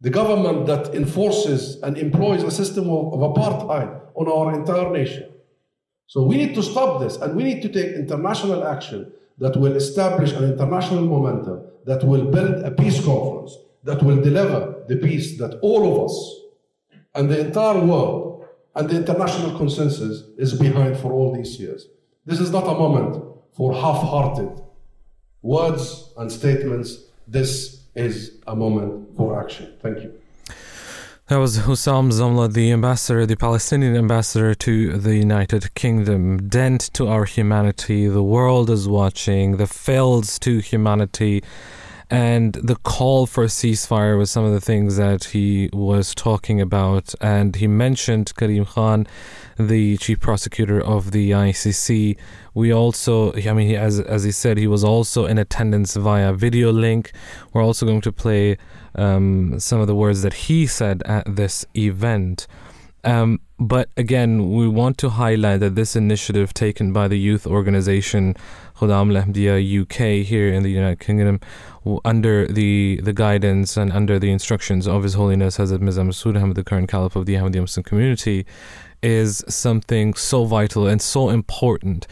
the 0.00 0.10
government 0.10 0.66
that 0.66 0.94
enforces 0.94 1.80
and 1.82 1.96
employs 1.96 2.42
a 2.42 2.50
system 2.50 2.90
of, 2.90 3.14
of 3.14 3.20
apartheid 3.34 4.00
on 4.14 4.28
our 4.28 4.54
entire 4.54 4.90
nation. 4.90 5.30
So 6.06 6.22
we 6.22 6.36
need 6.36 6.54
to 6.56 6.62
stop 6.62 7.00
this 7.00 7.16
and 7.16 7.34
we 7.34 7.42
need 7.42 7.62
to 7.62 7.68
take 7.68 7.94
international 7.94 8.66
action 8.66 9.12
that 9.38 9.56
will 9.56 9.74
establish 9.76 10.32
an 10.32 10.44
international 10.44 11.04
momentum, 11.06 11.62
that 11.86 12.04
will 12.04 12.26
build 12.26 12.64
a 12.64 12.70
peace 12.70 13.02
conference, 13.04 13.56
that 13.82 14.02
will 14.02 14.20
deliver 14.20 14.84
the 14.88 14.96
peace 14.96 15.38
that 15.38 15.58
all 15.62 15.82
of 15.90 16.04
us 16.04 16.40
and 17.14 17.30
the 17.30 17.40
entire 17.40 17.80
world 17.80 18.33
and 18.74 18.88
the 18.88 18.96
international 18.96 19.56
consensus 19.56 20.24
is 20.36 20.52
behind 20.58 20.96
for 20.96 21.12
all 21.12 21.34
these 21.34 21.58
years. 21.60 21.86
This 22.26 22.40
is 22.40 22.50
not 22.50 22.64
a 22.64 22.74
moment 22.74 23.22
for 23.52 23.74
half 23.74 24.02
hearted 24.02 24.60
words 25.42 26.12
and 26.16 26.32
statements. 26.32 26.98
This 27.28 27.82
is 27.94 28.38
a 28.46 28.56
moment 28.56 29.16
for 29.16 29.40
action. 29.40 29.74
Thank 29.82 29.98
you. 29.98 30.12
That 31.28 31.36
was 31.36 31.60
Hussam 31.60 32.10
Zamla, 32.10 32.52
the 32.52 32.70
ambassador, 32.70 33.24
the 33.24 33.36
Palestinian 33.36 33.96
ambassador 33.96 34.54
to 34.56 34.98
the 34.98 35.16
United 35.16 35.74
Kingdom. 35.74 36.48
Dent 36.48 36.90
to 36.92 37.08
our 37.08 37.24
humanity. 37.24 38.08
The 38.08 38.22
world 38.22 38.68
is 38.68 38.86
watching. 38.86 39.56
The 39.56 39.66
fails 39.66 40.38
to 40.40 40.58
humanity. 40.58 41.42
And 42.10 42.52
the 42.54 42.76
call 42.76 43.26
for 43.26 43.44
a 43.44 43.48
ceasefire 43.48 44.18
was 44.18 44.30
some 44.30 44.44
of 44.44 44.52
the 44.52 44.60
things 44.60 44.96
that 44.96 45.24
he 45.24 45.70
was 45.72 46.14
talking 46.14 46.60
about. 46.60 47.14
And 47.20 47.56
he 47.56 47.66
mentioned 47.66 48.34
Karim 48.36 48.66
Khan, 48.66 49.06
the 49.58 49.96
chief 49.96 50.20
prosecutor 50.20 50.80
of 50.80 51.12
the 51.12 51.30
ICC. 51.30 52.16
We 52.52 52.72
also, 52.72 53.32
I 53.32 53.52
mean, 53.52 53.74
as, 53.74 54.00
as 54.00 54.24
he 54.24 54.32
said, 54.32 54.58
he 54.58 54.66
was 54.66 54.84
also 54.84 55.24
in 55.26 55.38
attendance 55.38 55.96
via 55.96 56.32
video 56.32 56.70
link. 56.70 57.12
We're 57.52 57.64
also 57.64 57.86
going 57.86 58.02
to 58.02 58.12
play 58.12 58.58
um, 58.94 59.58
some 59.58 59.80
of 59.80 59.86
the 59.86 59.94
words 59.94 60.22
that 60.22 60.34
he 60.34 60.66
said 60.66 61.02
at 61.06 61.36
this 61.36 61.64
event. 61.74 62.46
Um, 63.02 63.40
but 63.58 63.90
again, 63.96 64.52
we 64.52 64.66
want 64.66 64.98
to 64.98 65.10
highlight 65.10 65.60
that 65.60 65.74
this 65.74 65.94
initiative 65.94 66.54
taken 66.54 66.92
by 66.92 67.06
the 67.06 67.18
youth 67.18 67.46
organization 67.46 68.34
Khuddam 68.76 69.14
al 69.14 69.82
UK 69.82 70.24
here 70.26 70.52
in 70.52 70.62
the 70.62 70.70
United 70.70 70.98
Kingdom, 70.98 71.40
under 72.04 72.46
the, 72.46 73.00
the 73.02 73.12
guidance 73.12 73.76
and 73.76 73.92
under 73.92 74.18
the 74.18 74.30
instructions 74.30 74.88
of 74.88 75.02
His 75.02 75.14
Holiness 75.14 75.58
Hazrat 75.58 75.80
Mirza 75.80 76.02
Masroor 76.02 76.40
Ahmad, 76.40 76.56
the 76.56 76.64
current 76.64 76.88
Caliph 76.88 77.16
of 77.16 77.26
the 77.26 77.34
Ahmadiyya 77.34 77.62
Muslim 77.62 77.84
community, 77.84 78.46
is 79.02 79.44
something 79.48 80.14
so 80.14 80.44
vital 80.44 80.86
and 80.86 81.00
so 81.02 81.28
important. 81.28 82.06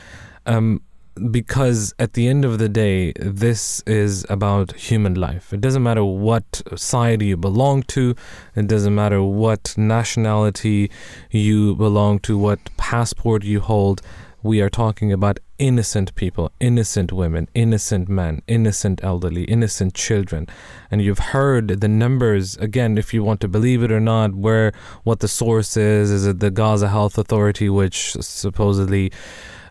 Um, 0.47 0.83
because 1.31 1.95
at 1.99 2.15
the 2.15 2.27
end 2.27 2.45
of 2.45 2.59
the 2.59 2.69
day, 2.69 3.13
this 3.17 3.83
is 3.87 4.25
about 4.31 4.73
human 4.73 5.15
life. 5.15 5.53
It 5.53 5.61
doesn't 5.61 5.83
matter 5.83 6.05
what 6.05 6.63
side 6.77 7.23
you 7.23 7.37
belong 7.37 7.83
to, 7.85 8.15
it 8.57 8.67
doesn't 8.67 8.95
matter 8.95 9.23
what 9.23 9.75
nationality 9.77 10.91
you 11.31 11.75
belong 11.77 12.19
to, 12.21 12.39
what 12.39 12.59
passport 12.77 13.45
you 13.45 13.61
hold. 13.61 14.01
We 14.43 14.61
are 14.61 14.71
talking 14.71 15.13
about 15.13 15.39
innocent 15.63 16.13
people, 16.17 16.51
innocent 16.59 17.13
women, 17.13 17.49
innocent 17.55 18.09
men, 18.09 18.43
innocent 18.49 18.99
elderly, 19.05 19.45
innocent 19.45 19.95
children. 19.95 20.49
And 20.91 21.01
you've 21.01 21.21
heard 21.21 21.69
the 21.69 21.87
numbers 21.87 22.57
again, 22.57 22.99
if 22.99 23.15
you 23.15 23.23
want 23.23 23.41
to 23.43 23.49
believe 23.49 23.85
it 23.85 23.93
or 23.93 24.01
not, 24.01 24.35
where 24.35 24.73
what 25.05 25.21
the 25.21 25.29
source 25.29 25.77
is. 25.77 26.11
Is 26.11 26.27
it 26.27 26.41
the 26.41 26.51
Gaza 26.51 26.89
Health 26.89 27.17
Authority, 27.17 27.69
which 27.69 28.15
supposedly 28.15 29.13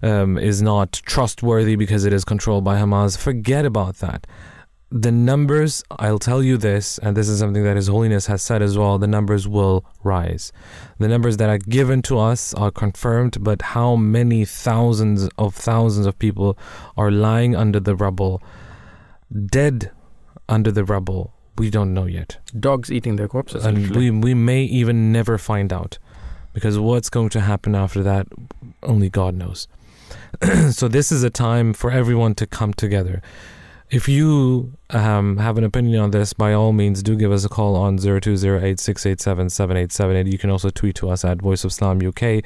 um, 0.01 0.37
is 0.37 0.61
not 0.61 0.93
trustworthy 0.93 1.75
because 1.75 2.05
it 2.05 2.13
is 2.13 2.23
controlled 2.23 2.63
by 2.63 2.77
Hamas? 2.77 3.17
Forget 3.17 3.65
about 3.65 3.97
that 3.97 4.25
the 4.91 5.11
numbers, 5.11 5.83
I'll 5.89 6.19
tell 6.19 6.43
you 6.43 6.57
this, 6.57 6.97
and 6.97 7.15
this 7.15 7.29
is 7.29 7.39
something 7.39 7.63
that 7.63 7.77
His 7.77 7.87
Holiness 7.87 8.25
has 8.27 8.41
said 8.41 8.61
as 8.61 8.77
well, 8.77 8.97
the 8.99 9.07
numbers 9.07 9.47
will 9.47 9.85
rise. 10.03 10.51
The 10.99 11.07
numbers 11.07 11.37
that 11.37 11.49
are 11.49 11.57
given 11.57 12.01
to 12.03 12.19
us 12.19 12.53
are 12.55 12.71
confirmed, 12.71 13.37
but 13.39 13.61
how 13.61 13.95
many 13.95 14.43
thousands 14.43 15.29
of 15.37 15.55
thousands 15.55 16.05
of 16.05 16.19
people 16.19 16.57
are 16.97 17.09
lying 17.09 17.55
under 17.55 17.79
the 17.79 17.95
rubble, 17.95 18.43
dead 19.45 19.91
under 20.49 20.71
the 20.71 20.83
rubble, 20.83 21.33
we 21.57 21.69
don't 21.69 21.93
know 21.93 22.05
yet. 22.05 22.37
Dogs 22.59 22.91
eating 22.91 23.15
their 23.15 23.29
corpses. 23.29 23.65
And 23.65 23.95
we, 23.95 24.11
we 24.11 24.33
may 24.33 24.63
even 24.63 25.13
never 25.13 25.37
find 25.37 25.71
out 25.71 25.99
because 26.53 26.77
what's 26.77 27.09
going 27.09 27.29
to 27.29 27.39
happen 27.39 27.75
after 27.75 28.03
that, 28.03 28.27
only 28.83 29.09
God 29.09 29.35
knows. 29.35 29.69
so, 30.71 30.89
this 30.89 31.11
is 31.13 31.23
a 31.23 31.29
time 31.29 31.73
for 31.73 31.91
everyone 31.91 32.35
to 32.35 32.45
come 32.45 32.73
together 32.73 33.21
if 33.91 34.07
you 34.07 34.71
um, 34.91 35.37
have 35.37 35.57
an 35.57 35.65
opinion 35.65 36.01
on 36.01 36.11
this, 36.11 36.31
by 36.31 36.53
all 36.53 36.71
means, 36.71 37.03
do 37.03 37.13
give 37.17 37.31
us 37.33 37.43
a 37.43 37.49
call 37.49 37.75
on 37.75 37.97
0208 37.97 38.79
You 40.27 40.37
can 40.37 40.49
also 40.49 40.69
tweet 40.69 40.95
to 40.95 41.09
us 41.09 41.25
at 41.25 41.41
Voice 41.41 41.65
of 41.65 41.71
Islam 41.71 41.99
UK, 42.05 42.41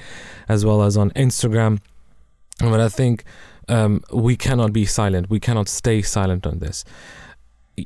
as 0.49 0.65
well 0.65 0.81
as 0.81 0.97
on 0.97 1.11
Instagram. 1.11 1.81
But 2.57 2.80
I 2.80 2.89
think 2.89 3.23
um, 3.69 4.01
we 4.11 4.35
cannot 4.35 4.73
be 4.73 4.85
silent. 4.85 5.30
We 5.30 5.39
cannot 5.39 5.69
stay 5.69 6.01
silent 6.01 6.47
on 6.47 6.57
this. 6.59 6.84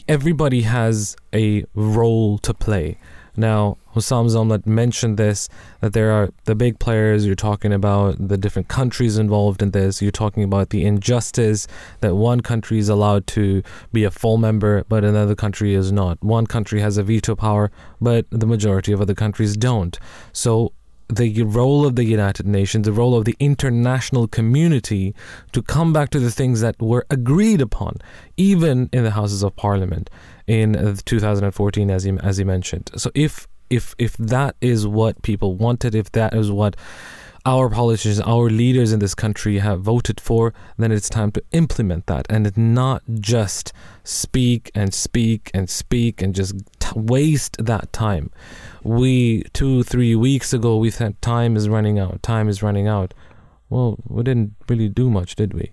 Everybody 0.07 0.61
has 0.61 1.18
a 1.34 1.65
role 1.76 2.38
to 2.38 2.53
play. 2.53 2.98
Now, 3.36 3.77
Hussam 3.94 4.28
Zomlot 4.28 4.66
mentioned 4.66 5.18
this 5.18 5.49
that 5.82 5.94
there 5.94 6.11
are 6.11 6.30
the 6.45 6.56
big 6.56 6.80
players, 6.80 7.26
you're 7.26 7.36
talking 7.36 7.74
about 7.74 8.16
the 8.28 8.38
different 8.38 8.68
countries 8.68 9.18
involved 9.18 9.61
in 9.61 9.72
this, 9.72 10.02
you're 10.02 10.11
talking 10.11 10.44
about 10.44 10.70
the 10.70 10.86
injustice 10.86 11.68
that 12.02 12.16
one 12.16 12.41
country 12.41 12.80
is 12.80 12.90
allowed 12.90 13.26
to 13.28 13.64
be 13.91 14.03
a 14.03 14.11
full 14.11 14.38
member, 14.38 14.84
but 14.90 15.03
another 15.03 15.36
country 15.36 15.74
is 15.74 15.91
not. 15.91 16.22
One 16.24 16.45
country 16.45 16.82
has 16.82 16.98
a 16.98 17.03
veto 17.03 17.36
power, 17.36 17.72
but 17.99 18.26
the 18.30 18.45
majority 18.45 18.91
of 18.91 19.02
other 19.02 19.16
countries 19.16 19.57
don't. 19.57 19.98
So 20.34 20.74
the 21.10 21.41
role 21.44 21.86
of 21.86 21.95
the 21.95 22.03
United 22.03 22.45
Nations, 22.45 22.86
the 22.86 22.94
role 22.94 23.16
of 23.16 23.26
the 23.26 23.36
international 23.40 24.28
community 24.28 25.16
to 25.52 25.61
come 25.61 25.91
back 25.91 26.11
to 26.11 26.20
the 26.20 26.30
things 26.30 26.61
that 26.61 26.80
were 26.80 27.06
agreed 27.10 27.61
upon, 27.61 27.98
even 28.38 28.90
in 28.94 29.03
the 29.03 29.11
Houses 29.11 29.44
of 29.44 29.56
Parliament 29.56 30.10
in 30.45 30.76
uh, 30.76 30.95
2014, 31.06 31.90
as 31.90 32.03
he, 32.03 32.14
as 32.22 32.38
he 32.38 32.44
mentioned. 32.44 32.91
So 32.95 33.10
if 33.16 33.48
if 33.70 33.96
if 33.98 34.16
that 34.18 34.56
is 34.62 34.88
what 34.88 35.22
people 35.22 35.56
wanted, 35.56 35.96
if 35.96 36.12
that 36.14 36.34
is 36.34 36.52
what 36.52 36.76
our 37.46 37.70
politicians, 37.70 38.20
our 38.22 38.50
leaders 38.50 38.91
in 38.91 39.00
this 39.00 39.16
country 39.16 39.60
have 39.60 39.82
voted 39.82 40.20
for, 40.20 40.54
then 40.78 40.91
it's 40.91 41.10
time 41.10 41.32
to 41.32 41.44
implement 41.52 42.06
that 42.08 42.26
and 42.30 42.56
not 42.58 43.02
just 43.20 43.72
speak 44.04 44.70
and 44.76 44.94
speak 44.94 45.50
and 45.54 45.70
speak 45.70 46.22
and 46.22 46.36
just 46.36 46.56
t- 46.80 47.00
waste 47.00 47.56
that 47.66 47.91
time. 47.94 48.30
We, 48.84 49.44
two, 49.54 49.84
three 49.84 50.16
weeks 50.16 50.54
ago, 50.54 50.78
we 50.78 50.91
said 50.91 51.22
time 51.22 51.56
is 51.56 51.70
running 51.70 51.98
out, 51.98 52.22
time 52.22 52.50
is 52.50 52.62
running 52.62 52.88
out. 52.88 53.14
Well, 53.70 53.98
we 54.08 54.24
didn't 54.24 54.56
really 54.68 54.90
do 54.90 55.10
much, 55.10 55.36
did 55.36 55.54
we? 55.54 55.72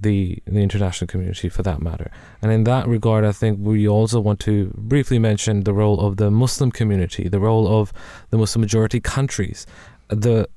The 0.00 0.42
the 0.46 0.60
international 0.60 1.06
community 1.06 1.48
for 1.48 1.62
that 1.62 1.80
matter. 1.80 2.10
And 2.42 2.52
in 2.52 2.64
that 2.64 2.86
regard, 2.86 3.24
I 3.24 3.32
think 3.32 3.58
we 3.60 3.86
also 3.88 4.20
want 4.20 4.40
to 4.40 4.72
briefly 4.76 5.18
mention 5.18 5.64
the 5.64 5.72
role 5.72 6.00
of 6.00 6.16
the 6.16 6.30
Muslim 6.30 6.70
community, 6.70 7.28
the 7.28 7.40
role 7.40 7.68
of 7.68 7.92
the 8.30 8.38
Muslim 8.38 8.60
majority 8.60 9.00
countries, 9.00 9.66
the 10.08 10.48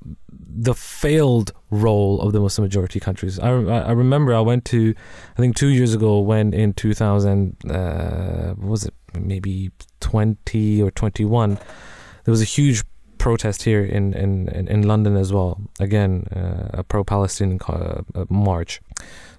the 0.56 0.74
failed 0.74 1.52
role 1.70 2.20
of 2.20 2.32
the 2.32 2.40
Muslim 2.40 2.64
majority 2.64 3.00
countries. 3.00 3.38
I, 3.38 3.48
I 3.50 3.90
remember 3.90 4.34
I 4.34 4.40
went 4.40 4.64
to, 4.66 4.94
I 5.36 5.40
think 5.40 5.56
two 5.56 5.68
years 5.68 5.94
ago 5.94 6.20
when 6.20 6.54
in 6.54 6.72
2000, 6.74 7.56
uh, 7.68 8.54
was 8.56 8.84
it 8.84 8.94
maybe 9.18 9.72
20 10.00 10.80
or 10.80 10.92
21, 10.92 11.54
there 11.54 12.32
was 12.32 12.40
a 12.40 12.44
huge 12.44 12.84
protest 13.18 13.62
here 13.62 13.84
in, 13.84 14.12
in, 14.14 14.48
in 14.48 14.82
London 14.86 15.16
as 15.16 15.32
well. 15.32 15.60
Again, 15.80 16.28
uh, 16.36 16.80
a 16.80 16.84
pro 16.84 17.02
Palestinian 17.02 17.58
uh, 17.66 18.02
march. 18.28 18.80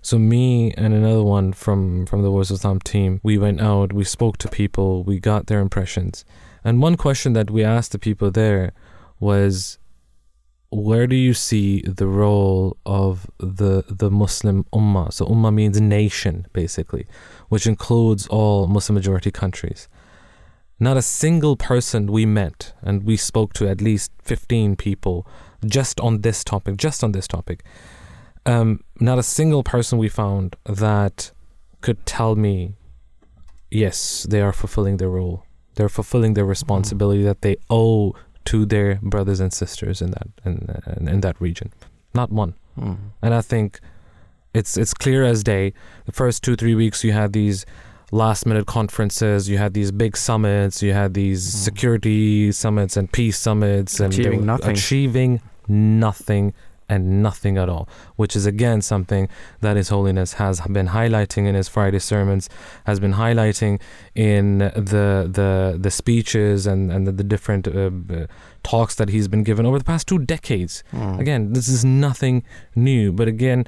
So 0.05 0.19
me 0.19 0.71
and 0.73 0.93
another 0.93 1.23
one 1.23 1.51
from 1.51 2.05
from 2.05 2.21
the 2.21 2.29
Voice 2.29 2.51
of 2.51 2.57
Islam 2.57 2.79
team, 2.79 3.19
we 3.23 3.39
went 3.39 3.59
out, 3.59 3.91
we 3.91 4.03
spoke 4.03 4.37
to 4.37 4.47
people, 4.47 5.03
we 5.03 5.19
got 5.19 5.47
their 5.47 5.61
impressions. 5.61 6.23
And 6.63 6.79
one 6.79 6.95
question 6.95 7.33
that 7.33 7.49
we 7.49 7.63
asked 7.63 7.91
the 7.91 7.97
people 7.97 8.29
there 8.29 8.73
was 9.19 9.79
where 10.69 11.07
do 11.07 11.15
you 11.15 11.33
see 11.33 11.81
the 11.81 12.05
role 12.05 12.77
of 12.85 13.25
the 13.39 13.83
the 13.87 14.11
Muslim 14.11 14.65
ummah? 14.71 15.11
So 15.11 15.25
ummah 15.25 15.51
means 15.51 15.81
nation 15.81 16.45
basically, 16.53 17.07
which 17.49 17.65
includes 17.65 18.27
all 18.27 18.67
Muslim 18.67 18.93
majority 18.93 19.31
countries. 19.31 19.89
Not 20.79 20.97
a 20.97 21.01
single 21.01 21.55
person 21.55 22.11
we 22.11 22.27
met, 22.27 22.73
and 22.83 23.05
we 23.05 23.17
spoke 23.17 23.53
to 23.53 23.67
at 23.67 23.81
least 23.81 24.11
15 24.21 24.75
people 24.75 25.25
just 25.65 25.99
on 25.99 26.21
this 26.21 26.43
topic, 26.43 26.77
just 26.77 27.03
on 27.03 27.11
this 27.11 27.27
topic 27.27 27.63
um, 28.45 28.83
not 28.99 29.17
a 29.17 29.23
single 29.23 29.63
person 29.63 29.97
we 29.97 30.09
found 30.09 30.55
that 30.65 31.31
could 31.81 32.05
tell 32.05 32.35
me, 32.35 32.73
yes, 33.71 34.25
they 34.29 34.41
are 34.41 34.53
fulfilling 34.53 34.97
their 34.97 35.09
role. 35.09 35.45
They're 35.75 35.89
fulfilling 35.89 36.35
their 36.35 36.45
responsibility 36.45 37.21
mm. 37.21 37.25
that 37.25 37.41
they 37.41 37.57
owe 37.69 38.15
to 38.45 38.65
their 38.65 38.99
brothers 39.01 39.39
and 39.39 39.51
sisters 39.51 40.01
in 40.01 40.11
that 40.11 40.27
in, 40.45 40.81
in, 40.97 41.07
in 41.07 41.21
that 41.21 41.39
region. 41.41 41.73
Not 42.13 42.31
one. 42.31 42.53
Mm. 42.79 42.97
And 43.21 43.33
I 43.33 43.41
think 43.41 43.79
it's 44.53 44.77
it's 44.77 44.93
clear 44.93 45.23
as 45.23 45.43
day. 45.43 45.73
The 46.05 46.11
first 46.11 46.43
two 46.43 46.55
three 46.55 46.75
weeks 46.75 47.03
you 47.03 47.11
had 47.11 47.33
these 47.33 47.65
last 48.11 48.45
minute 48.45 48.67
conferences, 48.67 49.49
you 49.49 49.57
had 49.57 49.73
these 49.73 49.91
big 49.91 50.15
summits, 50.15 50.81
you 50.81 50.93
had 50.93 51.13
these 51.13 51.43
mm. 51.45 51.49
security 51.49 52.51
summits 52.51 52.95
and 52.95 53.11
peace 53.11 53.37
summits, 53.37 53.99
achieving 53.99 54.33
and 54.35 54.45
nothing. 54.45 54.71
achieving 54.71 55.41
nothing 55.67 56.53
and 56.87 57.23
nothing 57.23 57.57
at 57.57 57.69
all, 57.69 57.87
which 58.15 58.35
is 58.35 58.45
again 58.45 58.81
something 58.81 59.27
that 59.61 59.75
His 59.75 59.89
Holiness 59.89 60.33
has 60.33 60.61
been 60.61 60.89
highlighting 60.89 61.47
in 61.47 61.55
his 61.55 61.67
Friday 61.67 61.99
sermons, 61.99 62.49
has 62.85 62.99
been 62.99 63.13
highlighting 63.13 63.79
in 64.13 64.59
the 64.59 65.29
the 65.31 65.77
the 65.79 65.91
speeches 65.91 66.67
and 66.67 66.91
and 66.91 67.07
the, 67.07 67.11
the 67.11 67.23
different 67.23 67.67
uh, 67.67 67.89
uh, 68.09 68.27
talks 68.63 68.95
that 68.95 69.09
he's 69.09 69.27
been 69.27 69.43
given 69.43 69.65
over 69.65 69.77
the 69.77 69.85
past 69.85 70.07
two 70.07 70.19
decades. 70.19 70.83
Mm. 70.91 71.19
Again, 71.19 71.53
this 71.53 71.67
is 71.67 71.83
nothing 71.83 72.43
new, 72.75 73.11
but 73.11 73.27
again. 73.27 73.67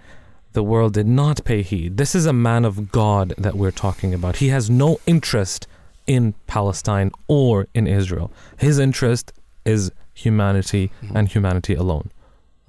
The 0.54 0.64
world 0.64 0.94
did 0.94 1.06
not 1.06 1.44
pay 1.46 1.62
heed. 1.62 1.98
This 1.98 2.16
is 2.16 2.26
a 2.26 2.34
man 2.34 2.66
of 2.66 2.92
God 2.92 3.32
that 3.38 3.54
we're 3.54 3.70
talking 3.70 4.12
about. 4.12 4.38
He 4.38 4.48
has 4.48 4.72
no 4.72 5.00
interest 5.06 5.68
in 6.08 6.34
Palestine 6.48 7.12
or 7.28 7.68
in 7.76 7.86
Israel. 7.86 8.32
His 8.58 8.80
interest 8.80 9.34
is 9.66 9.92
humanity 10.14 10.90
mm. 11.04 11.12
and 11.14 11.28
humanity 11.28 11.76
alone. 11.76 12.10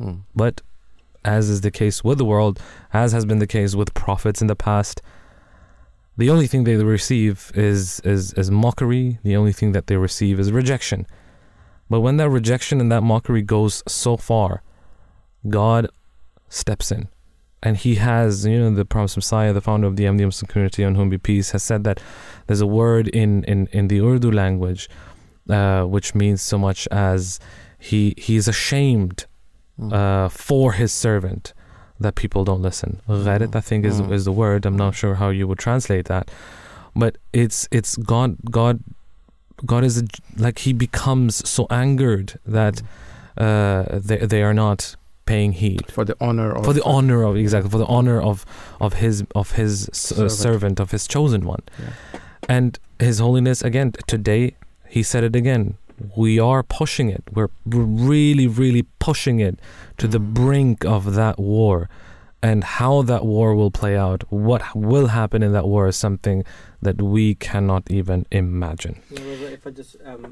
Mm. 0.01 0.23
But 0.35 0.63
as 1.25 1.49
is 1.49 1.61
the 1.61 1.71
case 1.71 2.05
with 2.05 2.19
the 2.19 2.25
world, 2.25 2.61
as 2.93 3.13
has 3.13 3.25
been 3.25 3.39
the 3.39 3.47
case 3.47 3.75
with 3.75 3.95
prophets 3.95 4.41
in 4.41 4.47
the 4.47 4.57
past, 4.57 5.03
the 6.17 6.31
only 6.31 6.47
thing 6.47 6.65
they 6.65 6.77
receive 6.77 7.53
is, 7.55 8.01
is, 8.01 8.33
is 8.35 8.51
mockery. 8.51 9.19
The 9.23 9.37
only 9.37 9.53
thing 9.53 9.73
that 9.73 9.87
they 9.87 9.97
receive 9.97 10.41
is 10.41 10.51
rejection. 10.51 11.07
But 11.89 12.01
when 12.01 12.17
that 12.17 12.29
rejection 12.29 12.81
and 12.81 12.91
that 12.91 13.03
mockery 13.03 13.43
goes 13.43 13.83
so 13.87 14.17
far, 14.17 14.63
God 15.49 15.89
steps 16.49 16.91
in. 16.91 17.09
And 17.63 17.77
he 17.77 17.97
has, 17.97 18.47
you 18.47 18.59
know, 18.59 18.71
the 18.71 18.85
Promised 18.85 19.17
Messiah, 19.17 19.53
the 19.53 19.61
founder 19.61 19.87
of 19.87 19.97
the 19.97 20.09
Muslim 20.11 20.49
community, 20.49 20.85
on 20.85 20.95
whom 20.95 21.09
be 21.09 21.19
peace, 21.19 21.51
has 21.51 21.63
said 21.63 21.85
that 21.85 22.01
there's 22.47 22.61
a 22.61 22.67
word 22.67 23.09
in, 23.09 23.45
in, 23.45 23.69
in 23.73 23.89
the 23.89 24.01
Urdu 24.01 24.31
language 24.31 24.89
uh, 25.49 25.85
which 25.85 26.15
means 26.15 26.43
so 26.43 26.59
much 26.59 26.87
as 26.89 27.41
he 27.79 28.15
he 28.17 28.37
is 28.37 28.49
ashamed 28.49 29.27
Mm. 29.79 29.93
uh, 29.93 30.29
for 30.29 30.73
his 30.73 30.93
servant 30.93 31.53
that 32.01 32.15
people 32.15 32.45
don't 32.45 32.63
listen. 32.63 33.01
Ghairat, 33.09 33.55
I 33.55 33.61
think, 33.61 33.85
is, 33.85 34.01
mm. 34.01 34.13
is 34.13 34.25
the 34.25 34.33
word. 34.33 34.67
I'm 34.67 34.77
not 34.77 34.95
sure 34.95 35.17
how 35.17 35.31
you 35.31 35.47
would 35.47 35.59
translate 35.59 36.07
that. 36.07 36.31
But 36.97 37.19
it's 37.33 37.69
it's 37.71 37.97
God 37.97 38.37
God 38.51 38.83
God 39.65 39.85
is 39.85 40.03
a, 40.03 40.05
like 40.37 40.61
he 40.61 40.73
becomes 40.73 41.49
so 41.49 41.67
angered 41.71 42.39
that 42.45 42.83
uh, 43.37 43.85
they 43.93 44.19
they 44.19 44.43
are 44.43 44.55
not 44.55 44.97
paying 45.27 45.53
heed 45.53 45.93
for 45.93 46.05
the 46.05 46.17
honor 46.21 46.53
of 46.53 46.65
for 46.65 46.73
the 46.73 46.83
honor 46.85 47.23
of 47.23 47.37
exactly 47.37 47.71
for 47.71 47.79
the 47.79 47.87
honor 47.87 48.21
of 48.21 48.47
of 48.81 48.95
his 48.95 49.25
of 49.35 49.53
his 49.53 49.89
servant, 49.93 50.33
servant 50.33 50.81
of 50.81 50.91
his 50.91 51.07
chosen 51.07 51.45
one. 51.45 51.63
Yeah. 51.79 52.21
And 52.49 52.79
His 52.99 53.19
Holiness 53.19 53.63
again 53.63 53.93
today 54.07 54.57
he 54.89 55.03
said 55.03 55.23
it 55.23 55.37
again 55.37 55.77
we 56.17 56.39
are 56.39 56.63
pushing 56.63 57.09
it. 57.11 57.25
We're 57.33 57.49
really, 57.67 58.47
really 58.47 58.85
pushing 58.99 59.41
it 59.41 59.59
to 59.99 60.07
the 60.09 60.19
brink 60.21 60.85
of 60.85 61.15
that 61.15 61.39
war. 61.39 61.89
and 62.41 62.63
how 62.63 63.03
that 63.03 63.25
war 63.27 63.49
will 63.59 63.73
play 63.73 63.97
out, 63.97 64.23
what 64.31 64.63
will 64.73 65.09
happen 65.09 65.43
in 65.43 65.53
that 65.53 65.67
war 65.67 65.89
is 65.89 65.97
something 65.97 66.45
that 66.87 67.03
we 67.03 67.35
cannot 67.35 67.83
even 67.91 68.25
imagine. 68.31 68.95
if 69.11 69.67
I 69.67 69.71
just 69.71 69.97
um, 70.11 70.23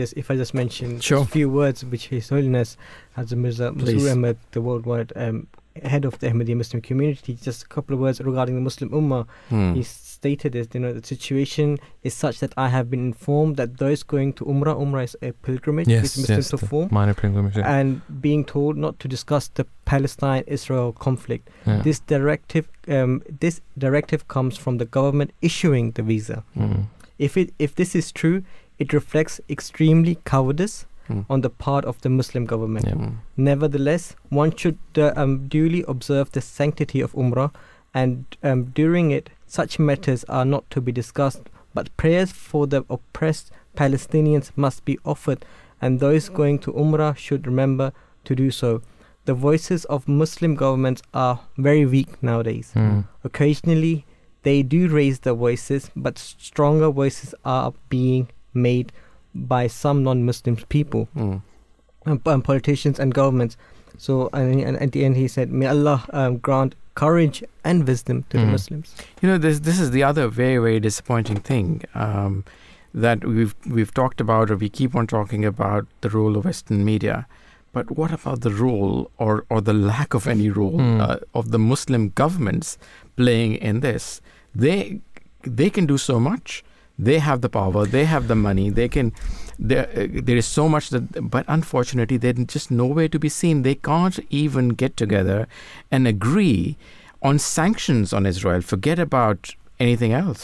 just 0.00 0.12
if 0.22 0.30
I 0.30 0.36
just 0.42 0.54
mention 0.54 1.00
Sure. 1.00 1.22
a 1.22 1.26
few 1.36 1.48
words 1.50 1.84
which 1.84 2.04
His 2.14 2.28
Holiness 2.28 2.76
Hazrat 3.16 3.38
Mirza 3.44 3.72
Please. 3.72 4.02
Masroor 4.04 4.12
Ahmad, 4.12 4.36
the 4.52 4.60
worldwide 4.60 5.10
um, 5.16 5.48
head 5.92 6.04
of 6.04 6.14
the 6.20 6.28
Ahmadiyya 6.28 6.56
Muslim 6.62 6.80
community, 6.80 7.34
just 7.34 7.60
a 7.64 7.68
couple 7.74 7.92
of 7.94 8.00
words 8.00 8.20
regarding 8.20 8.54
the 8.54 8.60
Muslim 8.68 8.90
Ummah. 8.90 9.26
Hmm. 9.48 9.74
He 9.74 9.82
stated 10.22 10.52
this, 10.52 10.68
you 10.72 10.78
know, 10.78 10.92
the 10.92 11.04
situation 11.04 11.78
is 12.04 12.14
such 12.14 12.38
that 12.38 12.52
I 12.56 12.68
have 12.68 12.88
been 12.88 13.04
informed 13.12 13.56
that 13.56 13.78
those 13.78 14.04
going 14.04 14.32
to 14.34 14.44
Umrah, 14.44 14.76
Umrah 14.84 15.02
is 15.02 15.16
a 15.20 15.32
pilgrimage 15.46 15.88
Yes, 15.88 16.02
Muslims 16.16 16.28
yes, 16.28 16.50
the 16.50 16.58
perform, 16.58 16.88
minor 16.92 17.14
pilgrimage. 17.14 17.56
yeah. 17.56 17.76
and 17.78 18.00
being 18.20 18.44
told 18.44 18.76
not 18.76 19.00
to 19.00 19.08
discuss 19.08 19.48
the 19.48 19.66
Palestine-Israel 19.84 20.92
conflict. 20.92 21.50
Yeah. 21.66 21.82
This 21.82 21.98
directive, 22.14 22.68
um, 22.86 23.22
this 23.40 23.60
directive 23.76 24.28
comes 24.28 24.56
from 24.56 24.78
the 24.78 24.84
government 24.98 25.32
issuing 25.42 25.90
the 25.92 26.02
visa. 26.04 26.44
Mm. 26.56 26.84
If 27.18 27.36
it 27.36 27.50
if 27.58 27.74
this 27.74 27.96
is 27.96 28.12
true, 28.12 28.38
it 28.78 28.92
reflects 28.92 29.40
extremely 29.48 30.14
cowardice 30.24 30.86
Hmm. 31.08 31.22
on 31.28 31.40
the 31.40 31.50
part 31.50 31.84
of 31.84 32.00
the 32.02 32.08
Muslim 32.08 32.44
government. 32.46 32.86
Yeah. 32.86 33.08
Nevertheless, 33.36 34.14
one 34.40 34.52
should 34.56 34.78
uh, 34.96 35.12
um, 35.16 35.48
duly 35.48 35.84
observe 35.88 36.30
the 36.30 36.40
sanctity 36.40 37.00
of 37.06 37.12
Umrah, 37.22 37.50
and 37.92 38.24
um, 38.44 38.60
during 38.80 39.10
it, 39.10 39.28
such 39.52 39.78
matters 39.78 40.24
are 40.30 40.46
not 40.46 40.64
to 40.70 40.80
be 40.80 40.92
discussed, 40.92 41.42
but 41.74 41.94
prayers 41.98 42.32
for 42.32 42.66
the 42.66 42.84
oppressed 42.88 43.50
Palestinians 43.76 44.50
must 44.56 44.82
be 44.86 44.98
offered, 45.04 45.44
and 45.78 46.00
those 46.00 46.30
going 46.30 46.58
to 46.60 46.72
Umrah 46.72 47.14
should 47.18 47.46
remember 47.46 47.92
to 48.24 48.34
do 48.34 48.50
so. 48.50 48.80
The 49.26 49.34
voices 49.34 49.84
of 49.86 50.08
Muslim 50.08 50.54
governments 50.54 51.02
are 51.12 51.40
very 51.58 51.84
weak 51.84 52.22
nowadays. 52.22 52.72
Mm. 52.74 53.04
Occasionally, 53.24 54.06
they 54.42 54.62
do 54.62 54.88
raise 54.88 55.18
their 55.20 55.34
voices, 55.34 55.90
but 55.94 56.18
stronger 56.18 56.90
voices 56.90 57.34
are 57.44 57.74
being 57.90 58.28
made 58.54 58.90
by 59.34 59.66
some 59.66 60.02
non-Muslim 60.02 60.56
people, 60.70 61.08
Hmm. 61.12 61.36
um, 62.06 62.20
um, 62.24 62.40
politicians 62.42 62.98
and 62.98 63.12
governments. 63.12 63.58
So, 63.98 64.30
and, 64.32 64.60
and 64.60 64.76
at 64.80 64.92
the 64.92 65.04
end, 65.04 65.16
he 65.16 65.28
said, 65.28 65.52
"May 65.52 65.66
Allah 65.66 66.06
um, 66.10 66.38
grant 66.38 66.74
courage 66.94 67.42
and 67.64 67.86
wisdom 67.86 68.24
to 68.30 68.38
the 68.38 68.44
Mm. 68.44 68.50
Muslims." 68.52 68.94
You 69.22 69.28
know, 69.28 69.38
this 69.38 69.60
this 69.60 69.78
is 69.80 69.90
the 69.90 70.02
other 70.02 70.28
very 70.28 70.58
very 70.58 70.80
disappointing 70.80 71.40
thing 71.40 71.82
um, 71.94 72.44
that 72.94 73.24
we've 73.24 73.54
we've 73.66 73.92
talked 73.94 74.20
about, 74.20 74.50
or 74.50 74.56
we 74.56 74.68
keep 74.68 74.94
on 74.94 75.06
talking 75.06 75.44
about 75.44 75.86
the 76.02 76.10
role 76.10 76.36
of 76.36 76.44
Western 76.44 76.84
media. 76.84 77.26
But 77.72 77.90
what 77.96 78.12
about 78.12 78.42
the 78.42 78.50
role, 78.50 79.10
or 79.16 79.44
or 79.48 79.60
the 79.62 79.72
lack 79.72 80.14
of 80.14 80.26
any 80.26 80.50
role, 80.50 80.78
Hmm. 80.78 81.00
uh, 81.00 81.16
of 81.34 81.50
the 81.52 81.58
Muslim 81.58 82.10
governments 82.14 82.76
playing 83.16 83.54
in 83.54 83.80
this? 83.80 84.20
They 84.54 85.00
they 85.42 85.70
can 85.70 85.86
do 85.86 85.96
so 85.98 86.20
much. 86.20 86.62
They 86.98 87.18
have 87.18 87.40
the 87.40 87.48
power. 87.48 87.86
They 87.86 88.04
have 88.04 88.28
the 88.28 88.34
money. 88.36 88.70
They 88.70 88.88
can. 88.88 89.12
There, 89.70 89.86
uh, 89.96 90.06
there 90.28 90.38
is 90.42 90.46
so 90.58 90.64
much 90.74 90.90
that, 90.90 91.04
but 91.34 91.44
unfortunately, 91.56 92.16
they're 92.22 92.32
just 92.56 92.68
nowhere 92.70 93.08
to 93.14 93.18
be 93.26 93.28
seen. 93.40 93.62
They 93.62 93.76
can't 93.90 94.18
even 94.42 94.70
get 94.82 94.92
together 94.96 95.40
and 95.90 96.08
agree 96.14 96.76
on 97.22 97.38
sanctions 97.38 98.12
on 98.12 98.26
Israel. 98.32 98.60
Forget 98.74 98.98
about 99.08 99.40
anything 99.78 100.12
else. 100.12 100.42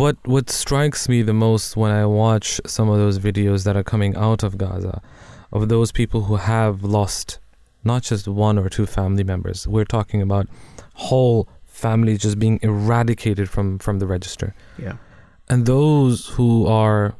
what 0.00 0.16
what 0.34 0.46
strikes 0.50 1.08
me 1.12 1.18
the 1.22 1.38
most 1.48 1.76
when 1.76 1.92
I 2.02 2.04
watch 2.06 2.48
some 2.66 2.88
of 2.92 2.98
those 2.98 3.18
videos 3.28 3.60
that 3.66 3.76
are 3.76 3.82
coming 3.94 4.12
out 4.16 4.42
of 4.42 4.52
Gaza, 4.58 4.96
of 5.52 5.68
those 5.74 5.90
people 6.00 6.20
who 6.28 6.36
have 6.36 6.76
lost 6.98 7.38
not 7.84 8.02
just 8.10 8.24
one 8.28 8.56
or 8.62 8.68
two 8.76 8.86
family 8.86 9.24
members. 9.32 9.58
We're 9.74 9.90
talking 9.98 10.20
about 10.22 10.46
whole 10.94 11.48
families 11.84 12.18
just 12.26 12.38
being 12.38 12.58
eradicated 12.62 13.46
from 13.54 13.66
from 13.78 13.98
the 14.00 14.06
register, 14.16 14.48
Yeah. 14.86 14.96
and 15.50 15.66
those 15.66 16.16
who 16.36 16.66
are. 16.66 17.14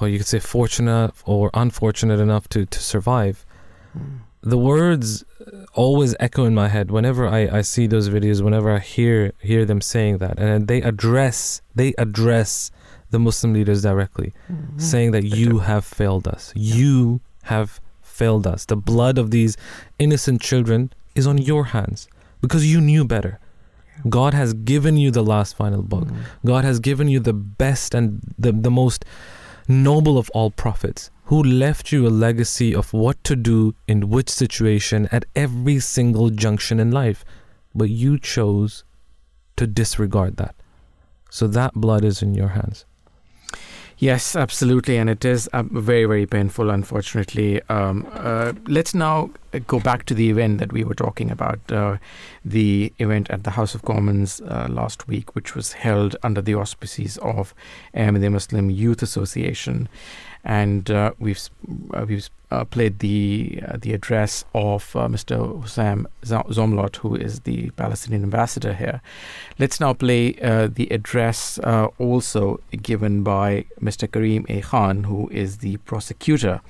Well, 0.00 0.08
you 0.08 0.18
could 0.18 0.26
say 0.26 0.38
fortunate 0.38 1.12
or 1.24 1.50
unfortunate 1.54 2.20
enough 2.20 2.48
to, 2.50 2.66
to 2.66 2.78
survive. 2.78 3.46
Hmm. 3.92 4.16
The 4.42 4.58
words 4.58 5.24
uh, 5.40 5.64
always 5.74 6.14
echo 6.20 6.44
in 6.44 6.54
my 6.54 6.68
head 6.68 6.90
whenever 6.90 7.26
I, 7.26 7.48
I 7.58 7.60
see 7.62 7.86
those 7.86 8.08
videos 8.08 8.42
whenever 8.42 8.70
i 8.70 8.78
hear 8.78 9.32
hear 9.40 9.64
them 9.64 9.80
saying 9.80 10.18
that. 10.18 10.38
And 10.38 10.68
they 10.68 10.82
address 10.82 11.62
they 11.74 11.94
address 11.98 12.70
the 13.10 13.18
muslim 13.18 13.52
leaders 13.52 13.82
directly 13.82 14.32
hmm. 14.46 14.78
saying 14.78 15.12
that 15.12 15.24
you 15.24 15.60
have 15.60 15.84
failed 15.84 16.28
us. 16.28 16.52
You 16.54 17.20
have 17.44 17.80
failed 18.02 18.46
us. 18.46 18.64
The 18.66 18.76
blood 18.76 19.18
of 19.18 19.30
these 19.30 19.56
innocent 19.98 20.40
children 20.40 20.92
is 21.14 21.26
on 21.26 21.38
your 21.38 21.66
hands 21.66 22.08
because 22.40 22.70
you 22.70 22.80
knew 22.80 23.04
better. 23.04 23.40
God 24.08 24.34
has 24.34 24.52
given 24.52 24.96
you 24.96 25.10
the 25.10 25.24
last 25.24 25.56
final 25.56 25.82
book. 25.82 26.08
Hmm. 26.08 26.20
God 26.44 26.64
has 26.64 26.78
given 26.80 27.08
you 27.08 27.18
the 27.18 27.32
best 27.32 27.94
and 27.94 28.20
the, 28.38 28.52
the 28.52 28.70
most 28.70 29.04
noble 29.68 30.18
of 30.18 30.30
all 30.30 30.50
prophets, 30.50 31.10
who 31.24 31.42
left 31.42 31.90
you 31.92 32.06
a 32.06 32.08
legacy 32.08 32.74
of 32.74 32.92
what 32.92 33.22
to 33.24 33.34
do 33.34 33.74
in 33.88 34.08
which 34.08 34.28
situation 34.28 35.08
at 35.10 35.24
every 35.34 35.80
single 35.80 36.30
junction 36.30 36.78
in 36.78 36.90
life. 36.90 37.24
But 37.74 37.90
you 37.90 38.18
chose 38.18 38.84
to 39.56 39.66
disregard 39.66 40.36
that. 40.36 40.54
So 41.30 41.46
that 41.48 41.74
blood 41.74 42.04
is 42.04 42.22
in 42.22 42.34
your 42.34 42.48
hands. 42.48 42.86
Yes, 43.98 44.36
absolutely, 44.36 44.98
and 44.98 45.08
it 45.08 45.24
is 45.24 45.46
uh, 45.54 45.62
very, 45.62 46.04
very 46.04 46.26
painful, 46.26 46.68
unfortunately. 46.68 47.62
Um, 47.70 48.06
uh, 48.12 48.52
let's 48.66 48.94
now 48.94 49.30
go 49.66 49.80
back 49.80 50.04
to 50.06 50.14
the 50.14 50.28
event 50.28 50.58
that 50.58 50.70
we 50.70 50.84
were 50.84 50.94
talking 50.94 51.30
about, 51.30 51.60
uh, 51.72 51.96
the 52.44 52.92
event 52.98 53.30
at 53.30 53.44
the 53.44 53.52
House 53.52 53.74
of 53.74 53.82
Commons 53.86 54.42
uh, 54.42 54.66
last 54.68 55.08
week, 55.08 55.34
which 55.34 55.54
was 55.54 55.72
held 55.72 56.14
under 56.22 56.42
the 56.42 56.54
auspices 56.54 57.16
of 57.18 57.54
the 57.94 58.28
Muslim 58.28 58.68
Youth 58.68 59.00
Association, 59.00 59.88
and 60.44 60.90
uh, 60.90 61.12
we've 61.18 61.48
we've 62.06 62.28
uh, 62.50 62.64
played 62.64 62.98
the 63.00 63.60
uh, 63.66 63.76
the 63.80 63.92
address 63.92 64.44
of 64.54 64.94
uh, 64.94 65.08
Mr. 65.08 65.60
Hussam 65.62 66.06
Zomlot, 66.22 66.96
who 66.96 67.14
is 67.16 67.40
the 67.40 67.70
Palestinian 67.70 68.22
ambassador 68.22 68.74
here. 68.74 69.00
Let's 69.58 69.80
now 69.80 69.94
play 69.94 70.34
uh, 70.40 70.68
the 70.72 70.88
address 70.92 71.58
uh, 71.64 71.88
also 71.98 72.60
given 72.82 73.22
by 73.22 73.66
Mr. 73.80 74.10
Karim 74.10 74.46
A. 74.48 74.60
Khan, 74.60 75.04
who 75.04 75.28
is 75.30 75.58
the 75.58 75.76
prosecutor 75.78 76.60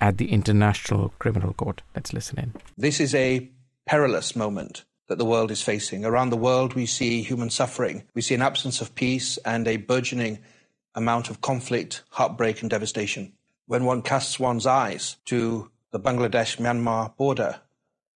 at 0.00 0.18
the 0.18 0.30
International 0.30 1.12
Criminal 1.18 1.52
Court. 1.54 1.82
Let's 1.94 2.12
listen 2.12 2.38
in. 2.38 2.54
This 2.76 3.00
is 3.00 3.14
a 3.14 3.50
perilous 3.86 4.36
moment 4.36 4.84
that 5.08 5.18
the 5.18 5.24
world 5.24 5.50
is 5.50 5.62
facing. 5.62 6.04
Around 6.04 6.30
the 6.30 6.36
world, 6.36 6.74
we 6.74 6.86
see 6.86 7.22
human 7.22 7.50
suffering. 7.50 8.04
We 8.14 8.22
see 8.22 8.34
an 8.34 8.42
absence 8.42 8.80
of 8.80 8.94
peace 8.94 9.38
and 9.38 9.66
a 9.66 9.78
burgeoning 9.78 10.38
amount 10.94 11.30
of 11.30 11.40
conflict, 11.40 12.04
heartbreak, 12.10 12.60
and 12.60 12.70
devastation. 12.70 13.32
When 13.68 13.84
one 13.84 14.00
casts 14.00 14.40
one's 14.40 14.64
eyes 14.64 15.18
to 15.26 15.70
the 15.90 16.00
Bangladesh 16.00 16.56
Myanmar 16.56 17.14
border 17.18 17.60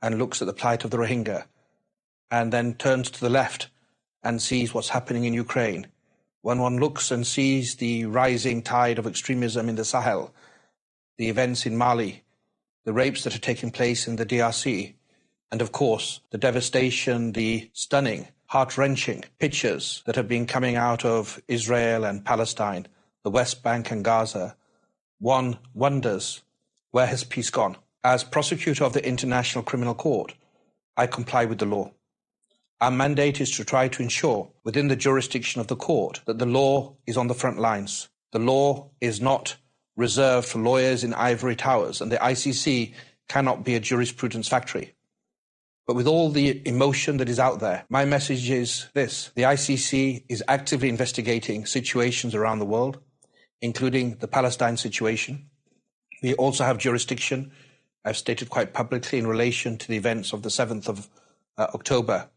and 0.01 0.19
looks 0.19 0.41
at 0.41 0.47
the 0.47 0.55
plight 0.55 0.83
of 0.83 0.91
the 0.91 0.97
Rohingya, 0.97 1.45
and 2.31 2.51
then 2.51 2.73
turns 2.73 3.11
to 3.11 3.21
the 3.21 3.29
left 3.29 3.69
and 4.23 4.41
sees 4.41 4.73
what's 4.73 4.89
happening 4.89 5.27
in 5.27 5.35
Ukraine, 5.35 5.89
when 6.41 6.59
one 6.59 6.79
looks 6.79 7.11
and 7.11 7.27
sees 7.27 7.75
the 7.75 8.07
rising 8.07 8.63
tide 8.63 8.99
of 8.99 9.07
extremism 9.07 9.69
in 9.69 9.75
the 9.75 9.85
Sahel, 9.85 10.33
the 11.19 11.29
events 11.29 11.67
in 11.67 11.77
Mali, 11.77 12.25
the 12.87 12.95
rapes 12.95 13.23
that 13.25 13.35
are 13.35 13.49
taking 13.51 13.71
place 13.71 14.09
in 14.09 14.17
the 14.17 14.25
DRC, 14.25 14.95
and 15.51 15.61
of 15.61 15.71
course, 15.71 16.21
the 16.31 16.39
devastation, 16.39 17.33
the 17.33 17.69
stunning, 17.75 18.27
heart 18.47 18.79
wrenching 18.79 19.23
pictures 19.39 20.03
that 20.07 20.17
have 20.17 20.29
been 20.29 20.47
coming 20.47 20.77
out 20.77 21.05
of 21.05 21.43
Israel 21.47 22.05
and 22.05 22.25
Palestine, 22.25 22.87
the 23.23 23.31
West 23.31 23.63
Bank 23.63 23.91
and 23.91 24.03
Gaza, 24.03 24.57
one 25.23 25.57
wonders 25.73 26.43
where 26.91 27.07
has 27.07 27.23
peace 27.23 27.49
gone? 27.49 27.77
As 28.03 28.25
prosecutor 28.25 28.85
of 28.85 28.93
the 28.93 29.07
International 29.07 29.63
Criminal 29.63 29.95
Court, 29.95 30.35
I 30.97 31.07
comply 31.07 31.45
with 31.45 31.59
the 31.59 31.65
law. 31.65 31.93
Our 32.81 32.91
mandate 32.91 33.41
is 33.41 33.53
to 33.53 33.65
try 33.65 33.87
to 33.87 34.03
ensure 34.03 34.51
within 34.65 34.89
the 34.89 34.97
jurisdiction 34.97 35.61
of 35.61 35.69
the 35.69 35.77
court 35.77 36.21
that 36.27 36.41
the 36.41 36.47
law 36.47 36.97
is 37.07 37.17
on 37.17 37.29
the 37.29 37.35
front 37.35 37.61
lines. 37.61 38.09
The 38.33 38.41
law 38.41 38.91
is 39.01 39.21
not 39.21 39.57
reserved 39.97 40.49
for 40.49 40.59
lawyers 40.59 41.05
in 41.05 41.15
ivory 41.15 41.55
towers, 41.55 42.01
and 42.01 42.11
the 42.11 42.17
ICC 42.17 42.93
cannot 43.29 43.65
be 43.65 43.77
a 43.77 43.81
jurisprudence 43.81 44.49
factory. 44.49 44.93
But 45.87 45.95
with 45.95 46.09
all 46.09 46.31
the 46.31 46.61
emotion 46.67 47.19
that 47.19 47.29
is 47.29 47.39
out 47.39 47.61
there, 47.61 47.85
my 47.89 48.05
message 48.05 48.51
is 48.51 48.89
this 48.93 49.31
the 49.37 49.43
ICC 49.43 50.25
is 50.29 50.43
actively 50.49 50.89
investigating 50.89 51.65
situations 51.65 52.35
around 52.35 52.59
the 52.59 52.67
world, 52.67 52.99
including 53.63 54.17
the 54.17 54.29
Palestine 54.29 54.77
situation. 54.77 55.49
We 56.23 56.35
also 56.35 56.65
have 56.65 56.77
jurisdiction, 56.77 57.53
I've 58.05 58.17
stated 58.17 58.51
quite 58.51 58.75
publicly, 58.75 59.19
in 59.19 59.27
relation 59.27 59.79
to 59.79 59.89
the 59.89 59.97
events 59.97 60.33
of 60.33 60.43
the 60.43 60.51
7th 60.51 60.89
of 60.89 61.09
uh, 61.57 61.69
October 61.73 62.29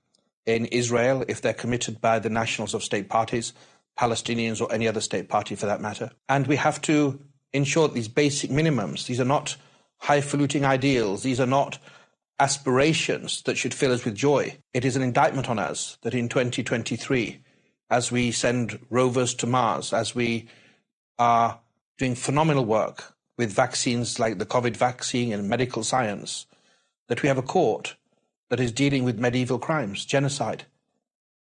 in 0.45 0.65
Israel, 0.67 1.25
if 1.27 1.41
they're 1.41 1.53
committed 1.53 1.99
by 1.99 2.19
the 2.19 2.29
nationals 2.29 2.75
of 2.75 2.83
state 2.83 3.09
parties, 3.09 3.53
Palestinians, 3.99 4.61
or 4.61 4.71
any 4.71 4.87
other 4.87 5.01
state 5.01 5.27
party 5.27 5.55
for 5.55 5.65
that 5.65 5.81
matter. 5.81 6.11
And 6.29 6.45
we 6.45 6.55
have 6.57 6.81
to 6.83 7.19
ensure 7.51 7.87
these 7.87 8.07
basic 8.07 8.51
minimums, 8.51 9.07
these 9.07 9.19
are 9.19 9.25
not 9.25 9.57
highfalutin 10.03 10.63
ideals, 10.63 11.23
these 11.23 11.39
are 11.39 11.47
not 11.47 11.79
aspirations 12.39 13.41
that 13.43 13.57
should 13.57 13.73
fill 13.73 13.93
us 13.93 14.05
with 14.05 14.13
joy. 14.13 14.57
It 14.73 14.85
is 14.85 14.95
an 14.95 15.01
indictment 15.01 15.49
on 15.49 15.57
us 15.57 15.97
that 16.01 16.13
in 16.13 16.29
2023, 16.29 17.39
as 17.89 18.11
we 18.11 18.31
send 18.31 18.79
rovers 18.89 19.33
to 19.35 19.47
Mars, 19.47 19.93
as 19.93 20.13
we 20.13 20.49
are 21.17 21.59
doing 21.97 22.15
phenomenal 22.15 22.65
work 22.65 23.15
with 23.37 23.51
vaccines 23.51 24.19
like 24.19 24.37
the 24.37 24.45
COVID 24.45 24.77
vaccine 24.77 25.33
and 25.33 25.49
medical 25.49 25.83
science, 25.83 26.45
that 27.07 27.21
we 27.21 27.27
have 27.27 27.37
a 27.37 27.43
court 27.43 27.95
that 28.49 28.59
is 28.59 28.71
dealing 28.71 29.03
with 29.03 29.19
medieval 29.19 29.59
crimes, 29.59 30.05
genocide, 30.05 30.65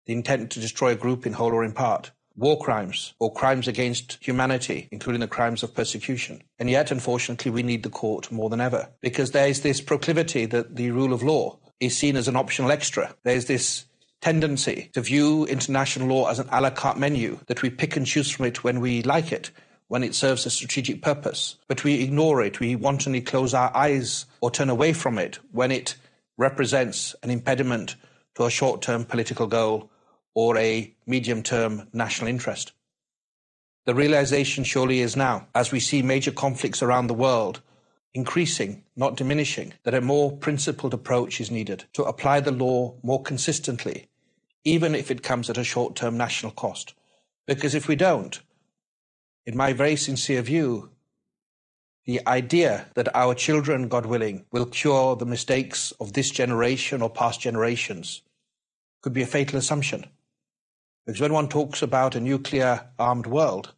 the 0.06 0.14
intent 0.14 0.52
to 0.52 0.60
destroy 0.60 0.91
a 0.91 0.95
group 0.95 1.26
in 1.26 1.34
whole 1.34 1.53
or 1.53 1.64
in 1.64 1.73
part, 1.73 2.11
war 2.35 2.60
crimes 2.60 3.14
or 3.19 3.34
crimes 3.34 3.68
against 3.68 4.18
humanity, 4.22 4.88
including 4.91 5.19
the 5.19 5.27
crimes 5.27 5.64
of 5.64 5.76
persecution. 5.76 6.41
And 6.60 6.69
yet, 6.69 6.91
unfortunately, 6.91 7.52
we 7.52 7.64
need 7.64 7.84
the 7.84 7.89
court 7.89 8.31
more 8.31 8.49
than 8.49 8.61
ever 8.61 8.89
because 9.02 9.31
there 9.31 9.48
is 9.48 9.61
this 9.61 9.81
proclivity 9.81 10.45
that 10.48 10.76
the 10.76 10.91
rule 10.91 11.14
of 11.14 11.23
law 11.23 11.60
is 11.80 11.98
seen 11.98 12.15
as 12.15 12.27
an 12.27 12.35
optional 12.35 12.72
extra. 12.72 13.14
There's 13.23 13.45
this 13.45 13.85
tendency 14.22 14.89
to 14.93 15.02
view 15.02 15.45
international 15.45 16.07
law 16.07 16.30
as 16.30 16.39
an 16.39 16.48
a 16.52 16.61
la 16.61 16.69
carte 16.69 16.98
menu 16.98 17.39
that 17.48 17.61
we 17.61 17.69
pick 17.69 17.95
and 17.95 18.06
choose 18.06 18.30
from 18.30 18.45
it 18.45 18.64
when 18.64 18.80
we 18.80 19.02
like 19.03 19.31
it, 19.31 19.52
when 19.88 20.03
it 20.03 20.15
serves 20.15 20.45
a 20.45 20.49
strategic 20.49 21.02
purpose. 21.02 21.57
But 21.68 21.84
we 21.84 22.02
ignore 22.02 22.41
it, 22.41 22.60
we 22.60 22.76
wantonly 22.76 23.22
close 23.22 23.53
our 23.53 23.76
eyes 23.76 24.26
or 24.39 24.52
turn 24.52 24.69
away 24.69 24.93
from 24.93 25.18
it 25.18 25.39
when 25.52 25.72
it 25.72 25.95
represents 26.38 27.15
an 27.23 27.30
impediment 27.30 27.95
to 28.35 28.45
a 28.45 28.49
short 28.49 28.81
term 28.81 29.06
political 29.06 29.48
goal 29.48 29.89
or 30.34 30.57
a 30.57 30.93
medium 31.06 31.43
term 31.43 31.88
national 31.91 32.30
interest. 32.30 32.72
The 33.85 33.95
realization 33.95 34.64
surely 34.64 34.99
is 34.99 35.15
now, 35.15 35.48
as 35.56 35.72
we 35.72 35.80
see 35.80 36.03
major 36.03 36.31
conflicts 36.31 36.84
around 36.84 37.07
the 37.07 37.15
world 37.15 37.61
increasing, 38.14 38.84
not 38.95 39.15
diminishing, 39.15 39.73
that 39.84 39.93
a 39.93 40.02
more 40.02 40.31
principled 40.38 40.93
approach 40.93 41.39
is 41.39 41.49
needed 41.49 41.85
to 41.93 42.03
apply 42.03 42.41
the 42.41 42.52
law 42.52 42.93
more 43.03 43.22
consistently, 43.23 44.10
even 44.63 44.95
if 44.95 45.09
it 45.11 45.23
comes 45.23 45.49
at 45.49 45.57
a 45.57 45.63
short 45.63 45.95
term 45.95 46.17
national 46.17 46.51
cost. 46.51 46.93
Because 47.47 47.75
if 47.75 47.88
we 47.88 47.95
don't, 47.95 48.39
in 49.45 49.57
my 49.57 49.73
very 49.73 49.95
sincere 49.95 50.41
view, 50.41 50.89
the 52.05 52.25
idea 52.27 52.88
that 52.95 53.15
our 53.15 53.35
children, 53.35 53.88
God 53.88 54.05
willing, 54.05 54.45
will 54.51 54.65
cure 54.65 55.15
the 55.15 55.25
mistakes 55.25 55.91
of 55.99 56.13
this 56.13 56.31
generation 56.31 57.01
or 57.01 57.09
past 57.09 57.41
generations 57.41 58.21
could 59.01 59.13
be 59.13 59.21
a 59.21 59.27
fatal 59.27 59.57
assumption. 59.57 60.05
Because 61.05 61.21
when 61.21 61.33
one 61.33 61.49
talks 61.49 61.81
about 61.81 62.15
a 62.15 62.19
nuclear 62.19 62.88
armed 62.99 63.25
world, 63.25 63.73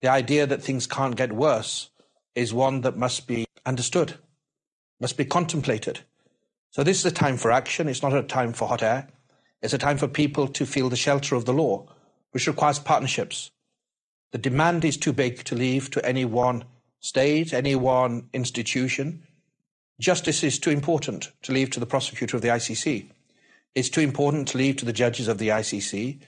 the 0.00 0.08
idea 0.08 0.46
that 0.46 0.62
things 0.62 0.86
can't 0.86 1.16
get 1.16 1.32
worse 1.32 1.90
is 2.34 2.52
one 2.52 2.80
that 2.82 2.96
must 2.96 3.26
be 3.26 3.46
understood, 3.64 4.14
must 5.00 5.16
be 5.16 5.24
contemplated. 5.24 6.00
So 6.70 6.82
this 6.82 6.98
is 6.98 7.06
a 7.06 7.10
time 7.10 7.36
for 7.36 7.50
action. 7.50 7.88
It's 7.88 8.02
not 8.02 8.14
a 8.14 8.22
time 8.22 8.52
for 8.52 8.68
hot 8.68 8.82
air. 8.82 9.08
It's 9.62 9.72
a 9.72 9.78
time 9.78 9.98
for 9.98 10.08
people 10.08 10.48
to 10.48 10.66
feel 10.66 10.88
the 10.88 10.96
shelter 10.96 11.34
of 11.34 11.44
the 11.44 11.52
law, 11.52 11.86
which 12.32 12.46
requires 12.46 12.78
partnerships. 12.78 13.50
The 14.32 14.38
demand 14.38 14.84
is 14.84 14.96
too 14.96 15.12
big 15.12 15.44
to 15.44 15.54
leave 15.54 15.90
to 15.90 16.04
any 16.04 16.24
one 16.24 16.64
state, 17.00 17.52
any 17.52 17.76
one 17.76 18.28
institution. 18.32 19.22
Justice 20.00 20.42
is 20.42 20.58
too 20.58 20.70
important 20.70 21.30
to 21.42 21.52
leave 21.52 21.70
to 21.70 21.80
the 21.80 21.86
prosecutor 21.86 22.36
of 22.36 22.42
the 22.42 22.48
ICC. 22.48 23.10
It's 23.74 23.88
too 23.88 24.00
important 24.00 24.48
to 24.48 24.58
leave 24.58 24.76
to 24.76 24.84
the 24.84 24.92
judges 24.92 25.28
of 25.28 25.38
the 25.38 25.48
ICC 25.48 26.20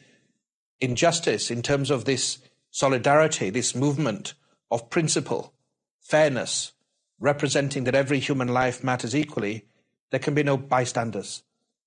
injustice 0.80 1.50
in 1.50 1.62
terms 1.62 1.90
of 1.90 2.04
this 2.04 2.38
solidarity, 2.70 3.50
this 3.50 3.74
movement 3.74 4.34
of 4.70 4.90
principle, 4.90 5.52
fairness, 6.00 6.72
representing 7.18 7.84
that 7.84 7.94
every 7.94 8.18
human 8.18 8.48
life 8.48 8.84
matters 8.84 9.14
equally, 9.14 9.64
there 10.10 10.20
can 10.20 10.34
be 10.34 10.42
no 10.42 10.56
bystanders. 10.56 11.42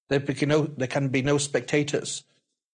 There 0.10 0.20
can, 0.20 1.08
be 1.10 1.22
no 1.22 1.38
spectators 1.38 2.24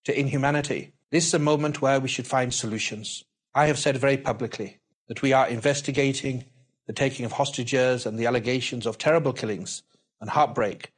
to 0.06 0.18
inhumanity. 0.18 0.94
This 1.12 1.26
is 1.26 1.34
a 1.34 1.40
moment 1.40 1.82
where 1.82 2.00
we 2.00 2.08
should 2.08 2.28
find 2.28 2.54
solutions. 2.54 3.24
I 3.56 3.68
have 3.68 3.80
said 3.80 3.98
very 3.98 4.18
publicly 4.18 4.80
that 5.08 5.22
we 5.22 5.34
are 5.34 5.48
investigating 5.48 6.46
the 6.88 6.94
taking 6.94 7.26
of 7.26 7.34
hostages 7.34 8.06
and 8.06 8.18
the 8.18 8.26
allegations 8.26 8.86
of 8.86 8.98
terrible 8.98 9.34
killings 9.34 9.84
and 10.20 10.30
heartbreak 10.30 10.92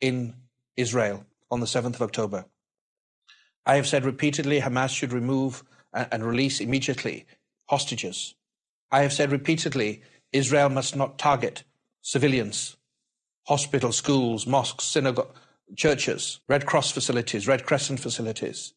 in 0.00 0.34
Israel 0.76 1.24
on 1.50 1.60
the 1.60 1.66
7th 1.66 1.94
of 1.94 2.02
October. 2.02 2.46
I 3.64 3.76
have 3.76 3.86
said 3.86 4.04
repeatedly 4.04 4.60
Hamas 4.60 4.90
should 4.90 5.12
remove 5.12 5.62
and 5.92 6.24
release 6.24 6.60
immediately 6.60 7.26
hostages. 7.68 8.34
I 8.90 9.02
have 9.02 9.12
said 9.12 9.30
repeatedly 9.30 10.02
Israel 10.32 10.68
must 10.68 10.96
not 10.96 11.18
target 11.18 11.64
civilians, 12.00 12.76
hospitals, 13.46 13.96
schools, 13.96 14.46
mosques, 14.46 14.84
synagogues, 14.84 15.38
churches, 15.76 16.40
Red 16.48 16.66
Cross 16.66 16.92
facilities, 16.92 17.48
Red 17.48 17.64
Crescent 17.66 18.00
facilities. 18.00 18.74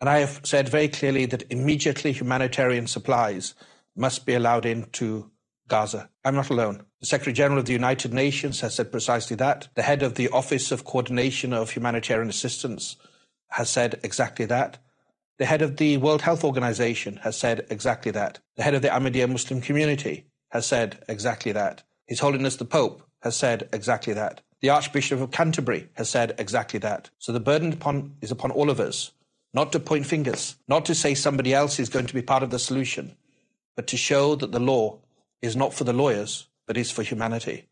And 0.00 0.10
I 0.10 0.18
have 0.18 0.40
said 0.44 0.68
very 0.68 0.88
clearly 0.88 1.26
that 1.26 1.50
immediately 1.50 2.12
humanitarian 2.12 2.86
supplies 2.86 3.54
must 3.96 4.26
be 4.26 4.34
allowed 4.34 4.66
into 4.66 5.30
Gaza. 5.68 6.10
I'm 6.24 6.34
not 6.34 6.50
alone. 6.50 6.84
The 7.00 7.06
Secretary 7.06 7.32
General 7.32 7.60
of 7.60 7.66
the 7.66 7.72
United 7.72 8.12
Nations 8.12 8.60
has 8.60 8.74
said 8.74 8.90
precisely 8.90 9.36
that. 9.36 9.68
The 9.74 9.82
head 9.82 10.02
of 10.02 10.14
the 10.14 10.28
Office 10.28 10.70
of 10.72 10.84
Coordination 10.84 11.52
of 11.52 11.70
Humanitarian 11.70 12.28
Assistance 12.28 12.96
has 13.50 13.70
said 13.70 14.00
exactly 14.02 14.44
that. 14.46 14.78
The 15.38 15.46
head 15.46 15.62
of 15.62 15.78
the 15.78 15.96
World 15.96 16.22
Health 16.22 16.44
Organization 16.44 17.16
has 17.22 17.36
said 17.36 17.66
exactly 17.70 18.12
that. 18.12 18.40
The 18.56 18.62
head 18.62 18.74
of 18.74 18.82
the 18.82 18.88
Ahmadiyya 18.88 19.30
Muslim 19.30 19.60
community 19.60 20.26
has 20.50 20.66
said 20.66 21.02
exactly 21.08 21.52
that. 21.52 21.82
His 22.06 22.20
Holiness 22.20 22.56
the 22.56 22.64
Pope 22.64 23.02
has 23.22 23.36
said 23.36 23.68
exactly 23.72 24.12
that. 24.12 24.42
The 24.64 24.70
Archbishop 24.70 25.20
of 25.20 25.30
Canterbury 25.30 25.90
has 25.92 26.08
said 26.08 26.36
exactly 26.38 26.78
that. 26.78 27.10
So 27.18 27.32
the 27.32 27.38
burden 27.38 27.74
upon, 27.74 28.16
is 28.22 28.30
upon 28.30 28.50
all 28.50 28.70
of 28.70 28.80
us, 28.80 29.12
not 29.52 29.72
to 29.72 29.78
point 29.78 30.06
fingers, 30.06 30.56
not 30.66 30.86
to 30.86 30.94
say 30.94 31.12
somebody 31.12 31.52
else 31.52 31.78
is 31.78 31.90
going 31.90 32.06
to 32.06 32.14
be 32.14 32.22
part 32.22 32.42
of 32.42 32.48
the 32.48 32.58
solution, 32.58 33.14
but 33.76 33.86
to 33.88 33.98
show 33.98 34.34
that 34.36 34.52
the 34.52 34.58
law 34.58 35.00
is 35.42 35.54
not 35.54 35.74
for 35.74 35.84
the 35.84 35.92
lawyers, 35.92 36.48
but 36.66 36.78
is 36.78 36.90
for 36.90 37.02
humanity. 37.02 37.66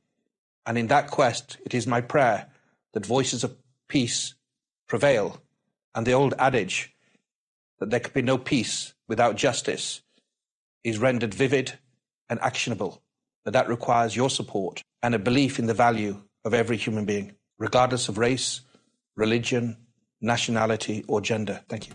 And 0.66 0.76
in 0.76 0.88
that 0.88 1.10
quest, 1.10 1.56
it 1.64 1.72
is 1.72 1.86
my 1.86 2.02
prayer 2.02 2.48
that 2.92 3.06
voices 3.06 3.42
of 3.42 3.56
peace 3.88 4.34
prevail 4.86 5.40
and 5.94 6.06
the 6.06 6.12
old 6.12 6.34
adage 6.38 6.94
that 7.80 7.88
there 7.88 8.00
can 8.00 8.12
be 8.12 8.20
no 8.20 8.36
peace 8.36 8.92
without 9.08 9.36
justice 9.36 10.02
is 10.84 10.98
rendered 10.98 11.32
vivid 11.32 11.78
and 12.28 12.38
actionable. 12.42 13.00
But 13.46 13.54
that 13.54 13.70
requires 13.70 14.14
your 14.14 14.28
support 14.28 14.82
and 15.02 15.14
a 15.14 15.18
belief 15.18 15.58
in 15.58 15.64
the 15.64 15.72
value 15.72 16.20
of 16.44 16.54
every 16.54 16.76
human 16.76 17.04
being, 17.04 17.34
regardless 17.58 18.08
of 18.08 18.18
race, 18.18 18.60
religion, 19.16 19.76
nationality, 20.20 21.04
or 21.08 21.20
gender. 21.20 21.60
Thank 21.68 21.88
you. 21.88 21.94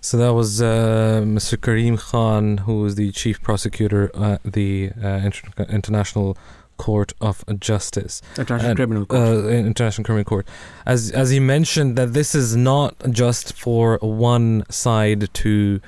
So 0.00 0.16
that 0.18 0.32
was 0.32 0.62
uh, 0.62 1.22
Mr. 1.24 1.60
Karim 1.60 1.96
Khan, 1.96 2.58
who 2.58 2.84
is 2.86 2.94
the 2.94 3.10
chief 3.12 3.42
prosecutor 3.42 4.10
at 4.16 4.42
the 4.44 4.90
uh, 5.02 5.08
Inter- 5.08 5.64
International 5.68 6.36
Court 6.76 7.12
of 7.20 7.44
Justice, 7.58 8.22
International 8.38 8.70
and, 8.70 8.76
Criminal 8.76 9.06
Court. 9.06 9.20
Uh, 9.20 9.48
International 9.48 10.04
Criminal 10.04 10.24
Court. 10.24 10.46
As 10.86 11.10
as 11.10 11.30
he 11.30 11.40
mentioned, 11.40 11.96
that 11.96 12.12
this 12.12 12.34
is 12.34 12.54
not 12.54 12.94
just 13.10 13.52
for 13.52 13.98
one 14.00 14.64
side 14.70 15.34
to 15.34 15.80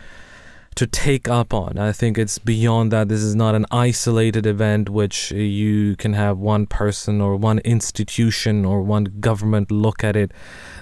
to 0.81 0.86
take 0.86 1.28
up 1.28 1.52
on. 1.52 1.77
I 1.77 1.93
think 1.93 2.16
it's 2.16 2.39
beyond 2.39 2.90
that. 2.90 3.11
This 3.11 3.20
is 3.20 3.35
not 3.35 3.55
an 3.55 3.66
isolated 3.70 4.47
event 4.47 4.89
which 4.89 5.31
you 5.31 5.94
can 5.97 6.15
have 6.15 6.39
one 6.39 6.65
person 6.65 7.20
or 7.20 7.36
one 7.36 7.59
institution 7.59 8.65
or 8.65 8.81
one 8.81 9.05
government 9.20 9.70
look 9.70 10.02
at 10.02 10.16
it. 10.16 10.32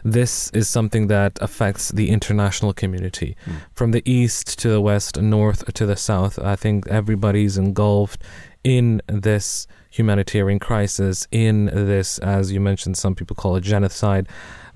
This 0.05 0.51
is 0.51 0.69
something 0.69 1.09
that 1.09 1.37
affects 1.41 1.91
the 1.91 2.11
international 2.11 2.73
community. 2.73 3.37
Mm. 3.45 3.55
From 3.75 3.91
the 3.91 4.05
east 4.09 4.57
to 4.61 4.69
the 4.69 4.81
west, 4.81 5.21
north 5.21 5.75
to 5.75 5.85
the 5.85 5.97
south, 5.97 6.39
I 6.39 6.55
think 6.55 6.87
everybody's 6.87 7.59
engulfed 7.59 8.23
in 8.63 9.03
this 9.09 9.67
humanitarian 9.91 10.61
crisis 10.61 11.27
in 11.33 11.65
this, 11.65 12.21
as 12.21 12.53
you 12.53 12.61
mentioned, 12.61 12.97
some 12.97 13.17
people 13.17 13.35
call 13.35 13.57
it 13.57 13.63
genocide. 13.63 14.29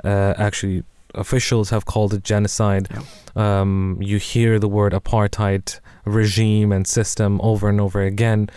Uh, 0.02 0.34
actually, 0.36 0.82
officials 1.14 1.70
have 1.70 1.84
called 1.84 2.14
it 2.14 2.24
genocide. 2.24 2.88
Yeah. 2.90 3.60
Um, 3.60 3.98
you 4.00 4.18
hear 4.18 4.58
the 4.58 4.68
word 4.68 4.92
apartheid 4.92 5.80
regime 6.04 6.72
and 6.72 6.86
system 6.86 7.40
over 7.42 7.68
and 7.68 7.80
over 7.80 8.02
again. 8.02 8.50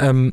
Um, 0.00 0.32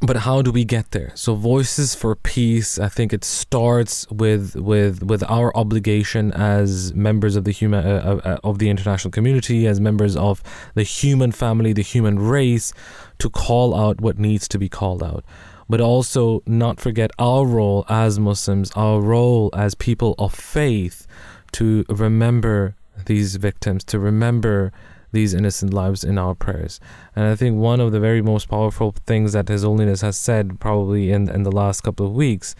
but 0.00 0.18
how 0.18 0.42
do 0.42 0.52
we 0.52 0.64
get 0.64 0.90
there 0.92 1.10
so 1.14 1.34
voices 1.34 1.94
for 1.94 2.14
peace 2.14 2.78
i 2.78 2.88
think 2.88 3.12
it 3.12 3.24
starts 3.24 4.06
with 4.10 4.54
with 4.54 5.02
with 5.02 5.22
our 5.28 5.56
obligation 5.56 6.32
as 6.32 6.94
members 6.94 7.36
of 7.36 7.44
the 7.44 7.50
human 7.50 7.84
uh, 7.84 8.20
uh, 8.24 8.38
of 8.44 8.58
the 8.58 8.68
international 8.70 9.10
community 9.10 9.66
as 9.66 9.80
members 9.80 10.16
of 10.16 10.42
the 10.74 10.82
human 10.82 11.32
family 11.32 11.72
the 11.72 11.82
human 11.82 12.18
race 12.18 12.72
to 13.18 13.28
call 13.28 13.74
out 13.74 14.00
what 14.00 14.18
needs 14.18 14.46
to 14.46 14.58
be 14.58 14.68
called 14.68 15.02
out 15.02 15.24
but 15.68 15.80
also 15.80 16.42
not 16.46 16.80
forget 16.80 17.10
our 17.18 17.46
role 17.46 17.84
as 17.88 18.18
muslims 18.18 18.70
our 18.76 19.00
role 19.00 19.50
as 19.54 19.74
people 19.74 20.14
of 20.18 20.34
faith 20.34 21.06
to 21.52 21.84
remember 21.88 22.74
these 23.06 23.36
victims 23.36 23.84
to 23.84 23.98
remember 23.98 24.72
these 25.12 25.34
innocent 25.34 25.72
lives 25.72 26.04
in 26.04 26.18
our 26.18 26.34
prayers. 26.34 26.80
And 27.16 27.26
I 27.26 27.34
think 27.34 27.56
one 27.56 27.80
of 27.80 27.92
the 27.92 28.00
very 28.00 28.22
most 28.22 28.48
powerful 28.48 28.94
things 29.06 29.32
that 29.32 29.48
His 29.48 29.62
Holiness 29.62 30.02
has 30.02 30.16
said, 30.16 30.60
probably 30.60 31.10
in, 31.10 31.28
in 31.28 31.42
the 31.42 31.52
last 31.52 31.82
couple 31.82 32.06
of 32.06 32.12
weeks, 32.12 32.54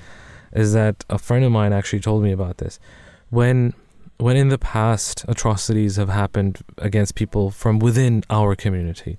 is 0.52 0.72
that 0.72 1.04
a 1.10 1.18
friend 1.18 1.44
of 1.44 1.52
mine 1.52 1.72
actually 1.72 2.00
told 2.00 2.22
me 2.22 2.32
about 2.32 2.58
this. 2.58 2.78
When 3.30 3.74
when 4.16 4.36
in 4.36 4.48
the 4.48 4.58
past 4.58 5.24
atrocities 5.28 5.94
have 5.94 6.08
happened 6.08 6.58
against 6.78 7.14
people 7.14 7.52
from 7.52 7.78
within 7.78 8.24
our 8.30 8.56
community, 8.56 9.18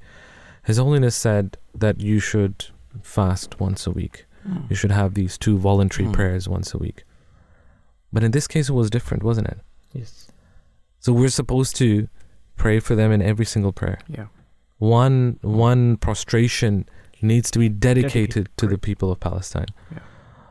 His 0.63 0.77
Holiness 0.77 1.15
said 1.15 1.57
that 1.73 2.01
you 2.01 2.19
should 2.19 2.65
fast 3.01 3.59
once 3.59 3.85
a 3.87 3.91
week. 3.91 4.25
Mm. 4.47 4.69
You 4.69 4.75
should 4.75 4.91
have 4.91 5.13
these 5.13 5.37
two 5.37 5.57
voluntary 5.57 6.07
Mm. 6.07 6.13
prayers 6.13 6.47
once 6.47 6.73
a 6.73 6.77
week. 6.77 7.03
But 8.11 8.23
in 8.23 8.31
this 8.31 8.47
case, 8.47 8.69
it 8.69 8.73
was 8.73 8.89
different, 8.89 9.23
wasn't 9.23 9.47
it? 9.47 9.59
Yes. 9.93 10.27
So 10.99 11.13
we're 11.13 11.29
supposed 11.29 11.75
to 11.77 12.07
pray 12.55 12.79
for 12.79 12.95
them 12.95 13.11
in 13.11 13.21
every 13.21 13.45
single 13.45 13.71
prayer. 13.71 13.99
Yeah. 14.07 14.27
One 14.77 15.37
one 15.41 15.97
prostration 15.97 16.85
needs 17.21 17.51
to 17.51 17.59
be 17.59 17.69
dedicated, 17.69 18.45
Dedicated, 18.45 18.57
to 18.57 18.67
the 18.67 18.77
people 18.77 19.11
of 19.11 19.19
Palestine, 19.19 19.67
Yeah. 19.91 19.99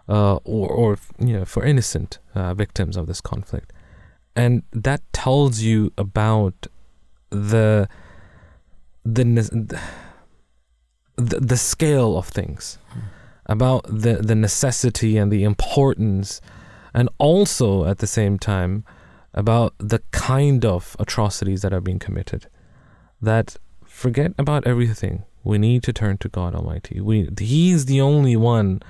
uh, 0.09 0.35
or 0.44 0.69
or 0.69 0.98
you 1.19 1.32
know 1.39 1.44
for 1.44 1.65
innocent 1.65 2.19
uh, 2.35 2.52
victims 2.55 2.97
of 2.97 3.06
this 3.06 3.20
conflict, 3.23 3.73
and 4.36 4.62
that 4.73 5.01
tells 5.12 5.60
you 5.62 5.93
about 5.97 6.66
the 7.31 7.89
the 9.05 9.24
the, 11.19 11.40
the 11.40 11.57
scale 11.57 12.16
of 12.16 12.28
things, 12.28 12.78
about 13.47 13.85
the 13.85 14.15
the 14.15 14.35
necessity 14.35 15.19
and 15.19 15.31
the 15.31 15.45
importance, 15.45 16.40
and 16.95 17.09
also 17.19 17.85
at 17.85 17.99
the 17.99 18.07
same 18.07 18.39
time 18.39 18.85
about 19.35 19.74
the 19.78 20.01
kind 20.11 20.65
of 20.65 20.97
atrocities 20.99 21.62
that 21.62 21.73
are 21.73 21.81
being 21.81 21.99
committed. 21.99 22.47
That 23.20 23.57
forget 23.85 24.32
about 24.39 24.66
everything. 24.66 25.24
We 25.45 25.59
need 25.59 25.82
to 25.85 25.93
turn 25.93 26.19
to 26.19 26.28
God 26.28 26.55
Almighty. 26.55 27.01
We 27.01 27.28
He's 27.39 27.86
the 27.86 28.01
only 28.01 28.36
one. 28.36 28.81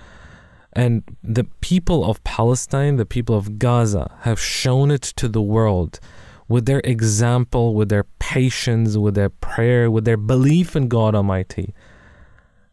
And 0.75 1.03
the 1.25 1.45
people 1.61 2.05
of 2.09 2.23
Palestine, 2.25 2.97
the 2.97 3.07
people 3.07 3.37
of 3.37 3.59
Gaza, 3.59 4.15
have 4.21 4.39
shown 4.39 4.91
it 4.91 5.03
to 5.17 5.27
the 5.27 5.43
world 5.43 5.99
with 6.47 6.67
their 6.67 6.81
example, 6.85 7.75
with 7.75 7.89
their 7.89 8.05
patience, 8.19 8.97
with 8.97 9.15
their 9.15 9.31
prayer, 9.31 9.91
with 9.91 10.05
their 10.05 10.17
belief 10.17 10.77
in 10.77 10.89
God 10.89 11.15
Almighty. 11.15 11.75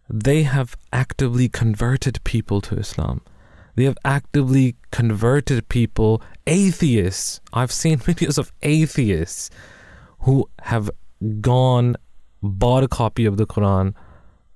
They 0.10 0.44
have 0.44 0.76
actively 0.94 1.50
converted 1.50 2.24
people 2.24 2.62
to 2.62 2.76
Islam. 2.78 3.22
They 3.76 3.84
have 3.86 3.98
actively 4.06 4.76
converted 4.92 5.68
people, 5.68 6.22
atheists. 6.48 7.42
I've 7.54 7.72
seen 7.72 7.98
videos 8.10 8.38
of 8.38 8.52
atheists 8.62 9.50
who 10.20 10.50
have 10.62 10.90
gone, 11.42 11.96
bought 12.42 12.84
a 12.84 12.88
copy 12.88 13.26
of 13.26 13.38
the 13.38 13.46
Quran, 13.46 13.94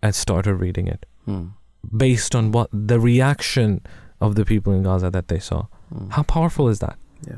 and 0.01 0.15
started 0.15 0.55
reading 0.55 0.87
it 0.87 1.05
Mm. 1.27 1.51
based 1.95 2.33
on 2.35 2.51
what 2.51 2.69
the 2.73 2.99
reaction 2.99 3.81
of 4.19 4.33
the 4.35 4.45
people 4.45 4.73
in 4.73 4.83
Gaza 4.83 5.09
that 5.11 5.27
they 5.27 5.37
saw. 5.39 5.65
Mm. 5.93 6.11
How 6.11 6.23
powerful 6.23 6.69
is 6.69 6.79
that? 6.79 6.97
Yeah, 7.27 7.35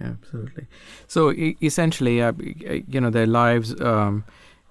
yeah, 0.00 0.08
absolutely. 0.08 0.66
So 1.06 1.30
e- 1.32 1.56
essentially, 1.62 2.20
uh, 2.20 2.32
you 2.94 3.00
know, 3.00 3.08
their 3.10 3.26
lives 3.26 3.80
um, 3.80 4.24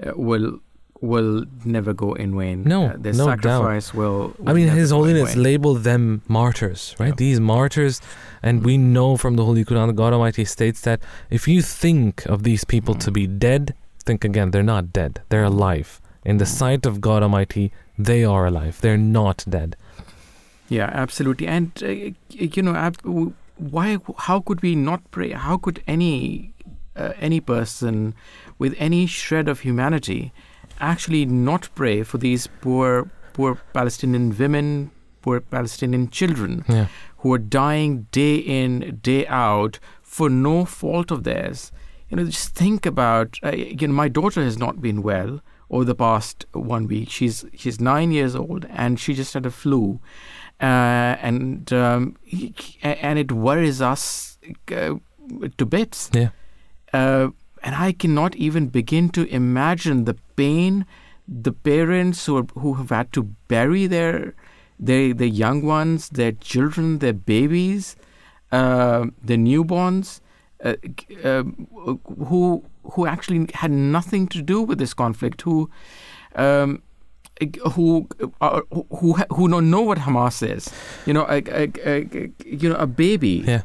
uh, 0.05 0.11
will 0.15 0.59
will 1.01 1.45
never 1.65 1.93
go 1.93 2.13
in 2.13 2.35
vain. 2.37 2.63
No, 2.63 2.85
Uh, 2.87 2.95
their 2.97 3.13
no 3.13 3.25
doubt. 3.27 3.43
sacrifice 3.43 3.93
will, 3.93 4.33
I 4.45 4.53
mean, 4.53 4.67
His 4.69 4.89
Holiness 4.91 5.35
labeled 5.35 5.83
them 5.83 6.21
martyrs, 6.27 6.95
right? 6.99 7.09
Yeah. 7.09 7.15
These 7.25 7.39
martyrs, 7.39 8.01
and 8.41 8.63
we 8.63 8.77
know 8.77 9.17
from 9.17 9.35
the 9.35 9.45
Holy 9.45 9.63
Quran, 9.63 9.93
God 9.95 10.13
Almighty 10.13 10.45
states 10.45 10.81
that 10.81 10.99
if 11.29 11.47
you 11.47 11.61
think 11.61 12.25
of 12.25 12.43
these 12.43 12.63
people 12.63 12.95
to 12.95 13.11
be 13.11 13.27
dead, 13.27 13.73
think 14.05 14.23
again, 14.25 14.51
they're 14.51 14.63
not 14.75 14.91
dead, 14.93 15.21
they're 15.29 15.43
alive. 15.43 16.01
In 16.25 16.37
the 16.37 16.45
sight 16.45 16.85
of 16.85 16.99
God 16.99 17.23
Almighty, 17.23 17.71
they 17.97 18.23
are 18.25 18.45
alive, 18.47 18.79
they're 18.81 18.97
not 18.97 19.45
dead. 19.49 19.75
Yeah, 20.69 20.89
absolutely. 20.93 21.47
And 21.47 21.71
uh, 21.81 21.87
you 22.29 22.61
know, 22.61 22.75
ab- 22.75 23.33
why? 23.55 23.97
How 24.17 24.39
could 24.41 24.61
we 24.61 24.75
not 24.75 25.01
pray? 25.11 25.31
How 25.31 25.57
could 25.57 25.81
any 25.87 26.53
uh, 26.95 27.13
any 27.21 27.39
person 27.39 28.13
with 28.59 28.75
any 28.77 29.05
shred 29.05 29.47
of 29.47 29.61
humanity 29.61 30.33
actually 30.79 31.25
not 31.25 31.69
pray 31.75 32.03
for 32.03 32.17
these 32.17 32.47
poor 32.61 33.09
poor 33.33 33.55
Palestinian 33.73 34.35
women, 34.37 34.91
poor 35.21 35.39
Palestinian 35.41 36.09
children 36.09 36.63
Yeah. 36.67 36.87
who 37.17 37.33
are 37.33 37.37
dying 37.39 38.07
day 38.11 38.35
in 38.35 38.99
day 39.01 39.25
out 39.27 39.79
for 40.01 40.29
no 40.29 40.65
fault 40.65 41.11
of 41.11 41.23
theirs? 41.23 41.71
You 42.09 42.17
know, 42.17 42.25
just 42.25 42.55
think 42.55 42.85
about. 42.85 43.37
Uh, 43.43 43.51
know, 43.87 43.93
my 43.93 44.07
daughter 44.07 44.41
has 44.43 44.57
not 44.57 44.81
been 44.81 45.01
well 45.03 45.41
over 45.69 45.83
the 45.83 45.95
past 45.95 46.45
one 46.53 46.87
week. 46.87 47.09
She's 47.09 47.45
she's 47.53 47.79
nine 47.81 48.11
years 48.11 48.35
old 48.35 48.65
and 48.69 48.97
she 48.99 49.13
just 49.13 49.33
had 49.33 49.45
a 49.45 49.51
flu, 49.51 49.99
uh, 50.61 50.65
and 51.21 51.71
um, 51.73 52.15
and 52.81 53.19
it 53.19 53.31
worries 53.31 53.81
us 53.81 54.37
uh, 54.71 54.95
to 55.57 55.65
bits. 55.65 56.09
Yeah. 56.13 56.29
Uh, 56.93 57.29
and 57.67 57.75
I 57.75 57.91
cannot 57.91 58.33
even 58.37 58.67
begin 58.67 59.09
to 59.09 59.27
imagine 59.27 60.05
the 60.05 60.15
pain 60.37 60.85
the 61.27 61.51
parents 61.51 62.25
who 62.25 62.37
are, 62.37 62.45
who 62.57 62.75
have 62.75 62.89
had 62.89 63.11
to 63.11 63.23
bury 63.49 63.87
their 63.87 64.33
their 64.79 65.13
their 65.13 65.27
young 65.27 65.63
ones, 65.63 66.07
their 66.09 66.31
children, 66.31 66.99
their 66.99 67.11
babies, 67.11 67.97
uh, 68.53 69.07
their 69.21 69.37
newborns, 69.37 70.21
uh, 70.63 70.75
um, 71.25 71.67
who 72.29 72.63
who 72.93 73.05
actually 73.05 73.49
had 73.53 73.71
nothing 73.71 74.27
to 74.27 74.41
do 74.41 74.61
with 74.61 74.77
this 74.79 74.93
conflict, 74.93 75.41
who. 75.41 75.69
Um, 76.35 76.81
who 77.73 78.07
are, 78.41 78.63
who 78.71 79.13
who 79.13 79.47
don't 79.47 79.69
know 79.69 79.81
what 79.81 79.99
Hamas 79.99 80.41
is, 80.41 80.71
you 81.05 81.13
know, 81.13 81.23
a, 81.29 81.43
a, 81.61 81.71
a, 81.85 82.31
you 82.43 82.67
know, 82.69 82.75
a 82.77 82.87
baby, 82.87 83.43
Yeah. 83.45 83.61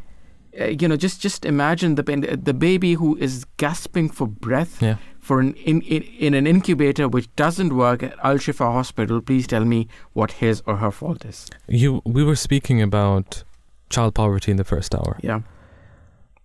Uh, 0.60 0.64
you 0.80 0.88
know, 0.88 0.96
just 0.96 1.20
just 1.22 1.44
imagine 1.44 1.94
the 1.94 2.02
pain- 2.04 2.40
the 2.44 2.54
baby 2.54 2.94
who 2.94 3.16
is 3.16 3.44
gasping 3.56 4.08
for 4.10 4.26
breath 4.26 4.82
Yeah. 4.82 4.96
for 5.20 5.40
an 5.40 5.54
in, 5.54 5.80
in 5.82 6.02
in 6.02 6.34
an 6.34 6.46
incubator 6.46 7.08
which 7.08 7.28
doesn't 7.36 7.72
work 7.74 8.02
at 8.02 8.14
Al 8.22 8.36
Shifa 8.38 8.72
Hospital. 8.72 9.20
Please 9.20 9.46
tell 9.46 9.64
me 9.64 9.86
what 10.12 10.32
his 10.32 10.62
or 10.66 10.76
her 10.76 10.90
fault 10.90 11.24
is. 11.24 11.46
You, 11.68 12.02
we 12.04 12.22
were 12.24 12.36
speaking 12.36 12.82
about 12.82 13.44
child 13.90 14.14
poverty 14.14 14.50
in 14.50 14.56
the 14.56 14.64
first 14.64 14.94
hour. 14.94 15.18
Yeah, 15.22 15.40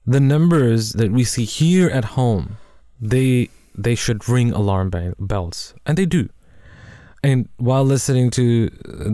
the 0.06 0.20
numbers 0.20 0.94
that 0.94 1.12
we 1.12 1.24
see 1.24 1.44
here 1.46 1.90
at 1.90 2.06
home, 2.16 2.58
they 3.02 3.50
they 3.78 3.96
should 3.96 4.28
ring 4.30 4.52
alarm 4.54 4.90
bells, 5.20 5.74
and 5.86 5.98
they 5.98 6.06
do. 6.06 6.30
And 7.24 7.50
while 7.58 7.84
listening 7.84 8.30
to 8.32 8.70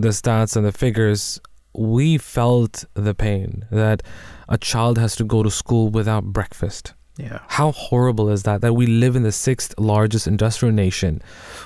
the 0.06 0.10
stats 0.12 0.56
and 0.56 0.66
the 0.66 0.72
figures, 0.72 1.40
we 1.74 2.18
felt 2.18 2.86
the 2.94 3.14
pain 3.14 3.66
that 3.72 4.04
a 4.50 4.58
child 4.58 4.98
has 4.98 5.16
to 5.16 5.24
go 5.24 5.44
to 5.44 5.50
school 5.52 5.90
without 5.90 6.24
breakfast. 6.26 6.94
yeah, 7.18 7.40
How 7.48 7.72
horrible 7.72 8.30
is 8.30 8.44
that? 8.44 8.62
That 8.62 8.74
we 8.74 8.86
live 8.88 9.16
in 9.16 9.24
the 9.24 9.32
sixth 9.32 9.74
largest 9.80 10.28
industrial 10.28 10.74
nation, 10.74 11.22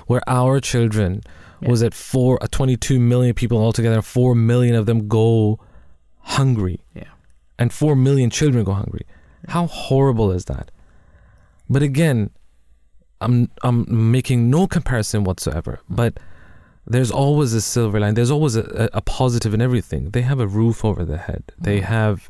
where 0.08 0.22
our 0.28 0.60
children 0.60 1.22
Yeah. 1.62 1.70
was 1.70 1.82
at 1.84 1.94
four, 1.94 2.38
uh, 2.44 2.48
22 2.52 3.00
million 3.00 3.34
people 3.34 3.58
altogether. 3.58 4.02
Four 4.02 4.36
million 4.36 4.76
of 4.76 4.86
them 4.86 5.08
go 5.08 5.60
hungry 6.20 6.80
yeah, 6.94 7.06
and 7.58 7.72
4 7.74 7.96
million 7.96 8.30
children 8.30 8.64
go 8.64 8.74
hungry. 8.74 9.06
How 9.48 9.66
horrible 9.68 10.32
is 10.32 10.46
that? 10.46 10.70
But 11.70 11.82
again, 11.82 12.30
I'm 13.22 13.50
I'm 13.64 13.86
making 14.12 14.50
no 14.50 14.68
comparison 14.68 15.24
whatsoever, 15.24 15.80
but 15.90 16.20
there's 16.94 17.12
always 17.12 17.54
a 17.54 17.62
silver 17.62 18.00
line. 18.00 18.14
There's 18.16 18.32
always 18.32 18.56
a, 18.56 18.64
a, 18.94 18.98
a 19.00 19.02
positive 19.02 19.54
in 19.54 19.62
everything. 19.62 20.12
They 20.12 20.22
have 20.32 20.40
a 20.40 20.48
roof 20.48 20.84
over 20.86 21.04
their 21.06 21.24
head. 21.30 21.44
They 21.60 21.80
have 21.82 22.30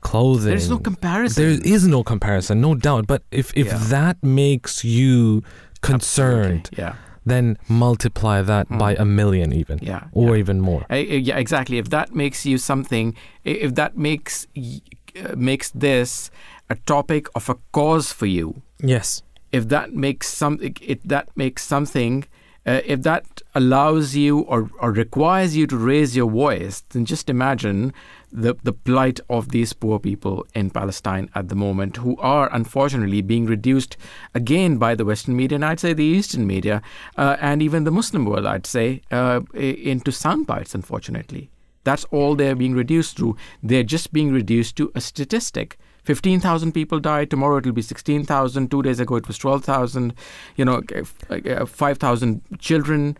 clothing. 0.00 0.50
There's 0.50 0.70
no 0.70 0.78
comparison. 0.78 1.42
There 1.42 1.58
is 1.76 1.86
no 1.86 2.02
comparison, 2.02 2.60
no 2.60 2.74
doubt. 2.74 3.06
But 3.06 3.22
if 3.30 3.52
if 3.56 3.66
Yeah. 3.66 3.78
that 3.96 4.16
makes 4.22 4.84
you 4.84 5.42
concerned, 5.80 6.68
Absolutely. 6.72 6.84
Yeah, 6.84 6.94
then 7.24 7.56
multiply 7.68 8.42
that 8.42 8.66
Hmm. 8.68 8.78
by 8.78 8.94
a 8.94 9.04
million 9.04 9.52
even, 9.52 9.78
yeah, 9.82 10.04
or 10.12 10.30
yeah. 10.34 10.40
even 10.42 10.60
more. 10.60 10.82
Uh, 10.90 10.96
yeah, 10.96 11.36
exactly. 11.38 11.78
If 11.78 11.88
that 11.90 12.14
makes 12.14 12.46
you 12.46 12.58
something, 12.58 13.14
if 13.44 13.74
that 13.74 13.96
makes 13.96 14.46
uh, 14.56 15.34
makes 15.36 15.70
this 15.70 16.30
a 16.68 16.74
topic 16.86 17.26
of 17.34 17.48
a 17.48 17.56
cause 17.72 18.12
for 18.12 18.26
you, 18.26 18.62
Yes. 18.82 19.22
if 19.52 19.68
that 19.68 19.92
makes 19.92 20.26
something, 20.28 20.74
if 20.80 20.98
that 21.04 21.28
makes 21.36 21.62
something, 21.64 22.24
uh, 22.66 22.80
if 22.84 23.02
that 23.02 23.24
allows 23.56 24.14
you 24.14 24.40
or, 24.40 24.70
or 24.80 24.92
requires 24.92 25.56
you 25.56 25.66
to 25.66 25.76
raise 25.76 26.14
your 26.14 26.30
voice, 26.30 26.84
then 26.90 27.06
just 27.06 27.30
imagine 27.30 27.92
the 28.30 28.54
the 28.64 28.72
plight 28.72 29.18
of 29.30 29.48
these 29.48 29.72
poor 29.72 29.98
people 29.98 30.46
in 30.54 30.68
Palestine 30.68 31.30
at 31.34 31.48
the 31.48 31.54
moment, 31.54 31.96
who 31.96 32.16
are 32.18 32.52
unfortunately 32.52 33.22
being 33.22 33.46
reduced 33.46 33.96
again 34.34 34.76
by 34.76 34.94
the 34.94 35.06
Western 35.06 35.36
media, 35.36 35.56
and 35.56 35.64
I'd 35.64 35.80
say 35.80 35.94
the 35.94 36.04
Eastern 36.04 36.46
media, 36.46 36.82
uh, 37.16 37.36
and 37.40 37.62
even 37.62 37.84
the 37.84 37.90
Muslim 37.90 38.26
world, 38.26 38.46
I'd 38.46 38.66
say, 38.66 39.00
uh, 39.10 39.40
into 39.54 40.12
sound 40.12 40.46
bites. 40.46 40.74
Unfortunately, 40.74 41.50
that's 41.84 42.04
all 42.10 42.34
they're 42.34 42.56
being 42.56 42.74
reduced 42.74 43.16
to. 43.18 43.36
They're 43.62 43.90
just 43.96 44.12
being 44.12 44.32
reduced 44.32 44.76
to 44.76 44.92
a 44.94 45.00
statistic. 45.00 45.78
15,000 46.04 46.72
people 46.72 47.00
died. 47.00 47.30
Tomorrow 47.30 47.58
it'll 47.58 47.72
be 47.72 47.82
16,000. 47.82 48.70
Two 48.70 48.82
days 48.82 49.00
ago 49.00 49.16
it 49.16 49.26
was 49.26 49.38
12,000. 49.38 50.14
You 50.56 50.64
know, 50.64 50.82
uh, 51.30 51.66
5,000 51.66 52.42
children. 52.58 53.16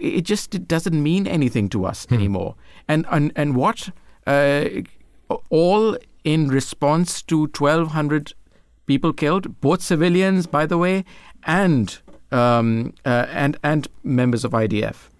It 0.00 0.22
just 0.22 0.54
it 0.54 0.68
doesn't 0.68 1.02
mean 1.02 1.26
anything 1.26 1.68
to 1.70 1.84
us 1.84 2.06
Hmm. 2.08 2.14
anymore. 2.14 2.54
And 2.88 3.06
and 3.10 3.32
and 3.36 3.54
what? 3.56 3.90
Uh, 4.26 4.64
all 5.50 5.96
in 6.24 6.48
response 6.48 7.22
to 7.22 7.46
1,200 7.46 8.32
people 8.86 9.12
killed, 9.12 9.60
both 9.60 9.82
civilians, 9.82 10.46
by 10.46 10.66
the 10.66 10.78
way, 10.78 11.04
and 11.46 11.98
um, 12.32 12.92
uh, 13.04 13.26
and 13.30 13.56
and 13.62 13.88
members 14.02 14.44
of 14.44 14.52
IDF 14.52 15.10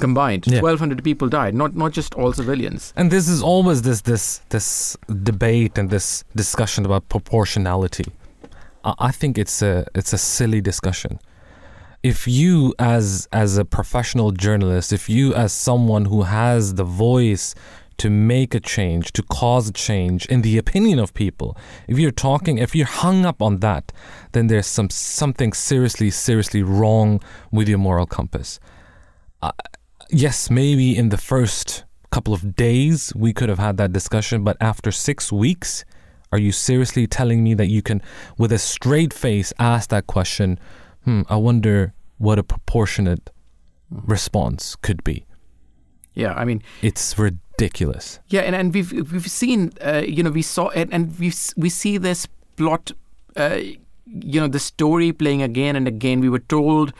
combined. 0.00 0.46
Yeah. 0.46 0.60
1,200 0.60 1.02
people 1.02 1.28
died, 1.28 1.54
not 1.54 1.74
not 1.74 1.92
just 1.92 2.14
all 2.14 2.32
civilians. 2.32 2.92
And 2.96 3.10
this 3.10 3.28
is 3.28 3.42
always 3.42 3.82
this 3.82 4.02
this 4.02 4.40
this 4.50 4.96
debate 5.22 5.78
and 5.78 5.90
this 5.90 6.24
discussion 6.36 6.84
about 6.84 7.08
proportionality. 7.08 8.04
I 8.84 8.94
I 9.08 9.12
think 9.12 9.38
it's 9.38 9.62
a 9.62 9.84
it's 9.94 10.12
a 10.12 10.18
silly 10.18 10.60
discussion. 10.60 11.18
If 12.02 12.28
you 12.28 12.74
as 12.78 13.28
as 13.32 13.58
a 13.58 13.64
professional 13.64 14.30
journalist, 14.30 14.92
if 14.92 15.08
you 15.08 15.34
as 15.34 15.52
someone 15.52 16.06
who 16.06 16.22
has 16.22 16.74
the 16.74 16.84
voice 16.84 17.54
to 17.98 18.08
make 18.08 18.54
a 18.54 18.60
change, 18.60 19.12
to 19.12 19.22
cause 19.24 19.68
a 19.68 19.72
change 19.72 20.24
in 20.26 20.42
the 20.42 20.56
opinion 20.56 21.00
of 21.00 21.12
people, 21.14 21.56
if 21.88 21.98
you're 21.98 22.12
talking, 22.12 22.58
if 22.58 22.74
you're 22.74 22.86
hung 22.86 23.26
up 23.26 23.42
on 23.42 23.58
that, 23.58 23.92
then 24.32 24.46
there's 24.46 24.68
some 24.68 24.90
something 24.90 25.52
seriously 25.52 26.10
seriously 26.10 26.62
wrong 26.62 27.20
with 27.50 27.68
your 27.68 27.78
moral 27.78 28.06
compass 28.06 28.60
uh, 29.42 29.52
yes, 30.10 30.50
maybe 30.50 30.96
in 30.96 31.10
the 31.10 31.16
first 31.16 31.84
couple 32.10 32.32
of 32.32 32.56
days 32.56 33.12
we 33.14 33.32
could 33.32 33.48
have 33.48 33.58
had 33.58 33.76
that 33.76 33.92
discussion, 33.92 34.42
but 34.42 34.56
after 34.60 34.90
six 34.90 35.30
weeks, 35.30 35.84
are 36.32 36.38
you 36.38 36.52
seriously 36.52 37.06
telling 37.06 37.42
me 37.42 37.54
that 37.54 37.66
you 37.66 37.82
can, 37.82 38.02
with 38.36 38.52
a 38.52 38.58
straight 38.58 39.12
face, 39.12 39.52
ask 39.58 39.90
that 39.90 40.06
question? 40.06 40.58
Hmm, 41.04 41.22
I 41.28 41.36
wonder 41.36 41.94
what 42.18 42.38
a 42.38 42.42
proportionate 42.42 43.30
response 43.90 44.76
could 44.76 45.02
be. 45.04 45.24
Yeah, 46.14 46.34
I 46.34 46.44
mean, 46.44 46.62
It's 46.82 47.16
ridiculous. 47.18 48.18
Yeah, 48.28 48.40
and, 48.40 48.54
and 48.56 48.74
we've 48.74 48.92
we've 49.12 49.30
seen, 49.30 49.72
uh, 49.80 50.02
you 50.06 50.22
know, 50.22 50.30
we 50.30 50.42
saw 50.42 50.68
it, 50.68 50.88
and 50.90 51.16
we 51.18 51.32
we 51.56 51.68
see 51.70 51.98
this 51.98 52.26
plot, 52.56 52.92
uh, 53.36 53.58
you 54.06 54.40
know, 54.40 54.48
the 54.48 54.58
story 54.58 55.12
playing 55.12 55.42
again 55.42 55.76
and 55.76 55.86
again. 55.86 56.20
We 56.20 56.28
were 56.28 56.40
told. 56.48 56.92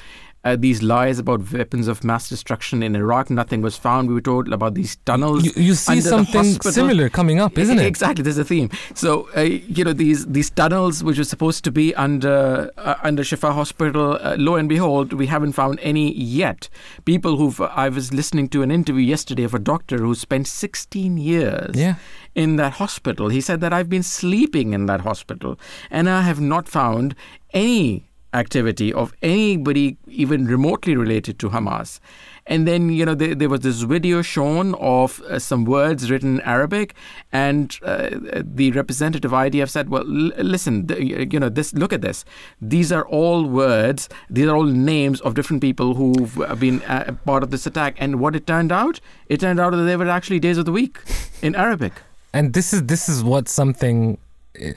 Uh, 0.48 0.56
these 0.56 0.82
lies 0.82 1.18
about 1.18 1.40
weapons 1.52 1.88
of 1.88 2.02
mass 2.10 2.28
destruction 2.28 2.82
in 2.82 2.96
Iraq, 2.96 3.28
nothing 3.28 3.60
was 3.60 3.76
found. 3.76 4.08
We 4.08 4.14
were 4.14 4.20
told 4.20 4.50
about 4.52 4.72
these 4.74 4.96
tunnels. 5.04 5.44
You, 5.44 5.52
you 5.56 5.74
see 5.74 6.00
something 6.00 6.44
similar 6.62 7.08
coming 7.10 7.38
up, 7.38 7.58
isn't 7.58 7.78
it? 7.78 7.86
Exactly, 7.86 8.22
there's 8.22 8.38
a 8.38 8.44
theme. 8.44 8.70
So 8.94 9.28
uh, 9.36 9.42
you 9.42 9.84
know 9.84 9.92
these 9.92 10.26
these 10.26 10.48
tunnels, 10.50 11.04
which 11.04 11.18
were 11.18 11.24
supposed 11.34 11.64
to 11.64 11.70
be 11.70 11.94
under 12.06 12.70
uh, 12.78 12.94
under 13.02 13.22
Shifa 13.22 13.52
Hospital, 13.52 14.18
uh, 14.22 14.36
lo 14.38 14.54
and 14.54 14.68
behold, 14.70 15.12
we 15.12 15.26
haven't 15.26 15.52
found 15.52 15.78
any 15.82 16.14
yet. 16.14 16.68
People 17.04 17.36
who've 17.36 17.60
I 17.60 17.88
was 17.90 18.12
listening 18.14 18.48
to 18.50 18.62
an 18.62 18.70
interview 18.70 19.04
yesterday 19.14 19.44
of 19.44 19.54
a 19.54 19.58
doctor 19.58 19.98
who 19.98 20.14
spent 20.14 20.46
16 20.46 21.18
years 21.18 21.76
Yeah. 21.76 21.96
in 22.34 22.56
that 22.56 22.74
hospital. 22.74 23.28
He 23.28 23.40
said 23.40 23.60
that 23.60 23.72
I've 23.72 23.88
been 23.90 24.02
sleeping 24.02 24.72
in 24.72 24.86
that 24.86 25.00
hospital 25.02 25.58
and 25.90 26.08
I 26.08 26.22
have 26.22 26.40
not 26.40 26.68
found 26.68 27.14
any 27.52 28.07
activity 28.34 28.92
of 28.92 29.12
anybody 29.22 29.96
even 30.06 30.46
remotely 30.46 30.96
related 30.96 31.38
to 31.38 31.50
Hamas. 31.50 32.00
And 32.46 32.66
then, 32.66 32.88
you 32.90 33.04
know, 33.04 33.14
there, 33.14 33.34
there 33.34 33.48
was 33.48 33.60
this 33.60 33.82
video 33.82 34.22
shown 34.22 34.74
of 34.76 35.20
uh, 35.22 35.38
some 35.38 35.64
words 35.66 36.10
written 36.10 36.36
in 36.36 36.40
Arabic, 36.42 36.94
and 37.30 37.76
uh, 37.82 38.08
the 38.42 38.70
representative 38.72 39.32
IDF 39.32 39.68
said, 39.68 39.90
"Well, 39.90 40.02
l- 40.02 40.32
listen, 40.38 40.86
th- 40.86 41.32
you 41.32 41.38
know, 41.38 41.50
this. 41.50 41.74
Look 41.74 41.92
at 41.92 42.00
this. 42.00 42.24
These 42.62 42.90
are 42.90 43.06
all 43.06 43.44
words. 43.44 44.08
These 44.30 44.46
are 44.46 44.56
all 44.56 44.64
names 44.64 45.20
of 45.20 45.34
different 45.34 45.60
people 45.60 45.94
who've 45.94 46.40
uh, 46.40 46.54
been 46.54 46.80
uh, 46.84 47.14
part 47.26 47.42
of 47.42 47.50
this 47.50 47.66
attack." 47.66 47.96
And 47.98 48.18
what 48.18 48.34
it 48.34 48.46
turned 48.46 48.72
out, 48.72 48.98
it 49.26 49.40
turned 49.40 49.60
out 49.60 49.72
that 49.72 49.84
they 49.84 49.96
were 49.96 50.08
actually 50.08 50.40
days 50.40 50.56
of 50.56 50.64
the 50.64 50.72
week 50.72 50.98
in 51.42 51.54
Arabic. 51.54 51.92
and 52.32 52.52
this 52.54 52.72
is 52.72 52.84
this 52.84 53.08
is 53.08 53.22
what 53.22 53.48
something 53.48 54.16
uh, 54.60 54.72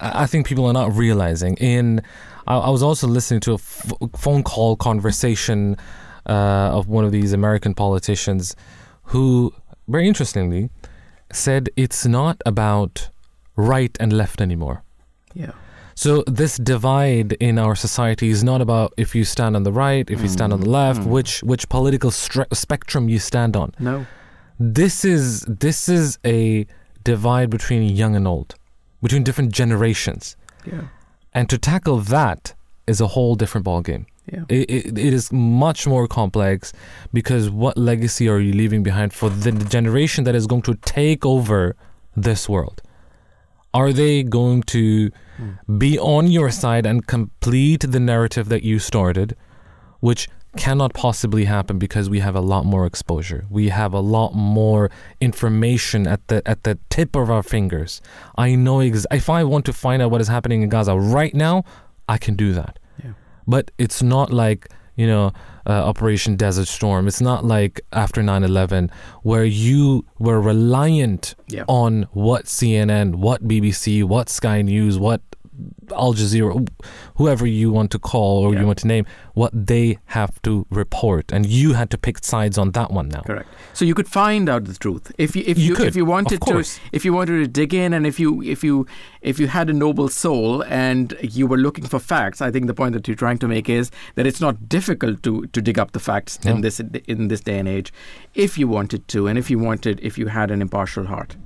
I 0.00 0.26
think 0.26 0.46
people 0.46 0.66
are 0.66 0.72
not 0.74 0.94
realizing. 0.94 1.56
In 1.56 2.02
I, 2.46 2.56
I 2.58 2.70
was 2.70 2.82
also 2.82 3.06
listening 3.06 3.40
to 3.40 3.52
a 3.52 3.54
f- 3.54 3.92
phone 4.16 4.42
call 4.42 4.76
conversation 4.76 5.76
uh, 6.26 6.32
of 6.78 6.88
one 6.88 7.04
of 7.04 7.12
these 7.12 7.32
American 7.32 7.74
politicians, 7.74 8.54
who 9.04 9.52
very 9.88 10.06
interestingly 10.08 10.70
said 11.32 11.68
it's 11.76 12.06
not 12.06 12.40
about 12.46 13.10
right 13.56 13.96
and 14.00 14.12
left 14.12 14.40
anymore. 14.40 14.82
Yeah. 15.34 15.52
So 15.96 16.24
this 16.26 16.56
divide 16.56 17.34
in 17.34 17.58
our 17.58 17.76
society 17.76 18.28
is 18.28 18.42
not 18.42 18.60
about 18.60 18.92
if 18.96 19.14
you 19.14 19.24
stand 19.24 19.54
on 19.54 19.62
the 19.62 19.72
right, 19.72 20.08
if 20.10 20.20
you 20.22 20.28
stand 20.28 20.52
on 20.52 20.60
the 20.60 20.68
left, 20.68 21.04
which 21.06 21.42
which 21.44 21.68
political 21.68 22.10
stre- 22.10 22.52
spectrum 22.54 23.08
you 23.08 23.18
stand 23.20 23.56
on 23.56 23.72
No. 23.78 24.04
this 24.58 25.04
is 25.04 25.42
this 25.42 25.88
is 25.88 26.18
a 26.24 26.66
divide 27.04 27.48
between 27.50 27.82
young 27.94 28.16
and 28.16 28.26
old, 28.26 28.54
between 29.02 29.22
different 29.22 29.52
generations, 29.52 30.36
Yeah. 30.66 30.84
And 31.34 31.50
to 31.50 31.58
tackle 31.58 31.98
that 31.98 32.54
is 32.86 33.00
a 33.00 33.08
whole 33.08 33.34
different 33.34 33.66
ballgame. 33.66 34.06
Yeah. 34.30 34.44
It, 34.48 34.70
it, 34.70 34.98
it 34.98 35.12
is 35.12 35.30
much 35.32 35.86
more 35.86 36.08
complex 36.08 36.72
because 37.12 37.50
what 37.50 37.76
legacy 37.76 38.28
are 38.28 38.40
you 38.40 38.52
leaving 38.52 38.82
behind 38.82 39.12
for 39.12 39.28
the 39.28 39.52
generation 39.52 40.24
that 40.24 40.34
is 40.34 40.46
going 40.46 40.62
to 40.62 40.74
take 40.76 41.26
over 41.26 41.76
this 42.16 42.48
world? 42.48 42.80
Are 43.74 43.92
they 43.92 44.22
going 44.22 44.62
to 44.64 45.10
hmm. 45.36 45.78
be 45.78 45.98
on 45.98 46.28
your 46.28 46.50
side 46.50 46.86
and 46.86 47.06
complete 47.06 47.80
the 47.80 48.00
narrative 48.00 48.48
that 48.48 48.62
you 48.62 48.78
started, 48.78 49.36
which 50.00 50.28
cannot 50.56 50.94
possibly 50.94 51.44
happen 51.44 51.78
because 51.78 52.08
we 52.08 52.20
have 52.20 52.34
a 52.36 52.40
lot 52.40 52.64
more 52.64 52.86
exposure. 52.86 53.44
We 53.50 53.68
have 53.70 53.92
a 53.92 54.00
lot 54.00 54.34
more 54.34 54.90
information 55.20 56.06
at 56.06 56.26
the 56.28 56.42
at 56.46 56.62
the 56.64 56.78
tip 56.90 57.16
of 57.16 57.30
our 57.30 57.42
fingers. 57.42 58.00
I 58.36 58.54
know 58.54 58.80
ex- 58.80 59.06
if 59.10 59.28
I 59.28 59.44
want 59.44 59.64
to 59.66 59.72
find 59.72 60.02
out 60.02 60.10
what 60.10 60.20
is 60.20 60.28
happening 60.28 60.62
in 60.62 60.68
Gaza 60.68 60.94
right 60.96 61.34
now, 61.34 61.64
I 62.08 62.18
can 62.18 62.34
do 62.36 62.52
that. 62.52 62.78
Yeah. 63.02 63.12
But 63.46 63.70
it's 63.78 64.02
not 64.02 64.32
like 64.32 64.68
you 64.96 65.06
know 65.06 65.32
uh, 65.66 65.72
Operation 65.90 66.36
Desert 66.36 66.68
Storm. 66.68 67.08
It's 67.08 67.20
not 67.20 67.44
like 67.44 67.80
after 67.92 68.22
9/11 68.22 68.90
where 69.22 69.44
you 69.44 70.04
were 70.18 70.40
reliant 70.40 71.34
Yeah. 71.48 71.64
on 71.68 72.06
what 72.12 72.44
CNN, 72.46 73.16
what 73.16 73.46
BBC, 73.48 74.04
what 74.04 74.28
Sky 74.28 74.62
News, 74.62 74.98
what 74.98 75.20
Al 75.92 76.14
Jazeera, 76.14 76.66
whoever 77.16 77.46
you 77.46 77.70
want 77.70 77.90
to 77.92 77.98
call 77.98 78.44
or 78.44 78.52
Yeah. 78.54 78.60
you 78.60 78.66
want 78.66 78.78
to 78.78 78.86
name, 78.86 79.04
what 79.34 79.52
they 79.54 79.98
have 80.06 80.40
to 80.42 80.66
report, 80.70 81.32
and 81.32 81.46
you 81.46 81.74
had 81.74 81.90
to 81.90 81.98
pick 81.98 82.24
sides 82.24 82.56
on 82.58 82.72
that 82.72 82.90
one 82.90 83.08
now. 83.08 83.20
Correct. 83.22 83.48
So 83.72 83.84
you 83.84 83.94
could 83.94 84.08
find 84.08 84.48
out 84.48 84.64
the 84.64 84.74
truth 84.74 85.12
if 85.18 85.36
you 85.36 85.42
if 85.46 85.58
You 85.58 85.64
you, 85.68 85.74
could, 85.74 85.86
if 85.86 85.96
you 85.96 86.04
wanted 86.04 86.40
to 86.42 86.64
if 86.92 87.04
you 87.04 87.12
wanted 87.12 87.38
to 87.44 87.46
dig 87.46 87.74
in 87.74 87.92
and 87.92 88.06
if 88.06 88.18
you 88.18 88.42
if 88.42 88.64
you 88.64 88.86
if 89.20 89.38
you 89.38 89.46
had 89.48 89.68
a 89.70 89.72
noble 89.72 90.08
soul 90.08 90.62
and 90.64 91.14
you 91.22 91.46
were 91.46 91.58
looking 91.58 91.84
for 91.84 91.98
facts. 92.00 92.40
I 92.40 92.50
think 92.50 92.66
the 92.66 92.74
point 92.74 92.92
that 92.94 93.06
you're 93.06 93.14
trying 93.16 93.38
to 93.38 93.48
make 93.48 93.68
is 93.68 93.90
that 94.16 94.26
it's 94.26 94.40
not 94.40 94.68
difficult 94.68 95.22
to 95.22 95.46
to 95.46 95.60
dig 95.62 95.78
up 95.78 95.92
the 95.92 96.00
facts 96.00 96.38
No. 96.44 96.52
in 96.52 96.60
this 96.62 96.80
in 97.06 97.28
this 97.28 97.40
day 97.40 97.58
and 97.58 97.68
age, 97.68 97.92
if 98.34 98.58
you 98.58 98.66
wanted 98.68 99.06
to 99.08 99.26
and 99.28 99.38
if 99.38 99.50
you 99.50 99.58
wanted 99.58 100.00
if 100.02 100.18
you 100.18 100.28
had 100.28 100.50
an 100.50 100.60
impartial 100.62 101.06
heart. 101.06 101.36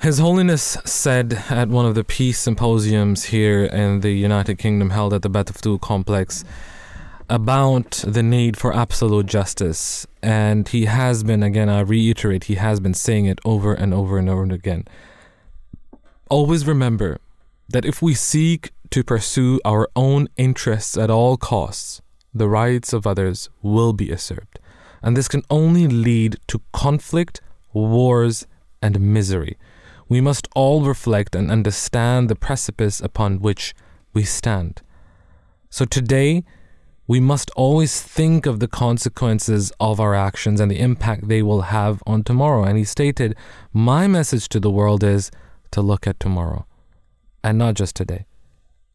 His 0.00 0.18
Holiness 0.18 0.76
said 0.84 1.44
at 1.48 1.68
one 1.68 1.86
of 1.86 1.94
the 1.94 2.04
peace 2.04 2.38
symposiums 2.38 3.24
here 3.24 3.64
in 3.64 4.00
the 4.00 4.12
United 4.12 4.58
Kingdom 4.58 4.90
held 4.90 5.14
at 5.14 5.22
the 5.22 5.30
Baitul 5.30 5.54
Futuh 5.54 5.80
complex 5.80 6.44
about 7.30 8.04
the 8.06 8.22
need 8.22 8.56
for 8.56 8.74
absolute 8.74 9.26
justice. 9.26 10.06
And 10.22 10.68
he 10.68 10.84
has 10.84 11.24
been, 11.24 11.42
again, 11.42 11.70
I 11.70 11.80
reiterate, 11.80 12.44
he 12.44 12.56
has 12.56 12.80
been 12.80 12.94
saying 12.94 13.24
it 13.26 13.38
over 13.44 13.72
and 13.72 13.94
over 13.94 14.18
and 14.18 14.28
over 14.28 14.42
again. 14.44 14.84
Always 16.28 16.66
remember 16.66 17.18
that 17.68 17.84
if 17.84 18.02
we 18.02 18.14
seek 18.14 18.72
to 18.90 19.02
pursue 19.02 19.58
our 19.64 19.88
own 19.96 20.28
interests 20.36 20.98
at 20.98 21.10
all 21.10 21.36
costs, 21.36 22.02
the 22.34 22.48
rights 22.48 22.92
of 22.92 23.06
others 23.06 23.48
will 23.62 23.92
be 23.92 24.06
usurped. 24.06 24.58
And 25.02 25.16
this 25.16 25.28
can 25.28 25.42
only 25.50 25.86
lead 25.86 26.36
to 26.48 26.60
conflict, 26.72 27.40
wars, 27.72 28.46
and 28.82 29.00
misery. 29.00 29.56
We 30.14 30.20
must 30.20 30.46
all 30.54 30.82
reflect 30.82 31.34
and 31.34 31.50
understand 31.50 32.30
the 32.30 32.36
precipice 32.36 33.00
upon 33.00 33.40
which 33.40 33.74
we 34.12 34.22
stand. 34.22 34.80
So 35.70 35.84
today, 35.84 36.44
we 37.08 37.18
must 37.18 37.50
always 37.56 38.00
think 38.00 38.46
of 38.46 38.60
the 38.60 38.68
consequences 38.68 39.72
of 39.80 39.98
our 39.98 40.14
actions 40.14 40.60
and 40.60 40.70
the 40.70 40.78
impact 40.78 41.26
they 41.26 41.42
will 41.42 41.62
have 41.62 42.00
on 42.06 42.22
tomorrow. 42.22 42.62
And 42.62 42.78
he 42.78 42.84
stated, 42.84 43.34
My 43.72 44.06
message 44.06 44.48
to 44.50 44.60
the 44.60 44.70
world 44.70 45.02
is 45.02 45.32
to 45.72 45.82
look 45.82 46.06
at 46.06 46.20
tomorrow 46.20 46.64
and 47.42 47.58
not 47.58 47.74
just 47.74 47.96
today. 47.96 48.24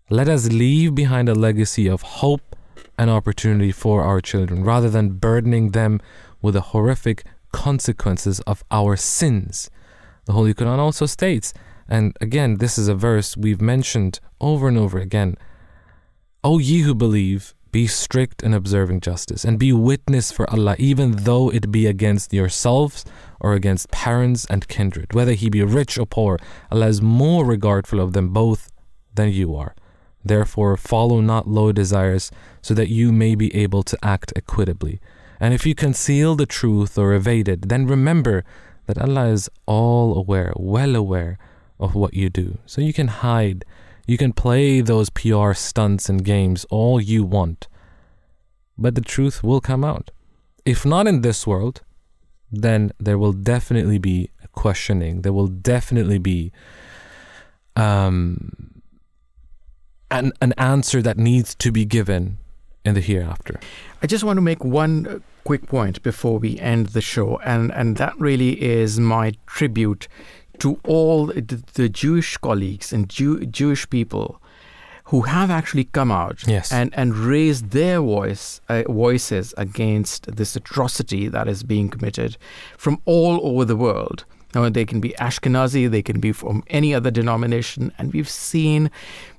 Let 0.09 0.29
us 0.29 0.47
leave 0.47 0.95
behind 0.95 1.27
a 1.27 1.35
legacy 1.35 1.89
of 1.89 2.01
hope 2.01 2.55
and 2.97 3.09
opportunity 3.09 3.73
for 3.73 4.03
our 4.03 4.21
children 4.21 4.63
rather 4.63 4.89
than 4.89 5.19
burdening 5.19 5.71
them 5.71 5.99
with 6.41 6.53
the 6.53 6.71
horrific 6.71 7.25
consequences 7.51 8.39
of 8.47 8.63
our 8.71 8.95
sins. 8.95 9.69
The 10.29 10.33
Holy 10.33 10.53
Quran 10.53 10.77
also 10.77 11.07
states, 11.07 11.55
And 11.87 12.15
again, 12.21 12.57
this 12.57 12.77
is 12.77 12.87
a 12.87 12.93
verse 12.93 13.35
we've 13.35 13.59
mentioned 13.59 14.19
over 14.39 14.67
and 14.67 14.77
over 14.77 14.99
again. 14.99 15.35
O 16.43 16.59
ye 16.59 16.81
who 16.81 16.93
believe, 16.93 17.55
be 17.71 17.87
strict 17.87 18.43
in 18.43 18.53
observing 18.53 18.99
justice, 18.99 19.43
and 19.43 19.57
be 19.57 19.73
witness 19.73 20.31
for 20.31 20.47
Allah, 20.51 20.75
even 20.77 21.23
though 21.23 21.49
it 21.49 21.71
be 21.71 21.87
against 21.87 22.31
yourselves 22.31 23.05
or 23.39 23.53
against 23.53 23.89
parents 23.89 24.45
and 24.51 24.67
kindred. 24.67 25.15
Whether 25.15 25.33
he 25.33 25.49
be 25.49 25.63
rich 25.63 25.97
or 25.97 26.05
poor, 26.05 26.37
Allah 26.71 26.89
is 26.89 27.01
more 27.01 27.43
regardful 27.43 27.99
of 27.99 28.13
them 28.13 28.29
both 28.29 28.71
than 29.15 29.29
you 29.29 29.55
are. 29.55 29.73
Therefore, 30.23 30.77
follow 30.77 31.21
not 31.21 31.47
low 31.47 31.71
desires, 31.71 32.29
so 32.61 32.75
that 32.75 32.89
you 32.89 33.11
may 33.11 33.33
be 33.33 33.55
able 33.55 33.81
to 33.81 33.97
act 34.03 34.31
equitably. 34.35 35.01
And 35.39 35.55
if 35.55 35.65
you 35.65 35.73
conceal 35.73 36.35
the 36.35 36.45
truth 36.45 36.99
or 36.99 37.13
evade 37.13 37.47
it, 37.47 37.69
then 37.69 37.87
remember 37.87 38.43
that 38.89 38.97
Allah 38.97 39.27
is 39.27 39.47
all 39.67 40.17
aware, 40.17 40.51
well 40.55 40.95
aware 40.95 41.37
of 41.79 41.93
what 41.93 42.15
you 42.15 42.27
do. 42.27 42.57
So 42.65 42.81
you 42.81 42.91
can 42.91 43.07
hide, 43.07 43.63
you 44.07 44.17
can 44.17 44.33
play 44.33 44.81
those 44.81 45.11
PR 45.11 45.53
stunts 45.53 46.09
and 46.09 46.25
games 46.25 46.65
all 46.71 46.99
you 46.99 47.23
want, 47.23 47.67
but 48.79 48.95
the 48.95 49.01
truth 49.01 49.43
will 49.43 49.61
come 49.61 49.83
out. 49.83 50.09
If 50.65 50.87
not 50.87 51.05
in 51.05 51.21
this 51.21 51.45
world, 51.45 51.81
then 52.51 52.91
there 52.99 53.19
will 53.19 53.31
definitely 53.31 53.99
be 53.99 54.31
questioning. 54.53 55.21
There 55.21 55.33
will 55.33 55.49
definitely 55.49 56.17
be 56.17 56.51
um, 57.75 58.81
an, 60.09 60.33
an 60.41 60.53
answer 60.57 61.03
that 61.03 61.19
needs 61.19 61.53
to 61.53 61.71
be 61.71 61.85
given 61.85 62.39
in 62.83 62.95
the 62.95 63.01
hereafter. 63.01 63.59
I 64.01 64.07
just 64.07 64.23
want 64.23 64.37
to 64.37 64.41
make 64.41 64.65
one 64.65 65.21
quick 65.43 65.67
point 65.67 66.01
before 66.03 66.39
we 66.39 66.59
end 66.59 66.87
the 66.87 67.01
show, 67.01 67.39
and, 67.45 67.71
and 67.73 67.97
that 67.97 68.19
really 68.19 68.61
is 68.61 68.99
my 68.99 69.33
tribute 69.45 70.07
to 70.59 70.79
all 70.85 71.27
the, 71.27 71.63
the 71.73 71.89
Jewish 71.89 72.37
colleagues 72.37 72.91
and 72.93 73.09
Jew, 73.09 73.45
Jewish 73.45 73.89
people 73.89 74.41
who 75.05 75.21
have 75.21 75.49
actually 75.49 75.85
come 75.85 76.11
out 76.11 76.45
yes. 76.47 76.71
and, 76.71 76.93
and 76.95 77.15
raised 77.15 77.71
their 77.71 77.99
voice 77.99 78.61
uh, 78.69 78.83
voices 78.87 79.55
against 79.57 80.35
this 80.35 80.55
atrocity 80.55 81.27
that 81.27 81.47
is 81.47 81.63
being 81.63 81.89
committed 81.89 82.37
from 82.77 83.01
all 83.05 83.39
over 83.41 83.65
the 83.65 83.75
world. 83.75 84.25
Now, 84.55 84.67
they 84.69 84.85
can 84.85 84.99
be 84.99 85.09
Ashkenazi, 85.19 85.89
they 85.89 86.01
can 86.01 86.19
be 86.19 86.31
from 86.31 86.63
any 86.67 86.93
other 86.93 87.11
denomination, 87.11 87.91
and 87.97 88.11
we've 88.13 88.29
seen 88.29 88.89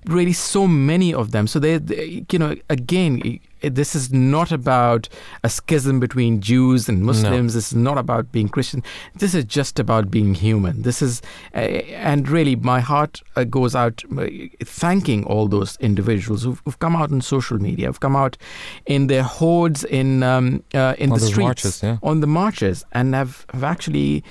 really 0.06 0.32
so 0.32 0.66
many 0.66 1.12
of 1.12 1.32
them. 1.32 1.46
So 1.46 1.58
they, 1.58 1.78
they 1.78 2.24
you 2.30 2.38
know, 2.38 2.56
again, 2.68 3.40
this 3.62 3.94
is 3.94 4.12
not 4.12 4.50
about 4.52 5.08
a 5.44 5.50
schism 5.50 6.00
between 6.00 6.40
Jews 6.40 6.88
and 6.88 7.02
Muslims. 7.02 7.54
No. 7.54 7.58
This 7.58 7.72
is 7.72 7.74
not 7.74 7.98
about 7.98 8.32
being 8.32 8.48
Christian. 8.48 8.82
This 9.16 9.34
is 9.34 9.44
just 9.44 9.78
about 9.78 10.10
being 10.10 10.34
human. 10.34 10.82
This 10.82 11.02
is, 11.02 11.20
uh, 11.54 11.58
and 11.58 12.28
really, 12.28 12.56
my 12.56 12.80
heart 12.80 13.20
uh, 13.36 13.44
goes 13.44 13.74
out 13.74 14.02
uh, 14.16 14.26
thanking 14.64 15.24
all 15.24 15.46
those 15.48 15.76
individuals 15.80 16.44
who've, 16.44 16.62
who've, 16.64 16.78
come 16.78 16.96
out 16.96 17.12
on 17.12 17.20
social 17.20 17.58
media, 17.58 17.88
who've 17.88 18.00
come 18.00 18.16
out 18.16 18.38
in 18.86 19.08
their 19.08 19.22
hordes 19.22 19.84
in 19.84 20.22
um, 20.22 20.62
uh, 20.72 20.94
in 20.98 21.12
on 21.12 21.18
the 21.18 21.24
streets, 21.24 21.38
marches, 21.38 21.82
yeah. 21.82 21.98
on 22.02 22.20
the 22.20 22.26
marches, 22.26 22.84
and 22.92 23.14
have, 23.14 23.44
have 23.52 23.64
actually 23.64 24.24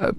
uh, 0.00 0.12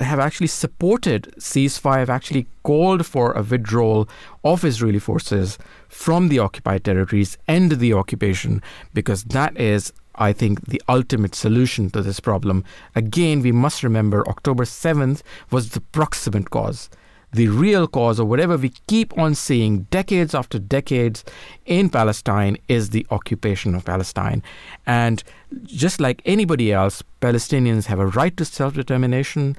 have 0.00 0.18
actually 0.18 0.46
supported 0.46 1.34
ceasefire, 1.38 1.98
have 1.98 2.10
actually 2.10 2.46
called 2.62 3.04
for 3.04 3.32
a 3.32 3.42
withdrawal 3.42 4.08
of 4.42 4.64
Israeli 4.64 4.98
forces 4.98 5.58
from 5.88 6.28
the 6.28 6.38
occupied 6.38 6.84
territories, 6.84 7.36
end 7.46 7.72
the 7.72 7.92
occupation, 7.92 8.62
because 8.94 9.24
that 9.24 9.58
is, 9.60 9.92
I 10.14 10.32
think, 10.32 10.66
the 10.66 10.80
ultimate 10.88 11.34
solution 11.34 11.90
to 11.90 12.02
this 12.02 12.20
problem. 12.20 12.64
Again, 12.94 13.42
we 13.42 13.52
must 13.52 13.82
remember 13.82 14.26
October 14.28 14.64
7th 14.64 15.22
was 15.50 15.70
the 15.70 15.80
proximate 15.80 16.50
cause 16.50 16.88
the 17.32 17.48
real 17.48 17.86
cause, 17.86 18.18
or 18.18 18.24
whatever 18.24 18.56
we 18.56 18.70
keep 18.86 19.16
on 19.18 19.34
seeing 19.34 19.82
decades 19.90 20.34
after 20.34 20.58
decades 20.58 21.24
in 21.66 21.90
Palestine, 21.90 22.56
is 22.68 22.90
the 22.90 23.06
occupation 23.10 23.74
of 23.74 23.84
Palestine. 23.84 24.42
And 24.86 25.22
just 25.64 26.00
like 26.00 26.22
anybody 26.24 26.72
else, 26.72 27.02
Palestinians 27.20 27.86
have 27.86 27.98
a 27.98 28.06
right 28.06 28.36
to 28.36 28.44
self 28.44 28.74
determination. 28.74 29.56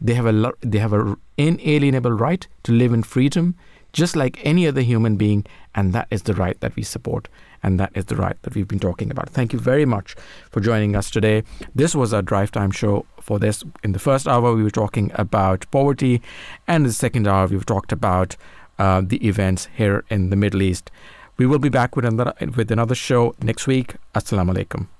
They 0.00 0.14
have 0.14 0.26
a 0.26 0.52
they 0.60 0.78
have 0.78 0.94
an 0.94 1.16
inalienable 1.36 2.12
right 2.12 2.46
to 2.62 2.72
live 2.72 2.92
in 2.92 3.02
freedom, 3.02 3.54
just 3.92 4.16
like 4.16 4.40
any 4.44 4.66
other 4.66 4.80
human 4.80 5.16
being, 5.16 5.44
and 5.74 5.92
that 5.92 6.08
is 6.10 6.22
the 6.22 6.34
right 6.34 6.58
that 6.60 6.74
we 6.74 6.82
support 6.82 7.28
and 7.62 7.78
that 7.80 7.90
is 7.94 8.06
the 8.06 8.16
right 8.16 8.40
that 8.42 8.54
we've 8.54 8.68
been 8.68 8.78
talking 8.78 9.10
about. 9.10 9.30
Thank 9.30 9.52
you 9.52 9.58
very 9.58 9.84
much 9.84 10.16
for 10.50 10.60
joining 10.60 10.96
us 10.96 11.10
today. 11.10 11.42
This 11.74 11.94
was 11.94 12.12
our 12.12 12.22
drive 12.22 12.52
time 12.52 12.70
show. 12.70 13.06
For 13.20 13.38
this, 13.38 13.62
in 13.84 13.92
the 13.92 13.98
first 13.98 14.26
hour, 14.26 14.54
we 14.54 14.62
were 14.62 14.70
talking 14.70 15.12
about 15.14 15.70
poverty, 15.70 16.20
and 16.66 16.82
in 16.82 16.88
the 16.88 16.92
second 16.92 17.28
hour, 17.28 17.46
we've 17.46 17.66
talked 17.66 17.92
about 17.92 18.36
uh, 18.78 19.02
the 19.04 19.24
events 19.26 19.68
here 19.76 20.04
in 20.08 20.30
the 20.30 20.36
Middle 20.36 20.62
East. 20.62 20.90
We 21.36 21.46
will 21.46 21.58
be 21.58 21.68
back 21.70 21.96
with 21.96 22.04
another 22.04 22.34
with 22.56 22.70
another 22.70 22.94
show 22.94 23.34
next 23.42 23.66
week. 23.66 23.96
Assalamu 24.14 24.54
alaikum. 24.54 24.88